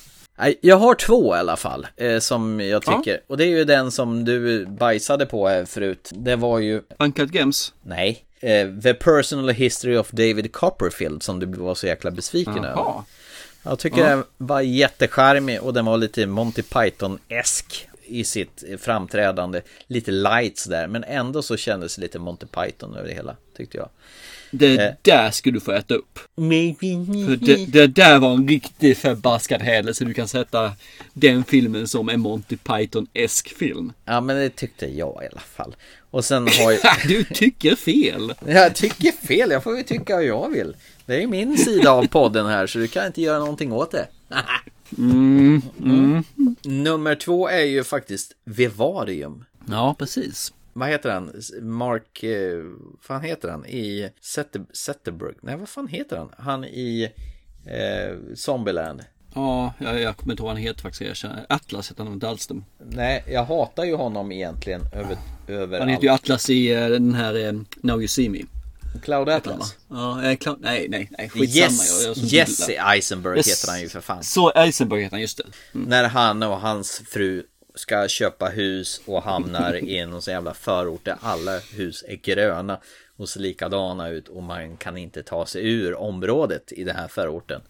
[0.61, 2.97] Jag har två i alla fall, eh, som jag Ja.
[2.99, 3.21] tycker.
[3.27, 6.11] Och det är ju den som du bajsade på här förut.
[6.15, 6.83] Det var ju...
[6.99, 7.73] Uncut Gems?
[7.83, 8.25] Nej.
[8.41, 12.67] Eh, The Personal History of David Copperfield som du var så jäkla besviken Jaha.
[12.71, 13.03] över.
[13.65, 14.07] Jag tycker Ja.
[14.09, 19.61] den var jättecharmig och den var lite Monty Python-esk i sitt framträdande.
[19.87, 23.77] Lite lights där, men ändå så kändes det lite Monty Python över det hela, tyckte
[23.77, 23.89] jag.
[24.51, 24.93] Det Eh.
[25.03, 26.19] där skulle du få äta upp.
[26.37, 30.05] För det, det där var en riktig förbaskad hädelse.
[30.05, 30.73] Du kan sätta
[31.13, 33.93] den filmen som en Monty Python-esk film.
[34.05, 35.77] Ja, men det tyckte jag i alla fall.
[36.11, 36.81] Och sen har jag...
[37.09, 38.35] du tycker fel.
[38.47, 40.77] Jag tycker fel, jag får ju tycka vad jag vill.
[41.07, 44.09] Det är min sida av podden här, så du kan inte göra någonting åt det.
[44.99, 46.25] Mm, mm.
[46.63, 49.45] Nummer två är ju faktiskt Vivarium.
[49.71, 50.53] Ja, precis.
[50.73, 51.33] Vad heter han?
[51.63, 52.23] Mark...
[52.23, 53.67] Eh, vad fan heter han?
[53.67, 55.35] I Zetter- Zetterberg?
[55.41, 56.29] Nej, vad fan heter han?
[56.39, 57.11] Han i
[57.67, 59.03] eh, Zombieland.
[59.35, 61.01] Ja, jag, jag kommer inte ihåg vad han heter faktiskt.
[61.01, 61.47] Jag känner.
[61.49, 62.49] Atlas heter han inte alls.
[62.79, 65.17] Nej, jag hatar ju honom egentligen över,
[65.49, 67.53] över Han heter ju Atlas i eh, den här eh,
[67.83, 68.39] Now You See Me.
[69.03, 69.77] Cloud Atlas.
[69.91, 71.65] Ja, eh, Cloud, nej, nej, nej, skitsamma.
[71.67, 72.73] Yes, Jag- jag Jesse.
[72.79, 73.49] Eisenberg Yes.
[73.49, 74.25] heter han ju för fan.
[74.25, 75.45] Så Eisenberg heter han, just det.
[75.75, 75.89] Mm.
[75.89, 77.43] När han och hans fru
[77.75, 82.79] ska köpa hus och hamnar i någon sån jävla förort där alla hus är gröna
[83.17, 87.09] och ser likadana ut och man kan inte ta sig ur området i den här
[87.09, 87.61] förorten.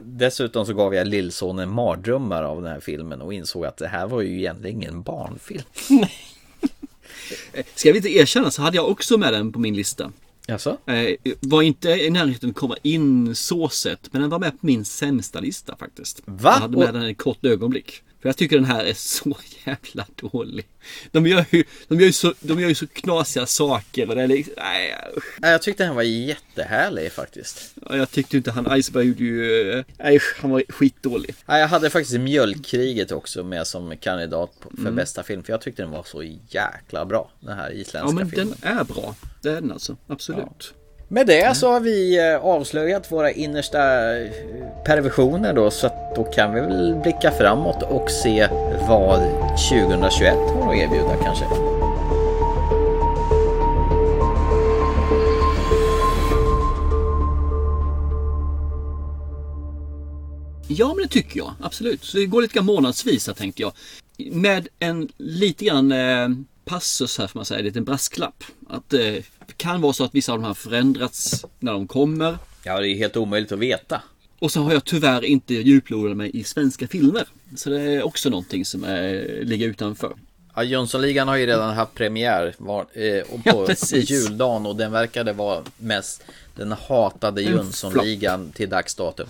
[0.00, 4.06] Dessutom så gav jag lillsonen mardrömmar av den här filmen och insåg att det här
[4.06, 5.62] var ju egentligen ingen barnfilm.
[7.52, 10.12] Eh, Ska jag inte erkänna så hade jag också med den på min lista.
[10.52, 10.78] Jaså?
[10.86, 14.66] Eh, var inte i närheten att komma in så sett, men den var med på
[14.66, 16.22] min sämsta lista faktiskt.
[16.24, 16.50] Va?
[16.54, 18.02] Jag hade med den i ett kort ögonblick.
[18.22, 19.36] För jag tycker den här är så
[19.66, 20.66] jävla dålig.
[21.10, 24.22] De gör ju, de gör ju, så, de gör ju så knasiga saker och det
[24.22, 24.94] är liksom, nej,
[25.40, 27.74] Jag tyckte den var jättehärlig faktiskt.
[27.88, 31.34] Ja, Jag tyckte inte han Iceberg gjorde ju, eh, nej han var skitdålig.
[31.46, 34.96] Nej, Jag hade faktiskt Mjölkkriget också med som kandidat för Mm.
[34.96, 35.42] bästa film.
[35.42, 37.30] För jag tyckte den var så jäkla bra.
[37.40, 38.54] Den här isländska Ja men filmen.
[38.60, 39.14] den är bra.
[39.42, 40.74] Det är den alltså, absolut.
[41.12, 44.30] Med det så har vi eh, avslöjat våra innersta eh,
[44.84, 48.48] perversioner då så att då kan vi väl blicka framåt och se
[48.88, 49.20] vad
[49.70, 51.44] 2021 har att erbjuda kanske.
[60.68, 61.54] Ja, men det tycker jag.
[61.60, 62.04] Absolut.
[62.04, 63.72] Så det går lite grann månadsvis här tänkte jag.
[64.32, 66.28] Med en lite grann eh,
[66.64, 68.44] passus här får man säga, en liten brasklapp.
[68.68, 69.24] Att det
[69.56, 72.38] kan vara så att vissa av de här förändrats när de kommer.
[72.64, 74.02] Ja, det är helt omöjligt att veta.
[74.38, 77.24] Och så har jag tyvärr inte djuplodat mig i svenska filmer.
[77.56, 80.12] Så det är också någonting som är, ligger utanför.
[80.54, 84.10] Ja, Jönssonligan har ju redan haft premiär var, eh, Ja, på, precis.
[84.10, 86.22] juldagen och den verkade vara mest
[86.56, 89.26] den hatade Jönssonligan till dags datum.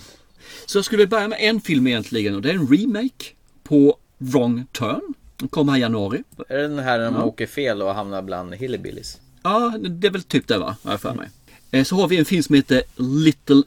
[0.67, 3.25] Så jag skulle börja med en film egentligen och det är en remake
[3.62, 5.15] på Wrong Turn.
[5.36, 6.23] Den kom här i januari.
[6.49, 7.25] Är det den här när de Ja.
[7.25, 9.18] åker fel och hamnar bland hillbillies?
[9.43, 10.77] Ja, det är väl typ det va?
[10.83, 11.29] Har jag för mig.
[11.71, 13.62] Eh, Så har vi en film som heter Little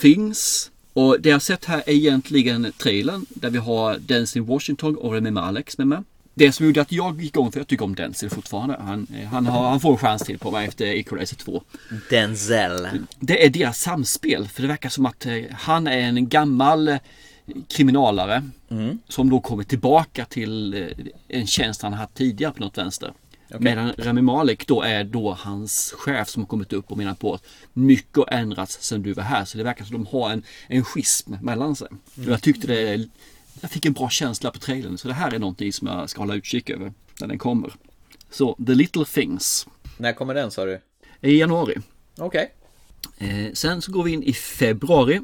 [0.00, 0.70] Things.
[0.92, 5.12] Och det jag har sett här är egentligen trailern där vi har Denzel Washington och
[5.12, 6.04] Remy Malek med med.
[6.34, 8.76] Det som gjorde att jag gick igång, för jag tycker om Denzel fortfarande.
[8.80, 11.62] Han, eh, han, har, han får en chans till på mig efter Equalizer 2.
[12.10, 12.88] Denzel.
[13.20, 14.48] Det är deras samspel.
[14.48, 16.98] För det verkar som att eh, han är en gammal
[17.68, 18.42] kriminalare.
[18.70, 18.98] Mm.
[19.08, 20.84] Som då kommer tillbaka till
[21.28, 23.12] en tjänst han haft tidigare på något vänster.
[23.54, 23.64] Okej.
[23.64, 27.34] Medan Rami Malek då är då hans chef som har kommit upp och menar på
[27.34, 29.44] att mycket har ändrats sedan du var här.
[29.44, 31.88] Så det verkar som att de har en, en schism mellan sig.
[32.18, 32.30] Mm.
[32.30, 33.08] Jag tyckte det,
[33.60, 34.98] jag fick en bra känsla på trailern.
[34.98, 37.74] Så det här är någonting som jag ska hålla utkik över när den kommer.
[38.30, 39.66] Så The Little Things.
[39.96, 40.80] När kommer den sa du?
[41.20, 41.76] I januari.
[42.18, 42.52] Okej.
[43.18, 45.20] Eh, sen så går vi in i februari.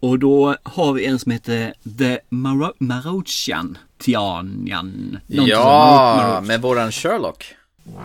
[0.00, 5.18] Och då har vi en som heter The Maro- Marochan Tianian.
[5.26, 7.44] Ja, med våran Sherlock.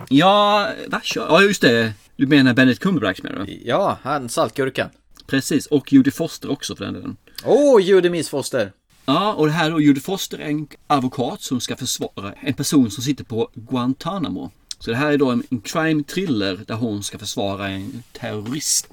[0.08, 1.00] Ja, va?
[1.14, 1.92] Ja, just det.
[2.16, 3.60] Du menar Benedict Cumberbatch menar du?
[3.64, 4.88] Ja, han saltgurkan.
[5.26, 7.16] Precis, och Judy Foster också för den delen.
[7.44, 8.72] Åh, oh, Judy Miss Foster.
[9.06, 12.90] Ja, och det här då Judy Foster är en advokat som ska försvara en person
[12.90, 14.50] som sitter på Guantanamo.
[14.78, 18.86] Så det här är då en, en crime thriller där hon ska försvara en terrorist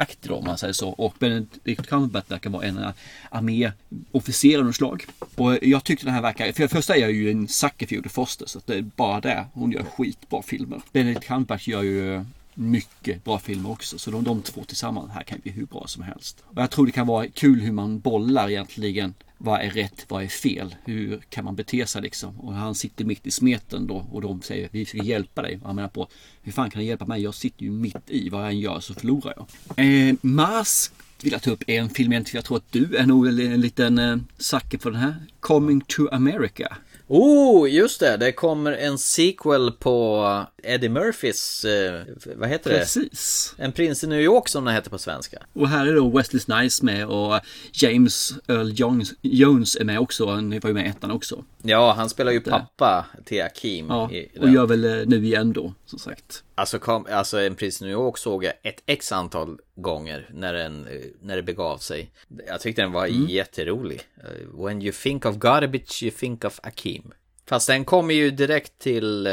[0.00, 0.88] aktig då, om man säger så.
[0.88, 2.92] Och Benedict Cumberbatch verkar vara en
[3.30, 5.06] arméofficer av något slag.
[5.34, 7.94] Och jag tyckte den här verkar, för det första är jag ju en sucker för
[7.94, 9.46] Judy Foster så att det är bara det.
[9.52, 10.80] Hon gör skitbra filmer.
[10.92, 13.98] Benedict Cumberbatch gör ju mycket bra filmer också.
[13.98, 16.44] Så de, de två tillsammans här kan bli hur bra som helst.
[16.46, 19.14] Och jag tror det kan vara kul hur man bollar egentligen.
[19.38, 20.04] Vad är rätt?
[20.08, 20.74] Vad är fel?
[20.84, 22.40] Hur kan man bete sig liksom?
[22.40, 25.58] Och han sitter mitt i smeten då och de säger vi ska hjälpa dig.
[25.60, 26.08] Och han menar på
[26.42, 27.22] hur fan kan du hjälpa mig?
[27.22, 28.28] Jag sitter ju mitt i.
[28.28, 29.46] Vad jag än gör så förlorar jag.
[29.86, 30.90] Eh, Mars
[31.22, 32.38] vill jag ta upp en film egentligen.
[32.38, 35.14] Jag tror att du är nog en liten eh, sucker för den här.
[35.40, 36.76] Coming to America.
[37.12, 38.16] Oh, just det.
[38.16, 42.02] Det kommer en sequel på Eddie Murphys, eh,
[42.36, 42.78] vad heter det?
[42.78, 43.54] Precis.
[43.58, 45.42] En prins i New York som den heter på svenska.
[45.52, 47.40] Och här är då Wesley Snipes med och
[47.72, 50.26] James Earl Jones, Jones är med också.
[50.26, 51.44] Han var ju med i ettan också.
[51.62, 53.86] Ja, han spelar ju pappa till Akeem.
[53.88, 56.44] Ja, och gör väl eh, nu igen då, som sagt.
[56.54, 60.86] Alltså, kom, alltså en prins New York såg jag ett x antal gånger när, den,
[60.86, 62.10] eh, när det begav sig.
[62.46, 63.26] Jag tyckte den var mm.
[63.28, 64.00] jätterolig.
[64.24, 67.12] Uh, when you think of garbage you think of Akeem.
[67.46, 69.32] Fast den kommer ju direkt till, eh,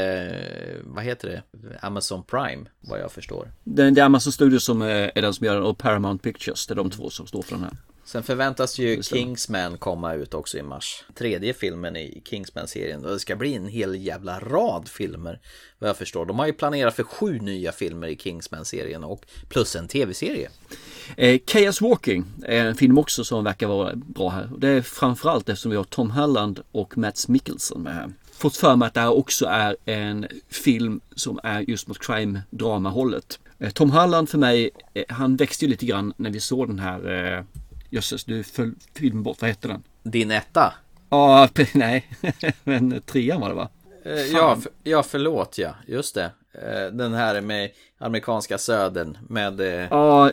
[0.83, 1.43] vad heter det,
[1.81, 3.51] Amazon Prime, vad jag förstår.
[3.63, 6.67] Det, det är Amazon Studios som är, är den som gör den och Paramount Pictures,
[6.67, 7.73] det är de två som står för den här.
[8.07, 11.03] Sen förväntas ju Kingsman komma ut också i mars.
[11.15, 13.05] Tredje filmen i Kingsman-serien.
[13.05, 15.39] Och det ska bli en hel jävla rad filmer.
[15.79, 16.25] Vad jag förstår.
[16.25, 20.49] De har ju planerat för sju nya filmer i Kingsman-serien och plus en tv-serie.
[21.17, 24.49] Eh, Chaos Walking är en film också som verkar vara bra här.
[24.57, 28.13] Det är framförallt eftersom vi har Tom Holland och Mats Mikkelsen med här.
[28.31, 32.89] Fått för mig att det här också är en film som är just mot crime-drama
[32.89, 33.39] hållet.
[33.59, 36.79] Eh, Tom Holland för mig, eh, han växte ju lite grann när vi såg den
[36.79, 37.43] här eh,
[37.89, 39.41] Jösses, du föll filmen bort.
[39.41, 39.83] Vad hette den?
[40.03, 40.73] Din etta?
[41.09, 42.07] Ja, nej.
[42.63, 43.69] Men trean var det va?
[44.05, 45.75] Eh, ja, för, ja, förlåt ja.
[45.87, 46.31] Just det.
[46.53, 49.59] Eh, den här med amerikanska södern med...
[49.59, 50.31] Eh, ja,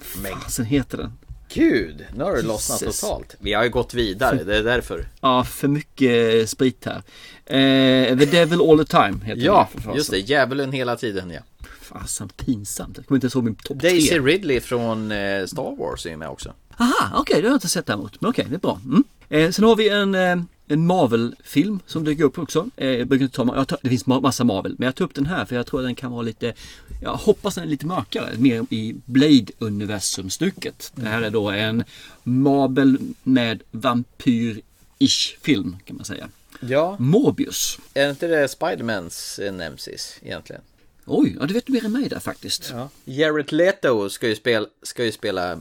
[0.00, 1.12] fasen heter den?
[1.54, 3.36] Gud, nu har det lossnat totalt.
[3.40, 5.08] Vi har ju gått vidare, det är därför.
[5.20, 7.02] Ja, för mycket sprit här.
[7.46, 10.18] Eh, The Devil All The Time heter Ja, den just det.
[10.18, 11.40] Djävulen hela tiden, ja.
[11.80, 12.96] Fasen pinsamt.
[12.96, 13.90] Jag kommer inte ihåg min topp tre.
[13.90, 15.08] Daisy Ridley från
[15.46, 16.54] Star Wars är med också.
[16.78, 18.20] Aha, okej, okay, det har jag inte sett däremot.
[18.20, 18.80] Men okej, okay, det är bra.
[18.84, 19.04] Mm.
[19.28, 20.36] Eh, sen har vi en, eh,
[20.68, 22.70] en Marvel-film som dyker upp också.
[22.76, 25.14] Eh, jag brukar inte ta, jag tar, det finns massa Marvel, men jag tar upp
[25.14, 26.54] den här för jag tror att den kan vara lite,
[27.02, 30.92] jag hoppas den är lite mörkare, mer i Blade-universum-stycket.
[30.94, 31.84] Det här är då en
[32.22, 36.28] Marvel med vampyr-ish film kan man säga.
[36.60, 36.96] Ja.
[36.98, 37.78] Morbius.
[37.94, 40.62] Är inte det Spidermans nemesis egentligen?
[41.08, 42.70] Oj, ja du vet mer än mig där faktiskt.
[42.70, 42.88] Ja.
[43.04, 45.58] Jared Leto ska ju spela, ska ju spela eh,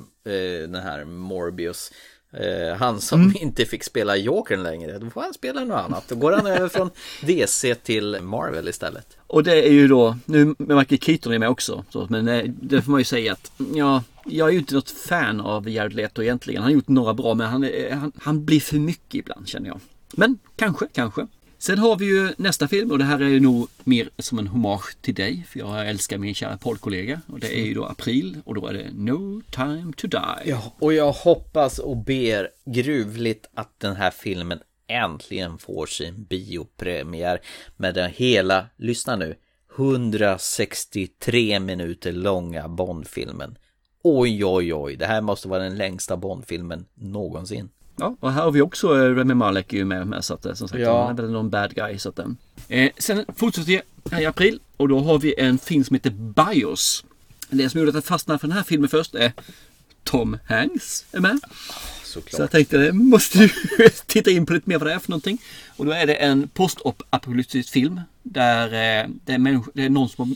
[0.69, 1.91] den här Morbius.
[2.31, 3.33] Eh, han som mm.
[3.39, 6.03] inte fick spela Jokern längre, då får han spela något annat.
[6.07, 6.89] Då går han över från
[7.21, 9.17] DC till Marvel istället.
[9.27, 12.43] Och det är ju då, nu med Michael Keaton är med också, så, men eh,
[12.61, 15.93] det får man ju säga att ja, jag är ju inte något fan av Jared
[15.93, 16.61] Leto egentligen.
[16.61, 19.79] Han har gjort några bra, men han, han, han blir för mycket ibland känner jag.
[20.13, 21.27] Men kanske, kanske.
[21.59, 24.47] Sen har vi ju nästa film och det här är ju nog mer som en
[24.47, 25.45] hommage till dig.
[25.49, 27.21] För jag älskar min kära poddkollega.
[27.27, 30.49] Och det är ju då april och då är det No time to die.
[30.49, 37.41] Ja, och jag hoppas och ber gruvligt att den här filmen äntligen får sin biopremiär.
[37.77, 39.35] Med den hela, lyssna nu,
[39.75, 43.57] 163 minuter långa Bondfilmen.
[44.03, 47.69] Oj, oj, oj, det här måste vara den längsta Bondfilmen någonsin.
[47.97, 50.45] Ja, och här har vi också eh, Remy Malek är ju med, med så att
[50.45, 51.07] eh, som sagt ja.
[51.07, 52.19] han är väl någon bad guy så att
[52.67, 56.09] eh, Sen fortsätter vi här i april och då har vi en film som heter
[56.09, 57.05] Bios.
[57.49, 59.33] Det som gjorde att jag fastnade för den här filmen först är
[60.03, 61.39] Tom Hanks är med.
[62.03, 62.31] Såklart.
[62.31, 63.49] Så jag tänkte, det måste du
[64.05, 65.41] titta in på lite mer vad det är för någonting.
[65.77, 68.01] Och då är det en postapokalyptisk film.
[68.23, 70.35] Där eh, det är, det är någon som har,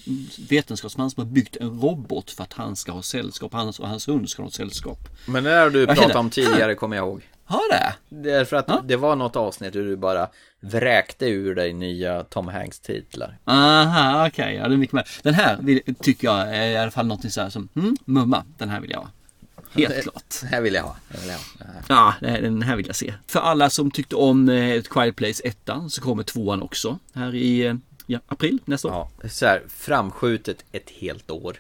[0.50, 3.54] vetenskapsman som har byggt en robot för att han ska ha sällskap.
[3.54, 5.00] Han och hans hund ska ha sällskap.
[5.26, 7.22] Men det där du pratade om tidigare kommer jag ihåg.
[7.52, 7.94] Har det?
[8.10, 8.82] Därför att ja.
[8.86, 10.28] det var något avsnitt där du bara
[10.60, 13.38] vräkte ur dig nya Tom Hanks titlar.
[13.46, 14.44] Aha, okej.
[14.44, 14.56] Okay.
[14.56, 15.08] Ja, det är mycket mer.
[15.24, 18.44] Den här vill, tycker jag är i alla fall något så här som, mm, mumma,
[18.58, 19.10] den här vill jag ha.
[19.72, 20.24] Helt klart.
[20.42, 20.96] Den här vill jag ha.
[21.10, 22.14] Den vill jag ha.
[22.20, 23.14] Ja, den här vill jag se.
[23.28, 27.66] För alla som tyckte om eh, Quiet Place 1 så kommer tvåan också här i
[27.66, 29.08] eh, ja, april nästa år.
[29.22, 31.58] Ja, så här framskjutet ett helt år.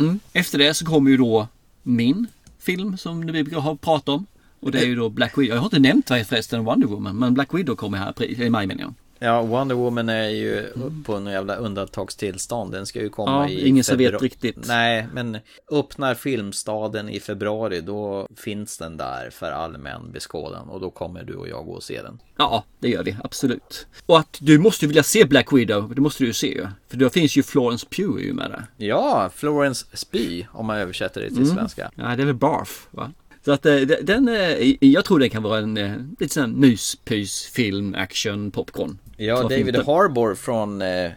[0.00, 0.20] Mm.
[0.32, 1.48] Efter det så kommer ju då
[1.82, 2.26] min
[2.58, 4.26] film som vi brukar ha pratat om.
[4.64, 5.54] Och det är ju då Black Widow.
[5.54, 8.82] Jag har inte nämnt förresten Wonder Woman, men Black Widow kommer här i maj menar
[8.82, 8.94] jag.
[9.18, 10.66] Ja, Wonder Woman är ju
[11.04, 12.72] på en jävla undantagstillstånd.
[12.72, 14.66] Den ska ju komma Ja, i ingen som vet riktigt.
[14.66, 15.38] Nej, men
[15.70, 21.34] öppnar filmstaden i februari då finns den där för allmän beskådan och då kommer du
[21.34, 22.18] och jag gå och se den.
[22.36, 23.86] Ja, det gör vi absolut.
[24.06, 26.66] Och att du måste vilja se Black Widow, det måste du ju se ju.
[26.88, 28.66] För då finns ju Florence Pugh ju med där.
[28.76, 31.54] Ja, Florence Spy om man översätter det till Mm.
[31.54, 31.90] svenska.
[31.94, 33.12] Ja, det är väl Barf, va?
[33.44, 36.42] Så att eh, de- den, eh, jag tror den kan vara en eh, lite sån
[36.42, 38.98] här myspys, film, action, popcorn.
[39.16, 41.10] Ja, David Harbour från eh,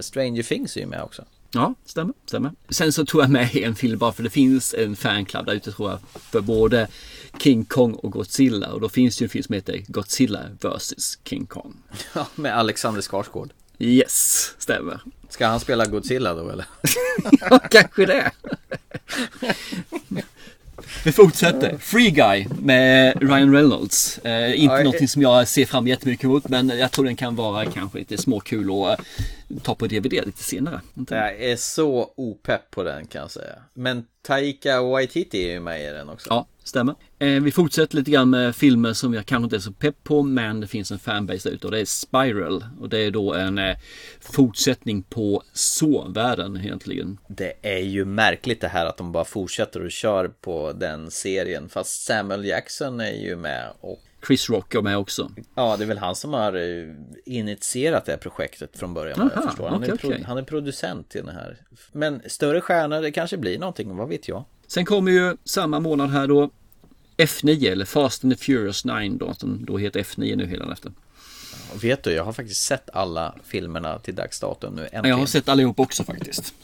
[0.00, 1.24] Stranger Things är ju med också.
[1.50, 2.52] Ja, stämmer, stämmer.
[2.68, 5.72] Sen så tog jag med en film bara för det finns en fanclub där ute
[5.72, 5.98] tror jag.
[6.22, 6.88] För både
[7.38, 8.72] King Kong och Godzilla.
[8.72, 11.76] Och då finns det ju en film som heter Godzilla vs King Kong.
[12.14, 13.50] Ja, med Alexander Skarsgård.
[13.78, 15.00] Yes, stämmer.
[15.28, 16.66] Ska han spela Godzilla då eller?
[17.50, 18.30] Ja, kanske det.
[21.04, 21.78] Vi fortsätter.
[21.78, 24.18] Free Guy med Ryan Reynolds.
[24.18, 27.36] Eh, inte Ja, någonting som jag ser fram jättemycket emot men jag tror den kan
[27.36, 30.80] vara kanske lite småkul att eh, ta på DVD lite senare.
[31.10, 33.54] Jag är så opepp på den kan jag säga.
[33.74, 36.28] Men Taika Waititi är ju med i den också.
[36.30, 36.94] Ja, stämmer.
[37.18, 40.22] Eh, vi fortsätter lite grann med filmer som jag kanske inte är så pepp på
[40.22, 42.64] men det finns en fanbase där ute och det är Spiral.
[42.80, 43.76] Och det är då en eh,
[44.20, 47.18] fortsättning på Så-världen egentligen.
[47.28, 51.68] Det är ju märkligt det här att de bara fortsätter och kör på den serien.
[51.68, 55.30] Fast Samuel Jackson är ju med och Chris Rock är med också.
[55.54, 56.86] Ja, det är väl han som har eh,
[57.24, 59.18] initierat det här projektet från början.
[59.18, 59.68] vad jag Aha, förstår.
[59.68, 60.24] Han, okej, är okej.
[60.26, 61.56] han är producent till den här.
[61.92, 64.44] Men större stjärnor, det kanske blir någonting, vad vet jag?
[64.68, 66.50] Sen kommer ju samma månad här då
[67.16, 70.92] F9 eller Fast and the Furious 9 då som då heter F9 nu hela efter.
[71.74, 74.82] Och vet du, jag har faktiskt sett alla filmerna till dags datum nu.
[74.82, 75.08] Äntligen.
[75.08, 76.54] Jag har sett allihop också faktiskt.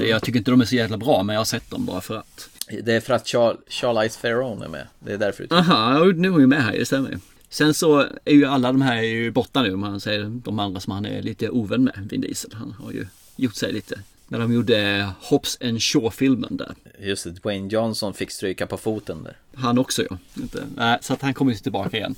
[0.00, 2.16] Jag tycker inte de är så jävla bra men jag har sett dem bara för
[2.16, 2.48] att.
[2.82, 4.86] Det är för att Char- Charlize Theron är med.
[4.98, 7.18] Det är därför du Aha, ja, nu är hon med här, det stämmer ju.
[7.50, 10.58] Sen så är ju alla de här är ju borta nu om man säger de
[10.58, 12.50] andra som han är lite ovän med, Vin Diesel.
[12.54, 13.06] Han har ju
[13.36, 14.00] gjort sig lite.
[14.28, 16.74] När de gjorde Hobbs and Shaw-filmen där.
[17.00, 19.36] Just det, Dwayne Johnson fick stryka på foten där.
[19.54, 20.18] Han också ja.
[20.36, 22.14] Inte, nej, så att han kommer ju tillbaka igen.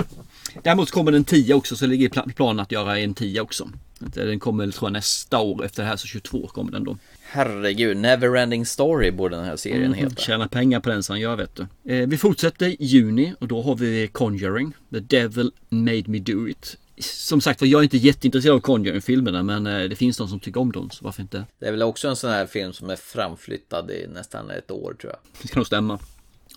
[0.63, 3.71] Däremot kommer den 10 också så ligger planen att göra en 10 också.
[4.03, 6.99] Inte, Den kommer tror jag nästa år efter det här så 22 kommer den då.
[7.23, 10.17] Herregud, Neverending Story borde den här serien Mm, heta.
[10.17, 11.95] Tjäna pengar på den som gör vet du.
[11.95, 14.73] Eh, vi fortsätter juni och då har vi Conjuring.
[14.93, 16.77] The Devil Made Me Do It.
[17.01, 20.41] Som sagt var, jag är inte jätteintresserad av Conjuring-filmerna men eh, det finns de som
[20.41, 21.45] tycker om dem så varför inte?
[21.59, 24.95] Det är väl också en sån här film som är framflyttad i nästan ett år
[25.01, 25.20] tror jag.
[25.43, 25.99] Det ska nog stämma.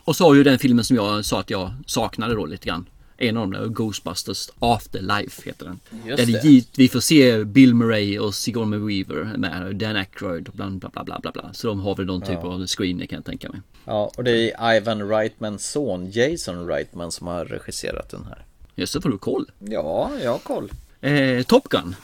[0.03, 2.85] Och så har ju den filmen som jag sa att jag saknade då lite grann.
[3.17, 5.79] En av dem Ghostbusters Afterlife heter den.
[6.05, 6.43] Just Där det.
[6.47, 10.89] givet- vi får se Bill Murray och Sigourney Weaver med Dan Aykroyd och bla bla
[10.89, 11.53] bla bla bla bla.
[11.53, 12.47] Så de har väl någon typ Ja.
[12.53, 13.61] av screener kan jag tänka mig.
[13.85, 18.45] Ja, och det är Ivan Reitmans son, Jason Reitman, som har regisserat den här.
[18.75, 19.51] Det, får du koll.
[19.59, 20.71] Ja, jag har koll.
[21.01, 21.95] Eh, Top Gun.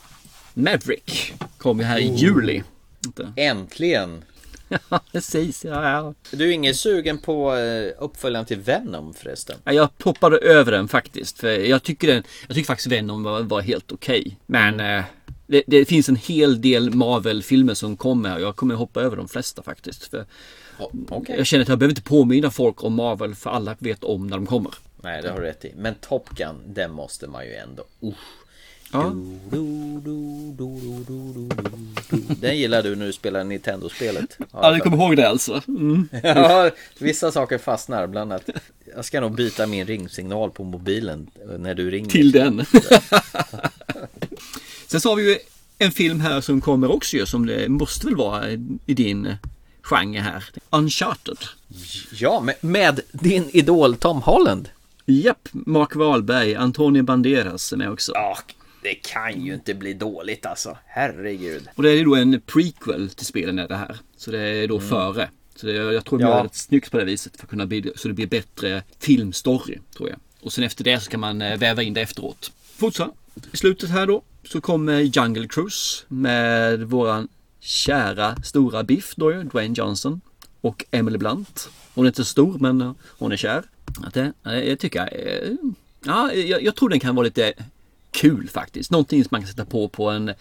[0.54, 1.34] Maverick.
[1.58, 2.16] Kommer här i Oh.
[2.16, 2.64] juli.
[3.06, 3.34] Inte.
[3.36, 4.24] Äntligen!
[4.90, 5.66] Ja, precis.
[5.66, 6.14] Ja, ja.
[6.38, 9.58] Du är ingen sugen på eh, uppföljaren till Venom förresten?
[9.64, 11.40] Ja, Jag poppade över den faktiskt.
[11.40, 14.38] För jag tycker, den, jag tycker faktiskt Venom var, var helt okej.
[14.46, 15.04] Men eh,
[15.48, 18.36] det, det finns en hel del Marvel-filmer som kommer.
[18.36, 20.04] och Jag kommer hoppa över de flesta faktiskt.
[20.04, 20.26] För
[21.10, 21.36] okej.
[21.38, 24.38] Jag känner att jag behöver inte påminna folk om Marvel för alla vet om när
[24.38, 24.74] de kommer.
[25.04, 25.74] Nej, det har du rätt i.
[25.78, 27.84] Men Top Gun, den måste man ju ändå...
[28.04, 28.16] Usch.
[28.92, 29.14] Ja.
[32.40, 34.38] Den gillar du när du spelar Nintendo-spelet.
[34.54, 35.62] Ja, du kommer ihåg det alltså?
[35.68, 36.10] Mm.
[36.24, 38.50] Ja, vissa saker fastnar, bland annat.
[38.96, 42.10] Jag ska nog byta min ringsignal på mobilen när du ringer.
[42.10, 42.66] Till den.
[44.88, 45.38] Sen så har vi ju
[45.78, 48.50] en film här som kommer också ju, som det måste väl vara
[48.86, 49.36] i din
[49.82, 50.44] genre här.
[50.70, 51.38] Uncharted.
[52.12, 54.70] Ja, med, med din idol Tom Holland.
[55.10, 58.12] Japp, Mark Wahlberg, Antonio Banderas är med också.
[58.16, 58.38] Ja,
[58.84, 60.78] det kan ju inte bli dåligt alltså.
[60.86, 61.68] Herregud.
[61.76, 63.98] Och det är ju då en prequel till spelen är det här.
[64.18, 65.30] Så det är då före.
[65.56, 66.38] Så det, jag tror de Ja.
[66.38, 69.78] gör det snyggt på det viset för att kunna bli, så det blir bättre filmstory
[69.98, 70.20] tror jag.
[70.42, 72.52] Och sen efter det så kan man eh, väva in det efteråt.
[72.78, 73.14] Fortsatt.
[73.52, 77.28] I slutet här då så kommer Jungle Cruise med våran
[77.60, 80.22] kära stora Biff då ju, Dwayne Johnson.
[80.62, 81.70] Och Emily Blunt.
[81.94, 83.64] Hon är inte stor men hon är kär.
[84.04, 85.50] Att det, jag tycker, eh,
[86.06, 87.54] ja, jag, jag tror den kan vara lite
[88.12, 88.92] kul faktiskt.
[88.92, 90.32] Någonting som man kan sätta på på en,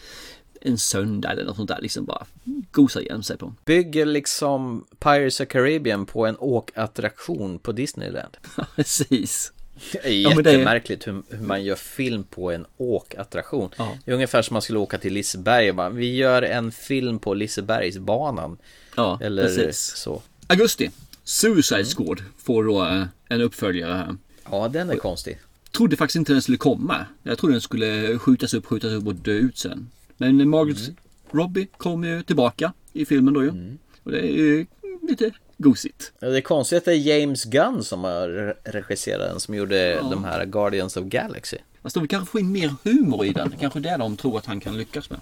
[0.60, 1.80] en söndag eller något sånt där.
[1.80, 2.26] Liksom bara
[2.70, 3.54] gosa igen sig på.
[3.64, 8.36] Bygger liksom Pirates of Caribbean på en åkattraktion på Disneyland.
[8.76, 9.52] Precis.
[9.92, 13.70] Det är Ja, jättemärkligt hur, hur man gör film på en åkattraktion.
[14.04, 17.18] Det är ungefär som man skulle åka till Liseberg och bara, vi gör en film
[17.18, 18.58] på Lisebergsbanan.
[18.96, 19.78] Ja, Eller precis.
[19.96, 20.22] så.
[20.46, 20.90] Augusti.
[21.28, 24.16] Suicide Squad får då eh, en uppföljare här.
[24.50, 25.38] Ja, den är konstig.
[25.76, 27.06] trodde faktiskt inte den skulle komma.
[27.22, 29.90] Jag trodde den skulle skjutas upp, skjutas upp och dö ut sen.
[30.16, 30.96] Men Margaret Mm.
[31.30, 33.76] Robbie kom ju tillbaka i filmen då ju.
[34.02, 34.66] Och det är ju
[35.08, 36.12] lite gosigt.
[36.20, 39.54] Ja, Det är konstigt att det är James Gunn som har re- regisserat den, som
[39.54, 41.56] gjorde de här Guardians of Galaxy.
[41.82, 43.52] Fast de vill kanske få in mer humor i den.
[43.60, 45.20] Kanske det de tror att han kan lyckas med.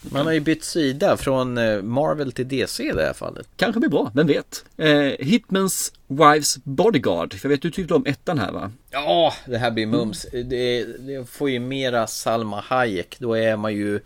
[0.00, 3.48] Man har ju bytt sida från eh, Marvel till DC i det här fallet.
[3.56, 4.64] Kanske blir bra, vem vet?
[4.76, 7.34] Eh, Hitmans Wives Bodyguard.
[7.34, 8.72] För jag vet du tyckte om ettan här va?
[8.90, 10.26] Ja, det här blir mums.
[10.32, 13.16] Det, det får ju mera Salma Hayek.
[13.18, 14.00] Då är man ju,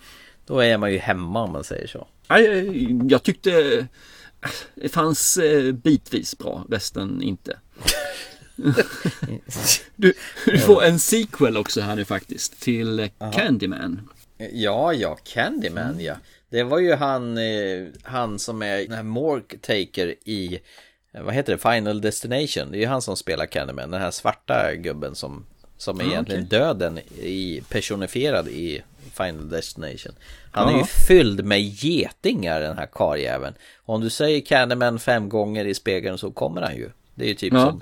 [0.47, 2.07] då är man ju hemma om man säger så.
[2.29, 3.85] Nej, eh, jag tyckte eh,
[4.75, 5.39] det fanns
[5.73, 7.59] bitvis bra, resten inte.
[9.97, 10.13] du,
[10.45, 14.09] du får en sequel också här nu faktiskt till eh, Candyman.
[14.53, 16.15] Ja, ja, Candyman ja.
[16.51, 20.61] Det var ju han, eh, han som är den här Mork Taker i,
[21.13, 22.71] eh, vad heter det, Final Destination.
[22.71, 26.07] Det är ju han som spelar Candyman, den här svarta gubben som, som är Ah,
[26.09, 26.59] egentligen okej.
[26.59, 30.13] döden i, personifierad i Final Destination.
[30.53, 30.79] Han är Ja.
[30.79, 33.55] ju fylld med getingar den här karljäveln.
[33.85, 36.91] Om du säger Candyman fem gånger i spegeln så kommer han ju.
[37.15, 37.65] Det är ju typ Ja.
[37.67, 37.81] som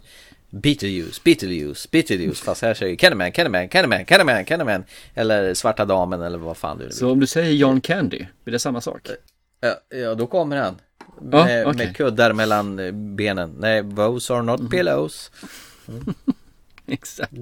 [0.51, 4.85] Beetlejuice, Beetlejuice, Beetlejuice Fast här säger Candyman, Candyman, Candyman, Candyman, Candyman
[5.15, 8.53] Eller Svarta Damen eller vad fan du vill Så om du säger John Candy, blir
[8.53, 9.09] det samma sak?
[9.61, 10.81] Ja, ja då kommer han
[11.21, 11.87] med, okej.
[11.87, 15.31] med kuddar mellan eh, benen Nej, those are not pillows
[16.87, 17.33] Exakt.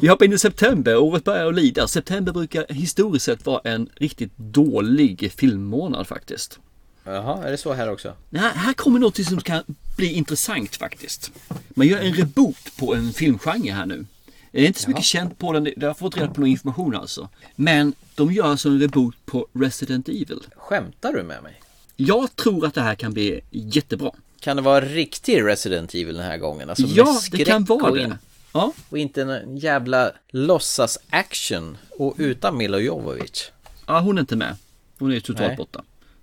[0.00, 1.88] Vi hoppar in i september, året börjar att lida.
[1.88, 6.60] September brukar historiskt sett vara en riktigt dålig filmmånad faktiskt.
[7.04, 8.14] Jaha, är det så här också?
[8.30, 9.62] Nej, här kommer något som kan
[9.96, 11.32] bli intressant faktiskt.
[11.68, 14.06] Man gör en reboot på en filmgenre här nu.
[14.50, 16.50] Det är inte så mycket känt på den, det har jag fått reda på någon
[16.50, 17.28] information alltså.
[17.56, 20.40] Men de gör alltså en reboot på Resident Evil.
[20.56, 21.62] Skämtar du med mig?
[21.96, 24.10] Jag tror att det här kan bli jättebra.
[24.40, 26.70] Kan det vara riktig Resident Evil den här gången?
[26.70, 28.18] Alltså Ja, det kan vara och det.
[28.52, 28.72] Ja.
[28.88, 33.50] Och inte en jävla låtsas action och utan Milo Jovovich
[33.86, 34.56] ja, hon är inte med.
[34.98, 35.56] Hon är totalt Nej.
[35.56, 35.82] borta.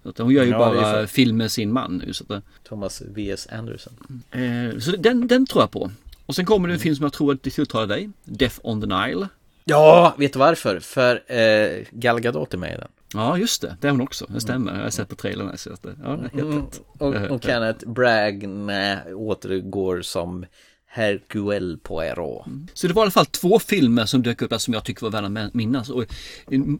[0.09, 2.13] Att hon gör ju Ja, bara film med sin man nu.
[2.13, 3.47] Så, att, Thomas V.S.
[3.51, 3.93] Anderson
[4.31, 5.91] eh, så den, den tror jag på.
[6.25, 8.09] Och sen kommer det en film som jag tror att det tilltalar dig.
[8.23, 9.27] Death on the Nile.
[9.65, 10.79] Ja, vet du varför?
[10.79, 13.75] För eh, Gal Gadot är med i den Ja, just det.
[13.81, 14.25] Det är hon också.
[14.29, 14.75] Det stämmer.
[14.75, 15.57] Jag har sett på trailern.
[15.57, 16.81] Så att, det- ja, helt Mm, rätt.
[16.97, 18.43] och, Eh, och Kenneth Bragg
[19.15, 20.45] återgår som
[20.91, 22.45] Hercule Poirot.
[22.73, 25.01] Så det var i alla fall två filmer som dök upp här som jag tycker
[25.01, 25.89] var värda att minnas.
[25.89, 26.05] Och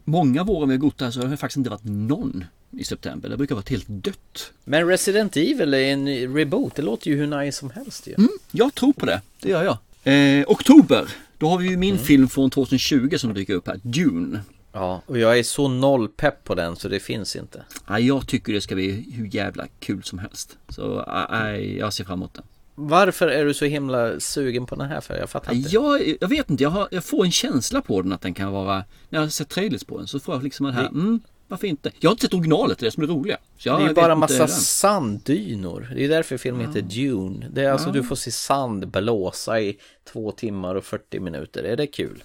[0.04, 2.84] många av åren vi har gått där så har det faktiskt inte varit någon i
[2.84, 3.28] september.
[3.28, 4.52] Det brukar vara helt dött.
[4.64, 8.14] Men Resident Evil är en reboot, det låter ju hur nice som helst ju.
[8.14, 9.20] Mm, jag tror på det.
[9.40, 9.78] Det gör jag.
[10.04, 11.08] Eh, oktober.
[11.38, 13.80] Då har vi ju min film från 2020 som dyker upp här.
[13.82, 14.40] Dune.
[14.72, 17.64] Ja, och jag är så noll pepp på den så det finns inte.
[17.88, 20.56] Ja, jag tycker det ska bli hur jävla kul som helst.
[20.68, 22.42] Så äh, jag ser fram emot det.
[22.88, 25.16] Varför är du så himla sugen på den här för?
[25.16, 25.68] Jag fattar inte.
[25.70, 28.52] Jag, jag vet inte, jag, har, jag får en känsla på den att den kan
[28.52, 28.74] vara,
[29.08, 31.66] när jag har sett trailers på den så får jag liksom det här, mm, varför
[31.66, 31.90] inte?
[32.00, 33.36] Jag har inte sett originalet, det är det som är roliga.
[33.64, 34.48] Det är ju bara massa den.
[34.48, 35.92] sanddynor.
[35.94, 37.46] Det är därför filmen heter Dune.
[37.52, 37.92] Det är alltså Ja.
[37.92, 39.76] du får se sand blåsa i
[40.12, 41.62] två timmar och 40 minuter.
[41.62, 42.22] Är det kul?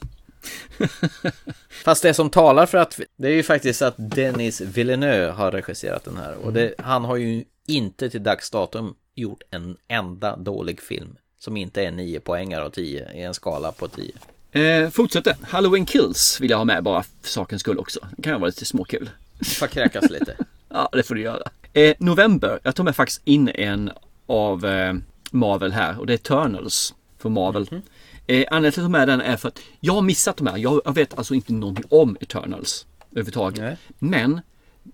[1.83, 6.03] Fast det som talar för att det är ju faktiskt att Denis Villeneuve har regisserat
[6.03, 10.81] den här och det, han har ju inte till dags datum gjort en enda dålig
[10.81, 14.11] film som inte är 9 poängar av 10 i en skala på 10.
[14.51, 15.35] Eh, fortsätter.
[15.41, 17.99] Halloween Kills vill jag ha med bara för sakens skull också.
[18.17, 19.09] Det kan vara lite småkul.
[19.59, 20.35] Får kräkas lite.
[20.69, 21.49] ja, det får du göra.
[21.73, 22.59] Eh, november.
[22.63, 23.91] Jag tar med faktiskt in en
[24.25, 24.93] av eh,
[25.31, 27.67] Marvel här och det är Eternals från Marvel.
[27.71, 27.81] Mhm.
[28.27, 30.57] Eh, anledningen till att jag med den är för att jag har missat de här.
[30.57, 33.79] Jag, jag vet alltså inte någonting om Eternals överhuvudtaget.
[33.99, 34.41] Men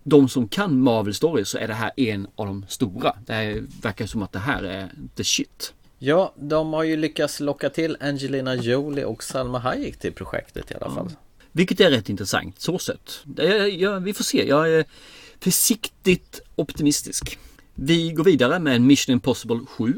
[0.04, 3.16] de som kan Marvel Stories så är det här en av de stora.
[3.26, 5.74] Det här verkar som att det här är the shit.
[6.00, 10.76] Ja, de har ju lyckats locka till Angelina Jolie och Salma Hayek till projektet i
[10.76, 11.10] alla fall.
[11.52, 13.24] Vilket är rätt intressant så sett.
[13.38, 14.48] Är- Jag, vi får se.
[14.48, 14.86] Jag är
[15.40, 17.40] försiktigt optimistisk.
[17.76, 19.94] Vi går vidare med Mission Impossible 7.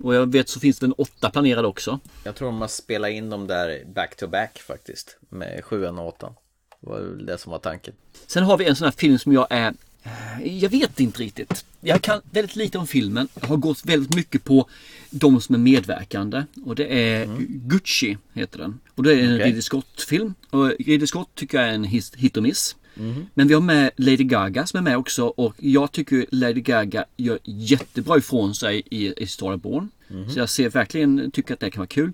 [0.00, 2.00] Och jag vet så finns det en 8 planerad också.
[2.24, 5.18] Jag tror de har spelat in dem där back to back faktiskt.
[5.28, 6.32] Med 7 och 8.
[6.80, 7.94] Det var väl det som var tanken.
[8.26, 11.64] Sen har vi en sån här film som jag är eh, jag vet inte riktigt.
[11.80, 13.28] Jag kan väldigt lite om filmen.
[13.40, 14.68] Jag har gått väldigt mycket på
[15.10, 16.44] de som är medverkande.
[16.64, 18.78] Och det är Gucci heter den.
[18.94, 19.46] Och det är en Okej.
[19.46, 20.34] Ridley Scott-film.
[20.50, 22.76] Och Ridley Scott tycker jag är en hit och miss.
[22.94, 23.26] Mhm.
[23.34, 27.04] Men vi har med Lady Gaga som är med också och jag tycker Lady Gaga
[27.16, 29.88] gör jättebra ifrån sig i, i Starborn.
[30.08, 30.30] Mhm.
[30.30, 32.12] Så jag ser verkligen, tycker att det kan vara kul.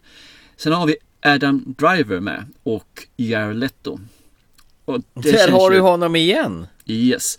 [0.57, 3.99] Sen har vi Adam Driver med och Jared Leto.
[5.15, 6.67] Där har du honom igen!
[6.86, 7.36] Yes.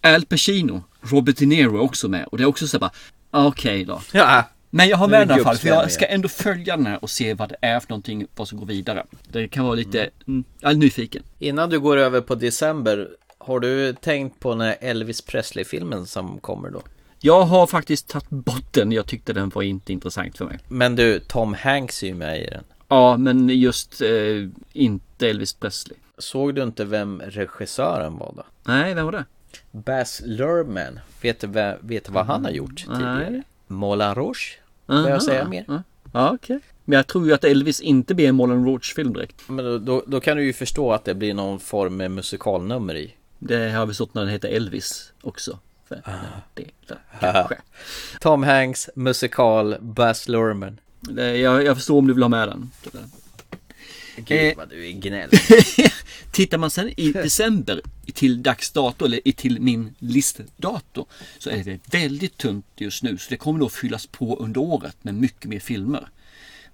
[0.00, 2.90] Al Pacino, Robert De Niro är också med och det är också så bara,
[3.30, 4.00] ah, okej då.
[4.12, 4.44] Ja.
[4.70, 6.98] Men jag har med den i alla fall, för jag ska ändå följa den här
[7.02, 9.06] och se vad det är för någonting, vad som går vidare.
[9.32, 10.44] Det kan vara lite, mm.
[10.60, 11.22] jag är nyfiken.
[11.38, 16.38] Innan du går över på december, har du tänkt på den här Elvis Presley-filmen som
[16.40, 16.82] kommer då?
[17.20, 20.58] Jag har faktiskt tagit bort den, jag tyckte den var inte intressant för mig.
[20.68, 22.64] Men du, Tom Hanks är ju med i den.
[22.88, 25.98] Ja, men just eh, inte Elvis Presley.
[26.18, 28.44] Såg du inte vem regissören var då?
[28.64, 29.24] Nej, vem var det?
[29.70, 31.00] Baz Luhrmann.
[31.22, 33.30] Vet du, vä- vet du vad han har gjort tidigare?
[33.30, 33.42] Nej.
[33.66, 34.58] Moulin Rouge.
[34.86, 35.64] Får jag säga mer?
[35.68, 35.82] Ja,
[36.12, 36.58] Ja, okej.
[36.84, 39.48] Men jag tror ju att Elvis inte blir en Moulin Rouge-film direkt.
[39.48, 42.94] Men då, då, då kan du ju förstå att det blir någon form med musikalnummer
[42.94, 43.14] i.
[43.38, 45.58] Det har vi stått när den heter Elvis också.
[45.88, 46.02] För
[46.54, 47.48] det, det, Haha.
[48.20, 50.80] Tom Hanks, musikal, Baz Luhrmann.
[51.16, 52.70] jag, jag förstår om du vill ha med den.
[54.16, 55.40] Gud vad du är gnällig.
[56.30, 57.80] Tittar man sen i december
[58.14, 61.06] till dags dato eller till min listdator
[61.38, 64.96] så är det väldigt tunt just nu så det kommer nog fyllas på under året
[65.02, 66.08] med mycket mer filmer.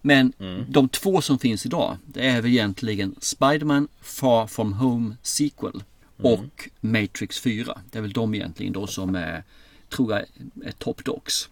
[0.01, 0.33] Men
[0.69, 5.83] de två som finns idag det är väl egentligen Spiderman Far From Home Sequel
[6.23, 7.81] och Matrix 4.
[7.91, 9.45] Det är väl de egentligen då som är,
[9.91, 10.25] tror jag
[10.65, 11.49] är top dogs.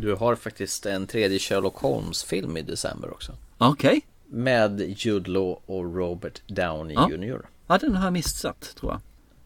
[0.00, 3.32] Du har faktiskt en tredje Sherlock Holmes-film i december också.
[3.58, 4.00] Okej.
[4.30, 7.10] Med Jude Law och Robert Downey Ja.
[7.10, 7.40] Jr.
[7.66, 9.00] Ja, den har jag missat tror jag.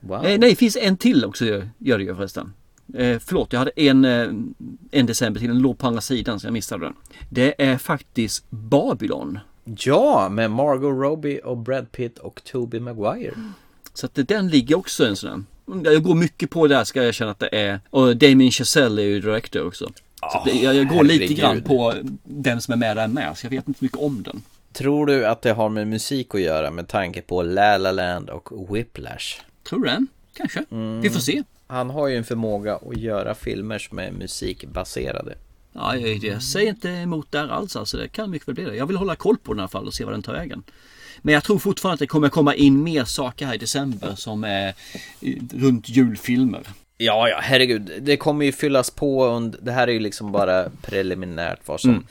[0.09, 0.17] Wow.
[0.27, 1.45] Eh, nej, det finns en till också
[1.79, 2.53] gör det ju förresten.
[2.95, 4.29] Eh, förlåt, jag hade en, eh,
[4.91, 6.95] en december till, den låg på andra sidan så jag missade den.
[7.31, 9.39] Det är faktiskt Babylon.
[9.79, 13.35] Ja, med Margot Robbie och Brad Pitt och Tobey Maguire.
[13.95, 15.93] Så att den ligger också en sån där.
[15.93, 17.81] Jag går mycket på det här ska jag erkänna att det är.
[17.91, 19.93] Och Damien Chazelle är ju director också.
[20.33, 21.39] Så att det, jag, jag går lite herregud.
[21.39, 23.39] grann på vem som är med där med.
[23.39, 24.43] Så jag vet inte mycket om den.
[24.75, 28.31] Tror du att det har med musik att göra med tanke på La La Land
[28.31, 29.41] och Whiplash?
[29.69, 30.07] Tror du det?
[30.37, 30.65] Kanske.
[31.03, 31.43] Vi får se.
[31.67, 35.35] Han har ju en förmåga att göra filmer som är musikbaserade.
[35.73, 37.97] Ja, jag, jag säger inte emot där alls alltså.
[37.97, 38.77] Det kan mycket väl bli det.
[38.77, 40.63] Jag vill hålla koll på den i alla fall och se vad den tar vägen.
[41.23, 44.45] Men jag tror fortfarande att det kommer komma in mer saker här i december som
[44.45, 44.75] är
[45.21, 46.63] eh, runt julfilmer.
[46.97, 47.93] Ja, ja, herregud.
[48.01, 51.91] Det kommer ju fyllas på under, det här är ju liksom bara preliminärt vad som
[51.91, 52.05] Mm.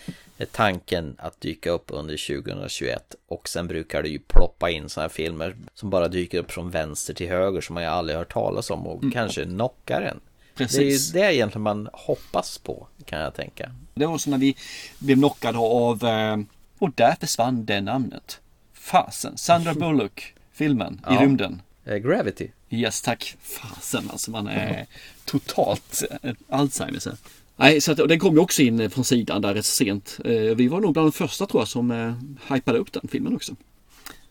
[0.43, 3.15] Är tanken att dyka upp under 2021.
[3.27, 6.69] Och sen brukar det ju ploppa in sådana här filmer som bara dyker upp från
[6.69, 10.07] vänster till höger som man ju aldrig hört talas om och kanske knockar en.
[10.07, 10.19] Mm.
[10.55, 11.11] Precis.
[11.11, 13.71] Det är ju det egentligen man hoppas på, kan jag tänka.
[13.93, 14.55] Det var så när vi
[14.99, 16.37] blev knockade av eh,
[16.79, 18.39] och där försvann det namnet.
[18.73, 21.15] Fasen, Sandra Bullock filmen Ja.
[21.21, 21.61] i rymden.
[21.85, 22.51] Eh, Gravity.
[22.69, 23.35] Yes tack.
[23.41, 24.85] Fasen alltså man är
[25.25, 27.05] totalt eh, Alzheimers.
[27.05, 27.15] här.
[27.55, 30.19] Nej, så att, och den kom ju också in eh, från sidan där rätt sent.
[30.25, 32.13] Eh, Vi var nog bland de första tror jag som eh,
[32.53, 33.55] hypade upp den filmen också.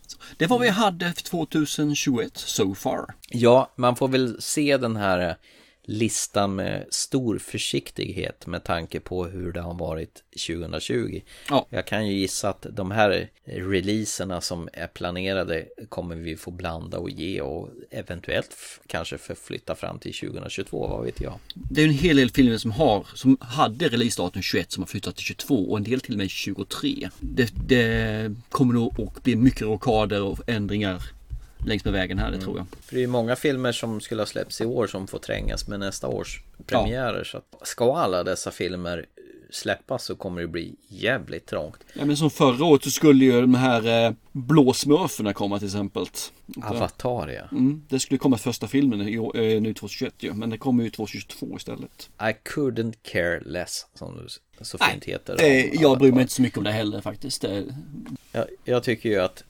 [0.07, 3.15] Så, det var vad vi hade för 2021 so far.
[3.29, 5.35] Ja, man får väl se den här eh,
[5.85, 11.21] listan med stor försiktighet med tanke på hur det har varit 2020.
[11.49, 11.67] Ja.
[11.71, 16.99] Jag kan ju gissa att de här releaserna som är planerade kommer vi få blanda
[16.99, 21.39] och ge och eventuellt kanske förflytta fram till 2022, vad vet jag.
[21.55, 25.17] Det är en hel del filmer som har, som hade releasedatum 21 som har flyttat
[25.17, 27.09] till 22 och en del till och med 23.
[27.21, 31.03] Det, det kommer nog att bli mycket rockader och ändringar
[31.67, 32.67] längs med vägen här, det tror jag.
[32.81, 35.69] För det är ju många filmer som skulle ha släppts i år som får trängas
[35.69, 37.25] med nästa års premiärer.
[37.25, 39.07] Så att ska alla dessa filmer
[39.55, 41.77] släppas så kommer det bli jävligt trångt.
[41.95, 45.69] Ja men som förra året så skulle ju de här eh, blå smurfarna komma till
[45.69, 46.07] exempel.
[46.63, 47.43] Avatar ja.
[47.53, 50.91] Mm, det skulle komma första filmen i, eh, nu 2021 ju, men det kommer ju
[50.91, 52.11] 2022 istället.
[52.21, 54.17] I couldn't care less som
[54.59, 55.43] det så fint heter.
[55.43, 57.45] Eh, jag bryr mig inte så mycket om det heller faktiskt.
[58.33, 59.45] Jag, jag tycker ju att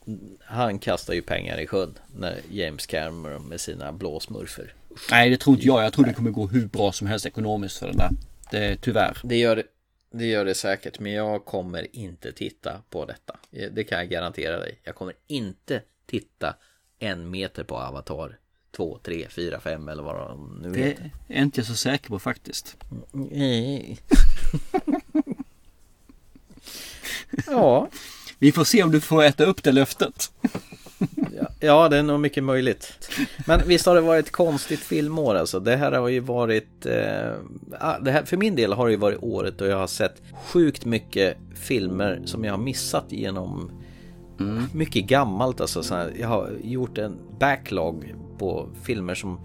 [0.45, 4.73] han kastar ju pengar i sjön när James Cameron med sina blåsmurfer.
[5.11, 5.83] nej det tror inte jag.
[5.83, 8.09] Jag tror det kommer gå hur bra som helst ekonomiskt för den där.
[8.51, 9.17] Det, tyvärr.
[9.23, 9.63] Det gör det,
[10.13, 13.39] det gör det säkert, men jag kommer inte titta på detta.
[13.71, 14.79] Det kan jag garantera dig.
[14.83, 16.55] Jag kommer inte titta
[16.99, 18.37] en meter på Avatar
[18.71, 21.11] 2, 3, 4, 5 eller vad de nu Det heter.
[21.27, 22.77] är inte jag så säker på faktiskt.
[23.11, 23.99] Nej.
[27.47, 27.89] ja.
[28.39, 30.31] Vi får se om du får äta upp det löftet.
[31.59, 33.09] Ja, det är nog mycket möjligt.
[33.47, 35.59] Men visst har det varit ett konstigt filmår alltså.
[35.59, 36.85] Det här har ju varit...
[36.85, 37.31] Eh,
[37.79, 40.21] ah, det här, för min del har det ju varit året då jag har sett
[40.45, 43.71] sjukt mycket filmer som jag har missat genom
[44.73, 45.83] mycket gammalt alltså.
[45.83, 49.39] Så här, jag har gjort en backlog på filmer som,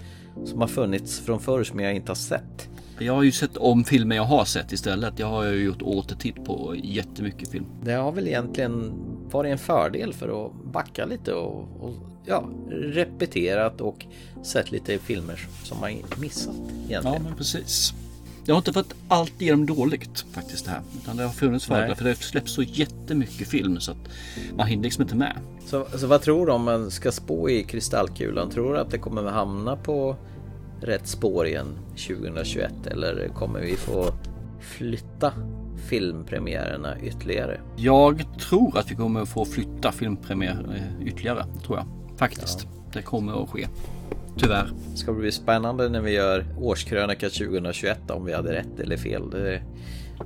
[0.45, 2.69] som har funnits från förr som jag inte har sett.
[2.99, 5.19] Jag har ju sett om filmer jag har sett istället.
[5.19, 7.67] Jag har ju gjort återtitt på jättemycket film.
[7.83, 8.93] Det har väl egentligen
[9.33, 14.07] varit en fördel för att backa lite och, och ja, repeterat och
[14.43, 17.05] sett lite filmer som man missat egentligen.
[17.05, 17.93] Ja, men precis.
[18.45, 20.81] Det har inte varit alltigenom dåligt faktiskt det här.
[21.03, 24.09] Utan det har funnits fördelar för det släpps så jättemycket film så att
[24.57, 25.37] man hinner liksom inte med.
[25.67, 28.51] Så, så vad tror du om man ska spå i kristallkulan?
[28.51, 30.17] Tror du att det kommer hamna på
[30.81, 32.87] rätt spår igen 2021?
[32.87, 34.13] Eller kommer vi få
[34.61, 35.33] flytta
[35.79, 37.61] filmpremiärerna ytterligare?
[37.77, 41.45] Jag tror att vi kommer få flytta filmpremiär eh, ytterligare.
[41.67, 41.87] Tror jag.
[42.19, 42.67] Faktiskt.
[42.93, 43.67] Det kommer att ske.
[44.37, 44.71] Tyvärr.
[44.95, 49.31] Ska det bli spännande när vi gör årskrönika 2021 om vi hade rätt eller fel?
[49.31, 49.63] Det,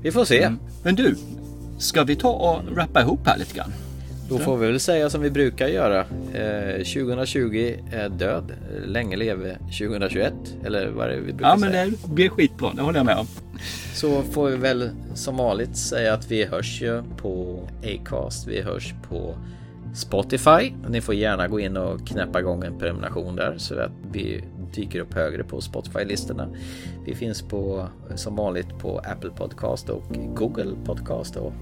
[0.02, 0.42] vi får se.
[0.42, 0.58] Mm.
[0.82, 1.16] Men du,
[1.78, 3.72] ska vi ta och rappa ihop här lite grann?
[4.32, 6.00] Då får vi väl säga som vi brukar göra.
[6.34, 8.52] Eh, 2020 är död.
[8.86, 10.32] Länge leve 2021.
[10.64, 11.86] Eller vad är det vi brukar Ja, men säga?
[11.86, 12.70] det blir skitbra.
[12.76, 13.26] Det håller jag med om.
[13.94, 18.48] Så får vi väl som vanligt säga att vi hörs ju på Acast.
[18.48, 19.34] Vi hörs på
[19.94, 20.72] Spotify.
[20.88, 24.44] Ni får gärna gå in och knäppa igång en prenumeration där så att vi
[24.74, 26.48] dyker upp högre på Spotify-listorna.
[27.06, 30.02] Vi finns på som vanligt på Apple Podcast och
[30.34, 31.52] Google Podcast och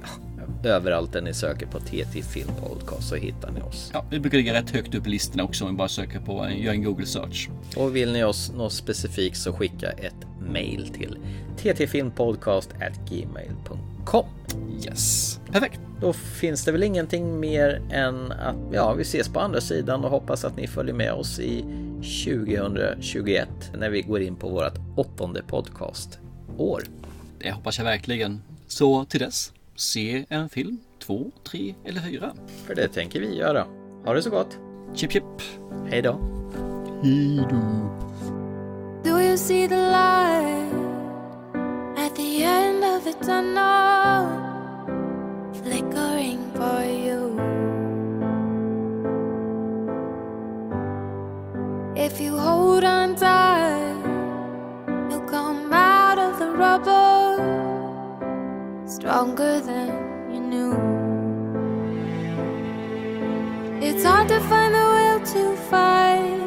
[0.65, 3.91] överallt där ni söker på TT Film Podcast så hittar ni oss.
[3.93, 6.49] Ja, vi brukar ligga rätt högt upp i listorna också om vi bara söker på,
[6.51, 7.49] gör en Google search.
[7.77, 11.19] Och vill ni oss något specifikt så skicka ett mail till
[11.57, 14.27] ttfilmpodcast@gmail.com.
[14.87, 15.81] Yes, perfekt.
[16.01, 20.11] Då finns det väl ingenting mer än att ja, vi ses på andra sidan och
[20.11, 21.65] hoppas att ni följer med oss i
[22.25, 23.49] 2021
[23.79, 26.83] när vi går in på vårt åttonde podcastår.
[27.39, 28.43] Det hoppas jag verkligen.
[28.67, 32.33] Så till dess, se en film, två, tre eller fyra.
[32.67, 33.67] För det tänker vi göra.
[34.05, 34.59] Ha det så gott!
[34.95, 35.25] Chip chip!
[35.87, 36.21] Hej då!
[37.03, 37.57] Hej då!
[39.05, 40.75] Do you see the light
[41.97, 44.27] at the end of the tunnel?
[45.63, 47.41] Flickering for you.
[51.97, 53.97] If you hold on tight,
[55.11, 57.70] you'll come out of the rubble
[58.91, 59.89] stronger than
[60.35, 60.73] you knew.
[63.81, 66.41] It's hard to find the will to fight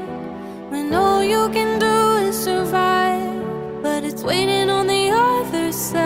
[0.69, 6.03] when all you can do is survive, but it's waiting on the other side.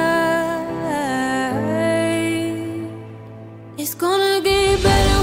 [3.77, 5.16] It's gonna get better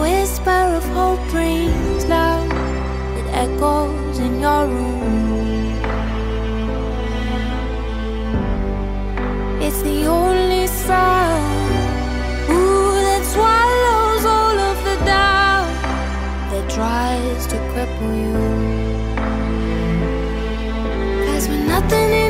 [0.00, 2.50] whisper of hope rings loud.
[3.18, 5.00] It echoes in your room.
[9.62, 11.70] It's the only sound
[12.50, 15.70] ooh, that swallows all of the doubt
[16.50, 18.36] that tries to cripple you.
[21.26, 22.29] Cause when nothing